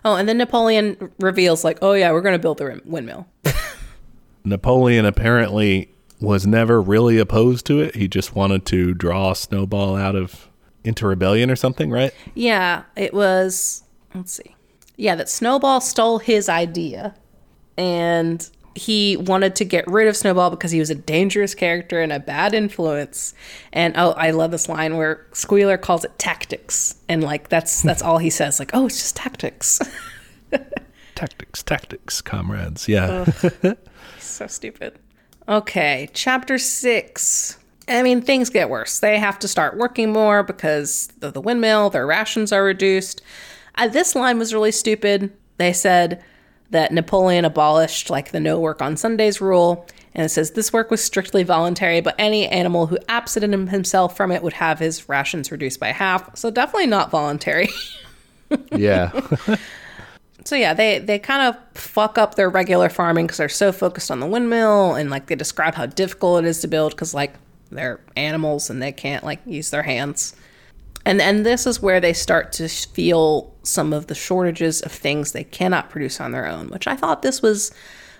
Oh, 0.04 0.14
and 0.14 0.28
then 0.28 0.38
Napoleon 0.38 1.10
reveals, 1.18 1.64
like, 1.64 1.78
oh, 1.82 1.94
yeah, 1.94 2.12
we're 2.12 2.20
going 2.20 2.36
to 2.36 2.38
build 2.38 2.58
the 2.58 2.80
windmill. 2.84 3.26
Napoleon 4.44 5.04
apparently 5.04 5.90
was 6.20 6.46
never 6.46 6.80
really 6.80 7.18
opposed 7.18 7.66
to 7.66 7.80
it. 7.80 7.96
He 7.96 8.06
just 8.06 8.36
wanted 8.36 8.64
to 8.66 8.94
draw 8.94 9.32
a 9.32 9.34
Snowball 9.36 9.96
out 9.96 10.14
of 10.14 10.48
into 10.86 11.06
rebellion 11.06 11.50
or 11.50 11.56
something, 11.56 11.90
right? 11.90 12.12
yeah, 12.34 12.84
it 12.96 13.12
was, 13.14 13.82
let's 14.14 14.32
see. 14.32 14.54
Yeah, 14.96 15.14
that 15.16 15.28
Snowball 15.28 15.80
stole 15.80 16.18
his 16.18 16.48
idea 16.48 17.14
and 17.76 18.48
he 18.74 19.16
wanted 19.16 19.56
to 19.56 19.64
get 19.64 19.86
rid 19.86 20.06
of 20.06 20.16
Snowball 20.16 20.50
because 20.50 20.70
he 20.70 20.78
was 20.78 20.90
a 20.90 20.94
dangerous 20.94 21.54
character 21.54 22.00
and 22.00 22.12
a 22.12 22.20
bad 22.20 22.54
influence. 22.54 23.34
And 23.72 23.94
oh, 23.96 24.12
I 24.12 24.30
love 24.30 24.50
this 24.50 24.68
line 24.68 24.96
where 24.96 25.26
Squealer 25.32 25.78
calls 25.78 26.04
it 26.04 26.18
tactics. 26.18 26.94
And 27.08 27.22
like, 27.22 27.48
that's, 27.48 27.82
that's 27.88 28.02
all 28.02 28.18
he 28.18 28.30
says. 28.30 28.58
Like, 28.58 28.70
oh, 28.74 28.86
it's 28.86 28.98
just 28.98 29.16
tactics. 29.16 29.80
Tactics, 31.14 31.62
tactics, 31.62 32.20
comrades. 32.20 32.88
Yeah. 32.88 33.24
so 34.18 34.46
stupid. 34.46 34.98
Okay, 35.48 36.10
chapter 36.12 36.58
six. 36.58 37.56
I 37.88 38.02
mean, 38.02 38.20
things 38.20 38.50
get 38.50 38.68
worse. 38.68 38.98
They 38.98 39.18
have 39.18 39.38
to 39.40 39.48
start 39.48 39.76
working 39.76 40.12
more 40.12 40.42
because 40.42 41.08
of 41.22 41.34
the 41.34 41.40
windmill, 41.40 41.90
their 41.90 42.06
rations 42.06 42.52
are 42.52 42.64
reduced. 42.64 43.22
Uh, 43.76 43.88
this 43.88 44.14
line 44.14 44.38
was 44.38 44.52
really 44.52 44.72
stupid. 44.72 45.32
They 45.58 45.72
said 45.72 46.22
that 46.70 46.92
Napoleon 46.92 47.44
abolished 47.44 48.10
like 48.10 48.32
the 48.32 48.40
no 48.40 48.58
work 48.58 48.82
on 48.82 48.96
Sundays 48.96 49.40
rule. 49.40 49.86
And 50.14 50.24
it 50.24 50.30
says 50.30 50.52
this 50.52 50.72
work 50.72 50.90
was 50.90 51.04
strictly 51.04 51.42
voluntary, 51.42 52.00
but 52.00 52.14
any 52.18 52.48
animal 52.48 52.86
who 52.86 52.98
absented 53.08 53.68
himself 53.68 54.16
from 54.16 54.32
it 54.32 54.42
would 54.42 54.54
have 54.54 54.78
his 54.78 55.08
rations 55.08 55.52
reduced 55.52 55.78
by 55.78 55.88
half. 55.88 56.36
So 56.36 56.50
definitely 56.50 56.86
not 56.86 57.10
voluntary. 57.10 57.68
yeah. 58.72 59.12
So 60.46 60.54
yeah, 60.54 60.74
they 60.74 61.00
they 61.00 61.18
kind 61.18 61.42
of 61.42 61.56
fuck 61.74 62.18
up 62.18 62.36
their 62.36 62.48
regular 62.48 62.88
farming 62.88 63.26
because 63.26 63.38
they're 63.38 63.48
so 63.48 63.72
focused 63.72 64.12
on 64.12 64.20
the 64.20 64.26
windmill 64.26 64.94
and 64.94 65.10
like 65.10 65.26
they 65.26 65.34
describe 65.34 65.74
how 65.74 65.86
difficult 65.86 66.44
it 66.44 66.48
is 66.48 66.60
to 66.60 66.68
build 66.68 66.92
because 66.92 67.12
like 67.12 67.34
they're 67.70 68.00
animals 68.16 68.70
and 68.70 68.82
they 68.82 68.92
can't 68.92 69.24
like 69.24 69.40
use 69.46 69.70
their 69.70 69.82
hands. 69.82 70.34
And 71.04 71.20
and 71.20 71.46
this 71.46 71.66
is 71.66 71.80
where 71.80 72.00
they 72.00 72.12
start 72.12 72.52
to 72.52 72.68
feel 72.68 73.54
some 73.62 73.92
of 73.92 74.08
the 74.08 74.14
shortages 74.14 74.80
of 74.82 74.92
things 74.92 75.32
they 75.32 75.44
cannot 75.44 75.90
produce 75.90 76.20
on 76.20 76.32
their 76.32 76.46
own, 76.46 76.68
which 76.68 76.86
I 76.86 76.96
thought 76.96 77.22
this 77.22 77.42
was 77.42 77.72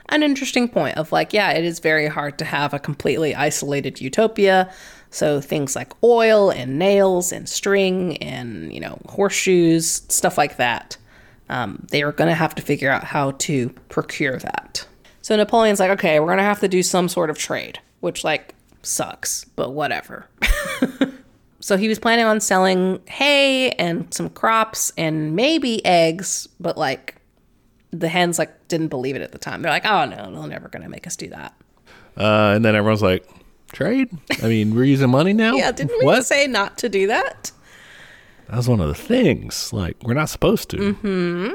an 0.08 0.22
interesting 0.22 0.68
point 0.68 0.96
of 0.96 1.10
like, 1.10 1.32
yeah, 1.32 1.50
it 1.50 1.64
is 1.64 1.80
very 1.80 2.06
hard 2.06 2.38
to 2.38 2.44
have 2.44 2.72
a 2.72 2.78
completely 2.78 3.34
isolated 3.34 4.00
utopia. 4.00 4.72
So 5.10 5.40
things 5.40 5.74
like 5.74 5.92
oil 6.04 6.50
and 6.50 6.78
nails 6.78 7.32
and 7.32 7.48
string 7.48 8.16
and, 8.18 8.72
you 8.72 8.80
know, 8.80 8.98
horseshoes, 9.08 10.02
stuff 10.08 10.36
like 10.36 10.56
that. 10.56 10.96
Um, 11.48 11.86
they 11.90 12.02
are 12.02 12.12
going 12.12 12.28
to 12.28 12.34
have 12.34 12.54
to 12.56 12.62
figure 12.62 12.90
out 12.90 13.04
how 13.04 13.30
to 13.32 13.70
procure 13.88 14.38
that. 14.38 14.86
So 15.22 15.34
Napoleon's 15.36 15.80
like, 15.80 15.90
okay, 15.90 16.20
we're 16.20 16.26
going 16.26 16.38
to 16.38 16.44
have 16.44 16.60
to 16.60 16.68
do 16.68 16.82
some 16.82 17.08
sort 17.08 17.30
of 17.30 17.38
trade, 17.38 17.78
which, 18.00 18.24
like, 18.24 18.54
sucks, 18.86 19.44
but 19.44 19.72
whatever. 19.72 20.28
so 21.60 21.76
he 21.76 21.88
was 21.88 21.98
planning 21.98 22.24
on 22.24 22.40
selling 22.40 23.00
hay 23.06 23.70
and 23.72 24.12
some 24.12 24.30
crops 24.30 24.92
and 24.96 25.34
maybe 25.34 25.84
eggs, 25.84 26.48
but 26.60 26.76
like 26.78 27.16
the 27.90 28.08
hens 28.08 28.38
like 28.38 28.68
didn't 28.68 28.88
believe 28.88 29.16
it 29.16 29.22
at 29.22 29.32
the 29.32 29.38
time. 29.38 29.62
They're 29.62 29.72
like, 29.72 29.86
"Oh 29.86 30.04
no, 30.04 30.16
they're 30.16 30.48
never 30.48 30.68
going 30.68 30.82
to 30.82 30.88
make 30.88 31.06
us 31.06 31.16
do 31.16 31.28
that." 31.28 31.54
Uh, 32.16 32.52
and 32.54 32.64
then 32.64 32.74
everyone's 32.74 33.02
like, 33.02 33.28
trade? 33.72 34.10
I 34.42 34.48
mean, 34.48 34.74
we're 34.74 34.84
using 34.84 35.10
money 35.10 35.32
now? 35.32 35.54
Yeah, 35.54 35.72
didn't 35.72 35.98
we 35.98 36.06
what? 36.06 36.24
say 36.24 36.46
not 36.46 36.78
to 36.78 36.88
do 36.88 37.06
that? 37.08 37.52
That 38.48 38.56
was 38.56 38.68
one 38.68 38.80
of 38.80 38.88
the 38.88 38.94
things. 38.94 39.72
Like, 39.72 39.96
we're 40.02 40.14
not 40.14 40.28
supposed 40.28 40.70
to. 40.70 40.76
Mm-hmm. 40.76 41.54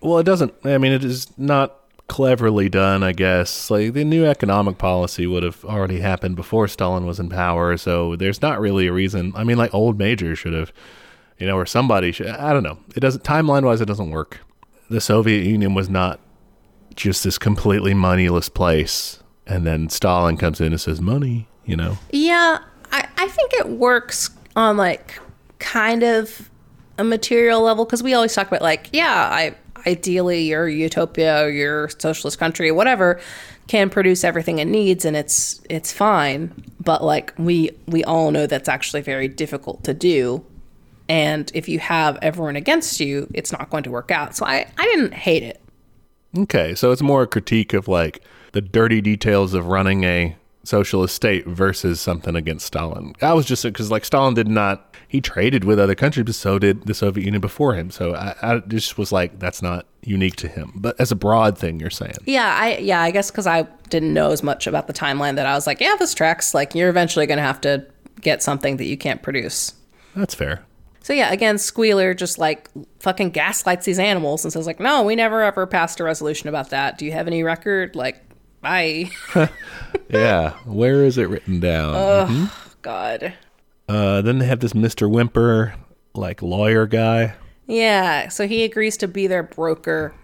Well, 0.00 0.18
it 0.18 0.24
doesn't, 0.24 0.54
I 0.64 0.78
mean, 0.78 0.92
it 0.92 1.04
is 1.04 1.26
not 1.38 1.80
cleverly 2.08 2.68
done, 2.68 3.02
I 3.02 3.12
guess. 3.12 3.70
Like, 3.70 3.92
the 3.92 4.04
new 4.04 4.24
economic 4.24 4.78
policy 4.78 5.26
would 5.26 5.42
have 5.42 5.64
already 5.64 6.00
happened 6.00 6.36
before 6.36 6.68
Stalin 6.68 7.06
was 7.06 7.18
in 7.18 7.28
power. 7.28 7.76
So 7.76 8.16
there's 8.16 8.42
not 8.42 8.60
really 8.60 8.86
a 8.86 8.92
reason. 8.92 9.32
I 9.34 9.44
mean, 9.44 9.56
like, 9.56 9.74
old 9.74 9.98
Major 9.98 10.36
should 10.36 10.52
have, 10.52 10.72
you 11.38 11.46
know, 11.46 11.56
or 11.56 11.66
somebody 11.66 12.12
should, 12.12 12.28
I 12.28 12.52
don't 12.52 12.62
know. 12.62 12.78
It 12.94 13.00
doesn't, 13.00 13.24
timeline 13.24 13.64
wise, 13.64 13.80
it 13.80 13.86
doesn't 13.86 14.10
work. 14.10 14.38
The 14.88 15.00
Soviet 15.00 15.44
Union 15.44 15.74
was 15.74 15.88
not 15.88 16.20
just 16.94 17.24
this 17.24 17.38
completely 17.38 17.92
moneyless 17.92 18.48
place. 18.48 19.22
And 19.46 19.66
then 19.66 19.88
Stalin 19.88 20.36
comes 20.36 20.60
in 20.60 20.68
and 20.68 20.80
says, 20.80 21.00
money, 21.00 21.48
you 21.64 21.76
know? 21.76 21.98
Yeah, 22.10 22.58
I, 22.92 23.08
I 23.16 23.28
think 23.28 23.52
it 23.54 23.68
works 23.68 24.30
on 24.54 24.76
like 24.76 25.20
kind 25.58 26.02
of 26.02 26.50
a 26.98 27.04
material 27.04 27.60
level 27.62 27.84
because 27.84 28.02
we 28.02 28.14
always 28.14 28.34
talk 28.34 28.46
about 28.46 28.62
like, 28.62 28.88
yeah, 28.92 29.28
I 29.30 29.54
ideally 29.86 30.42
your 30.42 30.68
utopia 30.68 31.44
or 31.44 31.50
your 31.50 31.88
socialist 31.88 32.38
country, 32.38 32.70
whatever, 32.70 33.20
can 33.66 33.90
produce 33.90 34.24
everything 34.24 34.58
it 34.58 34.66
needs 34.66 35.04
and 35.04 35.16
it's 35.16 35.60
it's 35.68 35.92
fine. 35.92 36.52
But 36.80 37.02
like 37.02 37.32
we 37.38 37.70
we 37.86 38.04
all 38.04 38.30
know 38.30 38.46
that's 38.46 38.68
actually 38.68 39.02
very 39.02 39.28
difficult 39.28 39.84
to 39.84 39.94
do. 39.94 40.44
And 41.08 41.50
if 41.54 41.68
you 41.68 41.78
have 41.78 42.18
everyone 42.20 42.56
against 42.56 42.98
you, 43.00 43.28
it's 43.32 43.52
not 43.52 43.70
going 43.70 43.84
to 43.84 43.90
work 43.90 44.10
out. 44.10 44.34
So 44.34 44.44
I, 44.44 44.68
I 44.76 44.84
didn't 44.86 45.14
hate 45.14 45.44
it. 45.44 45.62
Okay, 46.36 46.74
so 46.74 46.90
it's 46.90 47.02
more 47.02 47.22
a 47.22 47.26
critique 47.26 47.72
of 47.72 47.86
like 47.86 48.22
the 48.52 48.60
dirty 48.60 49.00
details 49.00 49.54
of 49.54 49.66
running 49.66 50.04
a 50.04 50.36
socialist 50.66 51.14
state 51.14 51.46
versus 51.46 52.00
something 52.00 52.34
against 52.36 52.66
Stalin. 52.66 53.14
I 53.22 53.32
was 53.32 53.46
just 53.46 53.62
because 53.62 53.90
like 53.90 54.04
Stalin 54.04 54.34
did 54.34 54.48
not 54.48 54.94
he 55.08 55.20
traded 55.20 55.64
with 55.64 55.78
other 55.78 55.94
countries, 55.94 56.26
but 56.26 56.34
so 56.34 56.58
did 56.58 56.86
the 56.86 56.94
Soviet 56.94 57.24
Union 57.24 57.40
before 57.40 57.74
him. 57.74 57.90
So 57.90 58.14
I, 58.14 58.34
I 58.42 58.58
just 58.60 58.98
was 58.98 59.12
like 59.12 59.38
that's 59.38 59.62
not 59.62 59.86
unique 60.02 60.36
to 60.36 60.48
him. 60.48 60.72
But 60.74 61.00
as 61.00 61.12
a 61.12 61.16
broad 61.16 61.56
thing, 61.56 61.80
you're 61.80 61.90
saying 61.90 62.16
Yeah, 62.24 62.56
I 62.58 62.78
yeah, 62.78 63.00
I 63.00 63.10
guess 63.10 63.30
because 63.30 63.46
I 63.46 63.62
didn't 63.88 64.12
know 64.12 64.30
as 64.30 64.42
much 64.42 64.66
about 64.66 64.86
the 64.86 64.92
timeline 64.92 65.36
that 65.36 65.46
I 65.46 65.54
was 65.54 65.66
like, 65.66 65.80
yeah, 65.80 65.94
this 65.98 66.14
tracks. 66.14 66.54
Like 66.54 66.74
you're 66.74 66.90
eventually 66.90 67.26
going 67.26 67.38
to 67.38 67.44
have 67.44 67.60
to 67.62 67.86
get 68.20 68.42
something 68.42 68.76
that 68.78 68.86
you 68.86 68.96
can't 68.96 69.22
produce. 69.22 69.74
that's 70.14 70.34
fair. 70.34 70.64
So 71.02 71.12
yeah, 71.12 71.32
again, 71.32 71.56
Squealer 71.56 72.14
just 72.14 72.36
like 72.36 72.68
fucking 72.98 73.30
gaslights 73.30 73.86
these 73.86 74.00
animals 74.00 74.44
and 74.44 74.52
says 74.52 74.66
like, 74.66 74.80
no, 74.80 75.04
we 75.04 75.14
never 75.14 75.40
ever 75.44 75.64
passed 75.64 76.00
a 76.00 76.04
resolution 76.04 76.48
about 76.48 76.70
that. 76.70 76.98
Do 76.98 77.04
you 77.04 77.12
have 77.12 77.28
any 77.28 77.44
record? 77.44 77.94
Like, 77.94 78.20
bye. 78.66 79.10
Yeah, 80.08 80.50
where 80.64 81.04
is 81.04 81.18
it 81.18 81.28
written 81.28 81.58
down? 81.58 81.94
Oh 81.96 82.68
God. 82.82 83.34
Uh, 83.88 84.22
then 84.22 84.38
they 84.38 84.46
have 84.46 84.60
this 84.60 84.74
Mister 84.74 85.08
Whymper, 85.08 85.74
like 86.14 86.42
lawyer 86.42 86.86
guy. 86.86 87.34
Yeah. 87.66 88.28
So 88.28 88.46
he 88.46 88.62
agrees 88.62 88.96
to 88.98 89.08
be 89.08 89.26
their 89.26 89.42
broker. 89.42 90.14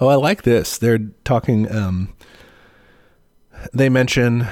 Oh, 0.00 0.08
I 0.08 0.16
like 0.16 0.42
this. 0.42 0.78
They're 0.78 0.98
talking. 1.22 1.70
Um, 1.70 2.12
they 3.72 3.88
mention 3.88 4.48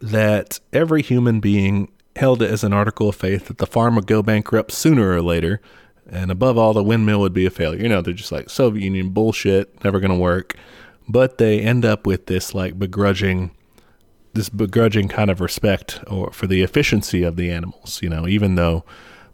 that 0.00 0.60
every 0.72 1.02
human 1.02 1.40
being 1.40 1.92
held 2.16 2.40
it 2.40 2.50
as 2.50 2.64
an 2.64 2.72
article 2.72 3.10
of 3.10 3.16
faith 3.16 3.48
that 3.48 3.58
the 3.58 3.66
farm 3.66 3.96
would 3.96 4.06
go 4.06 4.22
bankrupt 4.22 4.72
sooner 4.72 5.10
or 5.10 5.20
later, 5.20 5.60
and 6.08 6.30
above 6.30 6.56
all, 6.56 6.72
the 6.72 6.82
windmill 6.82 7.20
would 7.20 7.34
be 7.34 7.44
a 7.44 7.50
failure. 7.50 7.82
You 7.82 7.88
know, 7.90 8.00
they're 8.00 8.14
just 8.14 8.32
like 8.32 8.48
Soviet 8.48 8.82
Union 8.82 9.10
bullshit, 9.10 9.84
never 9.84 10.00
going 10.00 10.12
to 10.12 10.16
work. 10.18 10.56
But 11.10 11.38
they 11.38 11.58
end 11.60 11.84
up 11.84 12.06
with 12.06 12.26
this 12.26 12.54
like 12.54 12.78
begrudging, 12.78 13.50
this 14.32 14.48
begrudging 14.48 15.08
kind 15.08 15.28
of 15.28 15.40
respect 15.40 15.98
or 16.06 16.30
for 16.30 16.46
the 16.46 16.62
efficiency 16.62 17.24
of 17.24 17.34
the 17.34 17.50
animals. 17.50 18.00
You 18.00 18.08
know, 18.08 18.28
even 18.28 18.54
though 18.54 18.84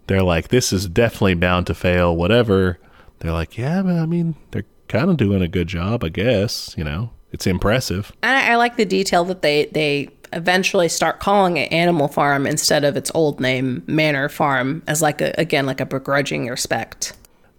they're 0.07 0.23
like, 0.23 0.49
this 0.49 0.73
is 0.73 0.89
definitely 0.89 1.35
bound 1.35 1.67
to 1.67 1.75
fail, 1.75 2.17
whatever. 2.17 2.79
They're 3.19 3.33
like, 3.33 3.59
yeah, 3.59 3.83
but 3.83 3.97
I 3.97 4.07
mean, 4.07 4.37
they're 4.53 4.65
kind 4.89 5.11
of 5.11 5.19
doing 5.19 5.43
a 5.43 5.49
good 5.49 5.69
job, 5.69 6.03
I 6.03 6.09
guess. 6.09 6.75
You 6.79 6.85
know, 6.85 7.11
it's 7.31 7.47
impressive. 7.47 8.11
And 8.23 8.35
I, 8.35 8.53
I 8.53 8.57
like 8.57 8.77
the 8.77 8.87
detail 8.87 9.25
that 9.27 9.43
they 9.43 9.67
they 9.67 10.09
eventually 10.33 10.89
start 10.89 11.21
calling 11.21 11.59
it 11.59 11.71
Animal 11.71 12.09
Farm 12.09 12.47
instead 12.47 12.85
of 12.85 12.97
its 12.97 13.13
old 13.15 13.39
name 13.39 13.83
Manor 13.87 14.31
Farm 14.31 14.83
as 14.87 15.03
like 15.03 15.21
a 15.21 15.35
again 15.37 15.67
like 15.67 15.83
a 15.83 15.87
begrudging 15.87 16.47
respect. 16.47 17.13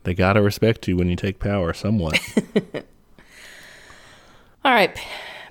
They 0.05 0.15
gotta 0.15 0.41
respect 0.41 0.87
you 0.87 0.97
when 0.97 1.07
you 1.07 1.15
take 1.15 1.37
power, 1.37 1.71
somewhat. 1.73 2.19
All 4.67 4.73
right, 4.73 4.93
p- 4.93 5.07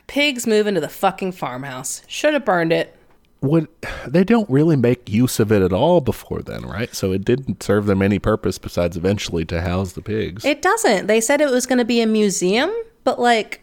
pigs 0.09 0.47
move 0.47 0.67
into 0.67 0.83
the 0.83 0.91
fucking 0.91 1.33
farmhouse. 1.33 2.03
Should 2.07 2.35
have 2.35 2.45
burned 2.45 2.71
it. 2.71 2.95
Would 3.41 3.67
they 4.07 4.25
don't 4.25 4.49
really 4.51 4.77
make 4.77 5.09
use 5.09 5.41
of 5.41 5.51
it 5.51 5.63
at 5.63 5.73
all 5.73 6.03
before 6.03 6.43
then, 6.43 6.67
right? 6.67 6.95
So 6.95 7.13
it 7.13 7.25
didn't 7.25 7.63
serve 7.63 7.87
them 7.87 8.03
any 8.03 8.19
purpose 8.19 8.59
besides 8.59 8.95
eventually 8.95 9.47
to 9.47 9.63
house 9.63 9.93
the 9.93 10.03
pigs. 10.03 10.45
It 10.45 10.61
doesn't. 10.61 11.07
They 11.07 11.23
said 11.23 11.41
it 11.41 11.49
was 11.49 11.65
going 11.65 11.79
to 11.79 11.85
be 11.87 12.03
a 12.03 12.07
museum, 12.07 12.71
but 13.05 13.19
like, 13.19 13.63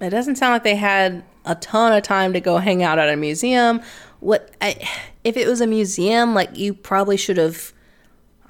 it 0.00 0.10
doesn't 0.10 0.34
sound 0.34 0.52
like 0.52 0.64
they 0.64 0.74
had 0.74 1.22
a 1.44 1.54
ton 1.54 1.92
of 1.92 2.02
time 2.02 2.32
to 2.32 2.40
go 2.40 2.58
hang 2.58 2.82
out 2.82 2.98
at 2.98 3.08
a 3.08 3.16
museum. 3.16 3.82
What 4.18 4.50
I, 4.60 4.88
if 5.22 5.36
it 5.36 5.46
was 5.46 5.60
a 5.60 5.66
museum? 5.68 6.34
Like, 6.34 6.58
you 6.58 6.74
probably 6.74 7.16
should 7.16 7.36
have, 7.36 7.72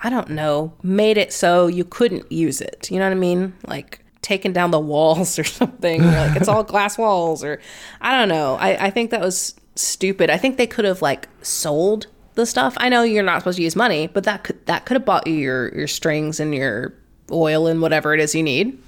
I 0.03 0.09
don't 0.09 0.31
know, 0.31 0.73
made 0.83 1.19
it 1.19 1.31
so 1.31 1.67
you 1.67 1.85
couldn't 1.85 2.33
use 2.33 2.63
it. 2.63 2.91
You 2.91 3.01
know 3.01 3.05
what 3.05 3.13
I 3.13 3.21
mean? 3.21 3.53
Like 3.67 4.02
taken 4.23 4.53
down 4.53 4.71
the 4.71 4.81
walls 4.81 5.39
or 5.39 5.45
something. 5.45 6.03
Or 6.03 6.11
like 6.11 6.37
it's 6.37 6.49
all 6.49 6.65
glass 6.65 6.97
walls, 6.97 7.45
or 7.45 7.61
I 8.01 8.17
don't 8.19 8.29
know. 8.29 8.57
I, 8.57 8.87
I 8.87 8.91
think 8.91 9.11
that 9.11 9.21
was 9.21 9.55
stupid. 9.77 10.31
I 10.31 10.37
think 10.39 10.57
they 10.57 10.67
could 10.67 10.85
have 10.85 11.03
like 11.03 11.29
sold 11.43 12.07
the 12.35 12.47
stuff. 12.47 12.75
I 12.79 12.89
know 12.89 13.03
you're 13.03 13.23
not 13.23 13.41
supposed 13.41 13.57
to 13.57 13.63
use 13.63 13.77
money, 13.77 14.07
but 14.07 14.25
that 14.25 14.45
could 14.45 14.65
that 14.67 14.87
could 14.87 14.95
have 14.95 15.05
bought 15.05 15.27
you 15.27 15.35
your 15.35 15.75
your 15.75 15.89
strings 15.89 16.41
and 16.41 16.55
your 16.55 16.95
oil 17.31 17.67
and 17.67 17.81
whatever 17.81 18.15
it 18.15 18.21
is 18.21 18.35
you 18.35 18.43
need. 18.43 18.79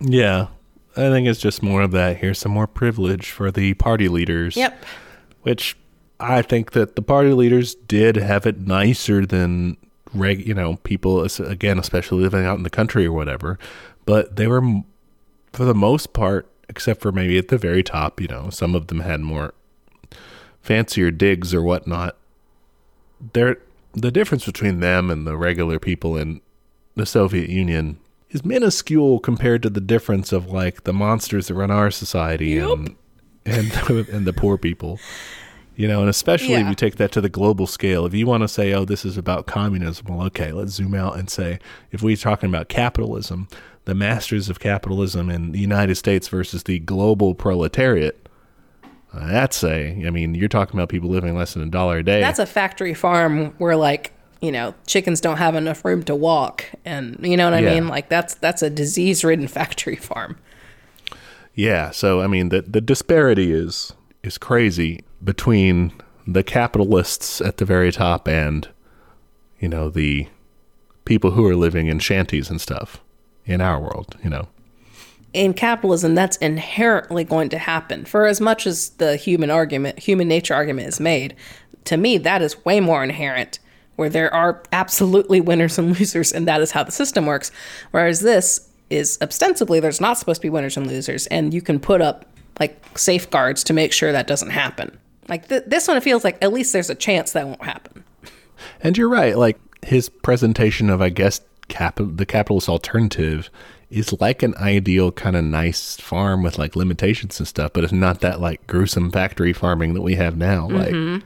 yeah. 0.00 0.48
I 0.94 1.08
think 1.08 1.26
it's 1.26 1.40
just 1.40 1.62
more 1.62 1.80
of 1.80 1.92
that. 1.92 2.18
Here's 2.18 2.38
some 2.38 2.52
more 2.52 2.66
privilege 2.66 3.30
for 3.30 3.50
the 3.50 3.72
party 3.72 4.08
leaders. 4.08 4.58
Yep. 4.58 4.84
Which 5.40 5.74
I 6.20 6.42
think 6.42 6.72
that 6.72 6.96
the 6.96 7.02
party 7.02 7.32
leaders 7.32 7.74
did 7.74 8.16
have 8.16 8.44
it 8.44 8.60
nicer 8.66 9.24
than 9.24 9.78
reg, 10.12 10.46
you 10.46 10.52
know, 10.52 10.76
people 10.84 11.22
again, 11.24 11.78
especially 11.78 12.22
living 12.22 12.44
out 12.44 12.58
in 12.58 12.62
the 12.62 12.68
country 12.68 13.06
or 13.06 13.12
whatever. 13.12 13.58
But 14.12 14.36
they 14.36 14.46
were, 14.46 14.82
for 15.54 15.64
the 15.64 15.74
most 15.74 16.12
part, 16.12 16.46
except 16.68 17.00
for 17.00 17.12
maybe 17.12 17.38
at 17.38 17.48
the 17.48 17.56
very 17.56 17.82
top, 17.82 18.20
you 18.20 18.28
know, 18.28 18.50
some 18.50 18.74
of 18.74 18.88
them 18.88 19.00
had 19.00 19.20
more 19.20 19.54
fancier 20.60 21.10
digs 21.10 21.54
or 21.54 21.62
whatnot. 21.62 22.18
There, 23.32 23.56
the 23.94 24.10
difference 24.10 24.44
between 24.44 24.80
them 24.80 25.10
and 25.10 25.26
the 25.26 25.38
regular 25.38 25.78
people 25.78 26.18
in 26.18 26.42
the 26.94 27.06
Soviet 27.06 27.48
Union 27.48 27.98
is 28.28 28.44
minuscule 28.44 29.18
compared 29.18 29.62
to 29.62 29.70
the 29.70 29.80
difference 29.80 30.30
of 30.30 30.48
like 30.48 30.84
the 30.84 30.92
monsters 30.92 31.48
that 31.48 31.54
run 31.54 31.70
our 31.70 31.90
society 31.90 32.58
and 32.58 32.94
and 33.46 33.72
and 33.88 34.26
the 34.26 34.34
poor 34.34 34.58
people. 34.58 35.00
You 35.74 35.88
know, 35.88 36.00
and 36.00 36.10
especially 36.10 36.56
if 36.56 36.68
you 36.68 36.74
take 36.74 36.96
that 36.96 37.12
to 37.12 37.22
the 37.22 37.30
global 37.30 37.66
scale. 37.66 38.04
If 38.04 38.12
you 38.12 38.26
want 38.26 38.42
to 38.42 38.48
say, 38.48 38.74
"Oh, 38.74 38.84
this 38.84 39.06
is 39.06 39.16
about 39.16 39.46
communism," 39.46 40.04
well, 40.06 40.26
okay, 40.26 40.52
let's 40.52 40.72
zoom 40.72 40.94
out 40.94 41.18
and 41.18 41.30
say, 41.30 41.60
if 41.90 42.02
we're 42.02 42.14
talking 42.14 42.50
about 42.50 42.68
capitalism, 42.68 43.48
the 43.84 43.94
masters 43.94 44.48
of 44.48 44.60
capitalism 44.60 45.28
in 45.30 45.52
the 45.52 45.58
United 45.58 45.96
States 45.96 46.28
versus 46.28 46.62
the 46.64 46.78
global 46.78 47.34
proletariat, 47.34 48.28
uh, 49.12 49.26
that's 49.26 49.62
a. 49.64 50.04
I 50.06 50.10
mean, 50.10 50.34
you're 50.34 50.48
talking 50.48 50.78
about 50.78 50.88
people 50.88 51.10
living 51.10 51.36
less 51.36 51.54
than 51.54 51.62
a 51.64 51.70
dollar 51.70 51.98
a 51.98 52.02
day. 52.02 52.20
That's 52.20 52.38
a 52.38 52.46
factory 52.46 52.94
farm 52.94 53.54
where 53.58 53.76
like, 53.76 54.12
you 54.40 54.50
know, 54.52 54.74
chickens 54.86 55.20
don't 55.20 55.36
have 55.36 55.54
enough 55.54 55.84
room 55.84 56.02
to 56.04 56.14
walk 56.14 56.64
and 56.84 57.18
you 57.22 57.36
know 57.36 57.44
what 57.44 57.54
I 57.54 57.60
Yeah. 57.60 57.74
mean? 57.74 57.88
Like 57.88 58.08
that's 58.08 58.34
that's 58.36 58.62
a 58.62 58.70
disease-ridden 58.70 59.48
factory 59.58 59.96
farm. 59.96 60.36
Yeah, 61.54 61.90
so 61.90 62.22
I 62.22 62.26
mean 62.26 62.48
the 62.48 62.62
the 62.62 62.80
disparity 62.80 63.52
is 63.52 63.92
is 64.22 64.38
crazy 64.38 65.04
between 65.22 65.92
the 66.26 66.42
capitalists 66.42 67.40
at 67.40 67.56
the 67.58 67.64
very 67.64 67.92
top 67.92 68.26
and 68.28 68.68
you 69.58 69.68
know 69.68 69.90
the 69.90 70.28
people 71.04 71.32
who 71.32 71.44
are 71.46 71.56
living 71.56 71.88
in 71.88 71.98
shanties 71.98 72.48
and 72.48 72.60
stuff 72.60 73.02
in 73.46 73.60
our 73.60 73.80
world, 73.80 74.16
you 74.22 74.30
know. 74.30 74.48
in 75.32 75.54
capitalism 75.54 76.14
that's 76.14 76.36
inherently 76.38 77.24
going 77.24 77.48
to 77.48 77.58
happen 77.58 78.04
for 78.04 78.26
as 78.26 78.40
much 78.40 78.66
as 78.66 78.90
the 78.98 79.16
human 79.16 79.50
argument 79.50 79.98
human 79.98 80.28
nature 80.28 80.54
argument 80.54 80.86
is 80.88 81.00
made 81.00 81.34
to 81.84 81.96
me 81.96 82.18
that 82.18 82.42
is 82.42 82.64
way 82.64 82.80
more 82.80 83.02
inherent 83.02 83.58
where 83.96 84.10
there 84.10 84.32
are 84.34 84.62
absolutely 84.72 85.40
winners 85.40 85.78
and 85.78 85.88
losers 85.98 86.32
and 86.32 86.46
that 86.46 86.60
is 86.60 86.70
how 86.72 86.82
the 86.84 86.92
system 86.92 87.24
works 87.26 87.50
whereas 87.92 88.20
this 88.20 88.68
is 88.90 89.18
ostensibly 89.22 89.80
there's 89.80 90.00
not 90.00 90.18
supposed 90.18 90.40
to 90.40 90.46
be 90.46 90.50
winners 90.50 90.76
and 90.76 90.86
losers 90.86 91.26
and 91.28 91.54
you 91.54 91.62
can 91.62 91.80
put 91.80 92.00
up 92.02 92.26
like 92.60 92.78
safeguards 92.96 93.64
to 93.64 93.72
make 93.72 93.92
sure 93.92 94.12
that 94.12 94.26
doesn't 94.26 94.50
happen 94.50 94.98
Like 95.28 95.48
th- 95.48 95.64
this 95.66 95.88
one, 95.88 95.96
it 95.96 96.02
feels 96.02 96.24
like 96.24 96.36
at 96.42 96.52
least 96.52 96.72
there's 96.74 96.90
a 96.90 96.94
chance 96.94 97.32
that 97.32 97.46
won't 97.46 97.64
happen. 97.64 98.04
And 98.82 98.98
you're 98.98 99.08
right. 99.08 99.38
Like 99.38 99.58
his 99.82 100.08
presentation 100.10 100.90
of, 100.90 101.00
I 101.00 101.08
guess, 101.10 101.40
cap- 101.72 101.98
the 101.98 102.26
capitalist 102.26 102.68
alternative 102.68 103.50
is 103.90 104.12
like 104.20 104.42
an 104.42 104.54
ideal 104.56 105.10
kind 105.10 105.36
of 105.36 105.44
nice 105.44 105.96
farm 105.96 106.42
with 106.42 106.58
like 106.58 106.76
limitations 106.76 107.38
and 107.40 107.48
stuff, 107.48 107.72
but 107.72 107.82
it's 107.82 107.92
not 107.92 108.20
that 108.20 108.40
like 108.40 108.66
gruesome 108.66 109.10
factory 109.10 109.52
farming 109.52 109.94
that 109.94 110.02
we 110.02 110.14
have 110.14 110.36
now. 110.36 110.68
Mm-hmm. 110.68 111.14
Like 111.14 111.22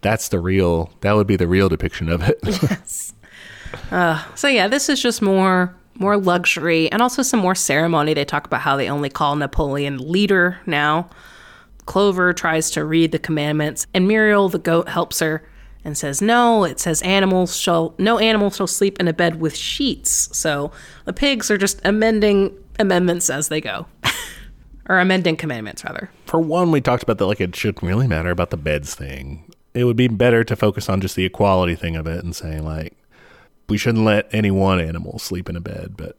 that's 0.00 0.28
the 0.28 0.40
real. 0.40 0.90
That 1.02 1.12
would 1.12 1.26
be 1.26 1.36
the 1.36 1.46
real 1.46 1.68
depiction 1.68 2.08
of 2.08 2.22
it. 2.22 2.38
Yes. 2.46 3.12
Uh, 3.90 4.24
so 4.34 4.48
yeah, 4.48 4.68
this 4.68 4.88
is 4.88 5.02
just 5.02 5.20
more 5.20 5.74
more 5.98 6.16
luxury 6.16 6.90
and 6.92 7.02
also 7.02 7.22
some 7.22 7.40
more 7.40 7.54
ceremony. 7.54 8.14
They 8.14 8.24
talk 8.24 8.46
about 8.46 8.60
how 8.60 8.76
they 8.76 8.88
only 8.88 9.10
call 9.10 9.36
Napoleon 9.36 9.98
leader 9.98 10.58
now. 10.66 11.10
Clover 11.84 12.32
tries 12.32 12.70
to 12.72 12.84
read 12.84 13.12
the 13.12 13.18
commandments, 13.18 13.86
and 13.92 14.08
Muriel 14.08 14.48
the 14.48 14.58
goat 14.58 14.88
helps 14.88 15.20
her 15.20 15.46
and 15.86 15.96
says, 15.96 16.20
"No, 16.20 16.64
it 16.64 16.80
says 16.80 17.00
animals 17.02 17.56
shall 17.56 17.94
no 17.96 18.18
animal 18.18 18.50
shall 18.50 18.66
sleep 18.66 18.98
in 18.98 19.06
a 19.06 19.12
bed 19.12 19.40
with 19.40 19.56
sheets." 19.56 20.28
So 20.36 20.72
the 21.04 21.12
pigs 21.12 21.48
are 21.48 21.56
just 21.56 21.80
amending 21.84 22.52
amendments 22.80 23.30
as 23.30 23.48
they 23.48 23.60
go, 23.60 23.86
or 24.88 24.98
amending 24.98 25.36
commandments 25.36 25.84
rather. 25.84 26.10
For 26.26 26.40
one, 26.40 26.72
we 26.72 26.80
talked 26.80 27.04
about 27.04 27.18
that 27.18 27.26
like 27.26 27.40
it 27.40 27.54
shouldn't 27.54 27.84
really 27.84 28.08
matter 28.08 28.30
about 28.30 28.50
the 28.50 28.56
beds 28.56 28.96
thing. 28.96 29.48
It 29.74 29.84
would 29.84 29.96
be 29.96 30.08
better 30.08 30.42
to 30.42 30.56
focus 30.56 30.88
on 30.88 31.00
just 31.00 31.14
the 31.14 31.24
equality 31.24 31.76
thing 31.76 31.94
of 31.94 32.08
it 32.08 32.24
and 32.24 32.34
saying 32.34 32.64
like 32.64 32.94
we 33.68 33.78
shouldn't 33.78 34.04
let 34.04 34.28
any 34.34 34.50
one 34.50 34.80
animal 34.80 35.20
sleep 35.20 35.48
in 35.48 35.54
a 35.54 35.60
bed, 35.60 35.94
but 35.96 36.16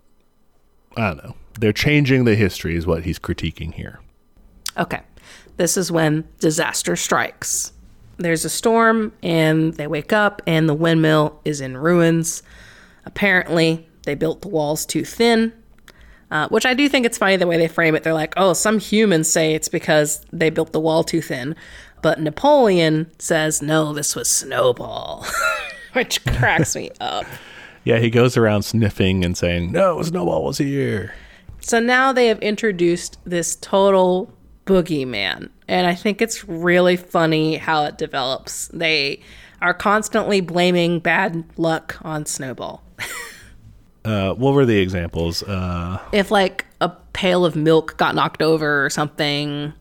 I 0.95 1.09
don't 1.09 1.23
know. 1.23 1.35
They're 1.59 1.73
changing 1.73 2.23
the 2.23 2.35
history 2.35 2.77
is 2.77 2.87
what 2.87 3.03
he's 3.03 3.19
critiquing 3.19 3.73
here. 3.73 3.99
Okay. 4.77 5.01
This 5.57 5.75
is 5.75 5.91
when 5.91 6.25
disaster 6.39 6.95
strikes. 6.95 7.73
There's 8.17 8.45
a 8.45 8.49
storm, 8.49 9.13
and 9.21 9.73
they 9.73 9.87
wake 9.87 10.11
up, 10.11 10.41
and 10.47 10.67
the 10.67 10.73
windmill 10.73 11.39
is 11.45 11.61
in 11.61 11.77
ruins. 11.77 12.43
Apparently, 13.05 13.87
they 14.03 14.15
built 14.15 14.41
the 14.41 14.47
walls 14.47 14.85
too 14.85 15.05
thin, 15.05 15.53
uh, 16.31 16.47
which 16.49 16.65
I 16.65 16.73
do 16.73 16.89
think 16.89 17.05
it's 17.05 17.17
funny 17.17 17.35
the 17.35 17.47
way 17.47 17.57
they 17.57 17.67
frame 17.67 17.95
it. 17.95 18.03
They're 18.03 18.13
like, 18.13 18.33
oh, 18.37 18.53
some 18.53 18.79
humans 18.79 19.29
say 19.29 19.53
it's 19.53 19.69
because 19.69 20.25
they 20.33 20.49
built 20.49 20.71
the 20.71 20.79
wall 20.79 21.03
too 21.03 21.21
thin. 21.21 21.55
But 22.01 22.19
Napoleon 22.19 23.09
says, 23.19 23.61
no, 23.61 23.93
this 23.93 24.15
was 24.15 24.29
Snowball, 24.29 25.25
which 25.93 26.23
cracks 26.25 26.75
me 26.75 26.91
up. 26.99 27.25
Yeah, 27.87 27.99
he 27.99 28.09
goes 28.09 28.35
around 28.35 28.63
sniffing 28.63 29.23
and 29.23 29.37
saying, 29.37 29.71
"No, 29.71 30.01
Snowball 30.01 30.43
was 30.43 30.57
here." 30.57 31.13
So 31.61 31.79
now 31.79 32.11
they 32.11 32.27
have 32.27 32.39
introduced 32.39 33.17
this 33.23 33.55
total 33.55 34.29
boogeyman. 34.65 35.49
And 35.67 35.85
I 35.87 35.95
think 35.95 36.21
it's 36.21 36.47
really 36.47 36.95
funny 36.97 37.55
how 37.57 37.83
it 37.85 37.97
develops. 37.97 38.67
They 38.69 39.21
are 39.61 39.73
constantly 39.73 40.39
blaming 40.41 40.99
bad 40.99 41.43
luck 41.57 41.97
on 42.03 42.25
Snowball. 42.25 42.83
Uh, 44.05 44.33
what 44.35 44.53
were 44.53 44.65
the 44.65 44.77
examples? 44.77 45.43
Uh, 45.43 45.99
if, 46.13 46.31
like, 46.31 46.65
a 46.79 46.89
pail 47.11 47.43
of 47.43 47.57
milk 47.57 47.97
got 47.97 48.15
knocked 48.15 48.41
over 48.41 48.85
or 48.85 48.89
something. 48.89 49.73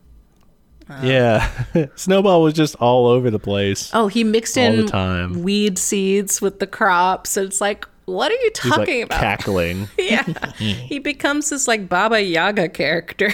yeah, 1.01 1.49
Snowball 1.95 2.41
was 2.41 2.53
just 2.53 2.75
all 2.75 3.07
over 3.07 3.31
the 3.31 3.39
place. 3.39 3.89
Oh, 3.93 4.07
he 4.09 4.25
mixed 4.25 4.57
All 4.57 4.65
in 4.65 4.77
the 4.85 4.87
time. 4.91 5.43
weed 5.43 5.77
seeds 5.77 6.41
with 6.41 6.59
the 6.59 6.67
crops. 6.67 7.37
And 7.37 7.45
it's 7.47 7.61
like, 7.61 7.85
what 8.03 8.29
are 8.31 8.35
you 8.35 8.51
He's 8.61 8.71
like 8.71 8.79
talking 8.79 9.03
about? 9.03 9.19
cackling. 9.21 9.87
yeah. 9.97 10.23
he 10.57 10.99
becomes 10.99 11.49
this, 11.49 11.65
like, 11.67 11.87
Baba 11.87 12.21
Yaga 12.21 12.67
character. 12.67 13.33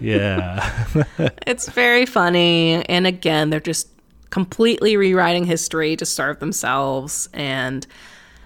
Yeah, 0.00 0.86
It's 1.46 1.68
very 1.68 2.06
funny. 2.06 2.84
And 2.86 3.06
again, 3.06 3.50
they're 3.50 3.60
just 3.60 3.88
completely 4.30 4.96
rewriting 4.96 5.44
history 5.44 5.96
to 5.96 6.06
serve 6.06 6.38
themselves. 6.40 7.28
And 7.32 7.86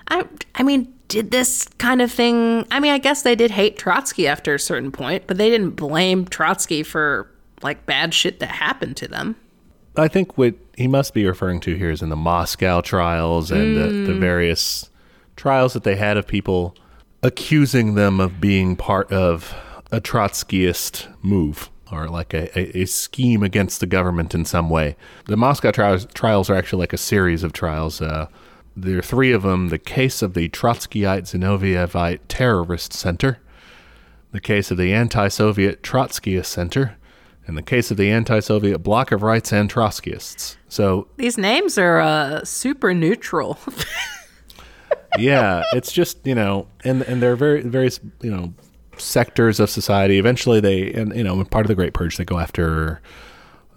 I, 0.08 0.24
I 0.54 0.62
mean, 0.62 0.92
did 1.08 1.30
this 1.30 1.68
kind 1.78 2.00
of 2.00 2.10
thing. 2.10 2.66
I 2.70 2.80
mean, 2.80 2.92
I 2.92 2.98
guess 2.98 3.22
they 3.22 3.34
did 3.34 3.50
hate 3.50 3.76
Trotsky 3.76 4.26
after 4.26 4.54
a 4.54 4.58
certain 4.58 4.90
point, 4.90 5.24
but 5.26 5.36
they 5.36 5.50
didn't 5.50 5.70
blame 5.70 6.24
Trotsky 6.24 6.82
for 6.82 7.30
like 7.62 7.84
bad 7.86 8.14
shit 8.14 8.40
that 8.40 8.50
happened 8.50 8.96
to 8.98 9.08
them. 9.08 9.36
I 9.96 10.08
think 10.08 10.38
what 10.38 10.54
he 10.76 10.88
must 10.88 11.12
be 11.12 11.26
referring 11.26 11.60
to 11.60 11.74
here 11.74 11.90
is 11.90 12.00
in 12.00 12.08
the 12.08 12.16
Moscow 12.16 12.80
trials 12.80 13.50
and 13.50 13.76
the, 13.76 13.88
the 13.88 14.12
mm. 14.12 14.20
various 14.20 14.88
trials 15.36 15.74
that 15.74 15.84
they 15.84 15.96
had 15.96 16.16
of 16.16 16.26
people 16.26 16.74
accusing 17.22 17.94
them 17.94 18.18
of 18.18 18.40
being 18.40 18.74
part 18.74 19.12
of 19.12 19.54
a 19.92 20.00
Trotskyist 20.00 21.06
move 21.22 21.70
or 21.92 22.08
like 22.08 22.32
a, 22.32 22.58
a, 22.58 22.82
a 22.82 22.86
scheme 22.86 23.42
against 23.42 23.80
the 23.80 23.86
government 23.86 24.34
in 24.34 24.46
some 24.46 24.70
way. 24.70 24.96
The 25.26 25.36
Moscow 25.36 25.70
trials, 25.70 26.06
trials 26.14 26.48
are 26.48 26.54
actually 26.54 26.80
like 26.80 26.94
a 26.94 26.98
series 26.98 27.42
of 27.44 27.52
trials. 27.52 28.00
Uh, 28.00 28.28
there 28.74 28.98
are 28.98 29.02
three 29.02 29.32
of 29.32 29.42
them 29.42 29.68
the 29.68 29.78
case 29.78 30.22
of 30.22 30.32
the 30.32 30.48
Trotskyite 30.48 31.24
Zinoviev 31.24 32.18
Terrorist 32.28 32.94
Center, 32.94 33.38
the 34.32 34.40
case 34.40 34.70
of 34.70 34.78
the 34.78 34.94
anti 34.94 35.28
Soviet 35.28 35.82
Trotskyist 35.82 36.46
Center, 36.46 36.96
and 37.46 37.58
the 37.58 37.62
case 37.62 37.90
of 37.90 37.98
the 37.98 38.10
anti 38.10 38.40
Soviet 38.40 38.78
Bloc 38.78 39.12
of 39.12 39.22
Rights 39.22 39.52
and 39.52 39.70
Trotskyists. 39.70 40.56
So, 40.68 41.08
These 41.18 41.36
names 41.36 41.76
are 41.76 42.00
uh, 42.00 42.44
super 42.44 42.94
neutral. 42.94 43.58
yeah, 45.18 45.62
it's 45.74 45.92
just, 45.92 46.26
you 46.26 46.34
know, 46.34 46.68
and, 46.82 47.02
and 47.02 47.20
there 47.20 47.32
are 47.32 47.36
very, 47.36 47.60
various, 47.60 48.00
you 48.22 48.30
know, 48.30 48.54
sectors 48.98 49.58
of 49.60 49.70
society. 49.70 50.18
Eventually, 50.18 50.60
they, 50.60 50.92
and, 50.92 51.14
you 51.14 51.24
know, 51.24 51.42
part 51.44 51.64
of 51.64 51.68
the 51.68 51.74
Great 51.74 51.94
Purge, 51.94 52.16
they 52.16 52.24
go 52.24 52.38
after 52.38 53.00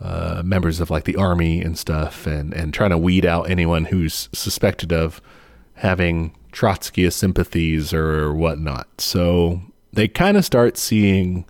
uh, 0.01 0.41
members 0.45 0.79
of 0.81 0.89
like 0.89 1.05
the 1.05 1.15
army 1.15 1.61
and 1.61 1.77
stuff 1.77 2.27
and, 2.27 2.53
and 2.53 2.73
trying 2.73 2.89
to 2.89 2.97
weed 2.97 3.25
out 3.25 3.49
anyone 3.49 3.85
who's 3.85 4.27
suspected 4.33 4.91
of 4.91 5.21
having 5.75 6.35
Trotskyist 6.51 7.13
sympathies 7.13 7.93
or 7.93 8.33
whatnot. 8.33 8.87
So 8.99 9.61
they 9.93 10.07
kind 10.07 10.35
of 10.37 10.43
start 10.45 10.77
seeing 10.77 11.45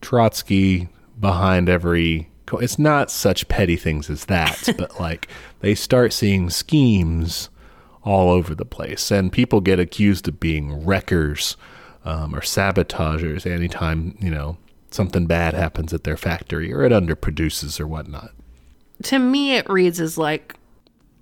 Trotsky 0.00 0.88
behind 1.18 1.68
every. 1.68 2.28
co- 2.46 2.58
It's 2.58 2.78
not 2.78 3.10
such 3.10 3.48
petty 3.48 3.76
things 3.76 4.10
as 4.10 4.26
that, 4.26 4.68
but 4.78 4.98
like 5.00 5.28
they 5.60 5.74
start 5.74 6.12
seeing 6.12 6.50
schemes 6.50 7.48
all 8.04 8.30
over 8.30 8.52
the 8.54 8.64
place, 8.64 9.10
and 9.12 9.32
people 9.32 9.60
get 9.60 9.78
accused 9.78 10.26
of 10.26 10.40
being 10.40 10.84
wreckers 10.84 11.56
um, 12.04 12.34
or 12.34 12.42
sabotagers 12.42 13.46
anytime 13.46 14.16
you 14.20 14.30
know 14.30 14.56
something 14.90 15.26
bad 15.26 15.54
happens 15.54 15.92
at 15.94 16.04
their 16.04 16.16
factory 16.16 16.72
or 16.72 16.82
it 16.84 16.92
underproduces 16.92 17.80
or 17.80 17.86
whatnot. 17.86 18.30
to 19.02 19.18
me 19.18 19.54
it 19.56 19.68
reads 19.70 20.00
as 20.00 20.18
like 20.18 20.54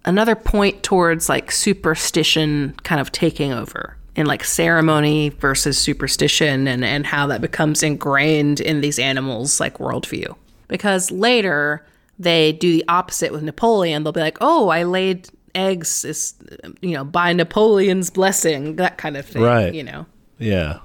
another 0.04 0.34
point 0.34 0.82
towards 0.82 1.28
like 1.28 1.52
superstition 1.52 2.74
kind 2.82 3.00
of 3.00 3.12
taking 3.12 3.52
over 3.52 3.96
in 4.16 4.26
like 4.26 4.42
ceremony 4.42 5.28
versus 5.28 5.78
superstition 5.78 6.66
and 6.66 6.84
and 6.84 7.06
how 7.06 7.26
that 7.26 7.40
becomes 7.40 7.82
ingrained 7.82 8.60
in 8.60 8.80
these 8.80 8.98
animals 8.98 9.60
like 9.60 9.78
worldview 9.78 10.34
because 10.68 11.10
later 11.10 11.84
they 12.18 12.52
do 12.52 12.72
the 12.72 12.84
opposite 12.88 13.30
with 13.32 13.42
napoleon 13.42 14.02
they'll 14.02 14.12
be 14.12 14.20
like 14.20 14.38
oh 14.40 14.68
i 14.68 14.82
laid 14.82 15.28
eggs 15.54 16.04
is 16.04 16.34
you 16.80 16.90
know 16.92 17.04
by 17.04 17.32
napoleon's 17.32 18.10
blessing 18.10 18.76
that 18.76 18.98
kind 18.98 19.16
of 19.16 19.24
thing 19.26 19.42
Right. 19.42 19.72
you 19.74 19.82
know 19.84 20.06
Yeah, 20.40 20.80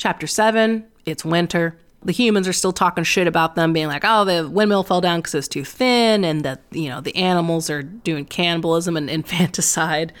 Chapter 0.00 0.26
7, 0.26 0.86
it's 1.04 1.26
winter. 1.26 1.76
The 2.02 2.12
humans 2.12 2.48
are 2.48 2.54
still 2.54 2.72
talking 2.72 3.04
shit 3.04 3.26
about 3.26 3.54
them, 3.54 3.74
being 3.74 3.88
like, 3.88 4.02
oh, 4.02 4.24
the 4.24 4.48
windmill 4.48 4.82
fell 4.82 5.02
down 5.02 5.18
because 5.20 5.34
it's 5.34 5.46
too 5.46 5.62
thin, 5.62 6.24
and 6.24 6.42
that, 6.42 6.62
you 6.70 6.88
know, 6.88 7.02
the 7.02 7.14
animals 7.14 7.68
are 7.68 7.82
doing 7.82 8.24
cannibalism 8.24 8.96
and 8.96 9.10
infanticide. 9.20 10.14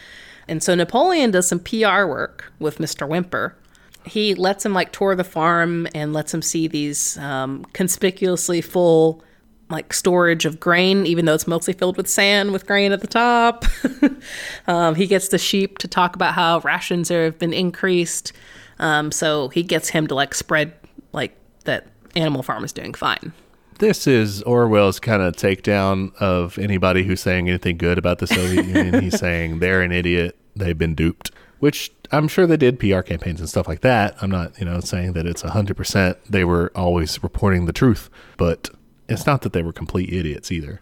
And 0.48 0.62
so 0.62 0.74
Napoleon 0.74 1.30
does 1.30 1.48
some 1.48 1.60
PR 1.60 2.04
work 2.04 2.52
with 2.58 2.76
Mr. 2.76 3.08
Whymper. 3.08 3.56
He 4.04 4.34
lets 4.34 4.66
him, 4.66 4.74
like, 4.74 4.92
tour 4.92 5.14
the 5.14 5.24
farm 5.24 5.88
and 5.94 6.12
lets 6.12 6.34
him 6.34 6.42
see 6.42 6.68
these 6.68 7.16
um, 7.16 7.64
conspicuously 7.72 8.60
full, 8.60 9.24
like, 9.70 9.94
storage 9.94 10.44
of 10.44 10.60
grain, 10.60 11.06
even 11.06 11.24
though 11.24 11.34
it's 11.34 11.46
mostly 11.46 11.72
filled 11.72 11.96
with 11.96 12.06
sand 12.06 12.52
with 12.52 12.66
grain 12.66 12.92
at 12.92 13.00
the 13.00 13.06
top. 13.06 13.64
um, 14.66 14.94
he 14.94 15.06
gets 15.06 15.28
the 15.28 15.38
sheep 15.38 15.78
to 15.78 15.88
talk 15.88 16.14
about 16.14 16.34
how 16.34 16.58
rations 16.58 17.08
have 17.08 17.38
been 17.38 17.54
increased. 17.54 18.34
Um, 18.80 19.12
so 19.12 19.48
he 19.50 19.62
gets 19.62 19.90
him 19.90 20.08
to 20.08 20.14
like 20.14 20.34
spread 20.34 20.72
like 21.12 21.36
that 21.64 21.86
Animal 22.16 22.42
Farm 22.42 22.64
is 22.64 22.72
doing 22.72 22.94
fine. 22.94 23.32
this 23.78 24.06
is 24.06 24.42
Orwell's 24.42 24.98
kind 24.98 25.22
of 25.22 25.36
takedown 25.36 26.14
of 26.16 26.58
anybody 26.58 27.04
who's 27.04 27.20
saying 27.20 27.48
anything 27.48 27.76
good 27.78 27.98
about 27.98 28.18
the 28.18 28.26
Soviet 28.26 28.66
Union. 28.76 29.00
He's 29.02 29.18
saying 29.18 29.60
they're 29.60 29.82
an 29.82 29.92
idiot, 29.92 30.36
they've 30.56 30.76
been 30.76 30.94
duped, 30.94 31.30
which 31.60 31.92
I'm 32.10 32.26
sure 32.26 32.46
they 32.46 32.56
did 32.56 32.80
PR 32.80 33.00
campaigns 33.02 33.38
and 33.40 33.48
stuff 33.48 33.68
like 33.68 33.82
that. 33.82 34.16
I'm 34.20 34.30
not, 34.30 34.58
you 34.58 34.64
know, 34.64 34.80
saying 34.80 35.12
that 35.12 35.26
it's 35.26 35.42
100% 35.42 36.16
they 36.28 36.44
were 36.44 36.72
always 36.74 37.22
reporting 37.22 37.66
the 37.66 37.72
truth, 37.72 38.10
but 38.36 38.68
it's 39.08 39.26
not 39.26 39.42
that 39.42 39.52
they 39.52 39.62
were 39.62 39.72
complete 39.72 40.12
idiots 40.12 40.50
either. 40.50 40.80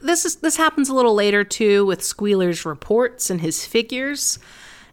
This 0.00 0.24
is 0.24 0.36
this 0.36 0.56
happens 0.56 0.88
a 0.88 0.94
little 0.94 1.14
later 1.14 1.42
too 1.42 1.84
with 1.84 2.04
Squealer's 2.04 2.64
reports 2.64 3.30
and 3.30 3.40
his 3.40 3.66
figures. 3.66 4.38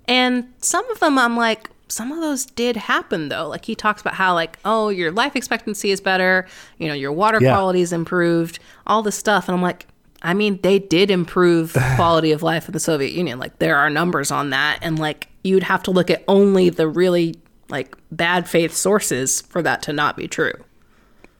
And 0.08 0.52
some 0.60 0.90
of 0.90 1.00
them 1.00 1.20
I'm 1.20 1.38
like, 1.38 1.70
some 1.88 2.12
of 2.12 2.20
those 2.20 2.46
did 2.46 2.76
happen 2.76 3.30
though. 3.30 3.48
Like 3.48 3.66
he 3.66 3.76
talks 3.76 4.02
about 4.02 4.16
how 4.16 4.34
like, 4.34 4.58
oh, 4.66 4.90
your 4.90 5.12
life 5.12 5.36
expectancy 5.36 5.92
is 5.92 6.02
better, 6.02 6.48
you 6.78 6.88
know, 6.88 6.94
your 6.94 7.12
water 7.12 7.40
Yeah. 7.42 7.52
quality 7.54 7.82
is 7.82 7.94
improved, 7.94 8.60
all 8.88 9.02
this 9.04 9.16
stuff. 9.16 9.48
And 9.48 9.56
I'm 9.56 9.62
like, 9.62 9.86
I 10.22 10.34
mean, 10.34 10.60
they 10.64 10.80
did 10.80 11.12
improve 11.12 11.74
quality 11.96 12.32
of 12.32 12.42
life 12.42 12.68
in 12.68 12.74
the 12.74 12.80
Soviet 12.80 13.12
Union. 13.12 13.38
Like 13.38 13.60
there 13.60 13.76
are 13.78 13.90
numbers 13.90 14.32
on 14.32 14.50
that. 14.50 14.80
And 14.82 14.98
like 14.98 15.28
you'd 15.44 15.64
have 15.64 15.84
to 15.84 15.92
look 15.92 16.10
at 16.10 16.24
only 16.28 16.70
the 16.70 16.88
really 16.88 17.36
like 17.70 17.96
bad 18.12 18.48
faith 18.50 18.74
sources 18.74 19.42
for 19.42 19.62
that 19.62 19.82
to 19.84 19.94
not 19.94 20.18
be 20.18 20.28
true. 20.28 20.54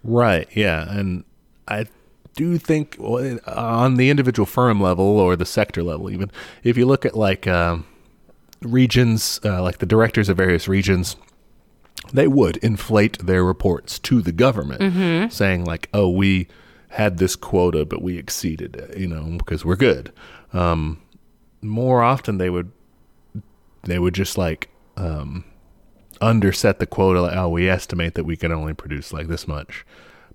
Right. 0.04 0.48
Yeah. 0.56 0.88
And 0.92 1.24
I 1.68 1.88
do 2.36 2.58
think 2.60 2.98
on 3.00 3.96
the 3.96 4.10
individual 4.10 4.46
firm 4.46 4.80
level 4.82 5.06
or 5.20 5.36
the 5.36 5.46
sector 5.46 5.82
level, 5.82 6.12
even 6.12 6.30
if 6.64 6.78
you 6.78 6.86
look 6.86 7.06
at 7.06 7.16
like 7.18 7.48
um, 7.48 7.88
regions, 8.66 9.40
uh, 9.46 9.62
like 9.62 9.78
the 9.78 9.86
directors 9.86 10.30
of 10.30 10.38
various 10.38 10.68
regions, 10.68 11.16
they 12.14 12.28
would 12.28 12.58
inflate 12.58 13.18
their 13.26 13.44
reports 13.44 14.00
to 14.00 14.22
the 14.22 14.32
government, 14.32 14.82
saying 15.32 15.66
like, 15.66 15.90
"Oh, 15.94 16.10
we 16.10 16.48
had 16.90 17.18
this 17.18 17.36
quota, 17.36 17.86
but 17.86 18.02
we 18.02 18.18
exceeded 18.18 18.76
it," 18.76 18.98
you 18.98 19.08
know, 19.08 19.38
because 19.38 19.66
we're 19.66 19.76
good. 19.76 20.12
Um, 20.54 21.02
more 21.62 22.02
often, 22.04 22.38
they 22.38 22.50
would 22.50 22.72
they 23.84 24.00
would 24.00 24.14
just 24.14 24.38
like 24.38 24.70
um, 24.98 25.46
underset 26.22 26.80
the 26.80 26.86
quota. 26.86 27.22
Like, 27.22 27.38
oh, 27.38 27.50
we 27.50 27.70
estimate 27.70 28.14
that 28.16 28.26
we 28.26 28.38
can 28.38 28.52
only 28.52 28.74
produce 28.74 29.12
like 29.14 29.28
this 29.28 29.48
much, 29.48 29.86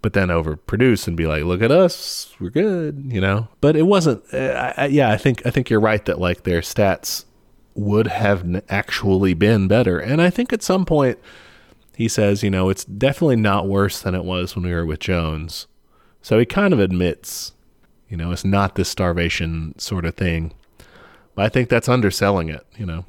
but 0.03 0.13
then 0.13 0.29
overproduce 0.29 1.07
and 1.07 1.17
be 1.17 1.27
like, 1.27 1.45
look 1.45 1.63
at 1.63 1.71
us, 1.71 2.35
we're 2.41 2.51
good, 2.51 3.05
you 3.07 3.21
know. 3.21 3.49
But 3.61 3.77
it 3.77 3.83
wasn't. 3.83 4.23
Uh, 4.33 4.73
I, 4.77 4.87
yeah, 4.87 5.11
I 5.11 5.17
think 5.17 5.47
I 5.47 5.51
think 5.51 5.71
you're 5.71 5.81
right 5.81 6.05
that 6.07 6.19
like 6.19 6.43
their 6.43 6.61
stats 6.61 7.25
would 7.75 8.09
have 8.09 8.43
n- 8.43 8.63
actually 8.69 9.35
been 9.35 9.69
better, 9.69 9.99
and 9.99 10.21
I 10.21 10.31
think 10.31 10.53
at 10.53 10.63
some 10.63 10.85
point 10.85 11.19
he 11.97 12.09
says, 12.09 12.43
you 12.43 12.51
know, 12.51 12.69
it's 12.71 12.85
definitely 12.85 13.37
not 13.37 13.69
worse 13.69 14.01
than 14.01 14.15
it 14.15 14.25
was 14.25 14.55
when 14.57 14.65
we 14.65 14.73
were 14.73 14.87
with 14.87 15.01
Jones. 15.01 15.67
So 16.23 16.39
he 16.39 16.47
kind 16.47 16.73
of 16.73 16.81
admits, 16.81 17.53
you 18.09 18.17
know, 18.17 18.31
it's 18.33 18.45
not 18.45 18.75
this 18.75 18.89
starvation 18.89 19.79
sort 19.79 20.05
of 20.05 20.15
thing. 20.15 20.53
But 21.35 21.45
I 21.45 21.49
think 21.49 21.69
that's 21.69 21.89
underselling 21.89 22.49
it, 22.49 22.67
you 22.77 22.87
know. 22.87 23.05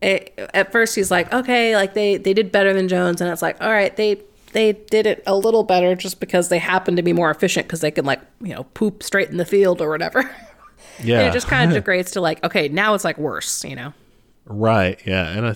it, 0.00 0.32
at 0.54 0.70
first 0.72 0.94
he's 0.94 1.10
like, 1.10 1.32
okay, 1.32 1.74
like 1.74 1.94
they 1.94 2.16
they 2.18 2.32
did 2.34 2.52
better 2.52 2.72
than 2.72 2.88
Jones, 2.88 3.20
and 3.20 3.30
it's 3.30 3.42
like, 3.42 3.60
all 3.62 3.70
right, 3.70 3.94
they 3.96 4.20
they 4.52 4.72
did 4.72 5.06
it 5.06 5.22
a 5.26 5.36
little 5.36 5.64
better 5.64 5.94
just 5.96 6.20
because 6.20 6.48
they 6.48 6.58
happened 6.58 6.96
to 6.98 7.02
be 7.02 7.12
more 7.12 7.30
efficient 7.30 7.66
because 7.66 7.80
they 7.80 7.90
can 7.90 8.04
like 8.04 8.20
you 8.40 8.54
know 8.54 8.64
poop 8.74 9.02
straight 9.02 9.28
in 9.30 9.36
the 9.38 9.44
field 9.46 9.80
or 9.80 9.88
whatever. 9.90 10.30
Yeah. 11.02 11.18
and 11.20 11.28
it 11.28 11.32
just 11.32 11.48
kind 11.48 11.70
of 11.72 11.74
degrades 11.82 12.12
to 12.12 12.20
like, 12.20 12.44
okay, 12.44 12.68
now 12.68 12.94
it's 12.94 13.02
like 13.02 13.18
worse, 13.18 13.64
you 13.64 13.74
know. 13.74 13.92
Right. 14.46 15.00
Yeah. 15.06 15.28
And 15.28 15.46
uh, 15.46 15.54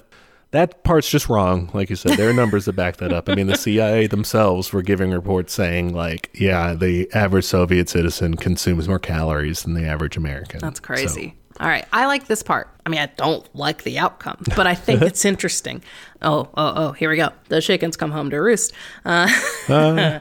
that 0.51 0.83
part's 0.83 1.11
just 1.11 1.29
wrong. 1.29 1.71
Like 1.75 1.91
you 1.91 1.97
said, 1.97 2.17
there 2.17 2.31
are 2.31 2.35
numbers 2.35 2.65
that 2.65 2.73
back 2.73 2.97
that 2.99 3.13
up. 3.13 3.29
I 3.29 3.35
mean, 3.35 3.49
the 3.49 3.57
CIA 3.57 4.07
themselves 4.07 4.73
were 4.73 4.83
giving 4.83 5.11
reports 5.11 5.53
saying, 5.53 5.95
like, 5.95 6.31
yeah, 6.35 6.75
the 6.75 7.11
average 7.13 7.45
Soviet 7.45 7.89
citizen 7.89 8.35
consumes 8.35 8.89
more 8.89 8.99
calories 8.99 9.63
than 9.63 9.75
the 9.75 9.87
average 9.87 10.17
American. 10.17 10.61
That's 10.61 10.81
crazy. 10.81 11.35
All 11.61 11.67
right, 11.67 11.85
I 11.93 12.07
like 12.07 12.29
this 12.29 12.43
part. 12.43 12.69
I 12.87 12.89
mean, 12.89 13.01
I 13.01 13.07
don't 13.17 13.45
like 13.55 13.83
the 13.83 13.99
outcome, 13.99 14.45
but 14.55 14.67
I 14.69 14.75
think 14.75 15.03
it's 15.03 15.25
interesting. 15.25 15.83
Oh, 16.21 16.49
oh, 16.55 16.73
oh! 16.75 16.93
Here 16.93 17.09
we 17.11 17.17
go. 17.17 17.29
The 17.49 17.63
chickens 17.63 17.97
come 17.97 18.11
home 18.11 18.31
to 18.31 18.39
roost. 18.39 18.73
Uh, 19.05 20.19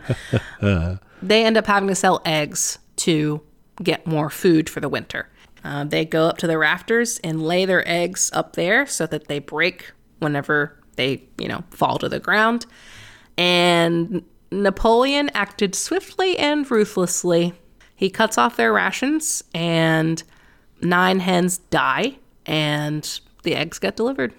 they 1.23 1.44
end 1.44 1.57
up 1.57 1.65
having 1.65 1.89
to 1.89 1.95
sell 1.95 2.22
eggs 2.23 2.77
to 2.98 3.41
get 3.81 4.06
more 4.06 4.30
food 4.30 4.69
for 4.69 4.80
the 4.80 4.89
winter. 4.89 5.27
Uh, 5.63 5.84
they 5.84 6.05
go 6.05 6.27
up 6.27 6.38
to 6.38 6.47
the 6.47 6.57
rafters 6.57 7.19
and 7.19 7.45
lay 7.45 7.65
their 7.65 7.88
eggs 7.88 8.31
up 8.34 8.55
there 8.55 8.85
so 8.85 9.05
that 9.07 9.27
they 9.27 9.39
break 9.39 9.91
whenever 10.19 10.77
they, 10.95 11.23
you 11.38 11.47
know, 11.47 11.63
fall 11.71 11.97
to 11.99 12.09
the 12.09 12.19
ground. 12.19 12.65
And 13.38 14.23
Napoleon 14.51 15.29
acted 15.34 15.75
swiftly 15.75 16.38
and 16.38 16.69
ruthlessly. 16.69 17.53
He 17.95 18.09
cuts 18.09 18.38
off 18.38 18.57
their 18.57 18.71
rations, 18.71 19.43
and 19.53 20.23
nine 20.81 21.19
hens 21.19 21.57
die, 21.57 22.17
and 22.45 23.19
the 23.43 23.55
eggs 23.55 23.79
get 23.79 23.95
delivered. 23.95 24.34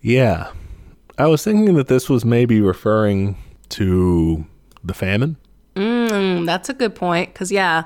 Yeah. 0.00 0.50
I 1.18 1.26
was 1.26 1.44
thinking 1.44 1.74
that 1.76 1.88
this 1.88 2.08
was 2.08 2.24
maybe 2.24 2.60
referring 2.60 3.36
to 3.70 4.44
the 4.82 4.94
famine. 4.94 5.36
Mm, 5.76 6.46
that's 6.46 6.68
a 6.68 6.74
good 6.74 6.94
point, 6.94 7.32
because, 7.32 7.52
yeah. 7.52 7.84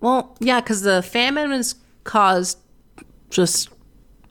Well, 0.00 0.36
yeah, 0.40 0.60
because 0.60 0.82
the 0.82 1.02
famine 1.02 1.50
was 1.50 1.74
caused 2.04 2.58
just. 3.30 3.70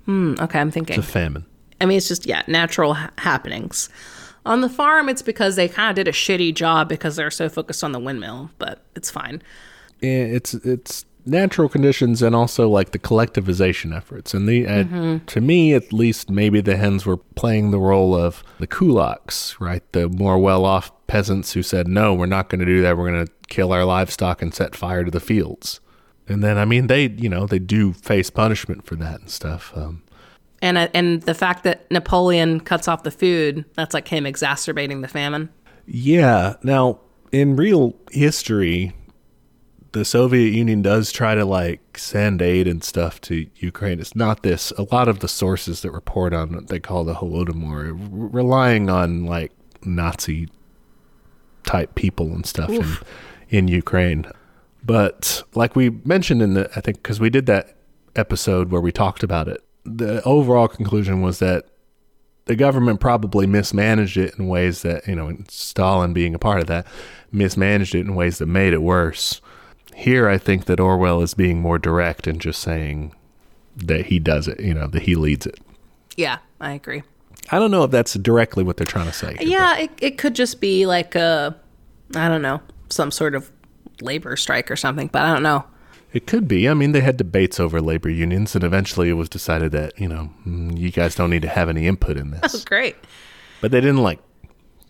Hmm, 0.06 0.36
okay, 0.40 0.60
I'm 0.60 0.72
thinking. 0.72 0.98
The 0.98 1.04
famine. 1.04 1.46
I 1.82 1.86
mean, 1.86 1.98
it's 1.98 2.08
just, 2.08 2.26
yeah, 2.26 2.44
natural 2.48 2.94
ha- 2.94 3.12
happenings. 3.18 3.90
On 4.46 4.62
the 4.62 4.70
farm, 4.70 5.10
it's 5.10 5.24
because 5.24 5.56
they 5.56 5.68
kind 5.68 5.90
of 5.90 5.96
did 5.96 6.08
a 6.08 6.12
shitty 6.12 6.54
job 6.54 6.88
because 6.88 7.16
they're 7.16 7.32
so 7.32 7.50
focused 7.50 7.84
on 7.84 7.92
the 7.92 8.00
windmill, 8.00 8.52
but 8.60 8.86
it's 8.96 9.10
fine. 9.10 9.42
Yeah, 10.02 10.10
it's 10.10 10.54
it's 10.54 11.06
natural 11.26 11.70
conditions 11.70 12.22
and 12.22 12.36
also 12.36 12.70
like 12.70 12.92
the 12.92 13.00
collectivization 13.00 13.96
efforts. 13.96 14.34
And 14.34 14.48
the 14.48 14.68
uh, 14.68 15.20
to 15.28 15.42
me, 15.42 15.74
at 15.74 15.92
least, 15.92 16.30
maybe 16.30 16.62
the 16.62 16.78
hens 16.78 17.06
were 17.06 17.18
playing 17.18 17.72
the 17.72 17.80
role 17.80 18.16
of 18.16 18.44
the 18.60 18.68
kulaks, 18.68 19.60
right? 19.60 19.84
The 19.92 20.10
more 20.10 20.38
well-off 20.38 20.92
peasants 21.08 21.54
who 21.54 21.64
said, 21.64 21.88
"No, 21.88 22.14
we're 22.14 22.26
not 22.26 22.50
going 22.50 22.60
to 22.60 22.66
do 22.66 22.82
that. 22.82 22.98
We're 22.98 23.12
going 23.12 23.26
to 23.26 23.32
kill 23.48 23.72
our 23.72 23.86
livestock 23.86 24.42
and 24.42 24.54
set 24.54 24.76
fire 24.76 25.04
to 25.04 25.12
the 25.12 25.20
fields." 25.20 25.80
And 26.28 26.44
then, 26.44 26.58
I 26.58 26.66
mean, 26.66 26.88
they 26.88 27.10
you 27.10 27.30
know 27.30 27.46
they 27.46 27.60
do 27.60 27.94
face 27.94 28.30
punishment 28.30 28.86
for 28.86 28.96
that 28.96 29.20
and 29.20 29.30
stuff. 29.30 29.72
Um, 29.76 30.04
And, 30.62 30.78
uh, 30.78 30.88
and 30.94 31.22
the 31.24 31.36
fact 31.36 31.64
that 31.64 31.90
Napoleon 31.92 32.60
cuts 32.60 32.88
off 32.88 33.04
the 33.04 33.12
food, 33.12 33.66
that's 33.76 33.94
like 33.94 34.08
him 34.08 34.26
exacerbating 34.26 35.02
the 35.02 35.08
famine. 35.08 35.50
Yeah. 35.86 36.56
Now, 36.64 37.00
in 37.32 37.56
real 37.56 37.94
history, 38.12 38.94
the 39.96 40.04
Soviet 40.04 40.50
Union 40.50 40.82
does 40.82 41.10
try 41.10 41.36
to 41.36 41.46
like 41.46 41.98
send 41.98 42.42
aid 42.42 42.68
and 42.68 42.84
stuff 42.84 43.22
to 43.22 43.48
Ukraine. 43.56 44.02
It's 44.02 44.14
not 44.14 44.44
this. 44.44 44.72
A 44.72 44.84
lot 44.92 45.08
of 45.08 45.20
the 45.20 45.30
sources 45.30 45.84
that 45.84 45.92
report 45.92 46.34
on 46.34 46.54
what 46.54 46.68
they 46.68 46.82
call 46.82 47.06
the 47.06 47.14
Holodomor, 47.14 47.92
r- 47.92 47.96
relying 48.28 48.90
on 48.90 49.26
like 49.26 49.54
Nazi 49.86 50.50
type 51.64 51.96
people 51.96 52.34
and 52.34 52.46
stuff 52.46 52.70
in, 52.70 52.98
in 53.48 53.68
Ukraine. 53.70 54.26
But 54.84 55.44
like 55.56 55.78
we 55.78 55.92
mentioned 56.04 56.42
in 56.42 56.56
the, 56.56 56.70
I 56.76 56.82
think, 56.82 56.98
because 56.98 57.22
we 57.22 57.30
did 57.30 57.46
that 57.46 57.78
episode 58.18 58.72
where 58.72 58.82
we 58.82 58.92
talked 58.92 59.24
about 59.24 59.48
it, 59.48 59.64
the 59.86 60.22
overall 60.24 60.68
conclusion 60.68 61.22
was 61.22 61.40
that 61.40 61.68
the 62.48 62.58
government 62.58 63.00
probably 63.00 63.48
mismanaged 63.48 64.18
it 64.18 64.38
in 64.38 64.48
ways 64.50 64.82
that 64.82 65.08
you 65.08 65.16
know 65.16 65.38
Stalin 65.48 66.12
being 66.12 66.36
a 66.36 66.40
part 66.40 66.60
of 66.60 66.68
that 66.68 66.86
mismanaged 67.32 67.96
it 67.96 68.02
in 68.02 68.14
ways 68.14 68.40
that 68.40 68.48
made 68.48 68.74
it 68.74 68.82
worse. 68.82 69.40
Here, 69.96 70.28
I 70.28 70.38
think 70.38 70.66
that 70.66 70.80
Orwell 70.80 71.22
is 71.22 71.34
being 71.34 71.62
more 71.62 71.80
direct 71.80 72.28
and 72.28 72.40
just 72.40 72.62
saying 72.62 73.14
that 73.78 74.08
he 74.08 74.20
does 74.20 74.48
it. 74.48 74.60
You 74.60 74.74
know 74.74 74.88
that 74.88 75.04
he 75.04 75.16
leads 75.16 75.46
it. 75.46 75.58
Yeah, 76.18 76.40
I 76.60 76.74
agree. 76.74 77.04
I 77.52 77.60
don't 77.60 77.72
know 77.72 77.84
if 77.84 77.92
that's 77.92 78.14
directly 78.16 78.64
what 78.64 78.78
they're 78.78 78.86
trying 78.86 79.06
to 79.08 79.14
say. 79.14 79.36
here, 79.40 79.48
Yeah, 79.48 79.78
it, 79.78 79.92
it 80.02 80.18
could 80.18 80.36
just 80.36 80.60
be 80.60 80.86
like 80.86 81.14
a, 81.16 81.56
I 82.16 82.28
don't 82.28 82.42
know, 82.42 82.60
some 82.90 83.12
sort 83.12 83.36
of 83.36 83.52
labor 84.02 84.36
strike 84.36 84.72
or 84.72 84.76
something, 84.76 85.08
but 85.08 85.22
I 85.22 85.32
don't 85.32 85.44
know. 85.44 85.64
it 86.12 86.26
could 86.28 86.48
be. 86.48 86.68
I 86.68 86.74
mean, 86.74 86.92
they 86.92 87.02
had 87.02 87.18
debates 87.18 87.60
over 87.60 87.80
labor 87.82 88.10
unions, 88.10 88.56
and 88.56 88.64
eventually 88.64 89.10
it 89.10 89.14
was 89.14 89.30
decided 89.30 89.72
that 89.74 89.98
you 90.00 90.08
know 90.10 90.30
mm, 90.46 90.78
you 90.78 90.92
guys 90.92 91.16
don't 91.16 91.30
need 91.30 91.44
to 91.44 91.50
have 91.50 91.70
any 91.70 91.88
input 91.88 92.18
in 92.18 92.32
this. 92.42 92.56
Oh, 92.56 92.62
great. 92.66 92.96
but 93.62 93.72
they 93.72 93.80
didn't 93.80 94.04
like 94.04 94.20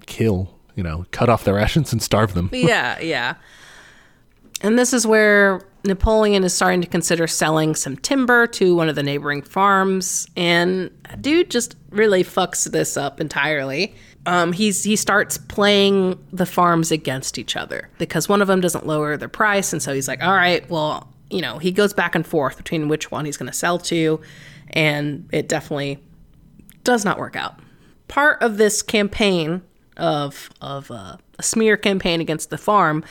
kill, 0.07 0.55
you 0.75 0.83
know, 0.83 1.05
cut 1.11 1.29
off 1.29 1.43
their 1.43 1.55
rations 1.55 1.91
and 1.93 2.01
starve 2.01 2.33
them. 2.33 2.49
Yeah, 2.51 2.99
yeah. 3.01 3.35
And 4.61 4.79
this 4.79 4.93
is 4.93 5.05
where 5.05 5.61
Napoleon 5.85 6.43
is 6.43 6.53
starting 6.53 6.81
to 6.81 6.87
consider 6.87 7.27
selling 7.27 7.75
some 7.75 7.97
timber 7.97 8.47
to 8.47 8.75
one 8.75 8.89
of 8.89 8.95
the 8.95 9.03
neighboring 9.03 9.41
farms, 9.41 10.27
and 10.35 10.89
dude 11.21 11.51
just 11.51 11.75
really 11.89 12.23
fucks 12.23 12.69
this 12.71 12.97
up 12.97 13.21
entirely. 13.21 13.95
Um, 14.25 14.53
he's 14.53 14.83
he 14.83 14.95
starts 14.95 15.37
playing 15.37 16.17
the 16.33 16.45
farms 16.45 16.91
against 16.91 17.37
each 17.37 17.55
other 17.55 17.89
because 17.99 18.27
one 18.27 18.41
of 18.41 18.47
them 18.47 18.59
doesn't 18.61 18.87
lower 18.87 19.17
their 19.17 19.29
price, 19.29 19.71
and 19.71 19.81
so 19.81 19.93
he's 19.93 20.07
like, 20.07 20.23
"All 20.23 20.33
right, 20.33 20.67
well, 20.69 21.13
you 21.29 21.41
know," 21.41 21.59
he 21.59 21.71
goes 21.71 21.93
back 21.93 22.15
and 22.15 22.25
forth 22.25 22.57
between 22.57 22.87
which 22.87 23.11
one 23.11 23.25
he's 23.25 23.37
going 23.37 23.51
to 23.51 23.57
sell 23.57 23.77
to, 23.79 24.19
and 24.69 25.29
it 25.31 25.47
definitely 25.47 25.99
does 26.83 27.05
not 27.05 27.19
work 27.19 27.35
out. 27.35 27.59
Part 28.07 28.41
of 28.41 28.57
this 28.57 28.81
campaign 28.81 29.61
of 29.97 30.49
of 30.61 30.89
uh, 30.89 31.17
a 31.37 31.43
smear 31.43 31.77
campaign 31.77 32.19
against 32.21 32.49
the 32.49 32.57
farm 32.57 33.03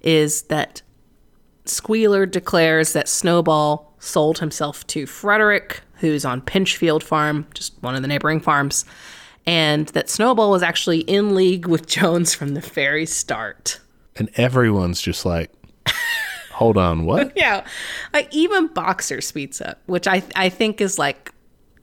is 0.00 0.42
that 0.42 0.80
Squealer 1.64 2.26
declares 2.26 2.92
that 2.92 3.08
Snowball 3.08 3.94
sold 3.98 4.38
himself 4.40 4.86
to 4.88 5.06
Frederick, 5.06 5.80
who's 5.94 6.24
on 6.24 6.40
Pinchfield 6.42 7.02
Farm, 7.02 7.46
just 7.54 7.74
one 7.82 7.94
of 7.94 8.02
the 8.02 8.08
neighboring 8.08 8.40
farms, 8.40 8.84
and 9.46 9.86
that 9.88 10.08
Snowball 10.10 10.50
was 10.50 10.62
actually 10.62 11.00
in 11.00 11.34
league 11.34 11.66
with 11.66 11.86
Jones 11.98 12.34
from 12.34 12.54
the 12.54 12.60
very 12.60 13.06
start. 13.06 13.80
And 14.16 14.28
everyone's 14.36 15.00
just 15.00 15.24
like, 15.24 15.50
hold 16.52 16.76
on, 16.76 17.04
what? 17.06 17.32
Yeah, 17.36 17.64
like 18.12 18.28
even 18.34 18.66
Boxer 18.68 19.20
speeds 19.20 19.60
up, 19.60 19.80
which 19.86 20.06
I 20.06 20.22
I 20.36 20.48
think 20.48 20.80
is 20.80 20.98
like 20.98 21.30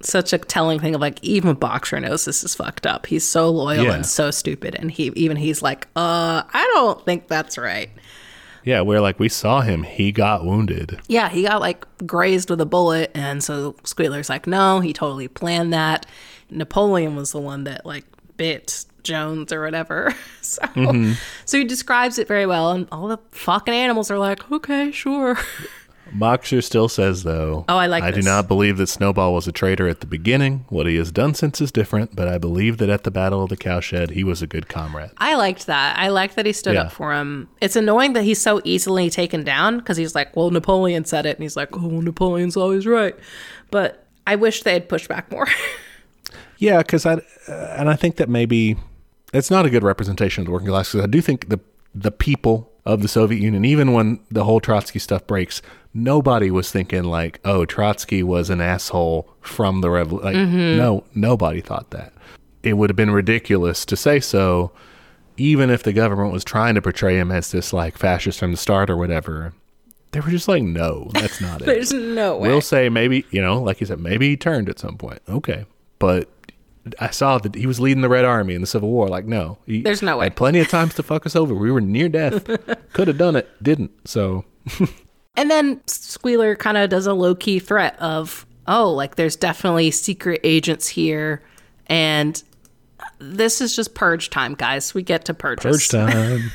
such 0.02 0.32
a 0.32 0.38
telling 0.38 0.80
thing 0.80 0.96
of 0.96 1.02
like 1.02 1.22
even 1.24 1.56
Boxer 1.56 2.00
knows 2.00 2.24
this 2.26 2.44
is 2.44 2.54
fucked 2.56 2.86
up. 2.86 3.06
He's 3.08 3.28
so 3.28 3.50
loyal 3.50 3.86
Yeah. 3.86 3.94
and 3.96 4.06
so 4.06 4.30
stupid, 4.32 4.76
and 4.76 4.92
he 4.92 5.12
even 5.16 5.38
he's 5.38 5.62
like, 5.62 5.86
uh, 5.96 6.44
I 6.54 6.70
don't 6.74 7.04
think 7.06 7.28
that's 7.28 7.58
right. 7.58 7.90
Yeah, 8.64 8.82
we're 8.82 9.02
like 9.02 9.20
we 9.20 9.30
saw 9.30 9.62
him, 9.62 9.84
he 9.84 10.12
got 10.12 10.46
wounded. 10.46 11.00
Yeah, 11.08 11.30
he 11.30 11.44
got 11.44 11.62
like 11.62 11.86
grazed 12.06 12.50
with 12.50 12.62
a 12.62 12.66
bullet, 12.66 13.12
and 13.14 13.44
so 13.44 13.76
Squealer's 13.84 14.30
like, 14.30 14.48
no, 14.48 14.80
he 14.80 14.94
totally 14.94 15.28
planned 15.28 15.74
that. 15.74 16.06
Napoleon 16.50 17.16
was 17.16 17.32
the 17.32 17.40
one 17.40 17.64
that 17.66 17.86
like 17.86 18.06
bit 18.38 18.86
Jones 19.04 19.52
or 19.52 19.64
whatever. 19.64 20.14
so, 20.42 20.62
mm-hmm. 20.62 21.14
so 21.46 21.58
he 21.58 21.64
describes 21.64 22.20
it 22.20 22.28
very 22.28 22.46
well, 22.46 22.72
and 22.72 22.88
all 22.92 23.08
the 23.08 23.20
fucking 23.32 23.74
animals 23.74 24.12
are 24.12 24.18
like, 24.18 24.52
okay, 24.52 24.92
sure. 24.92 25.38
Boxer 26.14 26.62
still 26.62 26.88
says 26.90 27.24
though. 27.24 27.66
Oh, 27.70 27.78
I 27.78 27.88
like 27.88 28.04
I 28.04 28.12
do 28.12 28.22
not 28.22 28.48
believe 28.48 28.78
that 28.78 28.88
Snowball 28.88 29.34
was 29.34 29.48
a 29.48 29.52
traitor 29.52 29.88
at 29.88 30.00
the 30.02 30.08
beginning. 30.08 30.66
What 30.70 30.88
he 30.88 30.96
has 30.98 31.12
done 31.12 31.34
since 31.34 31.62
is 31.62 31.72
different, 31.72 32.16
but 32.16 32.28
I 32.28 32.38
believe 32.38 32.78
that 32.80 32.90
at 32.90 33.04
the 33.04 33.12
Battle 33.12 33.44
of 33.44 33.50
the 33.50 33.58
Cowshed, 33.58 34.12
he 34.12 34.24
was 34.24 34.42
a 34.42 34.48
good 34.48 34.68
comrade. 34.70 35.12
I 35.18 35.36
liked 35.36 35.66
that. 35.68 35.98
I 35.98 36.10
liked 36.10 36.36
that 36.36 36.46
he 36.46 36.54
stood 36.54 36.74
Yeah. 36.76 36.84
up 36.84 36.92
for 36.92 37.14
him. 37.14 37.50
It's 37.62 37.76
annoying 37.76 38.14
that 38.14 38.24
he's 38.24 38.42
so 38.42 38.62
easily 38.64 39.10
taken 39.10 39.44
down 39.44 39.78
because 39.80 39.98
he's 39.98 40.16
like, 40.16 40.36
well, 40.36 40.50
Napoleon 40.52 41.06
said 41.06 41.26
it, 41.26 41.36
and 41.38 41.44
he's 41.44 41.56
like, 41.56 41.70
oh, 41.76 42.02
Napoleon's 42.02 42.58
always 42.58 42.86
right. 42.88 43.16
But 43.72 44.06
I 44.28 44.36
wish 44.36 44.64
they 44.64 44.74
had 44.74 44.90
pushed 44.90 45.08
back 45.10 45.32
more. 45.32 45.48
Yeah, 46.58 46.80
because 46.80 47.06
I 47.06 47.14
uh, 47.48 47.76
and 47.78 47.90
I 47.90 47.96
think 47.96 48.18
that 48.18 48.28
maybe 48.28 48.76
it's 49.34 49.50
not 49.50 49.66
a 49.66 49.70
good 49.70 49.82
representation 49.82 50.42
of 50.42 50.46
the 50.48 50.52
working 50.52 50.68
class. 50.68 50.92
Because 50.92 51.06
I 51.06 51.08
do 51.08 51.22
think 51.22 51.48
the 51.48 51.60
the 51.96 52.12
people 52.12 52.70
of 52.90 53.04
the 53.04 53.08
Soviet 53.08 53.40
Union, 53.40 53.66
even 53.66 53.94
when 53.94 54.20
the 54.32 54.44
whole 54.44 54.60
Trotsky 54.60 54.98
stuff 54.98 55.28
breaks, 55.28 55.62
nobody 55.94 56.50
was 56.50 56.72
thinking 56.72 57.04
like, 57.04 57.40
"Oh, 57.46 57.64
Trotsky 57.66 58.24
was 58.24 58.50
an 58.50 58.62
asshole 58.62 59.30
from 59.42 59.82
the 59.82 59.92
revolution." 59.92 60.26
Like, 60.26 60.36
mm-hmm. 60.36 60.78
no, 60.78 61.04
nobody 61.14 61.62
thought 61.62 61.92
that. 61.92 62.14
It 62.64 62.74
would 62.74 62.90
have 62.90 62.98
been 62.98 63.12
ridiculous 63.12 63.86
to 63.86 63.96
say 63.96 64.20
so, 64.20 64.72
even 65.38 65.70
if 65.70 65.84
the 65.84 65.94
government 65.94 66.34
was 66.34 66.44
trying 66.44 66.76
to 66.76 66.82
portray 66.82 67.18
him 67.18 67.32
as 67.32 67.52
this 67.52 67.72
like 67.72 67.96
fascist 67.96 68.40
from 68.40 68.52
the 68.52 68.58
start 68.58 68.90
or 68.90 68.98
whatever. 68.98 69.54
They 70.12 70.22
were 70.22 70.32
just 70.32 70.48
like, 70.48 70.64
"No, 70.64 71.12
that's 71.14 71.40
not 71.40 71.62
it." 71.62 71.66
There's 71.66 71.94
no 71.94 72.38
way. 72.38 72.50
We'll 72.50 72.62
say 72.62 72.90
maybe, 72.90 73.24
you 73.30 73.42
know, 73.42 73.62
like 73.62 73.80
you 73.82 73.86
said, 73.86 74.00
maybe 74.00 74.30
he 74.30 74.38
turned 74.38 74.68
at 74.68 74.80
some 74.80 74.98
point. 74.98 75.22
Okay. 75.30 75.66
But 76.00 76.28
I 77.00 77.10
saw 77.10 77.38
that 77.40 77.56
he 77.56 77.66
was 77.66 77.80
leading 77.80 78.02
the 78.02 78.10
Red 78.10 78.26
Army 78.26 78.54
in 78.56 78.62
the 78.62 78.68
Civil 78.68 78.90
War. 78.90 79.08
Like, 79.08 79.26
no. 79.26 79.58
He 79.66 79.82
There's 79.82 80.02
no 80.02 80.18
way. 80.18 80.26
Had 80.26 80.36
plenty 80.36 80.60
of 80.60 80.68
times 80.68 80.94
to 80.96 81.04
fuck 81.04 81.26
us 81.26 81.36
over. 81.36 81.54
We 81.54 81.72
were 81.72 81.82
near 81.82 82.10
death. 82.10 82.46
Could 82.94 83.08
have 83.08 83.18
done 83.18 83.36
it. 83.36 83.50
Didn't. 83.64 83.92
So, 84.08 84.46
And 85.36 85.50
then 85.50 85.82
Squealer 85.88 86.56
kind 86.56 86.78
of 86.78 86.90
does 86.90 87.08
a 87.08 87.14
low 87.14 87.34
key 87.36 87.60
threat 87.60 87.98
of, 88.00 88.46
oh, 88.68 88.92
like 88.92 89.16
there's 89.16 89.36
definitely 89.36 89.92
secret 89.92 90.42
agents 90.44 90.88
here. 90.88 91.42
And 91.88 92.42
this 93.20 93.62
is 93.62 93.76
just 93.76 93.96
purge 93.96 94.30
time, 94.30 94.54
guys. 94.54 94.94
We 94.94 95.02
get 95.04 95.26
to 95.26 95.34
purge. 95.34 95.62
purge 95.62 95.88
time. 95.90 96.52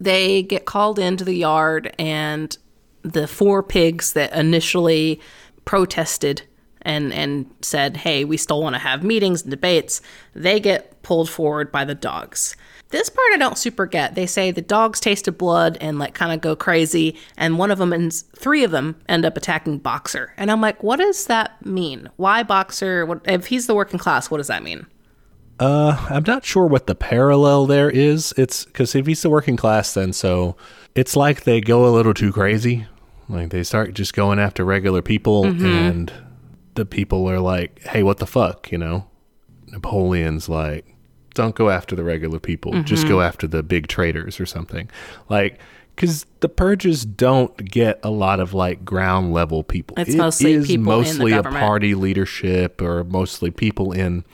They 0.00 0.42
get 0.42 0.64
called 0.66 0.98
into 0.98 1.24
the 1.24 1.34
yard, 1.34 1.94
and 1.98 2.56
the 3.02 3.26
four 3.26 3.62
pigs 3.62 4.12
that 4.14 4.32
initially 4.34 5.20
protested 5.64 6.42
and, 6.84 7.12
and 7.12 7.50
said, 7.62 7.96
hey, 7.96 8.24
we 8.24 8.36
still 8.36 8.62
want 8.62 8.74
to 8.74 8.80
have 8.80 9.02
meetings 9.02 9.42
and 9.42 9.50
debates, 9.50 10.00
they 10.34 10.60
get 10.60 11.02
pulled 11.02 11.30
forward 11.30 11.70
by 11.72 11.84
the 11.84 11.94
dogs. 11.94 12.56
This 12.90 13.08
part 13.08 13.32
I 13.32 13.38
don't 13.38 13.58
super 13.58 13.86
get. 13.86 14.14
They 14.14 14.26
say 14.26 14.52
the 14.52 14.62
dogs 14.62 15.00
tasted 15.00 15.32
blood 15.32 15.76
and 15.80 15.98
like 15.98 16.14
kind 16.14 16.32
of 16.32 16.40
go 16.40 16.54
crazy, 16.54 17.16
and 17.36 17.58
one 17.58 17.72
of 17.72 17.78
them 17.78 17.92
and 17.92 18.12
three 18.12 18.62
of 18.62 18.70
them 18.70 18.94
end 19.08 19.24
up 19.24 19.36
attacking 19.36 19.78
Boxer. 19.78 20.32
And 20.36 20.48
I'm 20.48 20.60
like, 20.60 20.82
what 20.82 21.00
does 21.00 21.26
that 21.26 21.64
mean? 21.66 22.08
Why 22.16 22.44
Boxer? 22.44 23.04
What, 23.04 23.22
if 23.24 23.46
he's 23.46 23.66
the 23.66 23.74
working 23.74 23.98
class, 23.98 24.30
what 24.30 24.36
does 24.36 24.46
that 24.46 24.62
mean? 24.62 24.86
Uh, 25.58 26.06
I'm 26.10 26.24
not 26.24 26.44
sure 26.44 26.66
what 26.66 26.86
the 26.86 26.94
parallel 26.94 27.66
there 27.66 27.90
is. 27.90 28.32
It's 28.36 28.64
because 28.64 28.94
if 28.94 29.06
he's 29.06 29.22
the 29.22 29.30
working 29.30 29.56
class, 29.56 29.94
then 29.94 30.12
so 30.12 30.56
it's 30.94 31.16
like 31.16 31.44
they 31.44 31.60
go 31.60 31.86
a 31.86 31.90
little 31.90 32.14
too 32.14 32.32
crazy. 32.32 32.86
Like 33.28 33.50
they 33.50 33.64
start 33.64 33.94
just 33.94 34.14
going 34.14 34.38
after 34.38 34.64
regular 34.64 35.02
people, 35.02 35.46
and 35.46 36.12
the 36.74 36.84
people 36.86 37.28
are 37.30 37.40
like, 37.40 37.80
"Hey, 37.82 38.02
what 38.02 38.18
the 38.18 38.26
fuck?" 38.26 38.70
You 38.72 38.78
know. 38.78 39.06
Napoleon's 39.68 40.48
like, 40.48 40.86
"Don't 41.34 41.54
go 41.54 41.70
after 41.70 41.96
the 41.96 42.04
regular 42.04 42.38
people. 42.38 42.72
Mm-hmm. 42.72 42.84
Just 42.84 43.08
go 43.08 43.20
after 43.20 43.46
the 43.46 43.62
big 43.62 43.86
traitors 43.88 44.40
or 44.40 44.46
something." 44.46 44.90
Like. 45.28 45.58
Because 45.96 46.26
the 46.40 46.48
purges 46.48 47.04
don't 47.04 47.56
get 47.70 48.00
a 48.02 48.10
lot 48.10 48.40
of 48.40 48.52
like 48.52 48.84
ground 48.84 49.32
level 49.32 49.62
people. 49.62 49.96
It's 49.96 50.14
It 50.14 50.16
mostly 50.16 50.54
is 50.54 50.66
people 50.66 50.80
in 50.80 50.82
the 50.82 50.90
mostly 50.90 51.32
a 51.34 51.42
party 51.44 51.94
leadership 51.94 52.82
or 52.82 53.04
mostly 53.04 53.52
people 53.52 53.92
in 53.92 54.24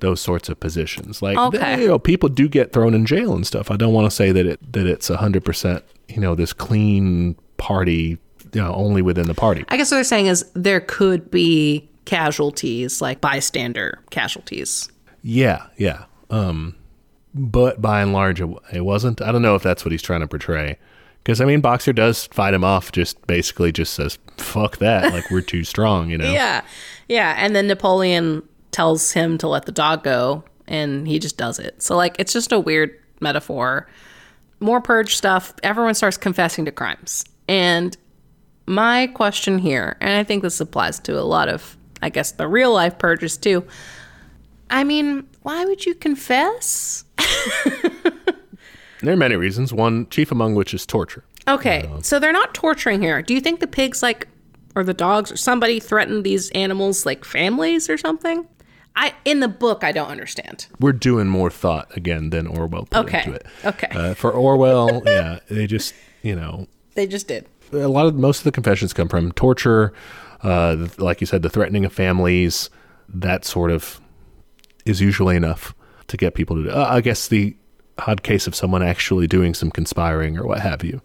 those 0.00 0.20
sorts 0.20 0.50
of 0.50 0.60
positions. 0.60 1.22
Like, 1.22 1.38
Okay. 1.38 1.56
they- 1.76 1.82
you 1.84 1.88
know, 1.88 1.98
people 1.98 2.28
do 2.28 2.48
get 2.50 2.74
thrown 2.74 2.92
in 2.92 3.06
jail 3.06 3.34
and 3.34 3.46
stuff. 3.46 3.70
I 3.70 3.78
don't 3.78 3.94
want 3.94 4.04
to 4.04 4.14
say 4.14 4.30
that 4.30 4.44
it 4.44 4.72
that 4.74 4.86
it's 4.86 5.08
hundred 5.08 5.42
percent, 5.42 5.84
you 6.06 6.20
know, 6.20 6.34
this 6.34 6.52
clean 6.52 7.36
party, 7.56 8.18
you 8.56 8.62
know, 8.62 8.72
only 8.72 9.02
within 9.02 9.26
the 9.26 9.34
party. 9.34 9.66
I 9.68 9.76
guess 9.76 9.90
what 9.90 9.98
they're 9.98 10.04
saying 10.04 10.28
is 10.28 10.50
there 10.54 10.80
could 10.80 11.30
be 11.30 11.86
casualties, 12.06 13.02
like 13.02 13.20
bystander 13.20 14.02
casualties. 14.08 14.88
Yeah, 15.22 15.66
yeah. 15.76 16.06
Um, 16.30 16.74
but 17.34 17.82
by 17.82 18.00
and 18.00 18.14
large, 18.14 18.40
it, 18.40 18.48
it 18.72 18.80
wasn't. 18.80 19.20
I 19.20 19.30
don't 19.30 19.42
know 19.42 19.56
if 19.56 19.62
that's 19.62 19.84
what 19.84 19.92
he's 19.92 20.00
trying 20.00 20.22
to 20.22 20.26
portray. 20.26 20.78
Because 21.18 21.42
I 21.42 21.44
mean, 21.44 21.60
Boxer 21.60 21.92
does 21.92 22.28
fight 22.28 22.54
him 22.54 22.64
off. 22.64 22.92
Just 22.92 23.26
basically, 23.26 23.72
just 23.72 23.92
says 23.92 24.18
"fuck 24.38 24.78
that." 24.78 25.12
Like 25.12 25.30
we're 25.30 25.42
too 25.42 25.62
strong, 25.74 26.08
you 26.08 26.16
know. 26.16 26.32
Yeah. 26.32 26.62
Yeah. 27.08 27.34
And 27.36 27.54
then 27.54 27.66
Napoleon 27.66 28.42
tells 28.70 29.12
him 29.12 29.36
to 29.36 29.48
let 29.48 29.66
the 29.66 29.72
dog 29.72 30.02
go, 30.02 30.44
and 30.66 31.06
he 31.06 31.18
just 31.18 31.36
does 31.36 31.58
it. 31.58 31.82
So, 31.82 31.94
like, 31.94 32.16
it's 32.18 32.32
just 32.32 32.52
a 32.52 32.58
weird 32.58 32.98
metaphor. 33.20 33.86
More 34.60 34.80
purge 34.80 35.14
stuff. 35.14 35.52
Everyone 35.62 35.92
starts 35.92 36.16
confessing 36.16 36.64
to 36.64 36.72
crimes. 36.72 37.22
And 37.48 37.94
my 38.66 39.06
question 39.08 39.58
here, 39.58 39.96
and 40.00 40.10
I 40.16 40.24
think 40.24 40.42
this 40.42 40.60
applies 40.60 40.98
to 41.00 41.18
a 41.18 41.22
lot 41.22 41.48
of, 41.48 41.76
I 42.02 42.08
guess, 42.10 42.32
the 42.32 42.48
real 42.48 42.72
life 42.72 42.98
purges 42.98 43.36
too. 43.36 43.64
I 44.70 44.82
mean, 44.84 45.26
why 45.42 45.64
would 45.64 45.86
you 45.86 45.94
confess? 45.94 47.04
There 49.02 49.12
are 49.12 49.16
many 49.16 49.36
reasons. 49.36 49.74
One, 49.74 50.08
chief 50.08 50.32
among 50.32 50.54
which 50.54 50.72
is 50.72 50.86
torture. 50.86 51.22
Okay, 51.46 51.88
so 52.02 52.18
they're 52.18 52.32
not 52.32 52.54
torturing 52.54 53.02
here. 53.02 53.20
Do 53.22 53.34
you 53.34 53.40
think 53.42 53.60
the 53.60 53.66
pigs, 53.66 54.02
like, 54.02 54.26
or 54.74 54.82
the 54.82 54.94
dogs, 54.94 55.30
or 55.30 55.36
somebody 55.36 55.78
threatened 55.80 56.24
these 56.24 56.48
animals, 56.52 57.04
like 57.04 57.22
families 57.24 57.90
or 57.90 57.98
something? 57.98 58.48
I 58.96 59.12
in 59.26 59.40
the 59.40 59.48
book, 59.48 59.84
I 59.84 59.92
don't 59.92 60.08
understand. 60.08 60.66
we're 60.80 60.92
doing 60.94 61.28
more 61.28 61.50
thought 61.50 61.94
again 61.94 62.30
than 62.30 62.46
Orwell 62.46 62.86
put 62.86 63.06
Okay. 63.06 63.18
into 63.18 63.32
it. 63.34 63.46
Okay. 63.66 63.88
Uh, 63.90 64.14
for 64.14 64.32
Orwell, 64.32 65.02
yeah, 65.06 65.40
they 65.48 65.66
just 65.66 65.94
you 66.22 66.34
know 66.34 66.66
They 66.94 67.06
just 67.06 67.28
did. 67.28 67.46
A 67.72 67.88
lot 67.88 68.06
of 68.06 68.14
most 68.14 68.38
of 68.38 68.44
the 68.44 68.52
confessions 68.52 68.92
come 68.92 69.08
from 69.08 69.32
torture, 69.32 69.92
uh, 70.42 70.88
like 70.98 71.20
you 71.20 71.26
said, 71.26 71.42
the 71.42 71.50
threatening 71.50 71.84
of 71.84 71.92
families. 71.92 72.70
That 73.08 73.44
sort 73.44 73.70
of 73.70 74.00
is 74.84 75.00
usually 75.00 75.36
enough 75.36 75.74
to 76.08 76.16
get 76.16 76.34
people 76.34 76.56
to. 76.56 76.64
do 76.64 76.70
uh, 76.70 76.86
I 76.88 77.00
guess 77.00 77.28
the 77.28 77.56
odd 77.98 78.22
case 78.22 78.46
of 78.46 78.54
someone 78.54 78.82
actually 78.82 79.26
doing 79.26 79.54
some 79.54 79.70
conspiring 79.70 80.36
or 80.38 80.46
what 80.46 80.60
have 80.60 80.84
you, 80.84 81.00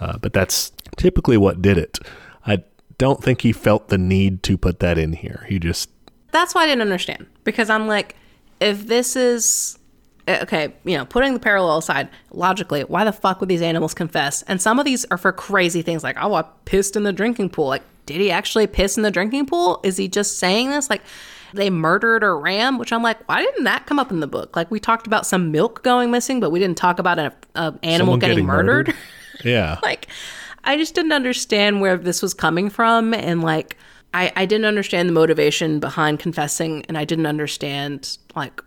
uh, 0.00 0.18
but 0.18 0.32
that's 0.32 0.72
typically 0.96 1.36
what 1.36 1.62
did 1.62 1.78
it. 1.78 1.98
I 2.46 2.64
don't 2.98 3.22
think 3.22 3.42
he 3.42 3.52
felt 3.52 3.88
the 3.88 3.98
need 3.98 4.42
to 4.44 4.58
put 4.58 4.80
that 4.80 4.98
in 4.98 5.12
here. 5.12 5.46
He 5.48 5.58
just 5.58 5.90
That's 6.32 6.54
why 6.54 6.62
I 6.62 6.66
didn't 6.66 6.82
understand 6.82 7.26
because 7.44 7.70
I'm 7.70 7.86
like, 7.86 8.16
if 8.60 8.86
this 8.86 9.16
is 9.16 9.78
Eh, 10.26 10.40
okay, 10.42 10.74
you 10.84 10.96
know, 10.96 11.04
putting 11.04 11.34
the 11.34 11.40
parallel 11.40 11.78
aside, 11.78 12.08
logically, 12.30 12.82
why 12.82 13.04
the 13.04 13.12
fuck 13.12 13.40
would 13.40 13.48
these 13.48 13.62
animals 13.62 13.94
confess? 13.94 14.42
And 14.42 14.60
some 14.60 14.78
of 14.78 14.84
these 14.84 15.04
are 15.06 15.18
for 15.18 15.32
crazy 15.32 15.82
things, 15.82 16.02
like 16.02 16.16
oh, 16.20 16.34
I 16.34 16.44
pissed 16.64 16.96
in 16.96 17.04
the 17.04 17.12
drinking 17.12 17.50
pool. 17.50 17.66
Like, 17.68 17.82
did 18.06 18.20
he 18.20 18.30
actually 18.30 18.66
piss 18.66 18.96
in 18.96 19.02
the 19.02 19.10
drinking 19.10 19.46
pool? 19.46 19.80
Is 19.82 19.96
he 19.96 20.08
just 20.08 20.38
saying 20.38 20.70
this? 20.70 20.90
Like, 20.90 21.02
they 21.54 21.70
murdered 21.70 22.22
a 22.22 22.32
ram, 22.32 22.78
which 22.78 22.92
I'm 22.92 23.02
like, 23.02 23.26
why 23.28 23.40
didn't 23.42 23.64
that 23.64 23.86
come 23.86 23.98
up 23.98 24.10
in 24.10 24.20
the 24.20 24.26
book? 24.26 24.56
Like, 24.56 24.70
we 24.70 24.78
talked 24.78 25.06
about 25.06 25.26
some 25.26 25.50
milk 25.50 25.82
going 25.82 26.10
missing, 26.10 26.40
but 26.40 26.50
we 26.50 26.58
didn't 26.58 26.76
talk 26.76 26.98
about 26.98 27.18
an 27.18 27.32
animal 27.54 27.80
someone 27.82 28.18
getting, 28.18 28.46
murdered. 28.46 28.94
yeah. 29.44 29.78
like 29.82 30.08
i 30.64 30.76
just 30.76 30.94
didn't 30.94 31.12
understand 31.12 31.80
where 31.80 31.96
this 31.96 32.22
was 32.22 32.34
coming 32.34 32.70
from 32.70 33.14
and 33.14 33.42
like 33.42 33.76
I, 34.14 34.32
I 34.34 34.46
didn't 34.46 34.64
understand 34.64 35.08
the 35.08 35.12
motivation 35.12 35.80
behind 35.80 36.18
confessing 36.18 36.84
and 36.88 36.96
i 36.96 37.04
didn't 37.04 37.26
understand 37.26 38.18
like 38.34 38.62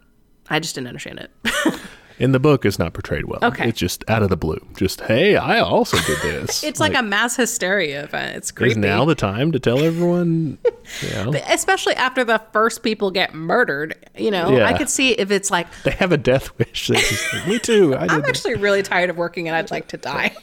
i 0.49 0.59
just 0.59 0.75
didn't 0.75 0.87
understand 0.87 1.19
it 1.19 1.79
in 2.19 2.31
the 2.33 2.39
book 2.39 2.65
it's 2.65 2.77
not 2.77 2.93
portrayed 2.93 3.23
well. 3.25 3.39
Okay. 3.41 3.69
It's 3.69 3.79
just 3.79 4.03
out 4.09 4.23
of 4.23 4.27
the 4.29 4.35
blue. 4.35 4.59
Just 4.75 4.99
hey, 4.99 5.37
I 5.37 5.59
also 5.59 5.95
did 5.99 6.17
this. 6.21 6.65
it's 6.65 6.81
like, 6.81 6.93
a 6.93 7.01
mass 7.01 7.37
hysteria 7.37 8.03
event 8.03 8.35
it's 8.35 8.51
is 8.51 8.75
now 8.75 9.05
the 9.05 9.15
time 9.15 9.53
to 9.53 9.59
tell 9.59 9.79
everyone. 9.79 10.57
You 11.03 11.13
know, 11.31 11.33
especially 11.47 11.93
after 11.93 12.23
the 12.23 12.41
first 12.51 12.81
people 12.81 13.11
get 13.11 13.35
murdered 13.35 13.95
you 14.17 14.31
know 14.31 14.49
Yeah. 14.57 14.65
i 14.65 14.75
could 14.75 14.89
see 14.89 15.11
if 15.11 15.29
it's 15.29 15.51
like 15.51 15.67
they 15.83 15.91
have 15.91 16.11
a 16.11 16.17
death 16.17 16.57
wish. 16.57 16.89
Like, 16.89 17.47
Me 17.47 17.59
too. 17.59 17.93
I 17.95 18.07
I'm 18.07 18.25
actually 18.25 18.55
really 18.55 18.81
tired 18.81 19.11
of 19.11 19.15
working 19.15 19.47
and 19.47 19.55
i'd 19.55 19.69
like 19.69 19.87
to 19.89 19.97
die 19.97 20.35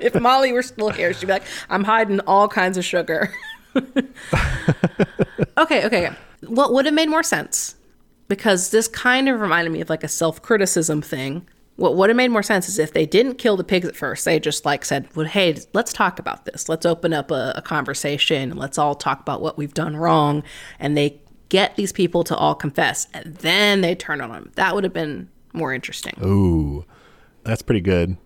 if 0.00 0.20
molly 0.20 0.52
were 0.52 0.62
still 0.64 0.90
here 0.90 1.14
she'd 1.14 1.26
be 1.26 1.32
like 1.32 1.44
i'm 1.70 1.84
hiding 1.84 2.18
all 2.26 2.48
kinds 2.48 2.76
of 2.76 2.84
sugar 2.84 3.32
okay, 5.58 5.86
okay. 5.86 6.10
What 6.46 6.72
would 6.72 6.84
have 6.86 6.94
made 6.94 7.08
more 7.08 7.22
sense? 7.22 7.76
Because 8.32 8.70
this 8.70 8.88
kind 8.88 9.28
of 9.28 9.40
reminded 9.40 9.70
me 9.70 9.82
of 9.82 9.90
like 9.90 10.02
a 10.02 10.08
self 10.08 10.40
criticism 10.40 11.02
thing. 11.02 11.46
What 11.76 11.96
would 11.96 12.08
have 12.08 12.16
made 12.16 12.30
more 12.30 12.42
sense 12.42 12.66
is 12.66 12.78
if 12.78 12.94
they 12.94 13.04
didn't 13.04 13.34
kill 13.34 13.58
the 13.58 13.64
pigs 13.64 13.86
at 13.86 13.94
first. 13.94 14.24
They 14.24 14.40
just 14.40 14.64
like 14.64 14.86
said, 14.86 15.06
"Well, 15.14 15.26
hey, 15.26 15.58
let's 15.74 15.92
talk 15.92 16.18
about 16.18 16.46
this. 16.46 16.66
Let's 16.66 16.86
open 16.86 17.12
up 17.12 17.30
a, 17.30 17.52
a 17.56 17.60
conversation. 17.60 18.56
Let's 18.56 18.78
all 18.78 18.94
talk 18.94 19.20
about 19.20 19.42
what 19.42 19.58
we've 19.58 19.74
done 19.74 19.98
wrong." 19.98 20.44
And 20.78 20.96
they 20.96 21.20
get 21.50 21.76
these 21.76 21.92
people 21.92 22.24
to 22.24 22.34
all 22.34 22.54
confess, 22.54 23.06
and 23.12 23.34
then 23.36 23.82
they 23.82 23.94
turn 23.94 24.22
on 24.22 24.30
them. 24.30 24.50
That 24.54 24.74
would 24.74 24.84
have 24.84 24.94
been 24.94 25.28
more 25.52 25.74
interesting. 25.74 26.14
Ooh, 26.24 26.86
that's 27.44 27.60
pretty 27.60 27.82
good. 27.82 28.16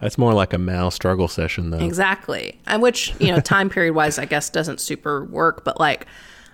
That's 0.00 0.18
more 0.18 0.34
like 0.34 0.52
a 0.52 0.58
Mao 0.58 0.88
struggle 0.88 1.28
session, 1.28 1.70
though. 1.70 1.78
Exactly. 1.78 2.58
And 2.66 2.82
which, 2.82 3.14
you 3.20 3.30
know, 3.30 3.38
time 3.38 3.70
period 3.70 3.94
wise, 3.94 4.18
I 4.18 4.24
guess 4.24 4.50
doesn't 4.50 4.80
super 4.80 5.24
work, 5.24 5.64
but 5.64 5.78
like, 5.78 6.08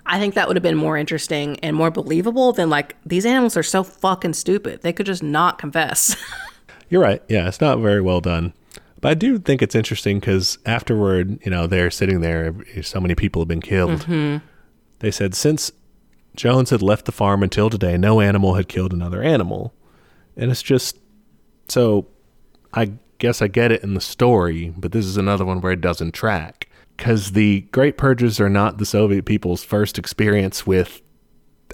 I 0.09 0.19
think 0.19 0.35
that 0.35 0.49
would 0.49 0.57
have 0.57 0.63
been 0.63 0.77
more 0.77 0.97
interesting 0.97 1.59
and 1.61 1.77
more 1.77 1.91
believable 1.91 2.53
than 2.53 2.71
like, 2.71 2.97
these 3.05 3.27
animals 3.27 3.57
are 3.57 3.63
so 3.63 3.83
fucking 3.85 4.33
stupid. 4.33 4.83
They 4.83 4.93
could 4.93 5.07
just 5.07 5.23
not 5.23 5.59
confess. 5.59 6.17
You're 6.89 7.03
right. 7.03 7.23
Yeah, 7.29 7.47
it's 7.47 7.61
not 7.61 7.79
very 7.79 8.01
well 8.01 8.21
done. 8.21 8.55
But 9.01 9.11
I 9.11 9.15
do 9.15 9.39
think 9.39 9.63
it's 9.63 9.75
interesting 9.75 10.19
because 10.19 10.59
afterward, 10.67 11.39
you 11.45 11.51
know, 11.51 11.67
they're 11.67 11.91
sitting 11.91 12.21
there, 12.21 12.55
so 12.83 13.01
many 13.01 13.15
people 13.15 13.43
have 13.43 13.49
been 13.49 13.61
killed. 13.61 14.01
Mm-hmm. 14.01 14.45
They 15.01 15.11
said 15.11 15.35
since 15.35 15.71
Jones 16.35 16.71
had 16.71 16.83
left 16.83 17.05
the 17.05 17.13
farm 17.13 17.43
until 17.43 17.71
today, 17.71 17.97
no 17.97 18.21
animal 18.21 18.55
had 18.55 18.69
killed 18.69 18.93
another 18.93 19.23
animal. 19.23 19.75
And 20.37 20.51
it's 20.51 20.63
just 20.63 20.99
so 21.69 22.07
I 22.73 22.93
guess 23.19 23.43
I 23.43 23.49
get 23.49 23.73
it 23.73 23.83
in 23.83 23.95
the 23.95 24.01
story, 24.01 24.73
but 24.77 24.93
this 24.93 25.05
is 25.05 25.17
another 25.17 25.45
one 25.45 25.61
where 25.61 25.73
it 25.73 25.81
doesn't 25.81 26.13
track. 26.13 26.68
Because 26.99 27.33
the 27.33 27.63
Great 27.73 27.97
Purges 27.97 28.39
are 28.41 28.51
not 28.51 28.77
the 28.77 28.85
Soviet 28.85 29.25
people's 29.25 29.65
first 29.65 29.99
experience 29.99 30.67
with, 30.67 31.01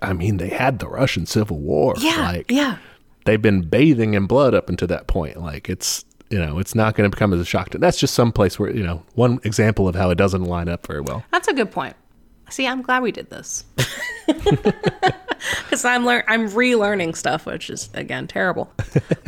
I 0.02 0.12
mean, 0.12 0.36
they 0.36 0.50
had 0.50 0.78
the 0.78 0.88
Russian 0.88 1.26
Civil 1.26 1.58
War. 1.58 1.94
yeah. 1.98 2.30
Like, 2.30 2.50
yeah. 2.50 2.76
they've 3.24 3.42
been 3.42 3.62
bathing 3.62 4.14
in 4.14 4.26
blood 4.26 4.54
up 4.54 4.68
until 4.68 4.86
that 4.88 5.06
point. 5.06 5.40
Like, 5.40 5.68
it's, 5.70 6.04
you 6.30 6.38
know, 6.38 6.58
it's 6.58 6.74
not 6.74 6.94
going 6.94 7.10
to 7.10 7.14
become 7.14 7.32
as 7.32 7.40
a 7.40 7.44
shock 7.44 7.70
to 7.70 7.78
That's 7.78 7.98
just 7.98 8.14
some 8.14 8.32
place 8.32 8.58
where, 8.58 8.70
you 8.70 8.82
know, 8.84 9.02
one 9.14 9.40
example 9.44 9.88
of 9.88 9.94
how 9.94 10.10
it 10.10 10.16
doesn't 10.16 10.44
line 10.44 10.68
up 10.68 10.86
very 10.86 11.00
well. 11.00 11.24
That's 11.32 11.48
a 11.48 11.54
good 11.54 11.72
point. 11.72 11.96
See, 12.50 12.66
I'm 12.66 12.82
glad 12.82 13.02
we 13.02 13.12
did 13.12 13.30
this. 13.30 13.64
Because 15.64 15.84
I'm 15.84 16.06
lear- 16.06 16.24
I'm 16.26 16.48
relearning 16.48 17.14
stuff, 17.14 17.44
which 17.44 17.68
is 17.68 17.90
again 17.92 18.26
terrible. 18.26 18.72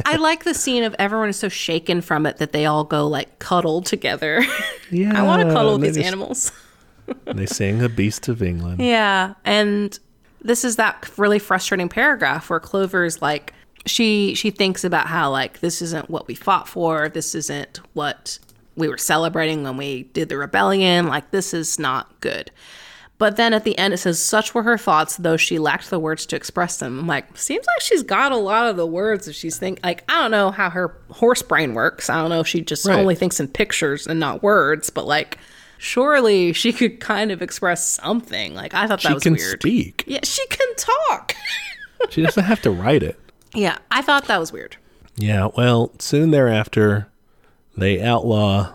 I 0.07 0.17
like 0.17 0.45
the 0.45 0.55
scene 0.55 0.83
of 0.83 0.97
everyone 0.99 1.29
is 1.29 1.37
so 1.37 1.49
shaken 1.51 2.01
from 2.01 2.25
it 2.25 2.39
that 2.39 2.53
they 2.53 2.65
all 2.65 2.85
go 2.85 3.07
like 3.07 3.39
cuddle 3.39 3.83
together. 3.83 4.43
Yeah. 4.91 5.19
I 5.21 5.23
want 5.25 5.43
to 5.47 5.53
cuddle 5.53 5.73
with 5.73 5.83
these 5.83 5.97
just- 5.97 6.07
animals. 6.07 6.53
They 7.27 7.47
sing 7.47 7.79
The 7.79 7.89
Beast 7.89 8.29
of 8.29 8.41
England. 8.43 8.81
Yeah, 8.81 9.35
and 9.45 9.97
this 10.43 10.65
is 10.65 10.77
that 10.77 11.11
really 11.17 11.39
frustrating 11.41 11.89
paragraph 11.89 12.49
where 12.51 12.61
Clover's 12.61 13.21
like 13.21 13.53
she 13.85 14.35
she 14.35 14.51
thinks 14.51 14.85
about 14.85 15.07
how 15.09 15.31
like 15.31 15.59
this 15.61 15.83
isn't 15.83 16.09
what 16.09 16.27
we 16.29 16.35
fought 16.35 16.69
for, 16.69 17.09
this 17.09 17.35
isn't 17.35 17.81
what 17.95 18.39
we 18.77 18.89
were 18.89 18.99
celebrating 18.99 19.65
when 19.65 19.77
we 19.77 20.05
did 20.05 20.29
the 20.29 20.37
rebellion, 20.37 21.09
like 21.09 21.31
this 21.33 21.53
is 21.53 21.79
not 21.79 22.19
good. 22.21 22.51
But 23.19 23.37
then 23.37 23.55
at 23.55 23.65
the 23.65 23.77
end 23.79 23.95
it 23.95 23.97
says 23.99 24.23
such 24.23 24.55
were 24.55 24.63
her 24.65 24.77
thoughts 24.77 25.17
though 25.17 25.37
she 25.39 25.59
lacked 25.59 25.89
the 25.91 25.99
words 25.99 26.27
to 26.27 26.37
express 26.37 26.79
them. 26.79 26.99
I'm 27.01 27.07
like 27.07 27.37
seems 27.39 27.65
like 27.67 27.81
she's 27.81 28.03
got 28.03 28.31
a 28.33 28.37
lot 28.37 28.69
of 28.69 28.77
the 28.77 28.87
words 28.87 29.27
if 29.27 29.35
she's 29.35 29.59
think 29.59 29.81
like 29.83 30.05
I 30.09 30.21
don't 30.21 30.31
know 30.31 30.51
how 30.51 30.69
her 30.71 30.95
horse 31.11 31.41
brain 31.43 31.73
works. 31.75 32.11
I 32.11 32.21
don't 32.21 32.29
know 32.31 32.41
if 32.41 32.47
she 32.47 32.61
just 32.61 32.85
Right. 32.87 32.99
only 32.99 33.15
thinks 33.15 33.41
in 33.41 33.49
pictures 33.49 34.07
and 34.07 34.21
not 34.21 34.43
words, 34.43 34.91
but 34.91 35.07
like 35.07 35.39
surely 35.79 36.53
she 36.53 36.73
could 36.73 37.01
kind 37.01 37.31
of 37.33 37.41
express 37.43 37.87
something. 37.89 38.55
Like 38.55 38.75
I 38.75 38.87
thought 38.87 39.01
that 39.03 39.09
She 39.09 39.15
was 39.15 39.23
can 39.23 39.39
speak. 39.39 40.05
Yeah, 40.07 40.21
she 40.23 40.47
can 40.49 40.75
talk. 40.77 41.35
She 42.11 42.21
doesn't 42.23 42.45
have 42.45 42.61
to 42.63 42.71
write 42.71 43.03
it. 43.03 43.19
yeah, 43.55 43.79
I 43.91 44.03
thought 44.03 44.27
that 44.27 44.39
was 44.39 44.53
weird. 44.53 44.77
Yeah, 45.17 45.49
well, 45.57 45.93
soon 45.99 46.31
thereafter, 46.31 47.09
they 47.75 48.03
outlaw 48.03 48.75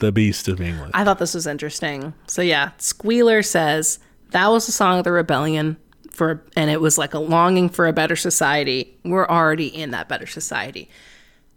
the 0.00 0.12
Beast 0.12 0.48
of 0.48 0.60
England. 0.60 0.92
I 0.94 1.04
thought 1.04 1.18
this 1.18 1.34
was 1.34 1.46
interesting. 1.46 2.14
So 2.26 2.42
yeah, 2.42 2.70
Squealer 2.78 3.42
says 3.42 3.98
that 4.30 4.48
was 4.48 4.66
the 4.66 4.72
song 4.72 4.98
of 4.98 5.04
the 5.04 5.12
rebellion 5.12 5.76
for 6.10 6.42
and 6.56 6.70
it 6.70 6.80
was 6.80 6.98
like 6.98 7.14
a 7.14 7.18
longing 7.18 7.68
for 7.68 7.86
a 7.86 7.92
better 7.92 8.16
society. 8.16 8.96
We're 9.04 9.26
already 9.26 9.66
in 9.68 9.90
that 9.92 10.08
better 10.08 10.26
society. 10.26 10.88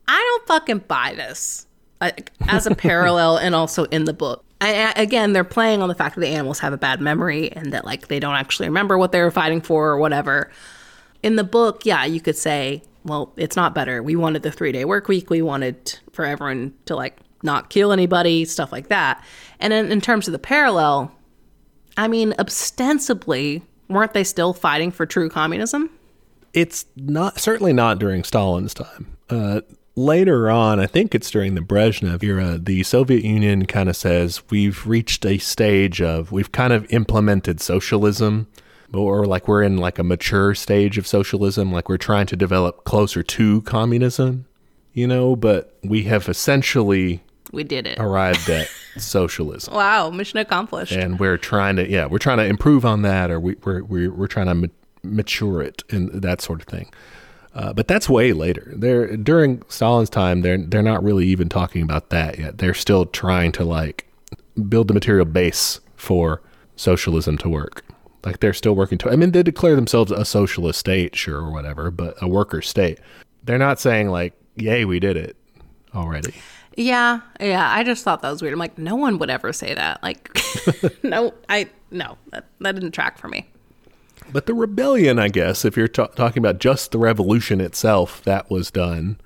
I 0.07 0.17
don't 0.17 0.47
fucking 0.47 0.79
buy 0.87 1.13
this. 1.15 1.67
Like, 1.99 2.31
as 2.47 2.65
a 2.65 2.73
parallel 2.73 3.37
and 3.37 3.53
also 3.53 3.83
in 3.85 4.05
the 4.05 4.13
book. 4.13 4.43
I, 4.59 4.85
I- 4.85 5.01
again, 5.01 5.33
they're 5.33 5.43
playing 5.43 5.83
on 5.83 5.87
the 5.89 5.93
fact 5.95 6.15
that 6.15 6.21
the 6.21 6.27
animals 6.29 6.57
have 6.59 6.73
a 6.73 6.77
bad 6.77 6.99
memory 6.99 7.51
and 7.51 7.71
that 7.73 7.85
like 7.85 8.07
they 8.07 8.19
don't 8.19 8.33
actually 8.35 8.67
remember 8.69 8.97
what 8.97 9.11
they 9.11 9.21
were 9.21 9.29
fighting 9.31 9.61
for 9.61 9.89
or 9.89 9.97
whatever. 9.99 10.49
in 11.21 11.35
the 11.35 11.43
book, 11.43 11.85
yeah, 11.85 12.03
you 12.05 12.19
could 12.19 12.35
say, 12.35 12.81
well, 13.05 13.33
it's 13.37 13.55
not 13.55 13.75
better. 13.75 14.01
We 14.01 14.15
wanted 14.15 14.41
the 14.41 14.51
three 14.51 14.71
day 14.71 14.83
work 14.85 15.07
week. 15.07 15.29
We 15.29 15.43
wanted 15.43 15.99
for 16.11 16.25
everyone 16.25 16.73
to 16.85 16.95
like 16.95 17.17
not 17.43 17.69
kill 17.69 17.91
anybody, 17.91 18.45
stuff 18.45 18.71
like 18.71 18.87
that. 18.89 19.23
And 19.59 19.73
in, 19.73 19.91
in 19.91 20.01
terms 20.01 20.27
of 20.27 20.31
the 20.31 20.39
parallel, 20.39 21.11
I 21.97 22.07
mean, 22.07 22.33
ostensibly, 22.39 23.63
weren't 23.89 24.13
they 24.13 24.23
still 24.23 24.53
fighting 24.53 24.91
for 24.91 25.05
true 25.05 25.29
communism? 25.29 25.89
it's 26.53 26.85
not 26.95 27.39
certainly 27.39 27.73
not 27.73 27.99
during 27.99 28.23
Stalin's 28.23 28.73
time. 28.73 29.17
Uh, 29.29 29.61
later 29.95 30.49
on, 30.49 30.79
I 30.79 30.85
think 30.85 31.15
it's 31.15 31.31
during 31.31 31.55
the 31.55 31.61
Brezhnev 31.61 32.23
era, 32.23 32.57
the 32.57 32.83
Soviet 32.83 33.23
Union 33.23 33.65
kind 33.65 33.89
of 33.89 33.95
says 33.95 34.41
we've 34.49 34.85
reached 34.85 35.25
a 35.25 35.37
stage 35.37 36.01
of 36.01 36.31
we've 36.31 36.51
kind 36.51 36.73
of 36.73 36.91
implemented 36.91 37.61
socialism, 37.61 38.47
or 38.93 39.25
like 39.25 39.47
we're 39.47 39.63
in 39.63 39.77
like 39.77 39.99
a 39.99 40.03
mature 40.03 40.53
stage 40.53 40.97
of 40.97 41.07
socialism, 41.07 41.71
like 41.71 41.87
we're 41.87 41.97
trying 41.97 42.25
to 42.27 42.35
develop 42.35 42.83
closer 42.83 43.23
to 43.23 43.61
communism, 43.61 44.45
you 44.93 45.07
know. 45.07 45.35
But 45.35 45.77
we 45.83 46.03
have 46.03 46.27
essentially 46.27 47.23
We 47.51 47.63
did 47.63 47.85
it. 47.87 47.99
arrived 47.99 48.49
at 48.49 48.69
socialism. 48.97 49.73
Wow, 49.73 50.09
mission 50.09 50.39
accomplished. 50.39 50.91
and 50.93 51.19
we're 51.19 51.37
trying 51.37 51.75
to 51.77 51.89
yeah 51.89 52.05
we're 52.05 52.17
trying 52.17 52.37
to 52.37 52.45
improve 52.45 52.85
on 52.85 53.01
that 53.03 53.29
or 53.31 53.39
we, 53.39 53.55
we're, 53.63 53.83
we're, 53.83 54.11
we're 54.11 54.27
trying 54.27 54.47
to 54.47 54.55
ma- 54.55 54.67
mature 55.03 55.61
it 55.61 55.83
and 55.89 56.09
that 56.21 56.41
sort 56.41 56.61
of 56.61 56.67
thing 56.67 56.91
uh, 57.55 57.73
but 57.73 57.87
that's 57.87 58.07
way 58.09 58.33
later 58.33 58.71
they're 58.75 59.17
during 59.17 59.61
stalin's 59.67 60.09
time 60.09 60.41
they're 60.41 60.57
they're 60.57 60.83
not 60.83 61.03
really 61.03 61.25
even 61.27 61.49
talking 61.49 61.81
about 61.81 62.09
that 62.09 62.37
yet 62.37 62.57
they're 62.59 62.73
still 62.73 63.05
trying 63.07 63.51
to 63.51 63.63
like 63.65 64.05
build 64.69 64.87
the 64.87 64.93
material 64.93 65.25
base 65.25 65.79
for 65.95 66.41
socialism 66.75 67.37
to 67.37 67.49
work 67.49 67.83
like 68.23 68.39
they're 68.41 68.53
still 68.53 68.75
working 68.75 68.97
to 68.97 69.09
i 69.09 69.15
mean 69.15 69.31
they 69.31 69.41
declare 69.43 69.75
themselves 69.75 70.11
a 70.11 70.23
socialist 70.23 70.79
state 70.79 71.15
sure 71.15 71.37
or 71.41 71.51
whatever 71.51 71.89
but 71.89 72.13
a 72.21 72.27
worker 72.27 72.61
state 72.61 72.99
they're 73.43 73.57
not 73.57 73.79
saying 73.79 74.09
like 74.09 74.33
yay 74.55 74.85
we 74.85 74.99
did 74.99 75.17
it 75.17 75.35
already 75.95 76.33
Yeah, 76.77 77.21
yeah. 77.39 77.69
I 77.69 77.83
just 77.83 78.03
thought 78.03 78.21
that 78.21 78.29
was 78.29 78.41
weird. 78.41 78.53
I'm 78.53 78.59
like, 78.59 78.77
no 78.77 78.95
one 78.95 79.19
would 79.19 79.29
ever 79.29 79.51
say 79.51 79.73
that. 79.73 80.01
Like, 80.01 80.29
no, 81.03 81.33
I 81.49 81.69
no, 81.91 82.17
that, 82.31 82.45
that 82.59 82.73
didn't 82.73 82.91
track 82.91 83.17
for 83.17 83.27
me. 83.27 83.49
But 84.31 84.45
the 84.45 84.53
rebellion, 84.53 85.19
I 85.19 85.27
guess, 85.27 85.65
if 85.65 85.75
you're 85.75 85.87
ta- 85.87 86.07
talking 86.07 86.39
about 86.39 86.59
just 86.59 86.91
the 86.91 86.99
revolution 86.99 87.59
itself, 87.59 88.23
that 88.23 88.49
was 88.49 88.71
done. 88.71 89.19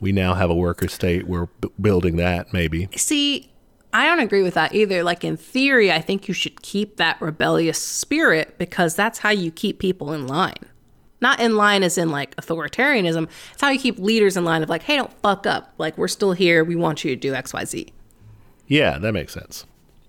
We 0.00 0.12
now 0.12 0.34
have 0.34 0.50
a 0.50 0.54
worker 0.54 0.88
state. 0.88 1.26
We're 1.26 1.46
b- 1.46 1.68
building 1.80 2.16
that, 2.16 2.52
maybe. 2.52 2.88
See, 2.96 3.50
I 3.92 4.06
don't 4.06 4.20
agree 4.20 4.42
with 4.42 4.54
that 4.54 4.74
either. 4.74 5.02
Like 5.02 5.24
in 5.24 5.36
theory, 5.36 5.90
I 5.92 6.00
think 6.00 6.28
you 6.28 6.34
should 6.34 6.62
keep 6.62 6.96
that 6.96 7.20
rebellious 7.20 7.80
spirit 7.80 8.56
because 8.58 8.94
that's 8.94 9.18
how 9.18 9.30
you 9.30 9.50
keep 9.50 9.78
people 9.78 10.12
in 10.12 10.26
line. 10.26 10.64
Not 11.22 11.40
in 11.40 11.56
line 11.56 11.84
as 11.84 11.96
in 11.96 12.10
like 12.10 12.34
authoritarianism. 12.36 13.28
It's 13.52 13.62
how 13.62 13.70
you 13.70 13.78
keep 13.78 13.98
leaders 13.98 14.36
in 14.36 14.44
line 14.44 14.62
of 14.62 14.68
like, 14.68 14.82
hey, 14.82 14.96
don't 14.96 15.12
fuck 15.22 15.46
up. 15.46 15.72
Like 15.78 15.96
we're 15.96 16.08
still 16.08 16.32
here. 16.32 16.64
We 16.64 16.76
want 16.76 17.04
you 17.04 17.10
to 17.10 17.16
do 17.16 17.32
X, 17.32 17.54
Y, 17.54 17.64
Z. 17.64 17.92
Yeah, 18.66 18.98
that 18.98 19.12
makes 19.12 19.32
sense. 19.32 19.64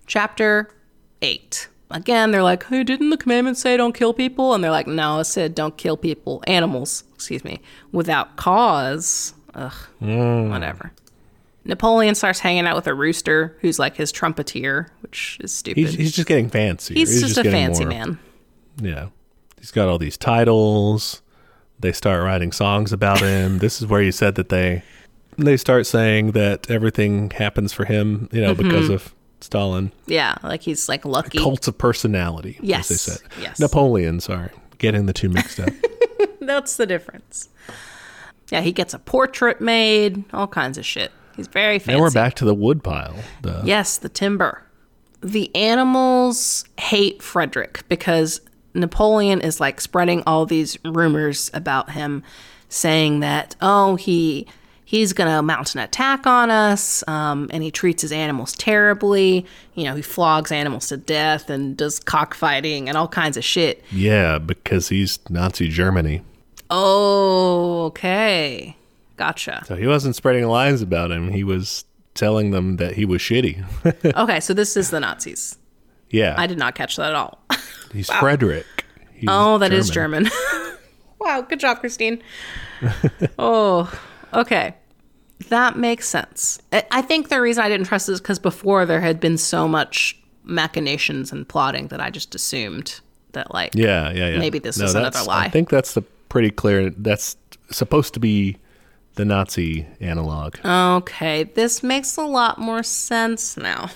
Chapter 0.06 0.74
eight. 1.22 1.68
Again, 1.90 2.32
they're 2.32 2.42
like, 2.42 2.64
hey, 2.64 2.82
didn't 2.82 3.10
the 3.10 3.16
commandment 3.16 3.56
say 3.56 3.76
don't 3.76 3.94
kill 3.94 4.12
people? 4.12 4.54
And 4.54 4.64
they're 4.64 4.72
like, 4.72 4.88
no, 4.88 5.20
it 5.20 5.26
said 5.26 5.54
don't 5.54 5.76
kill 5.76 5.96
people, 5.96 6.42
animals, 6.46 7.04
excuse 7.14 7.44
me, 7.44 7.60
without 7.92 8.36
cause. 8.36 9.34
Ugh, 9.54 9.72
mm. 10.02 10.50
whatever. 10.50 10.92
Napoleon 11.64 12.16
starts 12.16 12.40
hanging 12.40 12.66
out 12.66 12.74
with 12.74 12.88
a 12.88 12.94
rooster 12.94 13.56
who's 13.60 13.78
like 13.78 13.96
his 13.96 14.10
trumpeter, 14.10 14.88
which 15.02 15.38
is 15.40 15.52
stupid. 15.52 15.78
He's, 15.80 15.94
he's 15.94 16.12
just 16.12 16.26
getting 16.26 16.50
fancy. 16.50 16.94
He's, 16.94 17.20
just, 17.20 17.38
a 17.38 17.44
fancy 17.44 17.84
more- 17.84 17.90
man. 17.90 18.18
Yeah. 18.82 19.08
He's 19.64 19.70
got 19.70 19.88
all 19.88 19.96
these 19.96 20.18
titles. 20.18 21.22
They 21.80 21.92
start 21.92 22.22
writing 22.22 22.52
songs 22.52 22.92
about 22.92 23.20
him. 23.20 23.58
this 23.60 23.80
is 23.80 23.86
where 23.88 24.02
you 24.02 24.12
said 24.12 24.34
that 24.34 24.50
they 24.50 24.82
they 25.38 25.56
start 25.56 25.86
saying 25.86 26.32
that 26.32 26.70
everything 26.70 27.30
happens 27.30 27.72
for 27.72 27.86
him, 27.86 28.28
you 28.30 28.42
know, 28.42 28.54
because 28.54 28.84
Mm-hmm. 28.84 28.92
of 28.92 29.14
Stalin. 29.40 29.90
Yeah, 30.06 30.34
like 30.42 30.60
he's 30.60 30.86
like 30.86 31.06
lucky. 31.06 31.38
Cults 31.38 31.66
of 31.66 31.78
personality, 31.78 32.58
Yes, 32.60 32.90
as 32.90 33.06
they 33.06 33.12
said. 33.14 33.22
yes. 33.40 33.58
Napoleon, 33.58 34.20
sorry. 34.20 34.50
Getting 34.76 35.06
the 35.06 35.14
two 35.14 35.30
mixed 35.30 35.58
up. 35.58 35.70
That's 36.42 36.76
the 36.76 36.84
difference. 36.84 37.48
Yeah, 38.50 38.60
he 38.60 38.70
gets 38.70 38.92
a 38.92 38.98
portrait 38.98 39.62
made, 39.62 40.24
all 40.34 40.46
kinds 40.46 40.76
of 40.76 40.84
shit. 40.84 41.10
He's 41.36 41.46
very 41.48 41.78
fancy. 41.78 41.96
Now 41.96 42.02
we're 42.02 42.10
back 42.10 42.34
to 42.34 42.44
the 42.44 42.54
woodpile. 42.54 43.16
Yes, 43.64 43.96
the 43.96 44.10
timber. 44.10 44.62
the 45.22 45.54
animals 45.56 46.66
hate 46.78 47.22
Frederick 47.22 47.82
because 47.88 48.42
Napoleon 48.74 49.40
is 49.40 49.60
like 49.60 49.80
spreading 49.80 50.22
all 50.26 50.46
these 50.46 50.76
rumors 50.84 51.50
about 51.54 51.90
him, 51.90 52.22
saying 52.68 53.20
that, 53.20 53.56
oh, 53.60 53.96
he 53.96 54.46
he's 54.86 55.12
going 55.12 55.30
to 55.34 55.42
mount 55.42 55.74
an 55.74 55.80
attack 55.80 56.26
on 56.26 56.50
us 56.50 57.02
um, 57.08 57.48
and 57.52 57.62
he 57.62 57.70
treats 57.70 58.02
his 58.02 58.12
animals 58.12 58.52
terribly 58.52 59.44
you 59.74 59.82
know 59.84 59.94
he 59.96 60.02
flogs 60.02 60.52
animals 60.52 60.88
to 60.88 60.96
death 60.96 61.48
and 61.48 61.76
does 61.76 61.98
cockfighting 61.98 62.86
and 62.88 62.96
all 62.96 63.08
kinds 63.08 63.36
of 63.36 63.42
shit 63.42 63.82
Yeah, 63.90 64.38
because 64.38 64.90
he's 64.90 65.18
Nazi 65.30 65.68
Germany. 65.68 66.22
oh 66.70 67.84
okay 67.86 68.76
gotcha 69.16 69.62
So 69.66 69.74
he 69.76 69.86
wasn't 69.86 70.16
spreading 70.16 70.44
lies 70.46 70.82
about 70.82 71.10
him. 71.10 71.30
He 71.32 71.44
was 71.44 71.84
telling 72.14 72.50
them 72.50 72.76
that 72.76 72.94
he 72.94 73.04
was 73.04 73.20
shitty. 73.22 73.64
okay 74.16 74.38
so 74.40 74.52
this 74.54 74.76
is 74.76 74.90
the 74.90 75.00
nazis 75.00 75.56
yeah. 76.10 76.34
i 76.38 76.46
did 76.46 76.58
not 76.58 76.74
catch 76.74 76.96
that 76.96 77.08
at 77.08 77.14
all 77.16 77.42
he's 77.94 78.10
Frederick. 78.10 78.66
He's 79.14 79.28
oh 79.32 79.56
that 79.58 79.72
is 79.72 79.88
german 79.88 80.28
wow 81.20 81.40
good 81.40 81.60
job 81.60 81.80
christine 81.80 82.22
oh 83.38 83.90
okay 84.32 84.74
that 85.48 85.78
makes 85.78 86.08
sense 86.08 86.60
I- 86.72 86.86
i 86.90 87.00
think 87.02 87.28
the 87.28 87.40
reason 87.40 87.64
i 87.64 87.68
didn't 87.68 87.86
trust 87.86 88.08
is 88.08 88.20
because 88.20 88.38
before 88.38 88.84
there 88.86 89.00
had 89.00 89.20
been 89.20 89.38
so 89.38 89.66
much 89.68 90.18
machinations 90.42 91.32
and 91.32 91.48
plotting 91.48 91.88
that 91.88 92.00
i 92.00 92.10
just 92.10 92.34
assumed 92.34 93.00
that 93.32 93.52
like 93.54 93.74
Yeah, 93.74 94.10
yeah, 94.12 94.28
yeah. 94.28 94.38
Maybe 94.38 94.58
this 94.60 94.78
is 94.78 94.94
another 94.94 95.22
lie. 95.24 95.46
I 95.46 95.48
think 95.48 95.68
that's 95.68 95.94
the 95.94 96.02
pretty 96.28 96.50
clear. 96.50 96.90
That's 96.90 97.36
supposed 97.70 98.14
to 98.14 98.20
be 98.20 98.58
the 99.16 99.24
Nazi 99.24 99.86
analog. 99.98 100.54
Okay, 100.64 101.42
this 101.42 101.82
makes 101.82 102.16
a 102.16 102.22
lot 102.22 102.58
more 102.60 102.84
sense 102.84 103.56
now. 103.56 103.90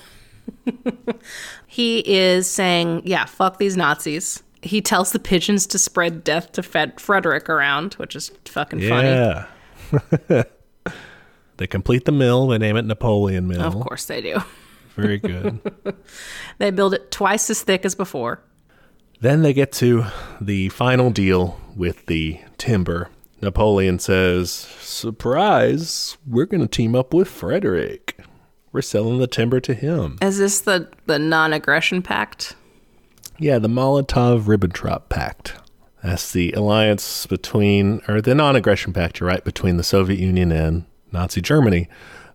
he 1.67 1.99
is 2.01 2.49
saying, 2.51 3.03
yeah, 3.05 3.25
fuck 3.25 3.59
these 3.59 3.77
Nazis. 3.77 4.43
He 4.63 4.81
tells 4.81 5.13
the 5.13 5.19
pigeons 5.19 5.67
to 5.69 5.79
spread 5.79 6.25
death 6.25 6.53
to 6.53 6.63
Fed- 6.63 7.01
Frederick 7.01 7.49
around, 7.49 7.95
which 7.95 8.17
is 8.17 8.31
fucking 8.45 8.81
funny. 8.89 9.09
yeah. 9.09 9.47
they 11.57 11.67
complete 11.67 12.05
the 12.05 12.13
mill. 12.13 12.49
They 12.49 12.59
name 12.59 12.77
it 12.77 12.85
Napoleon 12.85 13.47
Mill. 13.49 13.63
Of 13.63 13.75
course 13.75 14.07
they 14.07 14.21
do. 14.21 14.39
Very 14.97 15.19
good. 15.19 15.61
They 16.59 16.73
build 16.73 16.93
it 16.93 17.13
twice 17.13 17.49
as 17.51 17.63
thick 17.63 17.85
as 17.85 17.95
before. 17.95 18.43
then 19.21 19.43
they 19.43 19.53
get 19.53 19.71
to 19.73 20.07
the 20.41 20.69
final 20.71 21.11
deal 21.11 21.61
with 21.77 22.07
the 22.07 22.41
timber. 22.59 23.11
Napoleon 23.41 24.01
says, 24.01 24.51
"Surprise! 24.51 26.17
We're 26.27 26.47
going 26.47 26.63
to 26.63 26.67
team 26.67 26.97
up 26.97 27.15
with 27.15 27.29
Frederick. 27.29 28.08
We're 28.79 28.83
selling 28.83 29.19
the 29.19 29.27
timber 29.27 29.59
to 29.59 29.75
him." 29.75 30.19
Is 30.23 30.39
this 30.39 30.61
the, 30.61 30.89
the 31.07 31.19
non 31.19 31.53
aggression 31.53 32.01
pact? 32.01 32.55
Yeah, 33.37 33.59
the 33.59 33.67
Molotov-Ribbentrop 33.67 35.09
Pact. 35.09 35.57
That's 36.05 36.31
the 36.31 36.53
alliance 36.53 37.27
between, 37.27 38.03
or 38.07 38.21
the 38.21 38.37
non-aggression 38.37 38.93
pact, 38.93 39.19
you're 39.19 39.29
right, 39.29 39.43
between 39.43 39.79
the 39.79 39.83
Soviet 39.83 40.21
Union 40.21 40.53
and 40.53 40.85
Nazi 41.11 41.41
Germany. 41.41 41.89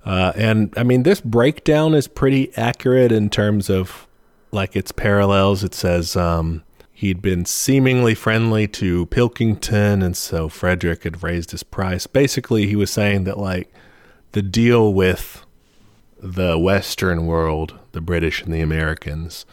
Uh, 0.06 0.34
and 0.36 0.74
I 0.76 0.84
mean, 0.84 1.04
this 1.04 1.22
breakdown 1.22 1.94
is 1.94 2.10
pretty 2.10 2.54
accurate 2.58 3.14
in 3.14 3.30
terms 3.30 3.70
of 3.70 4.06
like 4.52 4.76
its 4.76 4.92
parallels. 4.92 5.64
It 5.64 5.74
says 5.74 6.18
um, 6.18 6.64
he'd 6.92 7.22
been 7.22 7.46
seemingly 7.46 8.16
friendly 8.16 8.68
to 8.68 9.06
Pilkington, 9.06 10.02
and 10.02 10.18
so 10.18 10.50
Frederick 10.50 11.04
had 11.04 11.24
raised 11.24 11.52
his 11.52 11.64
price. 11.64 12.06
Basically, 12.06 12.68
he 12.68 12.76
was 12.76 12.92
saying 12.92 13.24
that 13.24 13.38
like 13.38 13.74
the 14.34 14.42
deal 14.42 14.94
with 14.94 15.46
the 16.24 16.58
Western 16.58 17.26
world, 17.26 17.78
the 17.92 18.00
British 18.00 18.42
and 18.42 18.54
the 18.54 18.62
Americans, 18.62 19.46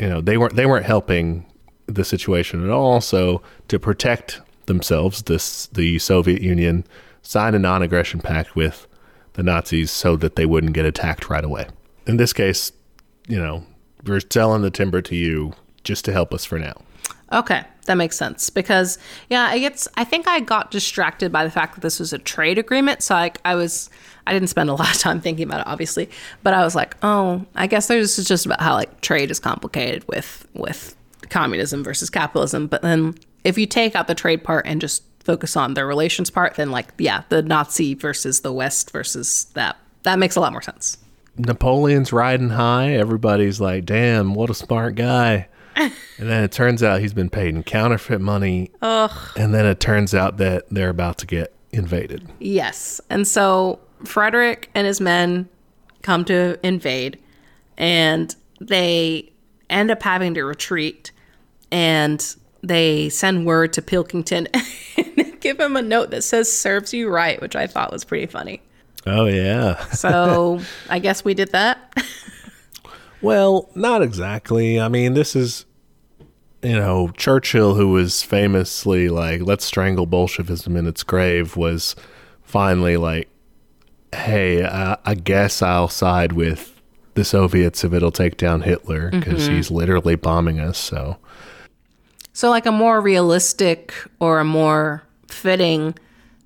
you 0.00 0.08
know, 0.08 0.20
they 0.20 0.36
weren't 0.36 0.56
they 0.56 0.66
weren't 0.66 0.84
helping 0.84 1.46
the 1.86 2.04
situation 2.04 2.62
at 2.64 2.70
all. 2.70 3.00
So 3.00 3.40
to 3.68 3.78
protect 3.78 4.40
themselves, 4.66 5.22
this 5.22 5.66
the 5.68 5.98
Soviet 6.00 6.42
Union 6.42 6.84
signed 7.22 7.54
a 7.54 7.58
non-aggression 7.58 8.20
pact 8.20 8.56
with 8.56 8.88
the 9.34 9.42
Nazis 9.44 9.90
so 9.92 10.16
that 10.16 10.34
they 10.34 10.44
wouldn't 10.44 10.72
get 10.72 10.84
attacked 10.84 11.30
right 11.30 11.44
away. 11.44 11.68
In 12.06 12.16
this 12.16 12.32
case, 12.32 12.72
you 13.28 13.38
know, 13.38 13.64
we're 14.04 14.20
selling 14.20 14.62
the 14.62 14.70
timber 14.70 15.00
to 15.02 15.14
you 15.14 15.52
just 15.84 16.04
to 16.06 16.12
help 16.12 16.34
us 16.34 16.44
for 16.44 16.58
now. 16.58 16.74
Okay, 17.32 17.62
that 17.84 17.94
makes 17.96 18.16
sense 18.16 18.48
because 18.48 18.98
yeah, 19.28 19.44
I 19.44 19.58
gets. 19.58 19.86
I 19.96 20.04
think 20.04 20.26
I 20.26 20.40
got 20.40 20.70
distracted 20.70 21.30
by 21.30 21.44
the 21.44 21.50
fact 21.50 21.74
that 21.74 21.82
this 21.82 22.00
was 22.00 22.12
a 22.12 22.18
trade 22.18 22.56
agreement, 22.58 23.02
so 23.02 23.14
like 23.14 23.38
I 23.44 23.54
was, 23.54 23.90
I 24.28 24.32
didn't 24.32 24.50
spend 24.50 24.68
a 24.68 24.74
lot 24.74 24.94
of 24.94 25.00
time 25.00 25.20
thinking 25.20 25.44
about 25.46 25.60
it, 25.60 25.66
obviously, 25.66 26.10
but 26.42 26.52
I 26.52 26.62
was 26.62 26.74
like, 26.74 26.96
oh, 27.02 27.46
I 27.54 27.66
guess 27.66 27.88
this 27.88 28.18
is 28.18 28.26
just 28.26 28.44
about 28.44 28.60
how 28.60 28.74
like 28.74 29.00
trade 29.00 29.30
is 29.30 29.40
complicated 29.40 30.06
with 30.06 30.46
with 30.52 30.94
communism 31.30 31.82
versus 31.82 32.10
capitalism. 32.10 32.66
But 32.66 32.82
then 32.82 33.14
if 33.44 33.56
you 33.56 33.66
take 33.66 33.96
out 33.96 34.06
the 34.06 34.14
trade 34.14 34.44
part 34.44 34.66
and 34.66 34.80
just 34.80 35.02
focus 35.24 35.56
on 35.56 35.74
the 35.74 35.86
relations 35.86 36.28
part, 36.28 36.56
then 36.56 36.70
like 36.70 36.88
yeah, 36.98 37.22
the 37.30 37.42
Nazi 37.42 37.94
versus 37.94 38.40
the 38.40 38.52
West 38.52 38.90
versus 38.90 39.46
that 39.54 39.76
that 40.02 40.18
makes 40.18 40.36
a 40.36 40.40
lot 40.40 40.52
more 40.52 40.62
sense. 40.62 40.98
Napoleon's 41.38 42.12
riding 42.12 42.50
high. 42.50 42.92
Everybody's 42.92 43.60
like, 43.60 43.86
damn, 43.86 44.34
what 44.34 44.50
a 44.50 44.54
smart 44.54 44.94
guy. 44.94 45.48
and 45.76 45.92
then 46.18 46.42
it 46.44 46.52
turns 46.52 46.82
out 46.82 47.00
he's 47.00 47.14
been 47.14 47.30
paid 47.30 47.54
in 47.54 47.62
counterfeit 47.62 48.20
money. 48.20 48.72
Ugh. 48.82 49.10
And 49.36 49.54
then 49.54 49.64
it 49.64 49.80
turns 49.80 50.14
out 50.14 50.36
that 50.38 50.68
they're 50.70 50.90
about 50.90 51.18
to 51.18 51.26
get 51.26 51.54
invaded. 51.70 52.28
Yes. 52.40 53.00
And 53.08 53.26
so 53.26 53.78
Frederick 54.04 54.70
and 54.74 54.86
his 54.86 55.00
men 55.00 55.48
come 56.02 56.24
to 56.26 56.58
invade 56.66 57.18
and 57.76 58.34
they 58.60 59.32
end 59.70 59.90
up 59.90 60.02
having 60.02 60.34
to 60.34 60.44
retreat 60.44 61.12
and 61.70 62.36
they 62.62 63.08
send 63.08 63.46
word 63.46 63.72
to 63.74 63.82
Pilkington 63.82 64.48
and 64.96 65.40
give 65.40 65.60
him 65.60 65.76
a 65.76 65.82
note 65.82 66.10
that 66.10 66.22
says 66.22 66.52
serves 66.52 66.92
you 66.92 67.08
right, 67.08 67.40
which 67.40 67.56
I 67.56 67.66
thought 67.66 67.92
was 67.92 68.04
pretty 68.04 68.26
funny. 68.26 68.62
Oh, 69.06 69.26
yeah. 69.26 69.78
So 69.90 70.60
I 70.88 70.98
guess 70.98 71.24
we 71.24 71.34
did 71.34 71.52
that. 71.52 71.94
well, 73.22 73.70
not 73.74 74.02
exactly. 74.02 74.80
I 74.80 74.88
mean, 74.88 75.14
this 75.14 75.36
is, 75.36 75.66
you 76.62 76.74
know, 76.74 77.10
Churchill, 77.16 77.74
who 77.74 77.88
was 77.88 78.22
famously 78.22 79.08
like, 79.08 79.42
let's 79.42 79.64
strangle 79.64 80.06
Bolshevism 80.06 80.76
in 80.76 80.86
its 80.86 81.04
grave, 81.04 81.56
was 81.56 81.94
finally 82.42 82.96
like, 82.96 83.28
hey, 84.14 84.62
uh, 84.62 84.96
I 85.04 85.14
guess 85.14 85.62
I'll 85.62 85.88
side 85.88 86.32
with 86.32 86.80
the 87.14 87.24
Soviets 87.24 87.84
if 87.84 87.92
it'll 87.92 88.12
take 88.12 88.36
down 88.36 88.62
Hitler 88.62 89.10
because 89.10 89.46
he's 89.46 89.70
literally 89.70 90.14
bombing 90.14 90.60
us. 90.60 90.78
So. 90.78 91.18
So, 92.32 92.50
like 92.50 92.66
a 92.66 92.72
more 92.72 93.00
realistic 93.00 93.92
or 94.20 94.38
a 94.38 94.44
more 94.44 95.02
fitting 95.28 95.94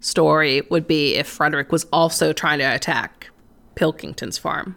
story 0.01 0.63
would 0.71 0.87
be 0.87 1.17
if 1.17 1.27
Frederick 1.27 1.71
was 1.71 1.85
also 1.93 2.33
trying 2.33 2.59
to 2.59 2.65
attack 2.65 3.29
Pilkington's 3.75 4.39
farm. 4.39 4.77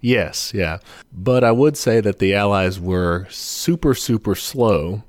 Yes, 0.00 0.52
yeah. 0.54 0.78
But 1.12 1.44
I 1.44 1.52
would 1.52 1.76
say 1.76 2.00
that 2.00 2.18
the 2.18 2.34
Allies 2.34 2.80
were 2.80 3.26
super, 3.30 3.94
super 3.94 4.34
slow 4.34 5.04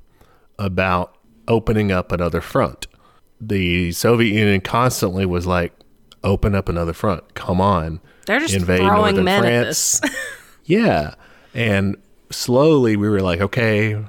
about 0.58 1.18
opening 1.48 1.90
up 1.90 2.12
another 2.12 2.40
front. 2.40 2.86
The 3.40 3.92
Soviet 3.92 4.32
Union 4.32 4.60
constantly 4.60 5.26
was 5.26 5.46
like, 5.46 5.72
open 6.24 6.54
up 6.54 6.68
another 6.68 6.92
front. 6.92 7.34
Come 7.34 7.60
on. 7.60 8.00
They're 8.26 8.40
just 8.40 8.54
Invade 8.54 8.78
throwing 8.80 8.96
northern 9.16 9.24
men 9.24 9.42
France. 9.42 10.00
at 10.02 10.10
this. 10.10 10.16
Yeah. 10.64 11.14
And 11.54 11.96
slowly 12.30 12.96
we 12.96 13.08
were 13.08 13.20
like, 13.20 13.40
okay, 13.40 14.02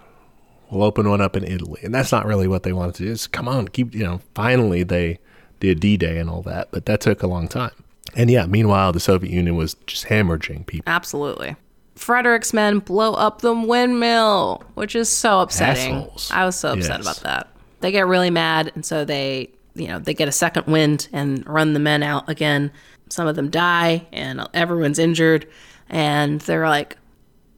we'll 0.72 0.84
open 0.84 1.10
one 1.10 1.22
up 1.22 1.36
in 1.36 1.44
Italy. 1.44 1.82
And 1.84 1.94
that's 1.94 2.12
not 2.12 2.26
really 2.26 2.48
what 2.48 2.64
they 2.64 2.74
wanted 2.74 2.96
to 2.96 3.04
do. 3.04 3.10
Just 3.12 3.32
come 3.32 3.48
on, 3.48 3.68
keep, 3.68 3.94
you 3.94 4.04
know, 4.04 4.22
finally 4.34 4.84
they 4.84 5.20
did 5.60 5.80
D 5.80 5.98
Day 5.98 6.18
and 6.18 6.30
all 6.30 6.42
that. 6.44 6.70
But 6.72 6.86
that 6.86 7.02
took 7.02 7.22
a 7.24 7.28
long 7.28 7.48
time. 7.48 7.72
And 8.16 8.32
yeah, 8.32 8.46
meanwhile, 8.46 8.94
the 8.94 9.00
Soviet 9.02 9.32
Union 9.32 9.56
was 9.58 9.76
just 9.86 10.06
hemorrhaging 10.06 10.66
people. 10.66 10.90
Absolutely. 10.92 11.56
Frederick's 11.96 12.54
men 12.54 12.80
blow 12.80 13.14
up 13.14 13.42
the 13.42 13.54
windmill, 13.54 14.64
which 14.76 14.96
is 14.96 15.10
so 15.10 15.42
upsetting. 15.42 15.96
Assholes. 15.96 16.32
I 16.32 16.46
was 16.46 16.56
so 16.56 16.74
upset 16.74 17.00
Yes. 17.00 17.02
about 17.02 17.24
that. 17.24 17.48
They 17.82 17.92
get 17.92 18.08
really 18.08 18.30
mad, 18.30 18.72
and 18.76 18.86
so 18.86 19.06
they, 19.06 19.50
you 19.76 19.88
know, 19.88 20.00
they 20.00 20.14
get 20.14 20.28
a 20.28 20.32
second 20.32 20.66
wind 20.68 21.08
and 21.14 21.46
run 21.48 21.74
the 21.74 21.80
men 21.80 22.02
out 22.04 22.28
again. 22.30 22.72
Some 23.10 23.28
of 23.28 23.36
them 23.36 23.50
die, 23.52 24.08
and 24.12 24.48
everyone's 24.54 24.98
injured, 25.00 25.48
and 25.90 26.42
they're 26.42 26.68
like, 26.68 26.98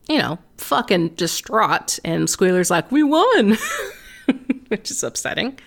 you 0.10 0.18
know, 0.18 0.40
fucking 0.58 1.10
distraught. 1.10 2.00
And 2.04 2.30
Squealer's 2.30 2.70
like, 2.70 2.92
"We 2.92 3.04
won," 3.04 3.58
which 4.68 4.92
is 4.92 5.04
upsetting. 5.04 5.60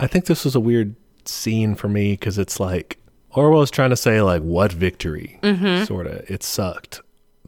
I 0.00 0.06
think 0.06 0.26
this 0.26 0.44
was 0.44 0.54
a 0.54 0.60
weird 0.60 0.94
scene 1.24 1.74
for 1.74 1.88
me 1.88 2.12
because 2.12 2.38
it's 2.38 2.58
like 2.58 2.98
Orwell's 3.30 3.70
trying 3.70 3.90
to 3.90 3.96
say 3.96 4.20
like 4.22 4.42
what 4.42 4.72
victory, 4.72 5.38
Mm-hmm. 5.42 5.84
sort 5.84 6.06
of. 6.06 6.28
It 6.30 6.42
sucked, 6.42 7.00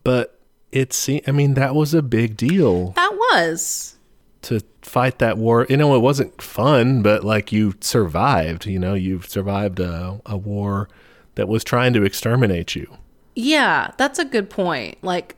but 0.05 0.39
it 0.73 0.93
seemed. 0.93 1.23
I 1.29 1.33
mean, 1.33 1.55
that 1.55 1.75
was 1.75 1.95
a 1.95 2.03
big 2.03 2.37
deal 2.37 2.91
That 2.93 3.13
was 3.13 3.97
to 4.43 4.61
fight 4.83 5.19
that 5.19 5.37
war. 5.39 5.67
You 5.69 5.77
know, 5.77 5.95
it 5.95 6.01
wasn't 6.01 6.41
fun, 6.41 7.03
but 7.03 7.25
like 7.25 7.53
you 7.53 7.75
survived. 7.81 8.67
You 8.67 8.79
know, 8.79 8.95
you've 8.95 9.29
survived 9.29 9.81
a, 9.81 10.21
a 10.27 10.37
war 10.37 10.89
that 11.35 11.49
was 11.49 11.63
trying 11.65 11.93
to 11.95 12.03
exterminate 12.05 12.75
you. 12.75 12.97
Yeah, 13.37 13.93
that's 13.97 14.19
a 14.19 14.25
good 14.25 14.51
point. 14.51 14.99
Like, 15.03 15.37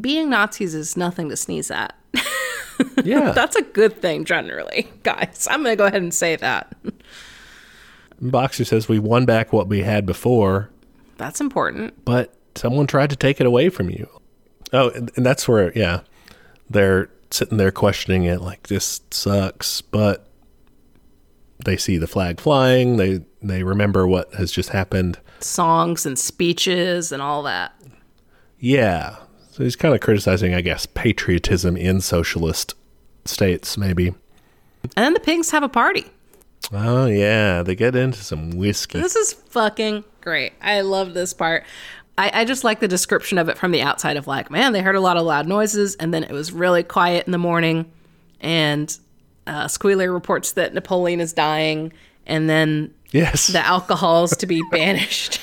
being 0.00 0.30
Nazis 0.30 0.74
is 0.74 0.96
nothing 0.96 1.28
to 1.30 1.36
sneeze 1.36 1.70
at. 1.70 1.94
Yeah. 3.04 3.32
That's 3.32 3.56
a 3.56 3.62
good 3.62 4.00
thing 4.00 4.24
generally, 4.24 4.88
guys. 5.02 5.46
I'm 5.50 5.62
going 5.62 5.72
to 5.72 5.76
go 5.76 5.84
ahead 5.84 6.00
and 6.00 6.14
say 6.14 6.36
that. 6.36 6.74
Boxer 8.22 8.64
says 8.64 8.88
we 8.88 8.98
won 8.98 9.26
back 9.26 9.52
what 9.52 9.68
we 9.68 9.82
had 9.82 10.06
before, 10.06 10.70
That's 11.18 11.40
important. 11.42 12.04
but 12.06 12.34
someone 12.54 12.86
tried 12.86 13.10
to 13.10 13.16
take 13.16 13.38
it 13.38 13.46
away 13.46 13.68
from 13.68 13.90
you. 13.90 14.08
Oh, 14.72 14.90
and, 14.90 15.10
and 15.16 15.26
that's 15.26 15.46
where, 15.48 15.72
yeah, 15.76 16.00
they're 16.70 17.10
sitting 17.30 17.58
there 17.58 17.70
questioning 17.70 18.24
it 18.24 18.40
like 18.40 18.68
this 18.68 19.00
sucks, 19.10 19.80
but 19.80 20.26
they 21.64 21.76
see 21.76 21.98
the 21.98 22.06
flag 22.06 22.40
flying. 22.40 22.96
They 22.96 23.22
they 23.42 23.62
remember 23.62 24.06
what 24.06 24.34
has 24.34 24.52
just 24.52 24.70
happened. 24.70 25.18
Songs 25.40 26.04
and 26.04 26.18
speeches 26.18 27.12
and 27.12 27.22
all 27.22 27.42
that. 27.44 27.72
Yeah, 28.58 29.16
so 29.50 29.64
he's 29.64 29.76
kind 29.76 29.94
of 29.94 30.00
criticizing, 30.00 30.54
I 30.54 30.60
guess, 30.60 30.86
patriotism 30.86 31.76
in 31.76 32.00
socialist 32.00 32.74
states, 33.24 33.76
maybe. 33.76 34.08
And 34.96 35.04
then 35.04 35.14
the 35.14 35.20
pigs 35.20 35.50
have 35.50 35.62
a 35.62 35.68
party. 35.68 36.06
Oh 36.72 37.06
yeah, 37.06 37.62
they 37.62 37.74
get 37.74 37.96
into 37.96 38.22
some 38.22 38.50
whiskey. 38.50 39.00
This 39.00 39.16
is 39.16 39.32
fucking 39.32 40.04
great. 40.20 40.52
I 40.62 40.82
love 40.82 41.14
this 41.14 41.32
part. 41.34 41.64
I, 42.18 42.40
I 42.40 42.44
just 42.44 42.64
like 42.64 42.80
the 42.80 42.88
description 42.88 43.38
of 43.38 43.48
it 43.48 43.56
from 43.56 43.72
the 43.72 43.82
outside 43.82 44.16
of 44.16 44.26
like, 44.26 44.50
man, 44.50 44.72
they 44.72 44.82
heard 44.82 44.96
a 44.96 45.00
lot 45.00 45.16
of 45.16 45.24
loud 45.24 45.46
noises, 45.46 45.94
and 45.96 46.12
then 46.12 46.22
it 46.24 46.32
was 46.32 46.52
really 46.52 46.82
quiet 46.82 47.26
in 47.26 47.32
the 47.32 47.38
morning, 47.38 47.90
and 48.40 48.96
uh, 49.46 49.68
Squealer 49.68 50.12
reports 50.12 50.52
that 50.52 50.74
Napoleon 50.74 51.20
is 51.20 51.32
dying, 51.32 51.92
and 52.26 52.48
then 52.48 52.92
Yes, 53.10 53.48
the 53.48 53.64
alcohol's 53.64 54.36
to 54.36 54.46
be 54.46 54.62
banished. 54.70 55.40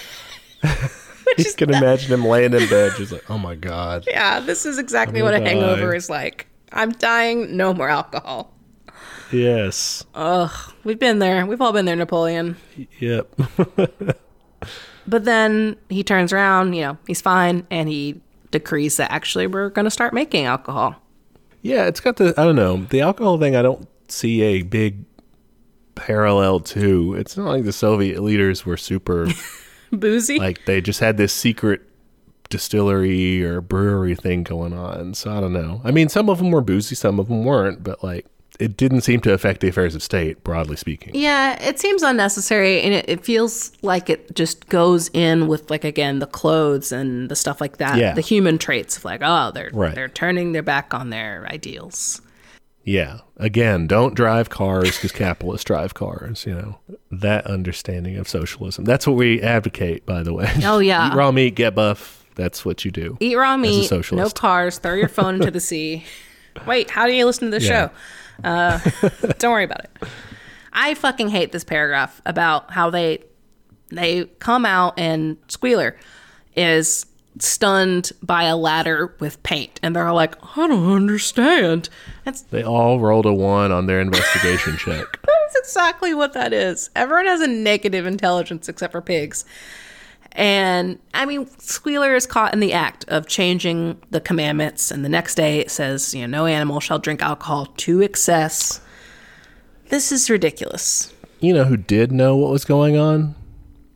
Which 0.61 1.45
you 1.45 1.53
can 1.53 1.73
imagine 1.73 2.14
him 2.14 2.26
laying 2.26 2.53
in 2.53 2.69
bed, 2.69 2.94
just 2.98 3.11
like, 3.11 3.30
oh 3.30 3.38
my 3.38 3.56
god. 3.56 4.06
yeah, 4.07 4.39
this 4.39 4.65
is 4.65 4.77
exactly 4.77 5.22
what 5.22 5.34
a 5.34 5.39
hangover 5.39 5.94
is 5.94 6.10
like. 6.10 6.48
I'm 6.72 6.91
dying, 6.91 7.57
no 7.57 7.73
more 7.73 7.89
alcohol. 7.89 8.53
Yes. 9.31 10.06
Ugh, 10.15 10.73
we've 10.84 10.99
been 10.99 11.19
there. 11.19 11.45
We've 11.45 11.60
all 11.61 11.73
been 11.73 11.85
there, 11.85 11.95
Napoleon. 11.98 12.56
Yep. 12.99 13.35
But 15.08 15.24
then 15.26 15.78
he 15.90 16.04
turns 16.04 16.34
around, 16.34 16.74
you 16.74 16.82
know, 16.82 16.98
he's 17.08 17.22
fine, 17.22 17.66
and 17.72 17.88
he 17.88 18.20
decrees 18.52 18.98
that 18.98 19.12
actually 19.12 19.48
we're 19.48 19.70
going 19.70 19.86
to 19.86 19.92
start 19.92 20.14
making 20.14 20.46
alcohol. 20.46 20.96
Yeah, 21.62 21.86
it's 21.86 22.00
got 22.00 22.18
the 22.18 22.34
I 22.38 22.44
don't 22.44 22.56
know 22.56 22.78
the 22.90 23.02
alcohol 23.02 23.38
thing. 23.40 23.56
I 23.56 23.62
don't 23.62 23.88
see 24.08 24.42
a 24.42 24.62
big 24.64 25.04
parallel 25.96 26.60
to. 26.62 27.16
It's 27.16 27.36
not 27.38 27.48
like 27.48 27.64
the 27.64 27.74
Soviet 27.74 28.22
leaders 28.22 28.66
were 28.66 28.78
super 28.78 29.28
Boozy. 29.92 30.40
like 30.40 30.66
they 30.66 30.82
just 30.82 31.00
had 31.00 31.18
this 31.18 31.34
secret 31.34 31.82
distillery 32.50 33.44
or 33.44 33.60
brewery 33.62 34.16
thing 34.16 34.44
going 34.44 34.74
on. 34.74 35.14
So 35.14 35.32
I 35.32 35.42
don't 35.42 35.54
know. 35.54 35.82
I 35.84 35.92
mean, 35.92 36.10
some 36.10 36.30
of 36.30 36.38
them 36.38 36.52
were 36.52 36.62
boozy, 36.62 36.96
some 36.96 37.20
of 37.20 37.28
them 37.28 37.44
weren't, 37.44 37.84
but 37.84 38.04
like 38.04 38.26
it 38.60 38.76
didn't 38.78 39.02
seem 39.02 39.20
to 39.22 39.34
affect 39.34 39.62
the 39.62 39.68
affairs 39.68 39.94
of 39.96 40.02
state, 40.04 40.44
broadly 40.44 40.76
speaking. 40.76 41.14
yeah, 41.16 41.62
it 41.64 41.80
seems 41.80 42.04
unnecessary, 42.04 42.82
and 42.82 42.94
it, 42.94 43.06
it 43.08 43.24
feels 43.24 43.72
like 43.82 44.10
it 44.10 44.36
just 44.36 44.68
goes 44.70 45.10
in 45.14 45.48
with 45.48 45.70
like 45.70 45.84
again 45.84 46.20
the 46.20 46.28
clothes 46.28 46.92
and 46.92 47.30
the 47.30 47.36
stuff 47.36 47.62
like 47.62 47.78
that. 47.78 47.98
Yeah. 47.98 48.14
The 48.14 48.22
human 48.22 48.58
traits 48.58 48.98
of 48.98 49.06
like, 49.06 49.22
oh, 49.24 49.52
they're 49.54 49.70
Right. 49.74 49.94
they're 49.96 50.10
turning 50.10 50.52
their 50.54 50.64
back 50.64 50.94
on 50.94 51.10
their 51.10 51.46
ideals. 51.52 52.22
Yeah. 52.84 53.20
Again, 53.36 53.86
don't 53.86 54.16
drive 54.16 54.50
cars 54.50 54.96
because 54.96 55.12
capitalists 55.12 55.66
drive 55.66 55.94
cars. 55.94 56.46
You 56.46 56.54
know 56.56 56.80
that 57.12 57.46
understanding 57.46 58.16
of 58.18 58.28
socialism. 58.30 58.86
That's 58.86 59.06
what 59.06 59.18
we 59.18 59.42
advocate, 59.42 60.06
by 60.06 60.24
the 60.24 60.34
way. 60.34 60.50
Oh, 60.64 60.80
yeah. 60.80 61.08
Eat 61.12 61.16
raw 61.16 61.32
meat, 61.32 61.56
get 61.56 61.76
buff. 61.76 62.26
That's 62.36 62.64
what 62.64 62.86
you 62.86 62.92
do. 62.92 63.18
Eat 63.20 63.36
raw 63.36 63.58
meat, 63.58 63.92
no 64.12 64.30
cars, 64.30 64.78
throw 64.78 64.94
your 64.94 65.10
phone 65.10 65.36
into 65.36 65.52
the 65.52 65.60
sea. 65.60 66.06
Wait, 66.68 66.90
how 66.90 67.06
do 67.08 67.12
you 67.14 67.26
listen 67.26 67.52
to 67.52 67.60
the 67.60 67.66
Yeah. 67.66 67.88
show? 67.88 67.94
Uh, 68.43 68.80
don't 69.39 69.51
worry 69.51 69.64
about 69.64 69.85
it. 69.85 69.91
I 70.73 70.93
fucking 70.93 71.30
hate 71.30 71.51
this 71.51 71.64
paragraph 71.64 72.22
about 72.26 72.72
how 72.72 72.89
they 72.89 73.23
they 73.89 74.26
come 74.39 74.65
out 74.65 74.99
and 74.99 75.38
Squealer 75.47 75.95
is 76.55 77.05
stunned 77.39 78.11
by 78.22 78.43
a 78.43 78.57
ladder 78.57 79.15
with 79.19 79.41
paint, 79.43 79.80
and 79.84 79.95
they're 79.95 80.07
all 80.07 80.15
like, 80.15 80.35
"I 80.57 80.68
don't 80.68 80.91
understand." 80.91 81.89
That's 82.26 82.41
They 82.41 82.64
all 82.64 82.99
rolled 82.99 83.26
a 83.26 83.34
one 83.34 83.72
on 83.72 83.85
their 83.85 83.99
investigation 84.01 84.76
check. 84.77 85.05
that's 85.23 85.55
exactly 85.57 86.14
what 86.14 86.34
that 86.34 86.53
is. 86.53 86.89
Everyone 86.95 87.26
has 87.27 87.41
a 87.41 87.47
negative 87.47 88.05
intelligence 88.05 88.68
except 88.68 88.91
for 88.91 89.01
pigs. 89.01 89.45
And 90.34 90.99
I 91.14 91.26
mean, 91.26 91.48
Squealer 91.60 92.16
is 92.16 92.26
caught 92.26 92.54
in 92.54 92.60
the 92.60 92.74
act 92.74 93.06
of 93.08 93.28
changing 93.28 94.02
the 94.12 94.22
commandments, 94.22 94.91
and 94.91 95.04
the 95.04 95.10
next 95.10 95.36
day 95.36 95.60
it 95.60 95.72
says, 95.72 96.14
you 96.14 96.28
know, 96.28 96.40
no 96.40 96.45
animal 96.45 96.80
shall 96.80 96.99
drink 96.99 97.22
alcohol 97.22 97.68
to 97.78 98.02
excess. 98.02 98.82
This 99.90 100.12
is 100.12 100.30
ridiculous. 100.30 101.14
You 101.40 101.54
know 101.54 101.64
who 101.64 101.78
did 101.78 102.12
know 102.12 102.36
what 102.36 102.52
was 102.52 102.66
going 102.66 102.98
on? 102.98 103.36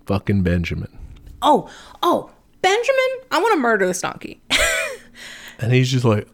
Fucking 0.05 0.43
Benjamin. 0.43 0.89
Oh, 1.41 1.69
oh, 2.01 2.31
Benjamin, 2.61 3.27
I 3.31 3.39
want 3.41 3.53
to 3.53 3.59
murder 3.59 3.87
this 3.87 4.01
donkey. 4.01 4.41
And 5.61 5.71
he's 5.71 5.91
just 5.91 6.03
like, 6.03 6.27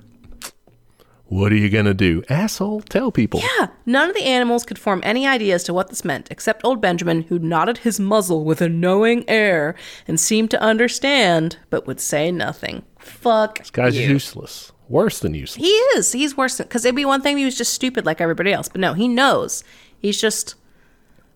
What 1.29 1.51
are 1.51 1.57
you 1.57 1.69
going 1.69 1.85
to 1.85 1.93
do? 1.93 2.23
Asshole, 2.29 2.81
tell 2.81 3.11
people. 3.11 3.41
Yeah, 3.59 3.67
none 3.85 4.09
of 4.09 4.15
the 4.15 4.23
animals 4.23 4.63
could 4.63 4.79
form 4.79 5.01
any 5.03 5.27
idea 5.27 5.55
as 5.55 5.63
to 5.65 5.73
what 5.73 5.89
this 5.89 6.05
meant, 6.05 6.29
except 6.31 6.63
old 6.63 6.79
Benjamin, 6.79 7.23
who 7.23 7.37
nodded 7.37 7.79
his 7.79 7.99
muzzle 7.99 8.45
with 8.45 8.61
a 8.61 8.69
knowing 8.69 9.29
air 9.29 9.75
and 10.07 10.19
seemed 10.19 10.49
to 10.51 10.61
understand, 10.61 11.57
but 11.69 11.85
would 11.85 11.99
say 11.99 12.31
nothing. 12.31 12.83
Fuck 12.97 13.59
This 13.59 13.69
guy's 13.71 13.97
you. 13.99 14.07
useless. 14.07 14.71
Worse 14.87 15.19
than 15.19 15.33
useless. 15.33 15.65
He 15.65 15.69
is. 15.97 16.13
He's 16.13 16.37
worse 16.37 16.57
than. 16.57 16.67
because 16.67 16.85
it'd 16.85 16.95
be 16.95 17.03
one 17.03 17.21
thing 17.21 17.33
if 17.33 17.39
he 17.39 17.45
was 17.45 17.57
just 17.57 17.73
stupid 17.73 18.05
like 18.05 18.21
everybody 18.21 18.53
else, 18.53 18.69
but 18.69 18.79
no, 18.79 18.93
he 18.93 19.09
knows. 19.09 19.65
He's 19.99 20.19
just 20.21 20.55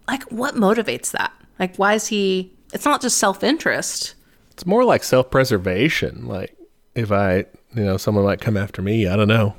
like, 0.08 0.24
what 0.32 0.56
motivates 0.56 1.12
that? 1.12 1.34
Like, 1.60 1.76
why 1.76 1.96
is 1.96 2.08
he? 2.08 2.54
It's 2.74 2.86
not 2.86 3.02
just 3.02 3.18
self 3.18 3.44
interest. 3.44 4.16
It's 4.52 4.66
more 4.66 4.86
like 4.86 5.04
self 5.04 5.30
preservation. 5.30 6.28
Like, 6.28 6.56
if 6.96 7.12
I, 7.12 7.40
you 7.76 7.84
know, 7.84 7.98
someone 7.98 8.24
might 8.24 8.40
come 8.40 8.56
after 8.56 8.82
me, 8.82 9.06
I 9.08 9.18
don't 9.18 9.28
know. 9.28 9.54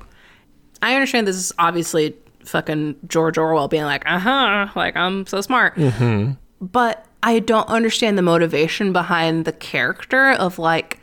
I 0.82 0.94
understand 0.94 1.26
this 1.26 1.36
is 1.36 1.52
obviously 1.58 2.16
fucking 2.44 2.96
George 3.06 3.38
Orwell 3.38 3.68
being 3.68 3.84
like, 3.84 4.02
uh 4.04 4.18
huh, 4.18 4.68
like 4.74 4.96
I'm 4.96 5.26
so 5.26 5.40
smart. 5.40 5.76
Mm-hmm. 5.76 6.32
But 6.60 7.06
I 7.22 7.38
don't 7.38 7.68
understand 7.68 8.18
the 8.18 8.22
motivation 8.22 8.92
behind 8.92 9.44
the 9.44 9.52
character 9.52 10.32
of 10.32 10.58
like, 10.58 10.98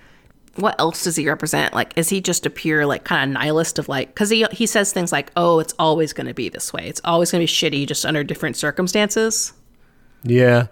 what 0.55 0.75
else 0.79 1.05
does 1.05 1.15
he 1.15 1.27
represent? 1.27 1.73
Like, 1.73 1.93
is 1.97 2.09
he 2.09 2.19
just 2.19 2.45
a 2.45 2.49
pure 2.49 2.85
like 2.85 3.05
kind 3.05 3.31
of 3.31 3.33
nihilist 3.33 3.79
of 3.79 3.87
like, 3.87 4.09
because 4.09 4.29
he 4.29 4.45
he 4.51 4.65
says 4.65 4.91
things 4.91 5.11
like, 5.11 5.31
oh, 5.37 5.59
it's 5.59 5.73
always 5.79 6.11
going 6.11 6.27
to 6.27 6.33
be 6.33 6.49
this 6.49 6.73
way. 6.73 6.87
It's 6.87 7.01
always 7.05 7.31
going 7.31 7.45
to 7.45 7.51
be 7.51 7.55
shitty, 7.55 7.87
just 7.87 8.05
under 8.05 8.23
different 8.23 8.57
circumstances. 8.57 9.53
Yeah. 10.23 10.67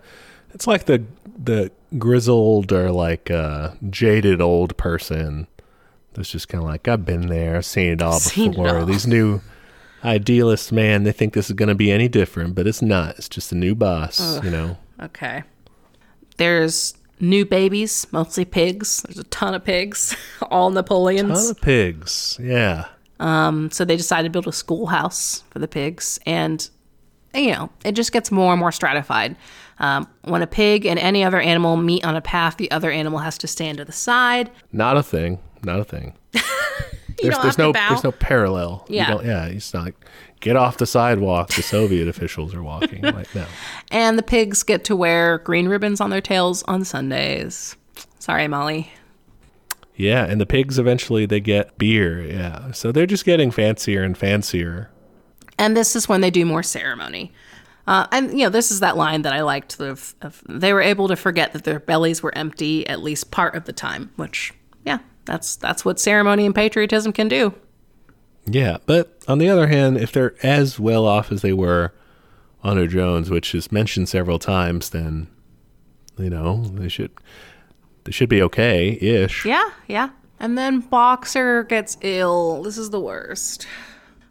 It's 0.54 0.68
like 0.68 0.86
the 0.86 1.04
the 1.42 1.72
grizzled 1.98 2.74
or 2.74 2.92
like 2.92 3.32
uh 3.32 3.72
jaded 3.90 4.42
old 4.42 4.76
person 4.76 5.48
that's 6.14 6.30
just 6.30 6.48
kind 6.50 6.64
of 6.64 6.70
like 6.70 6.88
I've 6.88 7.06
been 7.06 7.28
there, 7.28 7.62
seen 7.62 7.92
it 7.94 8.02
all 8.02 8.20
Seen 8.20 8.52
it 8.54 8.56
before. 8.58 8.80
all. 8.80 8.86
These 8.86 9.06
new 9.08 9.42
idealists, 10.04 10.72
man, 10.72 11.04
they 11.04 11.12
think 11.12 11.34
this 11.34 11.48
is 11.50 11.54
going 11.54 11.70
to 11.70 11.76
be 11.76 11.92
any 11.92 12.08
different, 12.08 12.56
but 12.56 12.68
it's 12.68 12.82
not. 12.82 13.18
It's 13.18 13.30
just 13.30 13.52
a 13.52 13.56
new 13.56 13.76
boss, 13.76 14.44
you 14.44 14.50
know. 14.50 14.78
Okay. 15.02 15.44
There's 16.38 16.94
new 17.20 17.46
babies, 17.46 18.06
mostly 18.12 18.46
pigs. 18.46 19.02
There's 19.04 19.20
a 19.20 19.24
ton 19.26 19.54
of 19.54 19.64
pigs, 19.64 20.16
all 20.52 20.70
Napoleons. 20.70 21.42
Ton 21.44 21.52
of 21.52 21.62
pigs. 21.62 22.38
Yeah. 22.42 22.88
Um, 23.20 23.72
so 23.72 23.84
they 23.86 23.98
decided 23.98 24.28
to 24.28 24.32
build 24.32 24.48
a 24.48 24.52
schoolhouse 24.52 25.44
for 25.50 25.58
the 25.60 25.68
pigs, 25.68 26.20
and 26.28 26.70
you 27.34 27.52
know 27.52 27.72
it 27.84 27.94
just 27.94 28.12
gets 28.12 28.32
more 28.32 28.54
and 28.54 28.60
more 28.60 28.72
stratified. 28.72 29.36
Um, 29.80 30.08
when 30.24 30.42
a 30.44 30.48
pig 30.48 30.86
and 30.86 30.98
any 31.00 31.24
other 31.24 31.40
animal 31.40 31.78
meet 31.78 32.04
on 32.06 32.16
a 32.16 32.22
path, 32.22 32.58
the 32.58 32.70
other 32.72 32.92
animal 32.92 33.20
has 33.20 33.38
to 33.40 33.48
stand 33.48 33.80
to 33.80 33.86
the 33.86 33.92
side. 33.92 34.52
Not 34.72 34.98
a 34.98 35.04
thing. 35.04 35.40
Not 35.68 35.82
a 35.82 35.84
thing. 35.84 36.14
There's, 37.22 37.38
there's 37.40 37.58
no 37.58 37.72
there's 37.72 38.04
no 38.04 38.12
parallel. 38.12 38.86
Yeah. 38.90 39.20
yeah. 39.24 39.46
It's 39.46 39.74
not 39.74 39.86
like 39.86 39.96
get 40.40 40.56
off 40.56 40.78
the 40.78 40.86
sidewalk. 40.86 41.50
The 41.50 41.64
Soviet 41.64 42.08
officials 42.08 42.54
are 42.54 42.62
walking. 42.62 43.02
Like 43.02 43.34
no. 43.34 43.46
And 43.92 44.20
the 44.20 44.24
pigs 44.24 44.62
get 44.62 44.84
to 44.84 44.96
wear 44.96 45.40
green 45.40 45.68
ribbons 45.68 46.00
on 46.00 46.12
their 46.12 46.22
tails 46.22 46.62
on 46.68 46.86
Sundays. 46.86 47.76
Sorry, 48.20 48.48
Molly. 48.48 48.92
Yeah, 49.96 50.26
and 50.26 50.40
the 50.40 50.46
pigs 50.46 50.78
eventually 50.78 51.26
they 51.26 51.40
get 51.40 51.76
beer. 51.80 52.22
Yeah, 52.24 52.72
so 52.72 52.92
they're 52.92 53.08
just 53.08 53.26
getting 53.26 53.50
fancier 53.50 54.04
and 54.04 54.16
fancier. 54.16 54.92
And 55.58 55.76
this 55.76 55.96
is 55.96 56.08
when 56.08 56.22
they 56.22 56.30
do 56.30 56.46
more 56.46 56.62
ceremony. 56.62 57.34
Uh, 57.88 58.06
and 58.12 58.32
you 58.32 58.46
know, 58.46 58.50
this 58.50 58.70
is 58.70 58.82
that 58.82 58.96
line 58.96 59.24
that 59.24 59.34
I 59.34 59.42
liked. 59.42 59.80
Of, 59.80 60.14
of 60.22 60.44
they 60.48 60.72
were 60.72 60.82
able 60.82 61.08
to 61.08 61.16
forget 61.16 61.54
that 61.54 61.64
their 61.64 61.80
bellies 61.80 62.22
were 62.22 62.38
empty 62.38 62.86
at 62.88 63.02
least 63.02 63.32
part 63.32 63.56
of 63.56 63.66
the 63.66 63.74
time. 63.74 64.12
Which, 64.18 64.54
yeah, 64.86 65.00
that's 65.28 65.56
that's 65.58 65.86
what 65.86 66.00
ceremony 66.00 66.46
and 66.46 66.56
patriotism 66.56 67.14
can 67.14 67.28
do. 67.28 67.54
Yeah, 68.46 68.78
but 68.86 69.22
on 69.28 69.38
the 69.38 69.50
other 69.50 69.68
hand, 69.68 69.98
if 69.98 70.12
they're 70.12 70.34
as 70.42 70.80
well 70.80 71.06
off 71.06 71.32
as 71.32 71.42
they 71.42 71.54
were 71.54 71.94
under 72.64 72.88
Jones, 72.88 73.30
which 73.30 73.54
is 73.54 73.72
mentioned 73.72 74.10
several 74.10 74.40
times, 74.40 74.90
then 74.90 75.28
you 76.18 76.30
know 76.30 76.64
they 76.64 76.88
should 76.88 77.12
they 78.06 78.12
should 78.12 78.30
be 78.30 78.42
okay 78.42 78.98
ish. 79.00 79.46
Yeah, 79.46 79.70
yeah. 79.88 80.10
And 80.40 80.58
then 80.58 80.80
Boxer 80.80 81.64
gets 81.64 81.98
ill. 82.02 82.64
This 82.64 82.78
is 82.78 82.90
the 82.90 83.00
worst. 83.00 83.68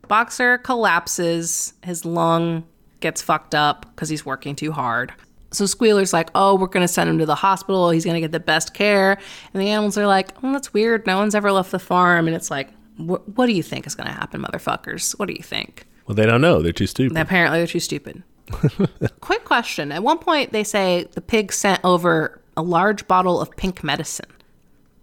Boxer 0.09 0.59
collapses. 0.59 1.75
His 1.83 2.05
lung 2.05 2.65
gets 3.01 3.21
fucked 3.21 3.55
up 3.55 3.87
because 3.91 4.09
he's 4.09 4.25
working 4.25 4.57
too 4.57 4.73
hard. 4.73 5.13
So 5.57 5.67
Squealer's 5.67 6.13
like, 6.13 6.31
oh, 6.35 6.55
we're 6.55 6.67
going 6.67 6.87
to 6.87 6.93
send 6.93 7.09
him 7.09 7.19
to 7.19 7.27
the 7.27 7.35
hospital. 7.35 7.91
He's 7.91 8.05
going 8.05 8.15
to 8.15 8.21
get 8.21 8.33
the 8.33 8.41
best 8.41 8.75
care. 8.75 9.19
And 9.53 9.63
the 9.63 9.69
animals 9.69 9.97
are 9.99 10.07
like, 10.07 10.33
oh, 10.43 10.53
that's 10.53 10.73
weird. 10.75 11.07
No 11.07 11.19
one's 11.19 11.35
ever 11.35 11.51
left 11.53 11.71
the 11.71 11.79
farm. 11.79 12.27
And 12.27 12.37
it's 12.37 12.51
like, 12.51 12.71
what 12.99 13.47
do 13.47 13.53
you 13.53 13.63
think 13.63 13.87
is 13.87 13.95
going 13.95 14.07
to 14.07 14.13
happen, 14.13 14.43
motherfuckers? 14.43 15.19
What 15.19 15.27
do 15.27 15.35
you 15.35 15.43
think? 15.43 15.87
Well, 16.07 16.15
they 16.15 16.27
don't 16.27 16.41
know. 16.41 16.63
They're 16.63 16.73
too 16.73 16.87
stupid. 16.87 17.17
Apparently, 17.17 17.59
they're 17.59 17.67
too 17.67 17.81
stupid. 17.81 18.23
Quick 19.21 19.45
question. 19.45 19.93
At 19.93 20.03
one 20.03 20.19
point, 20.19 20.53
they 20.53 20.65
say 20.65 21.07
the 21.13 21.21
pig 21.21 21.53
sent 21.53 21.81
over 21.85 22.41
a 22.57 22.63
large 22.63 23.07
bottle 23.09 23.41
of 23.41 23.51
pink 23.57 23.83
medicine. 23.83 24.31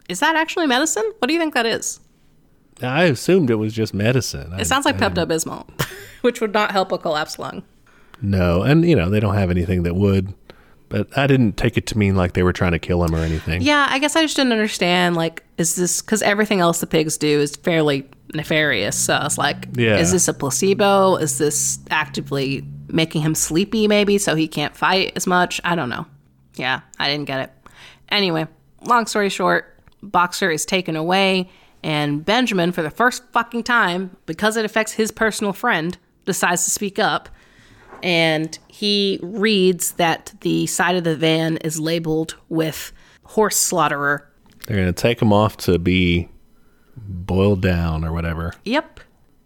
Is 0.09 0.19
that 0.19 0.35
actually 0.35 0.67
medicine? 0.67 1.03
What 1.19 1.27
do 1.27 1.33
you 1.33 1.39
think 1.39 1.53
that 1.53 1.65
is? 1.65 1.99
I 2.81 3.03
assumed 3.03 3.49
it 3.49 3.55
was 3.55 3.73
just 3.73 3.93
medicine. 3.93 4.53
It 4.59 4.65
sounds 4.65 4.85
like 4.85 4.97
Pepto 4.97 5.25
Bismol, 5.25 5.67
which 6.21 6.41
would 6.41 6.53
not 6.53 6.71
help 6.71 6.91
a 6.91 6.97
collapsed 6.97 7.39
lung. 7.39 7.63
No, 8.21 8.61
and 8.61 8.87
you 8.87 8.95
know 8.95 9.09
they 9.09 9.19
don't 9.19 9.35
have 9.35 9.51
anything 9.51 9.83
that 9.83 9.95
would. 9.95 10.33
But 10.93 11.17
I 11.17 11.25
didn't 11.25 11.57
take 11.57 11.75
it 11.75 11.87
to 11.87 11.97
mean 11.97 12.15
like 12.15 12.33
they 12.33 12.43
were 12.43 12.53
trying 12.53 12.73
to 12.73 12.77
kill 12.79 13.03
him 13.03 13.15
or 13.15 13.17
anything. 13.23 13.63
Yeah, 13.63 13.87
I 13.89 13.97
guess 13.97 14.15
I 14.15 14.21
just 14.21 14.35
didn't 14.35 14.51
understand. 14.51 15.15
Like, 15.15 15.41
is 15.57 15.75
this 15.75 16.03
because 16.03 16.21
everything 16.21 16.59
else 16.59 16.81
the 16.81 16.85
pigs 16.85 17.17
do 17.17 17.39
is 17.39 17.55
fairly 17.55 18.07
nefarious? 18.35 18.95
So 18.95 19.15
I 19.15 19.23
was 19.23 19.39
like, 19.39 19.69
Yeah. 19.73 19.97
is 19.97 20.11
this 20.11 20.27
a 20.27 20.35
placebo? 20.35 21.15
Is 21.15 21.39
this 21.39 21.79
actively 21.89 22.63
making 22.89 23.23
him 23.23 23.33
sleepy, 23.33 23.87
maybe, 23.87 24.19
so 24.19 24.35
he 24.35 24.47
can't 24.47 24.77
fight 24.77 25.13
as 25.15 25.25
much? 25.25 25.59
I 25.63 25.73
don't 25.73 25.89
know. 25.89 26.05
Yeah, 26.57 26.81
I 26.99 27.09
didn't 27.09 27.25
get 27.25 27.39
it. 27.39 27.51
Anyway, 28.09 28.45
long 28.85 29.07
story 29.07 29.29
short, 29.29 29.79
Boxer 30.03 30.51
is 30.51 30.63
taken 30.63 30.95
away, 30.95 31.49
and 31.81 32.23
Benjamin, 32.23 32.71
for 32.71 32.83
the 32.83 32.91
first 32.91 33.23
fucking 33.31 33.63
time, 33.63 34.15
because 34.27 34.57
it 34.57 34.63
affects 34.63 34.91
his 34.91 35.09
personal 35.09 35.53
friend, 35.53 35.97
decides 36.25 36.65
to 36.65 36.69
speak 36.69 36.99
up 36.99 37.29
and 38.03 38.59
he 38.67 39.19
reads 39.23 39.93
that 39.93 40.33
the 40.41 40.67
side 40.67 40.95
of 40.95 41.03
the 41.03 41.15
van 41.15 41.57
is 41.57 41.79
labeled 41.79 42.35
with 42.49 42.91
horse 43.23 43.57
slaughterer. 43.57 44.29
They're 44.67 44.77
gonna 44.77 44.93
take 44.93 45.21
him 45.21 45.33
off 45.33 45.57
to 45.57 45.79
be 45.79 46.29
boiled 46.97 47.61
down 47.61 48.05
or 48.05 48.11
whatever. 48.13 48.53
Yep. 48.65 48.99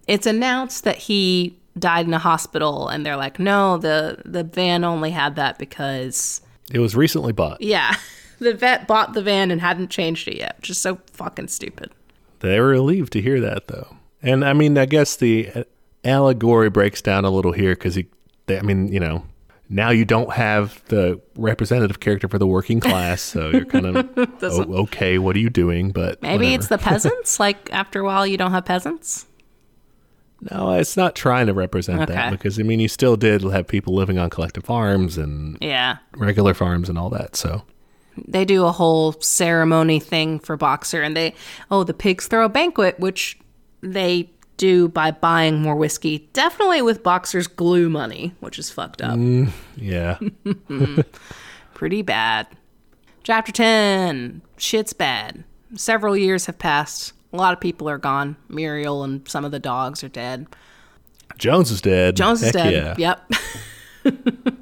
It's 0.07 0.25
announced 0.25 0.83
that 0.83 0.97
he 0.97 1.57
died 1.77 2.07
in 2.07 2.13
a 2.13 2.19
hospital 2.19 2.87
and 2.87 3.05
they're 3.05 3.15
like, 3.17 3.39
"No, 3.39 3.77
the 3.77 4.21
the 4.25 4.43
van 4.43 4.83
only 4.83 5.11
had 5.11 5.35
that 5.35 5.57
because 5.59 6.41
It 6.71 6.79
was 6.79 6.95
recently 6.95 7.31
bought. 7.33 7.61
yeah, 7.61 7.95
the 8.39 8.53
vet 8.53 8.87
bought 8.87 9.13
the 9.13 9.21
van 9.21 9.51
and 9.51 9.61
hadn't 9.61 9.89
changed 9.89 10.27
it 10.27 10.37
yet." 10.37 10.55
Which 10.57 10.69
is 10.69 10.77
so 10.77 10.99
fucking 11.13 11.47
stupid. 11.49 11.91
They 12.39 12.59
were 12.59 12.67
relieved 12.67 13.13
to 13.13 13.21
hear 13.21 13.39
that, 13.41 13.67
though. 13.67 13.95
And 14.21 14.43
I 14.45 14.53
mean, 14.53 14.77
I 14.77 14.85
guess 14.85 15.15
the 15.15 15.49
uh, 15.53 15.63
allegory 16.03 16.69
breaks 16.69 17.01
down 17.01 17.25
a 17.25 17.29
little 17.31 17.51
here 17.51 17.73
because 17.75 17.95
he, 17.95 18.07
they, 18.47 18.57
I 18.57 18.61
mean, 18.63 18.91
you 18.91 18.99
know, 18.99 19.23
now 19.69 19.89
you 19.91 20.05
don't 20.05 20.33
have 20.33 20.83
the 20.85 21.21
representative 21.35 21.99
character 21.99 22.27
for 22.27 22.39
the 22.39 22.47
working 22.47 22.79
class, 22.79 23.21
so 23.21 23.49
you're 23.49 23.65
kind 23.65 23.85
of 23.85 24.09
oh, 24.41 24.73
okay. 24.83 25.17
What 25.17 25.35
are 25.35 25.39
you 25.39 25.49
doing? 25.49 25.91
But 25.91 26.21
Maybe 26.21 26.53
it's 26.53 26.67
the 26.69 26.77
peasants. 26.89 27.39
like 27.39 27.71
after 27.73 27.99
a 27.99 28.03
while, 28.05 28.25
you 28.25 28.37
don't 28.37 28.51
have 28.51 28.65
peasants. 28.65 29.25
no, 30.51 30.71
it's 30.71 30.95
not 30.95 31.15
trying 31.15 31.47
to 31.47 31.53
represent 31.53 32.01
Okay. 32.01 32.13
that 32.13 32.31
because 32.31 32.59
I 32.59 32.63
mean, 32.63 32.79
you 32.79 32.87
still 32.87 33.17
did 33.17 33.41
have 33.43 33.67
people 33.67 33.93
living 33.93 34.17
on 34.17 34.29
collective 34.29 34.63
farms 34.63 35.17
and 35.17 35.57
Yeah. 35.61 35.97
regular 36.15 36.53
farms 36.53 36.89
and 36.89 36.97
all 36.97 37.09
that. 37.09 37.35
So 37.35 37.63
they 38.27 38.45
do 38.45 38.65
a 38.65 38.71
whole 38.71 39.13
ceremony 39.21 39.99
thing 39.99 40.39
for 40.39 40.55
Boxer, 40.57 41.01
and 41.01 41.15
they 41.17 41.33
oh 41.69 41.83
the 41.83 41.93
pigs 41.93 42.27
throw 42.27 42.45
a 42.45 42.49
banquet, 42.49 42.99
which 42.99 43.37
they 43.81 44.29
do 44.57 44.89
by 44.89 45.11
buying 45.11 45.61
more 45.61 45.75
whiskey, 45.75 46.29
definitely 46.33 46.81
with 46.81 47.03
Boxer's 47.03 47.47
glue 47.47 47.89
money, 47.89 48.33
which 48.39 48.59
is 48.59 48.69
fucked 48.69 49.01
up, 49.01 49.17
mm, 49.17 49.49
yeah, 49.75 50.17
pretty 51.73 52.01
bad. 52.01 52.47
Chapter 53.23 53.51
ten, 53.51 54.41
shit's 54.57 54.93
bad. 54.93 55.43
Several 55.75 56.15
years 56.15 56.45
have 56.45 56.57
passed. 56.59 57.13
A 57.33 57.37
lot 57.37 57.53
of 57.53 57.59
people 57.59 57.89
are 57.89 57.97
gone. 57.97 58.37
Muriel 58.47 59.03
and 59.03 59.27
some 59.27 59.43
of 59.43 59.51
the 59.51 59.59
dogs 59.59 60.03
are 60.03 60.09
dead. 60.09 60.47
Jones 61.37 61.71
is 61.71 61.81
dead. 61.81 62.15
Jones 62.15 62.41
is 62.41 62.47
Heck 62.47 62.53
dead. 62.53 62.97
Yeah. 62.97 63.17
Yep. 64.05 64.15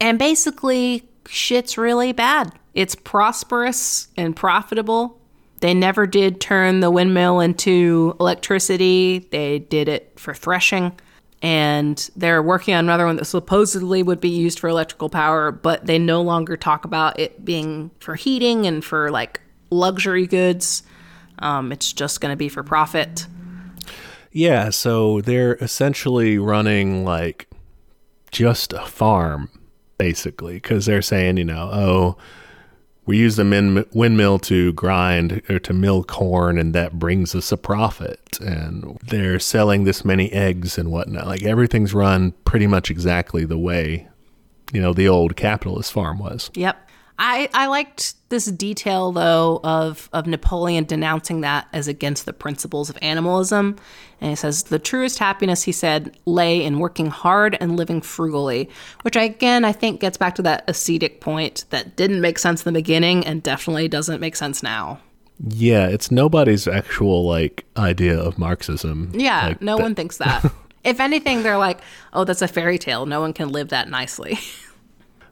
and 0.00 0.18
basically, 0.18 1.08
shit's 1.28 1.76
really 1.76 2.12
bad. 2.12 2.52
It's 2.74 2.94
prosperous 2.94 4.08
and 4.16 4.34
profitable. 4.36 5.19
They 5.60 5.74
never 5.74 6.06
did 6.06 6.40
turn 6.40 6.80
the 6.80 6.90
windmill 6.90 7.40
into 7.40 8.16
electricity. 8.18 9.28
They 9.30 9.60
did 9.60 9.88
it 9.88 10.18
for 10.18 10.34
threshing. 10.34 10.98
And 11.42 12.10
they're 12.16 12.42
working 12.42 12.74
on 12.74 12.84
another 12.84 13.06
one 13.06 13.16
that 13.16 13.24
supposedly 13.24 14.02
would 14.02 14.20
be 14.20 14.28
used 14.28 14.58
for 14.58 14.68
electrical 14.68 15.08
power, 15.08 15.50
but 15.50 15.86
they 15.86 15.98
no 15.98 16.20
longer 16.20 16.56
talk 16.56 16.84
about 16.84 17.18
it 17.18 17.44
being 17.44 17.90
for 18.00 18.14
heating 18.14 18.66
and 18.66 18.84
for 18.84 19.10
like 19.10 19.40
luxury 19.70 20.26
goods. 20.26 20.82
Um, 21.38 21.72
it's 21.72 21.92
just 21.92 22.20
going 22.20 22.32
to 22.32 22.36
be 22.36 22.50
for 22.50 22.62
profit. 22.62 23.26
Yeah, 24.32 24.70
so 24.70 25.22
they're 25.22 25.56
essentially 25.56 26.38
running 26.38 27.04
like 27.04 27.48
just 28.30 28.72
a 28.72 28.84
farm, 28.84 29.50
basically, 29.98 30.54
because 30.54 30.86
they're 30.86 31.02
saying, 31.02 31.38
you 31.38 31.44
know, 31.44 31.70
oh, 31.72 32.16
we 33.10 33.18
use 33.18 33.34
the 33.34 33.44
min- 33.44 33.84
windmill 33.92 34.38
to 34.38 34.72
grind 34.74 35.42
or 35.50 35.58
to 35.58 35.72
mill 35.72 36.04
corn, 36.04 36.56
and 36.58 36.72
that 36.76 36.96
brings 36.96 37.34
us 37.34 37.50
a 37.50 37.56
profit. 37.56 38.38
And 38.40 39.00
they're 39.02 39.40
selling 39.40 39.82
this 39.82 40.04
many 40.04 40.30
eggs 40.30 40.78
and 40.78 40.92
whatnot. 40.92 41.26
Like 41.26 41.42
everything's 41.42 41.92
run 41.92 42.34
pretty 42.44 42.68
much 42.68 42.88
exactly 42.88 43.44
the 43.44 43.58
way, 43.58 44.06
you 44.72 44.80
know, 44.80 44.92
the 44.92 45.08
old 45.08 45.34
capitalist 45.34 45.90
farm 45.90 46.20
was. 46.20 46.52
Yep. 46.54 46.88
I, 47.22 47.50
I 47.52 47.66
liked 47.66 48.14
this 48.30 48.46
detail 48.46 49.12
though 49.12 49.60
of 49.62 50.08
of 50.12 50.26
Napoleon 50.26 50.84
denouncing 50.84 51.42
that 51.42 51.68
as 51.72 51.86
against 51.86 52.24
the 52.24 52.32
principles 52.32 52.88
of 52.88 52.96
animalism. 53.02 53.76
And 54.22 54.30
he 54.30 54.36
says 54.36 54.64
the 54.64 54.78
truest 54.78 55.18
happiness, 55.18 55.62
he 55.62 55.72
said, 55.72 56.16
lay 56.24 56.64
in 56.64 56.78
working 56.78 57.08
hard 57.08 57.56
and 57.60 57.76
living 57.76 58.00
frugally, 58.00 58.70
which 59.02 59.16
I, 59.18 59.24
again 59.24 59.66
I 59.66 59.72
think 59.72 60.00
gets 60.00 60.16
back 60.16 60.34
to 60.36 60.42
that 60.42 60.64
ascetic 60.66 61.20
point 61.20 61.66
that 61.70 61.94
didn't 61.94 62.22
make 62.22 62.38
sense 62.38 62.64
in 62.64 62.72
the 62.72 62.78
beginning 62.80 63.26
and 63.26 63.42
definitely 63.42 63.86
doesn't 63.88 64.20
make 64.20 64.34
sense 64.34 64.62
now. 64.62 65.00
Yeah, 65.46 65.88
it's 65.88 66.10
nobody's 66.10 66.66
actual 66.66 67.26
like 67.26 67.66
idea 67.76 68.18
of 68.18 68.38
Marxism. 68.38 69.12
Yeah, 69.14 69.48
Like, 69.48 69.60
no 69.62 69.76
that- 69.76 69.82
one 69.82 69.94
thinks 69.94 70.16
that. 70.18 70.50
if 70.84 71.00
anything, 71.00 71.42
they're 71.42 71.58
like, 71.58 71.80
oh, 72.14 72.24
that's 72.24 72.40
a 72.42 72.48
fairy 72.48 72.78
tale. 72.78 73.04
No 73.04 73.20
one 73.20 73.34
can 73.34 73.50
live 73.50 73.68
that 73.68 73.90
nicely. 73.90 74.38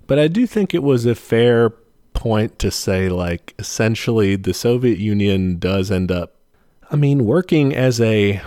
But 0.08 0.18
I 0.18 0.26
do 0.26 0.46
think 0.46 0.74
it 0.74 0.82
was 0.82 1.06
a 1.06 1.14
fair 1.14 1.70
point 2.14 2.58
to 2.58 2.70
say, 2.72 3.08
like, 3.08 3.54
essentially, 3.58 4.34
the 4.34 4.54
Soviet 4.54 4.98
Union 4.98 5.58
does 5.58 5.90
end 5.92 6.10
up, 6.10 6.34
I 6.90 6.96
mean, 6.96 7.26
working 7.26 7.76
as 7.76 8.00
a, 8.00 8.40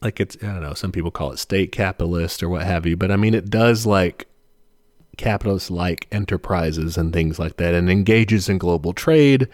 like, 0.00 0.18
it's, 0.18 0.36
I 0.42 0.46
don't 0.46 0.62
know, 0.62 0.74
some 0.74 0.90
people 0.90 1.10
call 1.10 1.32
it 1.32 1.38
state 1.38 1.70
capitalist 1.70 2.42
or 2.42 2.48
what 2.48 2.62
have 2.64 2.86
you, 2.86 2.96
but 2.96 3.12
I 3.12 3.16
mean, 3.16 3.34
it 3.34 3.50
does 3.50 3.86
like 3.86 4.26
capitalist 5.18 5.70
like 5.70 6.08
enterprises 6.10 6.96
and 6.96 7.12
things 7.12 7.38
like 7.38 7.58
that 7.58 7.74
and 7.74 7.90
engages 7.90 8.48
in 8.48 8.56
global 8.56 8.94
trade 8.94 9.48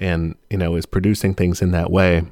and, 0.00 0.34
you 0.50 0.58
know, 0.58 0.74
is 0.74 0.84
producing 0.84 1.32
things 1.32 1.62
in 1.62 1.70
that 1.70 1.90
way. 1.92 2.24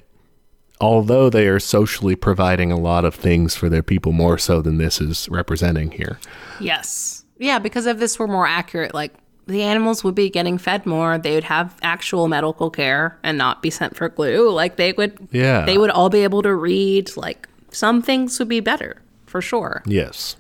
Although 0.81 1.31
they 1.31 1.47
are 1.47 1.61
socially 1.61 2.17
providing 2.17 2.73
a 2.73 2.79
lot 2.79 3.05
of 3.05 3.15
things 3.15 3.55
for 3.55 3.69
their 3.69 3.85
people 3.85 4.11
more 4.11 4.37
so 4.37 4.61
than 4.61 4.79
this 4.79 5.01
is 5.01 5.29
representing 5.29 5.93
here. 5.93 6.19
Yes. 6.59 7.22
Yeah, 7.43 7.59
because 7.59 7.87
if 7.87 7.99
this 7.99 8.19
were 8.19 8.29
more 8.29 8.47
accurate, 8.47 8.95
like 8.95 9.13
the 9.47 9.63
animals 9.63 10.05
would 10.05 10.15
be 10.15 10.31
getting 10.31 10.57
fed 10.59 10.87
more, 10.87 11.19
they 11.19 11.35
would 11.35 11.45
have 11.45 11.75
actual 11.83 12.29
medical 12.29 12.71
care 12.71 13.19
and 13.25 13.37
not 13.37 13.61
be 13.63 13.71
sent 13.71 13.97
for 13.97 14.09
glue. 14.09 14.51
Like 14.51 14.77
they 14.77 14.93
would 14.93 15.29
Yeah. 15.33 15.65
they 15.65 15.77
would 15.79 15.91
all 15.91 16.09
be 16.11 16.21
able 16.23 16.43
to 16.43 16.55
read. 16.55 17.17
Like 17.17 17.49
some 17.71 18.01
things 18.03 18.39
would 18.39 18.49
be 18.49 18.61
better, 18.61 19.03
for 19.27 19.41
sure. 19.41 19.83
Yes. 19.87 20.37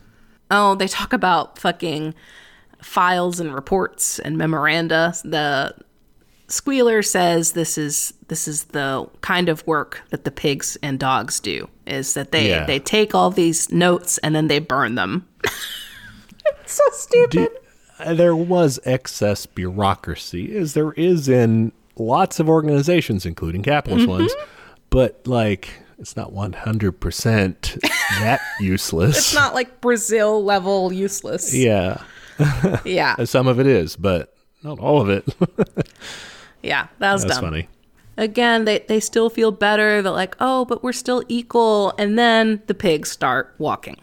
Oh, 0.50 0.74
they 0.76 0.86
talk 0.86 1.12
about 1.12 1.58
fucking 1.58 2.14
files 2.82 3.40
and 3.40 3.54
reports 3.54 4.18
and 4.20 4.36
memoranda. 4.38 5.14
The 5.24 5.74
squealer 6.48 7.02
says 7.02 7.52
this 7.52 7.76
is 7.78 8.12
this 8.28 8.46
is 8.46 8.64
the 8.66 9.08
kind 9.22 9.48
of 9.48 9.66
work 9.66 10.02
that 10.10 10.24
the 10.24 10.30
pigs 10.30 10.76
and 10.82 10.98
dogs 11.00 11.40
do 11.40 11.68
is 11.86 12.14
that 12.14 12.30
they 12.32 12.48
Yeah. 12.50 12.66
they 12.66 12.78
take 12.78 13.14
all 13.14 13.30
these 13.30 13.72
notes 13.72 14.18
and 14.18 14.34
then 14.36 14.46
they 14.48 14.60
burn 14.60 14.94
them. 14.94 15.26
it's 16.46 16.72
so 16.72 16.84
stupid. 16.92 17.30
Do- 17.30 17.56
uh, 17.98 18.14
there 18.14 18.34
was 18.36 18.80
excess 18.84 19.46
bureaucracy, 19.46 20.56
as 20.56 20.74
there 20.74 20.92
is 20.92 21.28
in 21.28 21.72
lots 21.96 22.40
of 22.40 22.48
organizations, 22.48 23.24
including 23.26 23.62
capitalist 23.62 24.02
Mm-hmm. 24.08 24.10
ones. 24.22 24.34
But 24.90 25.26
like, 25.26 25.68
it's 25.98 26.16
not 26.16 26.32
one 26.32 26.52
hundred 26.52 26.92
percent 27.00 27.76
that 28.18 28.40
useless. 28.60 29.16
it's 29.18 29.34
not 29.34 29.54
like 29.54 29.80
Brazil 29.80 30.42
level 30.44 30.92
useless. 30.92 31.54
Yeah, 31.54 32.02
Yeah. 32.84 33.22
some 33.24 33.46
of 33.46 33.60
it 33.60 33.66
is, 33.66 33.94
but 33.96 34.34
not 34.62 34.78
all 34.80 35.00
of 35.00 35.08
it. 35.08 35.24
Yeah. 36.62 36.86
That 37.00 37.12
was 37.12 37.22
That's 37.24 37.34
dumb. 37.34 37.44
funny. 37.46 37.68
Again, 38.16 38.66
they, 38.66 38.80
they 38.80 39.00
still 39.00 39.28
feel 39.30 39.50
better. 39.50 40.00
They're 40.00 40.12
like, 40.12 40.36
oh, 40.38 40.64
but 40.64 40.84
we're 40.84 40.92
still 40.92 41.24
equal. 41.28 41.92
And 41.98 42.16
then 42.16 42.62
the 42.68 42.74
pigs 42.74 43.10
start 43.10 43.52
walking. 43.58 43.96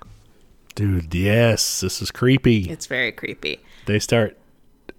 Dude, 0.79 1.13
yes, 1.13 1.81
this 1.81 2.01
is 2.01 2.09
creepy. 2.09 2.69
It's 2.69 2.85
very 2.85 3.11
creepy. 3.11 3.59
They 3.85 3.99
start 3.99 4.37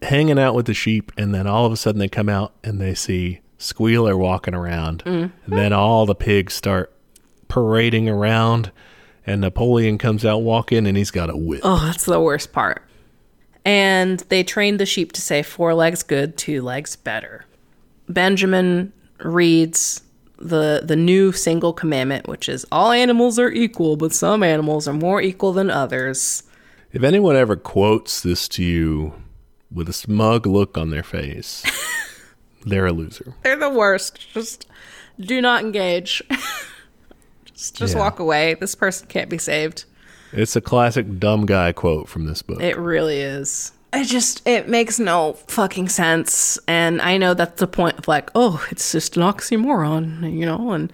hanging 0.02 0.38
out 0.38 0.54
with 0.54 0.66
the 0.66 0.74
sheep, 0.74 1.10
and 1.16 1.34
then 1.34 1.46
all 1.46 1.64
of 1.64 1.72
a 1.72 1.76
sudden 1.78 1.98
they 1.98 2.06
come 2.06 2.28
out 2.28 2.52
and 2.62 2.78
they 2.78 2.94
see 2.94 3.40
Squealer 3.56 4.14
walking 4.14 4.52
around. 4.54 5.02
Mm-hmm. 5.04 5.44
And 5.46 5.58
then 5.58 5.72
all 5.72 6.04
the 6.04 6.14
pigs 6.14 6.52
start 6.52 6.92
parading 7.48 8.10
around, 8.10 8.72
and 9.26 9.40
Napoleon 9.40 9.96
comes 9.96 10.22
out 10.22 10.42
walking, 10.42 10.86
and 10.86 10.98
he's 10.98 11.10
got 11.10 11.30
a 11.30 11.36
whip. 11.36 11.62
Oh, 11.64 11.82
that's 11.86 12.04
the 12.04 12.20
worst 12.20 12.52
part. 12.52 12.82
And 13.64 14.20
they 14.28 14.44
trained 14.44 14.80
the 14.80 14.84
sheep 14.84 15.12
to 15.12 15.22
say 15.22 15.42
four 15.42 15.72
legs 15.72 16.02
good, 16.02 16.36
two 16.36 16.60
legs 16.60 16.94
better. 16.94 17.46
Benjamin 18.06 18.92
reads 19.24 20.02
the 20.40 20.82
the 20.84 20.96
new 20.96 21.32
single 21.32 21.72
commandment, 21.72 22.26
which 22.28 22.48
is 22.48 22.66
all 22.72 22.90
animals 22.92 23.38
are 23.38 23.50
equal, 23.50 23.96
but 23.96 24.12
some 24.12 24.42
animals 24.42 24.88
are 24.88 24.92
more 24.94 25.20
equal 25.20 25.52
than 25.52 25.70
others. 25.70 26.42
If 26.92 27.02
anyone 27.02 27.36
ever 27.36 27.56
quotes 27.56 28.20
this 28.22 28.48
to 28.48 28.64
you 28.64 29.14
with 29.72 29.88
a 29.88 29.92
smug 29.92 30.46
look 30.46 30.76
on 30.76 30.90
their 30.90 31.02
face, 31.04 31.62
they're 32.66 32.86
a 32.86 32.92
loser. 32.92 33.34
They're 33.42 33.56
the 33.58 33.70
worst. 33.70 34.32
Just 34.32 34.66
do 35.18 35.40
not 35.40 35.62
engage. 35.62 36.22
just 37.44 37.76
just 37.76 37.94
Yeah. 37.94 38.00
walk 38.00 38.18
away. 38.18 38.54
This 38.54 38.74
person 38.74 39.06
can't 39.08 39.28
be 39.30 39.38
saved. 39.38 39.84
It's 40.32 40.54
a 40.56 40.60
classic 40.60 41.18
dumb 41.18 41.44
guy 41.46 41.72
quote 41.72 42.08
from 42.08 42.24
this 42.24 42.40
book. 42.42 42.60
It 42.62 42.78
really 42.78 43.20
is. 43.20 43.72
It 43.92 44.04
just 44.04 44.46
it 44.46 44.68
makes 44.68 44.98
no 44.98 45.32
fucking 45.48 45.88
sense. 45.88 46.58
And 46.68 47.02
I 47.02 47.16
know 47.18 47.34
that's 47.34 47.58
the 47.58 47.66
point 47.66 47.98
of 47.98 48.06
like, 48.06 48.30
oh, 48.34 48.64
it's 48.70 48.92
just 48.92 49.16
an 49.16 49.22
oxymoron, 49.22 50.32
you 50.32 50.46
know, 50.46 50.70
and 50.70 50.92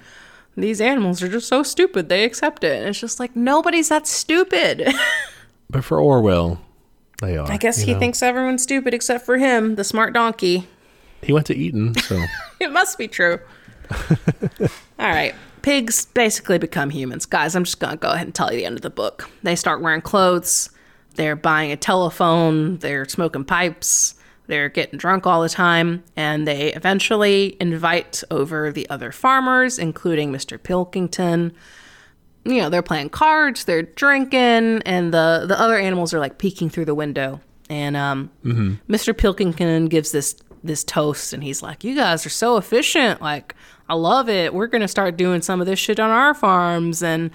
these 0.57 0.81
animals 0.81 1.23
are 1.23 1.29
just 1.29 1.49
so 1.49 1.63
stupid, 1.63 2.09
they 2.09 2.25
accept 2.25 2.65
it. 2.65 2.79
And 2.79 2.89
it's 2.89 2.99
just 3.01 3.21
like 3.21 3.37
nobody's 3.37 3.91
that 3.91 4.07
stupid. 4.07 4.89
but 5.71 5.85
for 5.85 6.01
Orwell, 6.01 6.61
they 7.21 7.37
are. 7.37 7.51
I 7.51 7.59
guess 7.59 7.79
he 7.83 7.93
know. 7.93 7.99
thinks 7.99 8.23
everyone's 8.23 8.63
stupid 8.63 8.95
except 8.95 9.27
for 9.27 9.37
him, 9.37 9.75
the 9.75 9.85
smart 9.85 10.15
donkey. 10.15 10.67
he 11.23 11.33
went 11.33 11.47
to 11.47 11.55
Eton, 11.55 11.95
so 11.97 12.23
It 12.61 12.73
must 12.73 12.97
be 12.97 13.09
true. 13.09 13.39
All 14.99 15.11
right. 15.11 15.35
Pigs 15.63 16.07
basically 16.07 16.59
become 16.59 16.91
humans. 16.91 17.27
Guys, 17.27 17.55
I'm 17.55 17.65
just 17.65 17.81
going 17.81 17.91
to 17.93 17.97
go 17.99 18.11
ahead 18.11 18.27
and 18.27 18.35
tell 18.35 18.51
you 18.51 18.59
the 18.59 18.65
end 18.65 18.77
of 18.77 18.83
the 18.83 18.91
book. 18.91 19.29
They 19.43 19.57
start 19.57 19.81
wearing 19.83 20.01
clothes, 20.01 20.71
they're 21.17 21.37
buying 21.37 21.73
a 21.73 21.77
telephone, 21.77 22.79
they're 22.79 23.09
smoking 23.09 23.45
pipes, 23.45 24.15
they're 24.47 24.69
getting 24.69 24.99
drunk 24.99 25.27
all 25.27 25.43
the 25.43 25.49
time, 25.49 26.05
and 26.17 26.47
they 26.47 26.73
eventually 26.73 27.57
invite 27.61 28.23
over 28.31 28.71
the 28.71 28.89
other 28.89 29.13
farmers, 29.13 29.79
including 29.79 30.33
Mr. 30.33 30.63
Pilkington. 30.63 31.53
You 32.45 32.63
know, 32.63 32.71
they're 32.71 32.83
playing 32.83 33.11
cards, 33.11 33.65
they're 33.65 33.83
drinking, 33.83 34.83
and 34.87 35.13
the, 35.13 35.47
the 35.49 35.61
other 35.61 35.79
animals 35.79 36.15
are 36.15 36.21
like 36.21 36.39
peeking 36.39 36.71
through 36.71 36.85
the 36.85 36.95
window. 36.95 37.41
And 37.69 37.97
um, 37.97 38.31
Mr. 38.89 39.17
Pilkington 39.17 39.87
gives 39.87 40.13
this 40.13 40.37
this 40.63 40.85
toast, 40.85 41.33
and 41.33 41.43
he's 41.43 41.63
like, 41.63 41.83
"You 41.83 41.95
guys 41.95 42.25
are 42.27 42.31
so 42.31 42.57
efficient. 42.57 43.21
Like, 43.21 43.55
I 43.89 43.95
love 43.95 44.29
it. 44.29 44.55
We're 44.55 44.67
gonna 44.69 44.89
start 44.89 45.17
doing 45.17 45.43
some 45.43 45.61
of 45.61 45.67
this 45.67 45.79
shit 45.79 45.99
on 45.99 46.11
our 46.11 46.35
farms." 46.35 47.03
And 47.03 47.33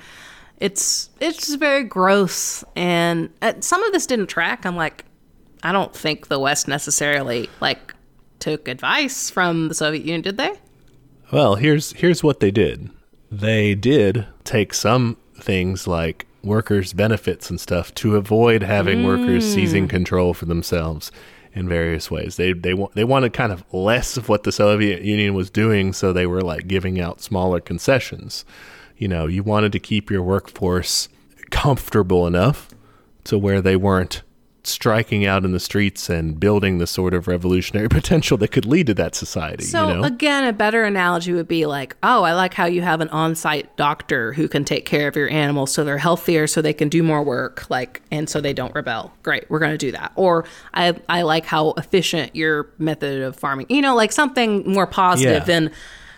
it's 0.62 1.10
it's 1.20 1.38
just 1.48 1.60
very 1.60 1.84
gross. 1.84 2.64
And 2.76 3.30
uh, 3.42 3.54
some 3.60 3.84
of 3.84 3.92
this 3.92 4.06
didn't 4.06 4.28
track. 4.28 4.66
I'm 4.66 4.78
like, 4.78 5.04
I 5.64 5.74
don't 5.74 5.94
think 5.94 6.28
the 6.28 6.40
West 6.40 6.68
necessarily 6.70 7.50
like 7.60 7.94
took 8.40 8.68
advice 8.68 9.30
from 9.30 9.68
the 9.68 9.76
Soviet 9.76 10.06
Union, 10.06 10.22
did 10.22 10.38
they? 10.38 10.54
Well, 11.34 11.56
here's 11.56 11.92
here's 11.94 12.24
what 12.24 12.40
they 12.40 12.52
did. 12.52 12.90
They 13.30 13.76
did 13.76 14.28
take 14.44 14.74
some 14.74 15.18
things 15.36 15.88
like 15.88 16.28
workers' 16.44 16.94
benefits 16.94 17.50
and 17.50 17.60
stuff 17.60 17.94
to 17.96 18.16
avoid 18.16 18.64
having 18.64 19.04
workers 19.04 19.46
seizing 19.46 19.88
control 19.88 20.34
for 20.34 20.46
themselves 20.46 21.12
in 21.54 21.68
various 21.68 22.12
ways. 22.12 22.36
They 22.36 22.54
they 22.54 22.74
wa- 22.76 22.90
they 22.94 23.04
wanted 23.04 23.34
kind 23.34 23.52
of 23.52 23.64
less 23.74 24.16
of 24.16 24.30
what 24.30 24.44
the 24.44 24.52
Soviet 24.52 25.02
Union 25.02 25.34
was 25.34 25.50
doing, 25.50 25.92
so 25.94 26.14
they 26.14 26.28
were 26.28 26.42
like 26.42 26.68
giving 26.68 27.00
out 27.00 27.22
smaller 27.22 27.60
concessions. 27.60 28.46
You 29.02 29.08
know, 29.08 29.26
you 29.26 29.42
wanted 29.42 29.72
to 29.72 29.80
keep 29.80 30.12
your 30.12 30.22
workforce 30.22 31.10
comfortable 31.50 32.28
enough 32.28 32.70
to 33.24 33.36
where 33.36 33.60
they 33.60 33.76
weren't 33.76 34.22
striking 34.64 35.26
out 35.26 35.44
in 35.44 35.54
the 35.54 35.60
streets 35.60 36.08
and 36.08 36.40
building 36.40 36.78
the 36.78 36.86
sort 36.86 37.16
of 37.16 37.28
revolutionary 37.28 37.90
potential 37.90 38.38
that 38.38 38.50
could 38.50 38.68
lead 38.68 38.86
to 38.86 38.94
that 38.94 39.16
society. 39.16 39.64
So 39.64 39.88
you 39.88 39.94
know? 39.96 40.04
again, 40.04 40.44
a 40.44 40.54
better 40.54 40.84
analogy 40.84 41.34
would 41.34 41.48
be 41.48 41.66
like, 41.66 41.96
oh, 42.04 42.22
I 42.22 42.34
like 42.34 42.54
how 42.54 42.66
you 42.66 42.84
have 42.84 43.02
an 43.02 43.10
on-site 43.10 43.76
doctor 43.76 44.34
who 44.34 44.48
can 44.48 44.64
take 44.64 44.86
care 44.86 45.08
of 45.08 45.16
your 45.16 45.32
animals 45.32 45.72
so 45.72 45.84
they're 45.84 45.98
healthier 45.98 46.46
so 46.46 46.62
they 46.62 46.72
can 46.72 46.88
do 46.88 47.02
more 47.02 47.24
work, 47.24 47.68
like 47.72 48.04
and 48.12 48.30
so 48.30 48.40
they 48.40 48.54
don't 48.54 48.76
rebel. 48.76 49.12
Great, 49.24 49.50
we're 49.50 49.58
going 49.58 49.72
to 49.72 49.80
do 49.80 49.92
that. 49.94 50.12
Or 50.16 50.46
I 50.76 50.94
I 51.10 51.24
like 51.24 51.46
how 51.48 51.72
efficient 51.72 52.36
your 52.36 52.70
method 52.78 53.24
of 53.24 53.36
farming. 53.36 53.66
You 53.68 53.82
know, 53.82 53.96
like 53.96 54.12
something 54.12 54.72
more 54.72 54.86
positive 54.86 55.40
Yeah. 55.40 55.44
than 55.46 55.72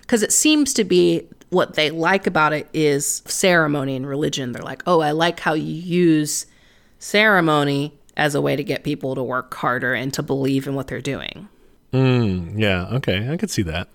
cuz 0.07 0.22
it 0.22 0.34
seems 0.34 0.73
to 0.73 0.84
be 0.84 1.30
what 1.53 1.75
they 1.75 1.89
like 1.91 2.27
about 2.27 2.51
it 2.53 2.67
is 2.73 3.21
ceremony 3.25 3.95
and 3.95 4.05
religion. 4.07 4.51
They're 4.51 4.63
like, 4.63 4.84
"Oh, 4.85 4.99
I 5.01 5.11
like 5.11 5.39
how 5.39 5.53
you 5.53 5.73
use 5.73 6.45
ceremony 6.99 7.93
as 8.15 8.35
a 8.35 8.41
way 8.41 8.55
to 8.55 8.63
get 8.63 8.84
people 8.84 9.15
to 9.15 9.23
work 9.23 9.53
harder 9.53 9.93
and 9.93 10.13
to 10.13 10.23
believe 10.23 10.67
in 10.67 10.75
what 10.75 10.88
they're 10.88 11.01
doing." 11.01 11.47
Mm, 11.93 12.59
yeah, 12.59 12.88
okay, 12.93 13.30
I 13.30 13.38
could 13.38 13.51
see 13.51 13.61
that. 13.63 13.88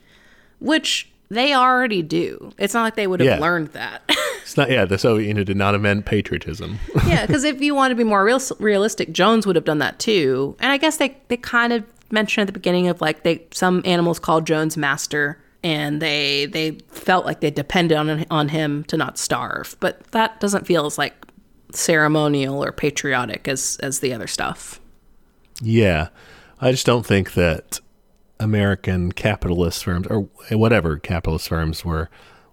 which 0.61 1.09
they 1.31 1.53
already 1.53 2.01
do. 2.03 2.53
It's 2.59 2.73
not 2.75 2.83
like 2.83 2.95
they 2.97 3.07
would 3.07 3.21
have 3.21 3.27
Yeah. 3.27 3.39
learned 3.39 3.69
that. 3.69 4.03
It's 4.43 4.57
not, 4.57 4.71
yeah, 4.71 4.87
the 4.87 4.97
Soviet 4.97 5.29
Union 5.29 5.45
did 5.45 5.59
not 5.59 5.75
invent 5.75 6.07
patriotism. 6.07 6.79
yeah, 7.07 7.27
because 7.27 7.45
if 7.53 7.61
you 7.61 7.75
want 7.75 7.91
to 7.91 7.95
be 7.95 8.03
more 8.03 8.25
real, 8.25 8.41
realistic, 8.59 9.13
Jones 9.13 9.47
would 9.47 9.57
have 9.57 9.67
done 9.67 9.77
that 9.81 9.99
too. 9.99 10.57
And 10.59 10.73
I 10.73 10.79
guess 10.79 10.97
they, 10.97 11.19
they 11.29 11.37
kind 11.37 11.71
of 11.75 11.85
mentioned 12.11 12.43
at 12.43 12.47
the 12.47 12.59
beginning 12.59 12.89
of 12.89 13.03
like 13.03 13.25
they 13.25 13.43
some 13.53 13.83
animals 13.85 14.19
called 14.19 14.47
Jones 14.47 14.79
master, 14.79 15.39
and 15.63 16.01
they 16.01 16.47
they 16.47 16.79
felt 16.91 17.27
like 17.27 17.41
they 17.41 17.51
depended 17.51 17.97
on 17.97 18.25
on 18.31 18.49
him 18.49 18.85
to 18.85 18.97
not 18.97 19.19
starve. 19.19 19.77
But 19.81 20.03
that 20.13 20.41
doesn't 20.41 20.67
feel 20.67 20.87
as 20.87 20.99
like 20.99 21.15
ceremonial 21.73 22.65
or 22.65 22.73
patriotic 22.73 23.49
as 23.49 23.77
as 23.83 24.01
the 24.01 24.13
other 24.13 24.27
stuff. 24.27 24.81
yeah, 25.63 26.09
I 26.61 26.71
just 26.71 26.87
don't 26.87 27.05
think 27.07 27.35
that 27.35 27.81
American 28.41 29.13
capitalist 29.13 29.85
firms 29.85 30.07
or 30.09 30.29
whatever 30.51 30.99
capitalist 30.99 31.49
firms 31.49 31.85
were 31.85 32.09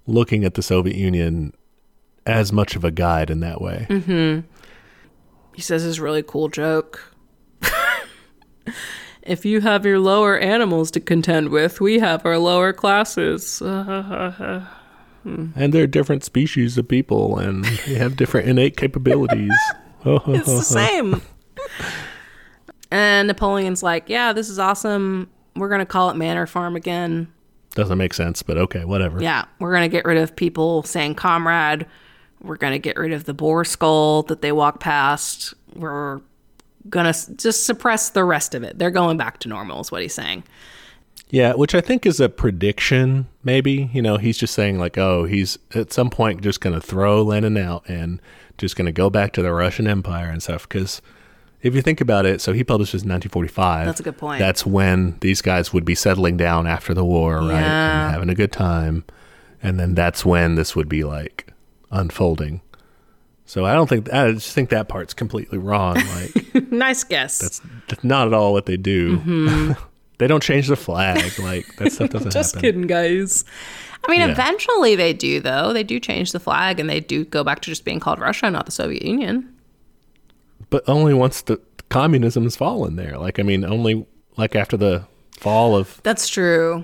looking 0.08 0.44
at 0.44 0.56
the 0.56 0.62
Soviet 0.62 0.96
Union 0.96 1.54
as 2.26 2.52
much 2.52 2.76
of 2.76 2.84
a 2.84 2.92
guide 2.92 3.30
in 3.30 3.40
that 3.42 3.62
way. 3.62 3.86
Mm-hmm. 3.90 4.48
he 5.54 5.62
says 5.62 5.84
his 5.84 6.00
really 6.00 6.24
cool 6.24 6.50
joke. 6.50 7.14
if 9.26 9.44
you 9.44 9.62
have 9.62 9.86
your 9.86 10.00
lower 10.00 10.38
animals 10.38 10.92
to 10.92 11.00
contend 11.00 11.50
with, 11.50 11.82
we 11.82 12.00
have 12.00 12.26
our 12.26 12.38
lower 12.38 12.74
classes. 12.74 13.62
And 15.26 15.74
they're 15.74 15.88
different 15.88 16.24
species 16.24 16.78
of 16.78 16.88
people 16.88 17.40
and 17.40 17.66
they 17.66 17.96
have 17.96 18.16
different 18.16 18.48
innate 18.48 18.78
capabilities. 18.78 19.50
it's 20.06 20.46
the 20.46 20.62
same. 20.62 21.20
and 22.92 23.28
Napoleon's 23.28 23.82
like, 23.82 24.08
yeah, 24.08 24.34
this 24.34 24.50
is 24.50 24.60
awesome. 24.60 25.28
We're 25.56 25.70
going 25.70 25.80
to 25.80 25.86
call 25.88 26.12
it 26.12 26.16
Manor 26.16 26.46
Farm 26.46 26.76
again. 26.76 27.28
Doesn't 27.72 27.98
make 27.98 28.14
sense, 28.14 28.44
but 28.44 28.60
okay, 28.60 28.86
whatever. 28.86 29.20
Yeah, 29.20 29.46
we're 29.58 29.72
going 29.72 29.90
to 29.90 29.90
get 29.90 30.06
rid 30.06 30.18
of 30.20 30.36
people 30.36 30.84
saying 30.84 31.16
comrade. 31.16 31.88
We're 32.44 32.58
going 32.58 32.74
to 32.74 32.80
get 32.80 32.96
rid 32.96 33.12
of 33.12 33.24
the 33.24 33.34
boar 33.34 33.66
skull 33.66 34.22
that 34.24 34.44
they 34.44 34.52
walk 34.52 34.80
past. 34.80 35.56
We're 35.74 36.22
going 36.90 37.12
to 37.12 37.36
just 37.36 37.66
suppress 37.66 38.10
the 38.10 38.24
rest 38.24 38.56
of 38.56 38.64
it. 38.64 38.78
They're 38.78 38.92
going 38.92 39.18
back 39.18 39.40
to 39.40 39.50
normal, 39.50 39.82
is 39.82 39.92
what 39.92 40.02
he's 40.02 40.14
saying. 40.14 40.44
Yeah, 41.30 41.54
which 41.54 41.74
I 41.74 41.82
think 41.82 42.06
is 42.06 42.20
a 42.20 42.30
prediction, 42.30 43.28
maybe. 43.44 43.90
You 43.94 44.02
know, 44.02 44.18
he's 44.18 44.38
just 44.38 44.54
saying, 44.54 44.78
like, 44.78 44.98
oh, 44.98 45.26
he's 45.26 45.58
at 45.74 45.92
some 45.92 46.10
point 46.10 46.42
just 46.42 46.62
going 46.62 46.76
to 46.76 46.82
throw 46.82 47.24
Lenin 47.24 47.58
out 47.58 47.84
and 47.90 48.22
just 48.58 48.76
going 48.76 48.86
to 48.86 48.92
go 48.92 49.10
back 49.10 49.34
to 49.34 49.42
the 49.42 49.52
Russian 49.52 49.88
Empire 49.88 50.30
and 50.30 50.42
stuff. 50.42 50.70
Because 50.70 51.02
if 51.62 51.74
you 51.74 51.82
think 51.82 52.00
about 52.00 52.28
it, 52.28 52.42
so 52.42 52.54
he 52.54 52.64
publishes 52.64 53.02
in 53.02 53.10
1945. 53.10 53.86
That's 53.88 54.00
a 54.00 54.04
good 54.04 54.18
point. 54.18 54.40
That's 54.40 54.66
when 54.66 55.18
these 55.22 55.42
guys 55.42 55.74
would 55.74 55.84
be 55.84 55.96
settling 55.96 56.38
down 56.38 56.68
after 56.68 56.94
the 56.94 57.04
war, 57.04 57.40
right? 57.40 57.50
Yeah. 57.50 58.06
And 58.06 58.14
having 58.14 58.30
a 58.30 58.36
good 58.36 58.52
time. 58.52 59.04
And 59.64 59.80
then 59.80 59.96
that's 59.96 60.24
when 60.24 60.56
this 60.56 60.76
would 60.76 60.88
be 60.88 61.04
like 61.04 61.52
unfolding. 61.90 62.62
So 63.46 63.64
I 63.66 63.74
don't 63.74 63.88
think, 63.88 64.12
I 64.12 64.32
just 64.32 64.54
think 64.54 64.70
that 64.70 64.88
part's 64.88 65.14
completely 65.14 65.58
wrong. 65.60 65.96
Like, 65.96 66.54
nice 66.72 67.04
guess. 67.04 67.38
that's, 67.40 67.62
that's 67.88 68.04
not 68.04 68.28
at 68.28 68.34
all 68.34 68.54
what 68.54 68.66
they 68.66 68.76
do. 68.78 69.76
they 70.18 70.28
don't 70.28 70.42
change 70.44 70.68
the 70.68 70.76
flag. 70.76 71.38
Like, 71.40 71.66
that 71.76 71.92
stuff 71.92 72.10
doesn't 72.10 72.30
Mm-hmm. 72.30 72.30
Just 72.40 72.56
happen. 72.56 72.62
kidding, 72.68 72.88
guys. 72.88 73.46
I 74.04 74.12
mean, 74.12 74.22
Yeah. 74.22 74.32
eventually 74.32 74.96
they 74.96 75.14
do, 75.14 75.40
though. 75.40 75.74
They 75.74 75.84
do 75.84 76.00
change 76.00 76.32
the 76.32 76.40
flag 76.40 76.80
and 76.80 76.90
they 76.90 77.00
do 77.00 77.24
go 77.26 77.44
back 77.44 77.62
to 77.62 77.70
just 77.70 77.86
being 77.86 78.00
called 78.00 78.20
Russia, 78.20 78.50
not 78.50 78.66
the 78.66 78.72
Soviet 78.72 79.04
Union. 79.04 79.52
but 80.72 80.84
only 80.88 81.14
once 81.14 81.42
the 81.44 81.60
communism 81.90 82.44
has 82.44 82.56
fallen 82.56 82.96
there. 82.96 83.18
Like 83.20 83.40
I 83.40 83.44
mean, 83.44 83.64
only 83.64 84.06
like 84.38 84.56
after 84.56 84.76
the 84.76 85.06
fall 85.38 85.76
of 85.76 86.02
That's 86.04 86.28
true. 86.28 86.84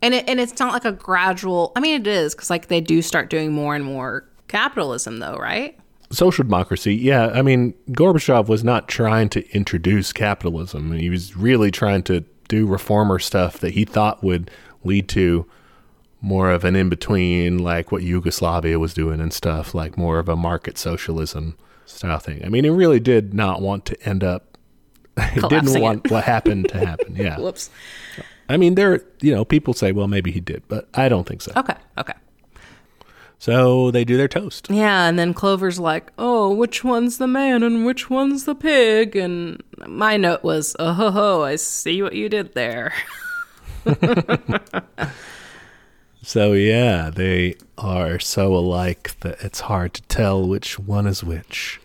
And 0.00 0.14
it, 0.14 0.28
and 0.28 0.38
it's 0.38 0.58
not 0.60 0.72
like 0.72 0.84
a 0.84 0.92
gradual. 0.92 1.72
I 1.74 1.80
mean, 1.80 2.00
it 2.00 2.06
is 2.06 2.34
because 2.36 2.48
like 2.50 2.68
they 2.68 2.80
do 2.80 3.02
start 3.02 3.28
doing 3.30 3.52
more 3.52 3.74
and 3.74 3.84
more 3.84 4.24
capitalism, 4.46 5.18
though, 5.18 5.36
right? 5.36 5.76
Social 6.10 6.44
democracy, 6.44 6.94
yeah. 6.94 7.28
I 7.28 7.42
mean, 7.42 7.74
Gorbachev 7.90 8.48
was 8.48 8.64
not 8.64 8.88
trying 8.88 9.28
to 9.30 9.48
introduce 9.54 10.12
capitalism. 10.12 10.92
He 10.92 11.10
was 11.10 11.36
really 11.36 11.70
trying 11.70 12.02
to 12.04 12.24
do 12.48 12.66
reformer 12.66 13.18
stuff 13.18 13.58
that 13.58 13.74
he 13.74 13.84
thought 13.84 14.24
would 14.24 14.50
lead 14.84 15.08
to 15.10 15.46
more 16.20 16.50
of 16.50 16.64
an 16.64 16.74
in 16.74 16.88
between, 16.88 17.58
like 17.58 17.92
what 17.92 18.02
Yugoslavia 18.02 18.78
was 18.78 18.94
doing 18.94 19.20
and 19.20 19.32
stuff, 19.32 19.74
like 19.74 19.96
more 19.96 20.18
of 20.18 20.28
a 20.28 20.36
market 20.36 20.78
socialism 20.78 21.56
style 21.86 22.18
thing. 22.18 22.44
I 22.44 22.48
mean, 22.48 22.64
he 22.64 22.70
really 22.70 23.00
did 23.00 23.34
not 23.34 23.60
want 23.60 23.84
to 23.86 24.08
end 24.08 24.24
up. 24.24 24.58
He 25.32 25.40
didn't 25.48 25.80
want 25.80 26.10
what 26.10 26.24
happened 26.24 26.68
to 26.70 26.78
happen. 26.78 27.14
Yeah. 27.14 27.36
Whoops. 27.40 27.70
I 28.48 28.56
mean, 28.56 28.74
there, 28.76 29.02
you 29.20 29.34
know, 29.34 29.44
people 29.44 29.74
say, 29.74 29.92
well, 29.92 30.08
maybe 30.08 30.30
he 30.30 30.40
did, 30.40 30.62
but 30.68 30.88
I 30.94 31.08
don't 31.08 31.28
think 31.28 31.42
so. 31.42 31.52
Okay. 31.56 31.74
Okay. 31.98 32.14
So 33.38 33.90
they 33.90 34.04
do 34.04 34.16
their 34.16 34.28
toast. 34.28 34.68
Yeah, 34.68 35.08
and 35.08 35.18
then 35.18 35.32
Clover's 35.32 35.78
like, 35.78 36.12
"Oh, 36.18 36.52
which 36.52 36.82
one's 36.82 37.18
the 37.18 37.28
man 37.28 37.62
and 37.62 37.86
which 37.86 38.10
one's 38.10 38.44
the 38.44 38.54
pig?" 38.54 39.14
And 39.14 39.62
my 39.86 40.16
note 40.16 40.42
was, 40.42 40.74
"Oh 40.78 40.92
ho 40.92 41.10
ho, 41.10 41.42
I 41.42 41.56
see 41.56 42.02
what 42.02 42.14
you 42.14 42.28
did 42.28 42.54
there." 42.54 42.92
So 46.28 46.52
yeah, 46.52 47.08
they 47.08 47.54
are 47.78 48.18
so 48.18 48.54
alike 48.54 49.18
that 49.20 49.40
it's 49.40 49.60
hard 49.60 49.94
to 49.94 50.02
tell 50.02 50.46
which 50.46 50.78
one 50.78 51.06
is 51.06 51.24
which. 51.24 51.80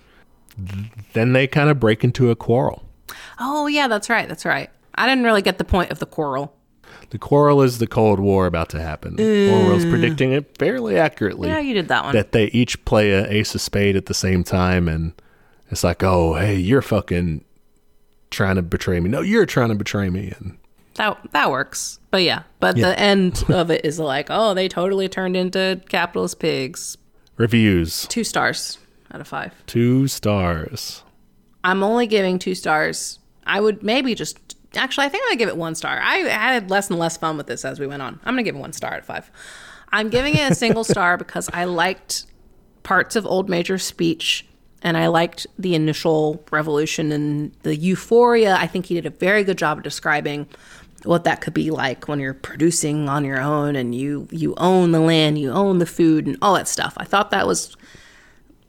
Then 1.14 1.32
they 1.32 1.48
kind 1.48 1.70
of 1.70 1.80
break 1.80 2.04
into 2.04 2.30
a 2.30 2.36
quarrel. 2.36 2.84
Oh 3.40 3.68
yeah, 3.68 3.88
that's 3.88 4.10
right. 4.10 4.28
That's 4.28 4.44
right. 4.44 4.70
I 4.96 5.08
didn't 5.08 5.24
really 5.24 5.42
get 5.44 5.60
the 5.60 5.64
point 5.64 5.92
of 5.92 6.00
the 6.00 6.06
quarrel. 6.06 6.54
The 7.10 7.18
quarrel 7.20 7.62
is 7.62 7.78
the 7.78 7.88
Cold 7.88 8.20
War 8.20 8.46
about 8.48 8.70
to 8.70 8.82
happen. 8.82 9.14
Orwell's 9.20 9.86
mm. 9.86 9.90
predicting 9.92 10.32
it 10.32 10.58
fairly 10.58 10.98
accurately. 10.98 11.50
Yeah, 11.50 11.60
you 11.60 11.74
did 11.74 11.88
that 11.90 12.04
one. 12.06 12.14
that 12.16 12.32
they 12.32 12.46
each 12.48 12.84
play 12.86 13.12
a 13.12 13.28
ace 13.30 13.54
of 13.54 13.62
spade 13.62 13.96
at 13.96 14.08
the 14.08 14.14
same 14.14 14.44
time, 14.44 14.88
and 14.88 15.14
it's 15.70 15.84
like, 15.84 16.04
oh, 16.04 16.34
hey, 16.36 16.56
you're 16.56 16.82
fucking 16.82 17.44
trying 18.32 18.56
to 18.56 18.62
betray 18.62 19.00
me. 19.00 19.10
No, 19.10 19.22
you're 19.22 19.46
trying 19.46 19.70
to 19.70 19.76
betray 19.76 20.10
me, 20.10 20.34
and 20.40 20.58
That 20.96 21.20
that 21.32 21.52
works. 21.52 22.00
But 22.10 22.24
yeah, 22.24 22.44
but 22.60 22.78
Yeah. 22.78 22.90
the 22.90 23.00
end 23.12 23.44
of 23.50 23.70
it 23.70 23.86
is 23.86 24.00
like, 24.00 24.28
oh, 24.30 24.54
they 24.54 24.68
totally 24.68 25.08
turned 25.08 25.38
into 25.38 25.82
capitalist 25.90 26.40
pigs. 26.40 26.98
reviews 27.38 28.08
Two 28.08 28.24
stars 28.24 28.78
out 29.12 29.22
of 29.22 29.28
five. 29.28 29.54
two 29.68 30.08
stars. 30.08 31.04
I'm 31.64 31.84
only 31.84 32.08
giving 32.08 32.40
two 32.40 32.56
stars. 32.56 33.20
I 33.46 33.62
would 33.62 33.84
maybe 33.84 34.16
just 34.16 34.38
actually 34.76 35.06
I 35.06 35.10
think 35.10 35.24
I'm 35.24 35.30
gonna 35.32 35.40
give 35.40 35.50
it 35.50 35.58
one 35.58 35.76
star. 35.76 36.00
I 36.02 36.18
had 36.18 36.70
less 36.70 36.90
and 36.90 37.00
less 37.00 37.18
fun 37.18 37.38
with 37.38 37.48
this 37.48 37.66
as 37.66 37.80
we 37.80 37.88
went 37.88 38.02
on. 38.02 38.20
I'm 38.24 38.34
gonna 38.34 38.44
give 38.44 38.56
it 38.56 38.60
one 38.60 38.74
star 38.74 38.94
out 38.94 39.00
of 39.00 39.06
five. 39.06 39.30
I'm 39.92 40.10
giving 40.10 40.36
it 40.36 40.52
a 40.52 40.56
single 40.56 40.84
star 40.84 41.18
because 41.18 41.50
I 41.54 41.66
liked 41.66 42.26
parts 42.82 43.16
of 43.16 43.26
Old 43.26 43.50
Major's 43.50 43.84
speech 43.84 44.46
and 44.82 44.98
I 44.98 45.08
liked 45.08 45.48
the 45.58 45.76
initial 45.76 46.44
revolution 46.52 47.12
and 47.12 47.54
the 47.64 47.76
euphoria. 47.76 48.56
I 48.56 48.68
think 48.68 48.88
he 48.88 48.96
did 48.96 49.06
a 49.06 49.12
very 49.12 49.44
good 49.44 49.58
job 49.58 49.78
of 49.78 49.84
describing 49.84 50.48
what 51.04 51.24
that 51.26 51.42
could 51.42 51.54
be 51.54 51.70
like 51.70 52.08
when 52.08 52.20
you're 52.20 52.34
producing 52.34 53.10
on 53.10 53.26
your 53.26 53.40
own 53.40 53.76
and 53.76 53.94
you 53.94 54.28
you 54.32 54.54
own 54.58 54.92
the 54.92 55.00
land, 55.00 55.38
you 55.38 55.52
own 55.52 55.80
the 55.80 55.86
food 55.86 56.28
and 56.28 56.38
all 56.42 56.54
that 56.56 56.68
stuff. 56.68 56.94
I 56.98 57.06
thought 57.06 57.32
that 57.32 57.48
was 57.48 57.76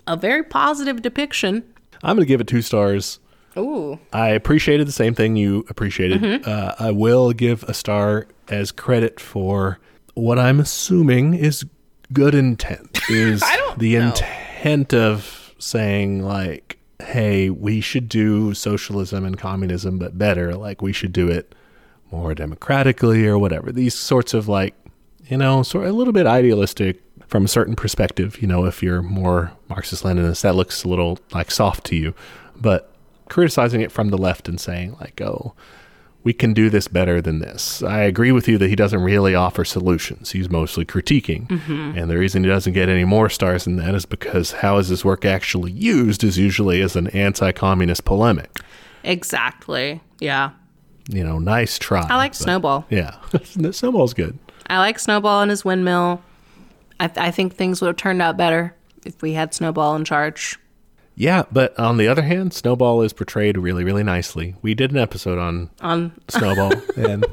a 0.06 0.16
very 0.16 0.42
positive 0.42 1.02
depiction. 1.02 1.64
I'm 2.02 2.16
gonna 2.16 2.26
give 2.26 2.40
it 2.40 2.46
two 2.46 2.62
stars. 2.62 3.18
Ooh. 3.56 3.98
I 4.12 4.30
appreciated 4.30 4.86
the 4.88 4.92
same 4.92 5.14
thing 5.14 5.36
you 5.36 5.64
appreciated. 5.68 6.20
Mm-hmm. 6.20 6.48
Uh, 6.48 6.74
I 6.78 6.90
will 6.90 7.32
give 7.32 7.62
a 7.64 7.74
star 7.74 8.26
as 8.48 8.72
credit 8.72 9.20
for 9.20 9.78
what 10.14 10.38
I'm 10.38 10.60
assuming 10.60 11.34
is 11.34 11.64
good 12.12 12.34
intent. 12.34 13.00
Is 13.10 13.42
I 13.42 13.56
don't 13.56 13.78
the 13.78 13.96
know. 13.98 14.06
intent 14.06 14.94
of 14.94 15.54
saying 15.58 16.22
like, 16.22 16.78
hey, 17.02 17.50
we 17.50 17.80
should 17.80 18.08
do 18.08 18.54
socialism 18.54 19.24
and 19.24 19.36
communism, 19.38 19.98
but 19.98 20.16
better. 20.16 20.54
Like 20.54 20.80
we 20.80 20.92
should 20.92 21.12
do 21.12 21.28
it 21.28 21.54
more 22.10 22.34
democratically 22.34 23.26
or 23.26 23.38
whatever. 23.38 23.72
These 23.72 23.94
sorts 23.94 24.32
of 24.34 24.48
like, 24.48 24.74
you 25.26 25.36
know, 25.36 25.62
sort 25.62 25.84
of 25.84 25.90
a 25.90 25.92
little 25.94 26.12
bit 26.12 26.26
idealistic 26.26 27.02
from 27.26 27.44
a 27.44 27.48
certain 27.48 27.74
perspective. 27.74 28.40
You 28.40 28.46
know, 28.46 28.64
if 28.64 28.82
you're 28.82 29.02
more 29.02 29.52
Marxist 29.68 30.04
Leninist, 30.04 30.42
that 30.42 30.54
looks 30.54 30.84
a 30.84 30.88
little 30.88 31.18
like 31.32 31.50
soft 31.50 31.84
to 31.86 31.96
you, 31.96 32.14
but 32.56 32.93
criticizing 33.28 33.80
it 33.80 33.92
from 33.92 34.08
the 34.08 34.18
left 34.18 34.48
and 34.48 34.60
saying 34.60 34.96
like, 35.00 35.20
oh, 35.20 35.54
we 36.24 36.32
can 36.32 36.54
do 36.54 36.70
this 36.70 36.88
better 36.88 37.20
than 37.20 37.38
this. 37.38 37.82
I 37.82 38.00
agree 38.00 38.32
with 38.32 38.48
you 38.48 38.56
that 38.58 38.68
he 38.68 38.76
doesn't 38.76 39.02
really 39.02 39.34
offer 39.34 39.62
solutions. 39.64 40.32
He's 40.32 40.48
mostly 40.48 40.86
critiquing. 40.86 41.46
Mm-hmm. 41.48 41.98
And 41.98 42.10
the 42.10 42.16
reason 42.16 42.42
he 42.42 42.48
doesn't 42.48 42.72
get 42.72 42.88
any 42.88 43.04
more 43.04 43.28
stars 43.28 43.64
than 43.64 43.76
that 43.76 43.94
is 43.94 44.06
because 44.06 44.52
how 44.52 44.78
is 44.78 44.88
this 44.88 45.04
work 45.04 45.26
actually 45.26 45.72
used 45.72 46.24
is 46.24 46.38
usually 46.38 46.80
as 46.80 46.96
an 46.96 47.08
anti 47.08 47.52
communist 47.52 48.06
polemic. 48.06 48.50
Exactly. 49.04 50.00
Yeah. 50.18 50.52
You 51.10 51.22
know, 51.22 51.38
nice 51.38 51.78
try. 51.78 52.06
I 52.08 52.16
like 52.16 52.32
but- 52.32 52.38
Snowball. 52.38 52.86
Yeah. 52.88 53.16
Snowball's 53.70 54.14
good. 54.14 54.38
I 54.66 54.78
like 54.78 54.98
Snowball 54.98 55.42
and 55.42 55.50
his 55.50 55.62
windmill. 55.62 56.22
I, 56.98 57.10
I 57.16 57.30
think 57.30 57.54
things 57.54 57.82
would 57.82 57.88
have 57.88 57.96
turned 57.96 58.22
out 58.22 58.38
better 58.38 58.74
if 59.04 59.20
we 59.20 59.34
had 59.34 59.52
Snowball 59.52 59.94
in 59.94 60.06
charge. 60.06 60.58
Yeah, 61.16 61.44
but 61.52 61.78
on 61.78 61.96
the 61.96 62.08
other 62.08 62.22
hand, 62.22 62.52
Snowball 62.52 63.02
is 63.02 63.12
portrayed 63.12 63.56
really, 63.56 63.84
really 63.84 64.02
nicely. 64.02 64.56
We 64.62 64.74
did 64.74 64.90
an 64.90 64.96
episode 64.98 65.38
on 65.38 65.70
On 65.80 66.12
Snowball 66.28 66.72
and 66.96 67.24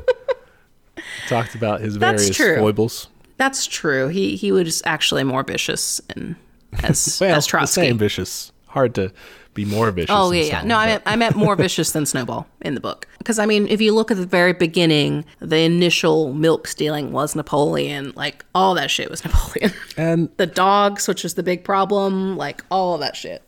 talked 1.28 1.56
about 1.56 1.82
his 1.82 1.98
That's 1.98 2.22
various 2.24 2.38
true. 2.38 2.58
foibles. 2.58 3.08
that's 3.38 3.66
true. 3.66 4.08
He 4.10 4.36
he 4.36 4.52
was 4.52 4.82
actually 4.86 5.24
more 5.24 5.44
vicious 5.44 6.00
and 6.12 6.36
as 6.84 7.18
Well, 7.22 7.36
as 7.36 7.46
the 7.46 7.50
Trotsky. 7.50 7.82
same 7.82 7.98
vicious. 7.98 8.52
Hard 8.68 8.94
to 8.96 9.12
be 9.54 9.66
more 9.66 9.92
vicious. 9.92 10.12
Oh 10.16 10.32
yeah, 10.32 10.44
yeah. 10.44 10.62
No, 10.64 10.78
I 10.78 10.86
meant 10.86 11.04
I 11.08 11.16
meant 11.16 11.36
more 11.36 11.56
vicious 11.66 11.92
than 11.92 12.06
Snowball 12.06 12.48
in 12.62 12.76
the 12.76 12.80
book. 12.80 13.08
Because 13.18 13.40
I 13.40 13.46
mean, 13.46 13.68
if 13.68 13.82
you 13.82 13.94
look 13.94 14.12
at 14.12 14.18
the 14.18 14.26
very 14.26 14.54
beginning, 14.54 15.26
the 15.40 15.58
initial 15.58 16.34
milk 16.34 16.68
stealing 16.68 17.12
was 17.12 17.36
Napoleon. 17.36 18.14
Like 18.16 18.46
all 18.56 18.76
that 18.76 18.92
shit 18.92 19.10
was 19.10 19.24
Napoleon. 19.26 19.74
and 19.98 20.30
the 20.38 20.46
dogs, 20.48 21.08
which 21.08 21.24
was 21.24 21.34
the 21.34 21.44
big 21.44 21.64
problem. 21.64 22.38
Like 22.38 22.64
all 22.70 22.98
that 23.00 23.16
shit. 23.16 23.42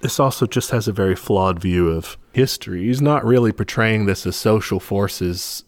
This 0.00 0.18
also 0.20 0.46
just 0.46 0.70
has 0.70 0.88
a 0.88 0.92
very 0.92 1.14
flawed 1.16 1.58
view 1.60 1.88
of 1.90 2.16
history. 2.32 2.84
He's 2.86 3.02
not 3.02 3.24
really 3.24 3.52
portraying 3.52 4.06
this 4.06 4.26
as 4.26 4.36
social 4.36 4.80
forces. 4.80 5.64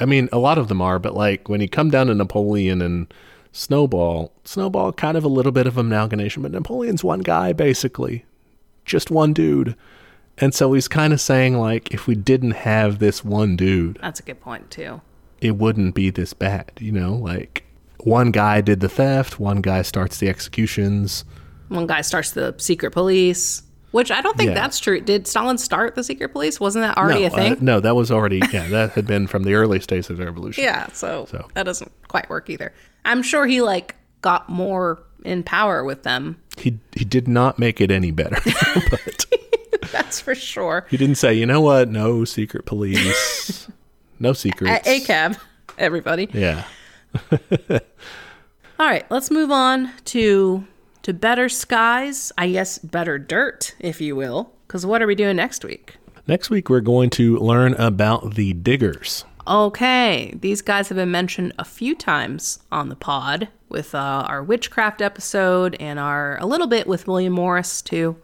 I 0.00 0.04
mean, 0.06 0.28
a 0.32 0.38
lot 0.38 0.56
of 0.58 0.68
them 0.68 0.80
are, 0.80 0.98
but 0.98 1.14
like 1.14 1.48
when 1.48 1.60
you 1.60 1.68
come 1.68 1.90
down 1.90 2.06
to 2.06 2.14
Napoleon 2.14 2.80
and 2.80 3.12
Snowball, 3.52 4.32
Snowball 4.44 4.92
kind 4.92 5.16
of 5.16 5.24
a 5.24 5.28
little 5.28 5.52
bit 5.52 5.66
of 5.66 5.76
amalgamation, 5.78 6.42
but 6.42 6.52
Napoleon's 6.52 7.02
one 7.04 7.20
guy 7.20 7.52
basically, 7.52 8.24
just 8.84 9.10
one 9.10 9.32
dude. 9.32 9.76
And 10.38 10.54
so 10.54 10.72
he's 10.74 10.88
kind 10.88 11.12
of 11.12 11.20
saying 11.20 11.58
like 11.58 11.92
if 11.92 12.06
we 12.06 12.14
didn't 12.14 12.50
have 12.52 12.98
this 12.98 13.24
one 13.24 13.56
dude, 13.56 13.98
That's 14.02 14.20
a 14.20 14.22
good 14.22 14.40
point 14.40 14.70
too. 14.70 15.00
it 15.40 15.56
wouldn't 15.56 15.94
be 15.94 16.10
this 16.10 16.32
bad, 16.34 16.72
you 16.78 16.92
know? 16.92 17.14
Like 17.14 17.64
one 18.00 18.30
guy 18.30 18.60
did 18.60 18.80
the 18.80 18.88
theft, 18.88 19.40
one 19.40 19.60
guy 19.62 19.82
starts 19.82 20.18
the 20.18 20.28
executions. 20.28 21.24
One 21.68 21.86
guy 21.86 22.02
starts 22.02 22.30
the 22.32 22.54
secret 22.58 22.92
police, 22.92 23.62
which 23.96 24.10
I 24.10 24.20
don't 24.20 24.36
think 24.36 24.48
Yeah. 24.48 24.54
that's 24.54 24.78
true. 24.78 25.00
Did 25.00 25.26
Stalin 25.26 25.56
start 25.56 25.94
the 25.94 26.04
secret 26.04 26.28
police? 26.28 26.60
Wasn't 26.60 26.82
that 26.82 26.98
already 26.98 27.22
no, 27.22 27.26
a 27.28 27.30
thing? 27.30 27.52
uh, 27.54 27.56
no, 27.62 27.80
that 27.80 27.96
was 27.96 28.10
already 28.10 28.42
yeah, 28.52 28.68
that 28.68 28.92
had 28.92 29.06
been 29.06 29.26
from 29.26 29.44
the 29.44 29.54
early 29.54 29.80
stages 29.80 30.10
of 30.10 30.18
the 30.18 30.26
revolution. 30.26 30.62
yeah, 30.64 30.88
so, 30.92 31.24
So. 31.30 31.48
that 31.54 31.62
doesn't 31.62 31.90
quite 32.06 32.28
work 32.28 32.50
either. 32.50 32.74
I'm 33.06 33.22
sure 33.22 33.46
he 33.46 33.62
like 33.62 33.94
got 34.20 34.50
more 34.50 35.02
in 35.24 35.42
power 35.42 35.82
with 35.82 36.02
them. 36.02 36.36
He 36.58 36.78
he 36.94 37.06
did 37.06 37.26
not 37.26 37.58
make 37.58 37.80
it 37.80 37.90
any 37.90 38.10
better. 38.10 38.36
but 38.90 39.24
That's 39.92 40.20
for 40.20 40.34
sure. 40.34 40.86
he 40.90 40.98
didn't 40.98 41.14
say, 41.16 41.32
you 41.32 41.46
know 41.46 41.62
what? 41.62 41.88
No 41.88 42.26
secret 42.26 42.66
police. 42.66 43.66
no 44.18 44.34
secrets. 44.34 44.70
At 44.72 44.84
ACAB, 44.84 45.38
everybody. 45.78 46.28
Yeah. 46.34 46.64
All 48.78 48.86
right, 48.86 49.10
let's 49.10 49.30
move 49.30 49.50
on 49.50 49.90
to 50.06 50.66
to 51.06 51.14
better 51.14 51.48
skies. 51.48 52.32
I 52.36 52.50
guess 52.50 52.80
better 52.80 53.16
dirt, 53.16 53.76
if 53.78 54.00
you 54.00 54.16
will. 54.16 54.52
Because 54.66 54.84
what 54.84 55.00
are 55.00 55.06
we 55.06 55.14
doing 55.14 55.36
next 55.36 55.64
week? 55.64 55.94
Next 56.26 56.50
week 56.50 56.68
we're 56.68 56.80
going 56.80 57.10
to 57.10 57.38
learn 57.38 57.74
about 57.74 58.34
the 58.34 58.54
diggers. 58.54 59.24
Okay, 59.46 60.34
these 60.40 60.62
guys 60.62 60.88
have 60.88 60.96
been 60.96 61.12
mentioned 61.12 61.52
a 61.60 61.64
few 61.64 61.94
times 61.94 62.58
on 62.72 62.88
the 62.88 62.96
pod 62.96 63.46
with 63.68 63.94
uh, 63.94 64.26
our 64.28 64.42
witchcraft 64.42 65.00
episode 65.00 65.76
and 65.78 66.00
our 66.00 66.38
a 66.40 66.46
little 66.46 66.66
bit 66.66 66.88
with 66.88 67.06
William 67.06 67.34
Morris 67.34 67.82
too. 67.82 68.16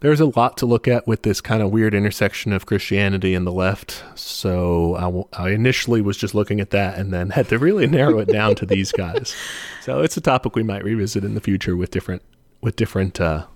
There's 0.00 0.20
a 0.20 0.26
lot 0.26 0.56
to 0.58 0.66
look 0.66 0.88
at 0.88 1.06
with 1.06 1.22
this 1.22 1.40
kind 1.42 1.62
of 1.62 1.70
weird 1.70 1.94
intersection 1.94 2.52
of 2.54 2.64
Christianity 2.64 3.34
and 3.34 3.46
the 3.46 3.52
left. 3.52 4.02
So 4.14 4.96
I, 4.96 5.02
w- 5.02 5.28
I 5.34 5.50
initially 5.50 6.00
was 6.00 6.16
just 6.16 6.34
looking 6.34 6.58
at 6.60 6.70
that 6.70 6.98
and 6.98 7.12
then 7.12 7.30
had 7.30 7.48
to 7.50 7.58
really 7.58 7.86
narrow 7.86 8.18
it 8.18 8.28
down 8.28 8.54
to 8.56 8.66
these 8.66 8.92
guys. 8.92 9.34
So 9.82 10.00
it's 10.00 10.16
a 10.16 10.20
topic 10.20 10.54
we 10.54 10.62
might 10.62 10.84
revisit 10.84 11.24
in 11.24 11.34
the 11.34 11.40
future 11.40 11.74
with 11.74 11.90
different 11.90 12.22
with 12.60 12.76
different 12.76 13.18
uh, 13.20 13.46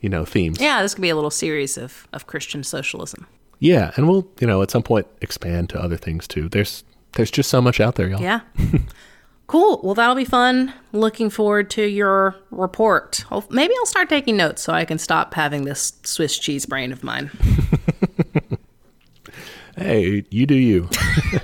you 0.00 0.08
know 0.08 0.24
themes. 0.24 0.60
Yeah, 0.60 0.82
this 0.82 0.94
could 0.94 1.02
be 1.02 1.08
a 1.10 1.14
little 1.16 1.30
series 1.32 1.76
of 1.76 2.06
of 2.12 2.26
Christian 2.26 2.62
socialism. 2.62 3.26
Yeah, 3.58 3.90
and 3.96 4.08
we'll, 4.08 4.26
you 4.40 4.46
know, 4.46 4.62
at 4.62 4.70
some 4.70 4.82
point 4.84 5.06
expand 5.20 5.68
to 5.70 5.80
other 5.82 5.96
things 5.96 6.28
too. 6.28 6.48
There's 6.48 6.84
There's 7.12 7.30
just 7.30 7.50
so 7.50 7.60
much 7.60 7.80
out 7.80 7.96
there, 7.96 8.08
y'all. 8.08 8.20
Yeah. 8.20 8.40
cool. 9.46 9.80
Well, 9.84 9.94
that'll 9.94 10.14
be 10.14 10.24
fun. 10.24 10.72
Looking 10.92 11.30
forward 11.30 11.70
to 11.70 11.82
your 11.84 12.34
report. 12.50 13.24
Hope- 13.28 13.50
Maybe 13.50 13.74
I'll 13.78 13.86
start 13.86 14.08
taking 14.08 14.36
notes 14.36 14.62
so 14.62 14.72
I 14.72 14.84
can 14.84 14.98
stop 14.98 15.34
having 15.34 15.64
this 15.64 15.92
Swiss 16.04 16.38
cheese 16.38 16.66
brain 16.66 16.92
of 16.92 17.02
mine. 17.04 17.30
Hey, 19.76 20.24
you 20.30 20.46
do 20.46 20.54
you. 20.54 20.88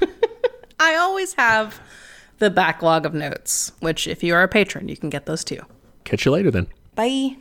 I 0.80 0.94
always 0.94 1.34
have 1.34 1.80
the 2.38 2.48
backlog 2.48 3.04
of 3.04 3.12
notes, 3.12 3.72
which, 3.80 4.06
if 4.06 4.22
you 4.22 4.34
are 4.34 4.42
a 4.44 4.48
patron, 4.48 4.88
you 4.88 4.96
can 4.96 5.10
get 5.10 5.26
those 5.26 5.42
too. 5.42 5.60
Catch 6.04 6.24
you 6.26 6.30
later 6.30 6.50
then. 6.52 6.68
Bye. 6.94 7.36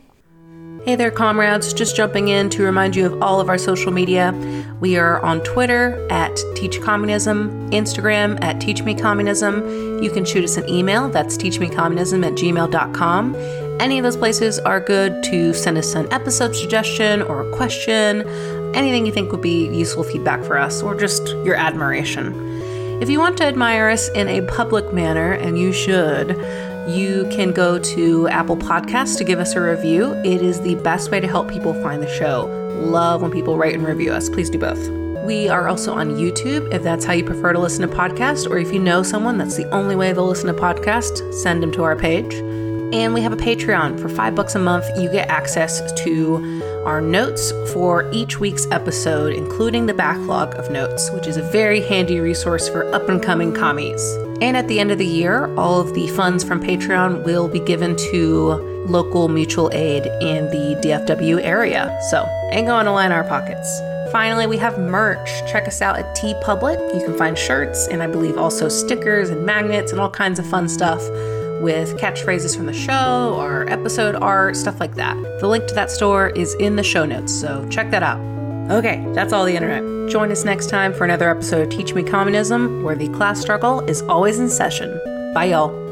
Hey 0.82 0.96
there, 0.96 1.10
comrades. 1.10 1.74
Just 1.74 1.94
jumping 1.94 2.28
in 2.28 2.48
to 2.50 2.62
remind 2.62 2.96
you 2.96 3.04
of 3.04 3.22
all 3.22 3.38
of 3.38 3.50
our 3.50 3.58
social 3.58 3.92
media. 3.92 4.32
We 4.80 4.96
are 4.96 5.20
on 5.20 5.42
Twitter 5.42 6.08
at 6.10 6.34
Teach 6.54 6.80
Communism, 6.80 7.70
Instagram 7.70 8.42
at 8.42 8.62
Teach 8.62 8.82
Me 8.82 8.94
Communism. 8.94 10.02
You 10.02 10.10
can 10.10 10.24
shoot 10.24 10.42
us 10.42 10.56
an 10.56 10.66
email. 10.70 11.10
That's 11.10 11.36
teachmecommunism 11.36 12.26
at 12.26 12.32
gmail.com. 12.32 13.34
Any 13.78 13.98
of 13.98 14.04
those 14.04 14.16
places 14.16 14.58
are 14.58 14.80
good 14.80 15.22
to 15.24 15.52
send 15.52 15.76
us 15.76 15.94
an 15.94 16.10
episode 16.14 16.56
suggestion 16.56 17.20
or 17.20 17.46
a 17.46 17.54
question, 17.54 18.26
anything 18.74 19.04
you 19.04 19.12
think 19.12 19.32
would 19.32 19.42
be 19.42 19.68
useful 19.68 20.02
feedback 20.02 20.42
for 20.44 20.56
us, 20.56 20.82
or 20.82 20.94
just 20.98 21.28
your 21.44 21.56
admiration. 21.56 22.32
If 23.02 23.10
you 23.10 23.18
want 23.18 23.36
to 23.38 23.44
admire 23.44 23.90
us 23.90 24.08
in 24.10 24.28
a 24.28 24.40
public 24.46 24.94
manner, 24.94 25.32
and 25.32 25.58
you 25.58 25.72
should, 25.74 26.30
you 26.88 27.26
can 27.30 27.52
go 27.52 27.78
to 27.78 28.28
Apple 28.28 28.56
Podcasts 28.56 29.16
to 29.18 29.24
give 29.24 29.38
us 29.38 29.54
a 29.54 29.60
review. 29.60 30.12
It 30.24 30.42
is 30.42 30.60
the 30.60 30.76
best 30.76 31.10
way 31.10 31.20
to 31.20 31.26
help 31.26 31.48
people 31.48 31.74
find 31.82 32.02
the 32.02 32.08
show. 32.08 32.46
Love 32.80 33.22
when 33.22 33.30
people 33.30 33.56
write 33.58 33.74
and 33.74 33.86
review 33.86 34.12
us. 34.12 34.28
Please 34.28 34.50
do 34.50 34.58
both. 34.58 34.88
We 35.24 35.48
are 35.48 35.68
also 35.68 35.92
on 35.92 36.16
YouTube 36.16 36.72
if 36.72 36.82
that's 36.82 37.04
how 37.04 37.12
you 37.12 37.24
prefer 37.24 37.52
to 37.52 37.58
listen 37.58 37.88
to 37.88 37.94
podcasts, 37.94 38.48
or 38.48 38.58
if 38.58 38.72
you 38.72 38.80
know 38.80 39.02
someone 39.02 39.38
that's 39.38 39.56
the 39.56 39.68
only 39.70 39.94
way 39.94 40.12
they'll 40.12 40.26
listen 40.26 40.46
to 40.46 40.60
podcasts, 40.60 41.32
send 41.34 41.62
them 41.62 41.70
to 41.72 41.82
our 41.84 41.94
page. 41.94 42.34
And 42.92 43.14
we 43.14 43.20
have 43.20 43.32
a 43.32 43.36
Patreon. 43.36 44.00
For 44.00 44.08
five 44.08 44.34
bucks 44.34 44.56
a 44.56 44.58
month, 44.58 44.86
you 44.98 45.08
get 45.10 45.28
access 45.28 45.92
to 46.02 46.60
our 46.84 47.00
notes 47.00 47.52
for 47.72 48.10
each 48.12 48.40
week's 48.40 48.66
episode, 48.70 49.34
including 49.34 49.86
the 49.86 49.94
backlog 49.94 50.54
of 50.54 50.70
notes, 50.70 51.10
which 51.12 51.26
is 51.26 51.36
a 51.36 51.42
very 51.42 51.80
handy 51.80 52.20
resource 52.20 52.68
for 52.68 52.92
up 52.94 53.08
and 53.08 53.22
coming 53.22 53.52
commies. 53.52 54.02
And 54.40 54.56
at 54.56 54.68
the 54.68 54.80
end 54.80 54.90
of 54.90 54.98
the 54.98 55.06
year, 55.06 55.54
all 55.56 55.80
of 55.80 55.94
the 55.94 56.08
funds 56.08 56.42
from 56.42 56.62
Patreon 56.62 57.24
will 57.24 57.48
be 57.48 57.60
given 57.60 57.96
to 58.10 58.52
local 58.88 59.28
mutual 59.28 59.70
aid 59.72 60.06
in 60.22 60.46
the 60.46 60.80
DFW 60.82 61.42
area. 61.42 61.96
So, 62.10 62.26
ain't 62.50 62.66
going 62.66 62.86
to 62.86 62.92
line 62.92 63.12
our 63.12 63.24
pockets. 63.24 63.80
Finally, 64.10 64.46
we 64.46 64.56
have 64.56 64.78
merch. 64.78 65.28
Check 65.50 65.68
us 65.68 65.80
out 65.80 65.98
at 65.98 66.16
TeePublic. 66.16 66.94
You 66.94 67.06
can 67.06 67.16
find 67.16 67.38
shirts 67.38 67.86
and 67.88 68.02
I 68.02 68.06
believe 68.06 68.36
also 68.36 68.68
stickers 68.68 69.30
and 69.30 69.44
magnets 69.44 69.92
and 69.92 70.00
all 70.00 70.10
kinds 70.10 70.38
of 70.38 70.46
fun 70.46 70.68
stuff 70.68 71.00
with 71.60 71.96
catchphrases 71.96 72.56
from 72.56 72.66
the 72.66 72.72
show 72.72 73.34
or 73.38 73.68
episode 73.68 74.14
art, 74.16 74.56
stuff 74.56 74.80
like 74.80 74.94
that. 74.96 75.16
The 75.40 75.46
link 75.46 75.66
to 75.66 75.74
that 75.74 75.90
store 75.90 76.28
is 76.30 76.54
in 76.54 76.76
the 76.76 76.82
show 76.82 77.04
notes, 77.04 77.32
so 77.32 77.66
check 77.68 77.90
that 77.90 78.02
out. 78.02 78.20
Okay, 78.70 79.04
that's 79.14 79.32
all 79.32 79.44
the 79.44 79.54
internet. 79.54 80.10
Join 80.10 80.30
us 80.30 80.44
next 80.44 80.70
time 80.70 80.92
for 80.92 81.04
another 81.04 81.28
episode 81.28 81.62
of 81.62 81.68
Teach 81.70 81.94
Me 81.94 82.02
Communism, 82.02 82.82
where 82.82 82.96
the 82.96 83.08
class 83.08 83.40
struggle 83.40 83.80
is 83.80 84.02
always 84.02 84.38
in 84.38 84.48
session. 84.48 85.00
Bye, 85.34 85.46
y'all. 85.46 85.89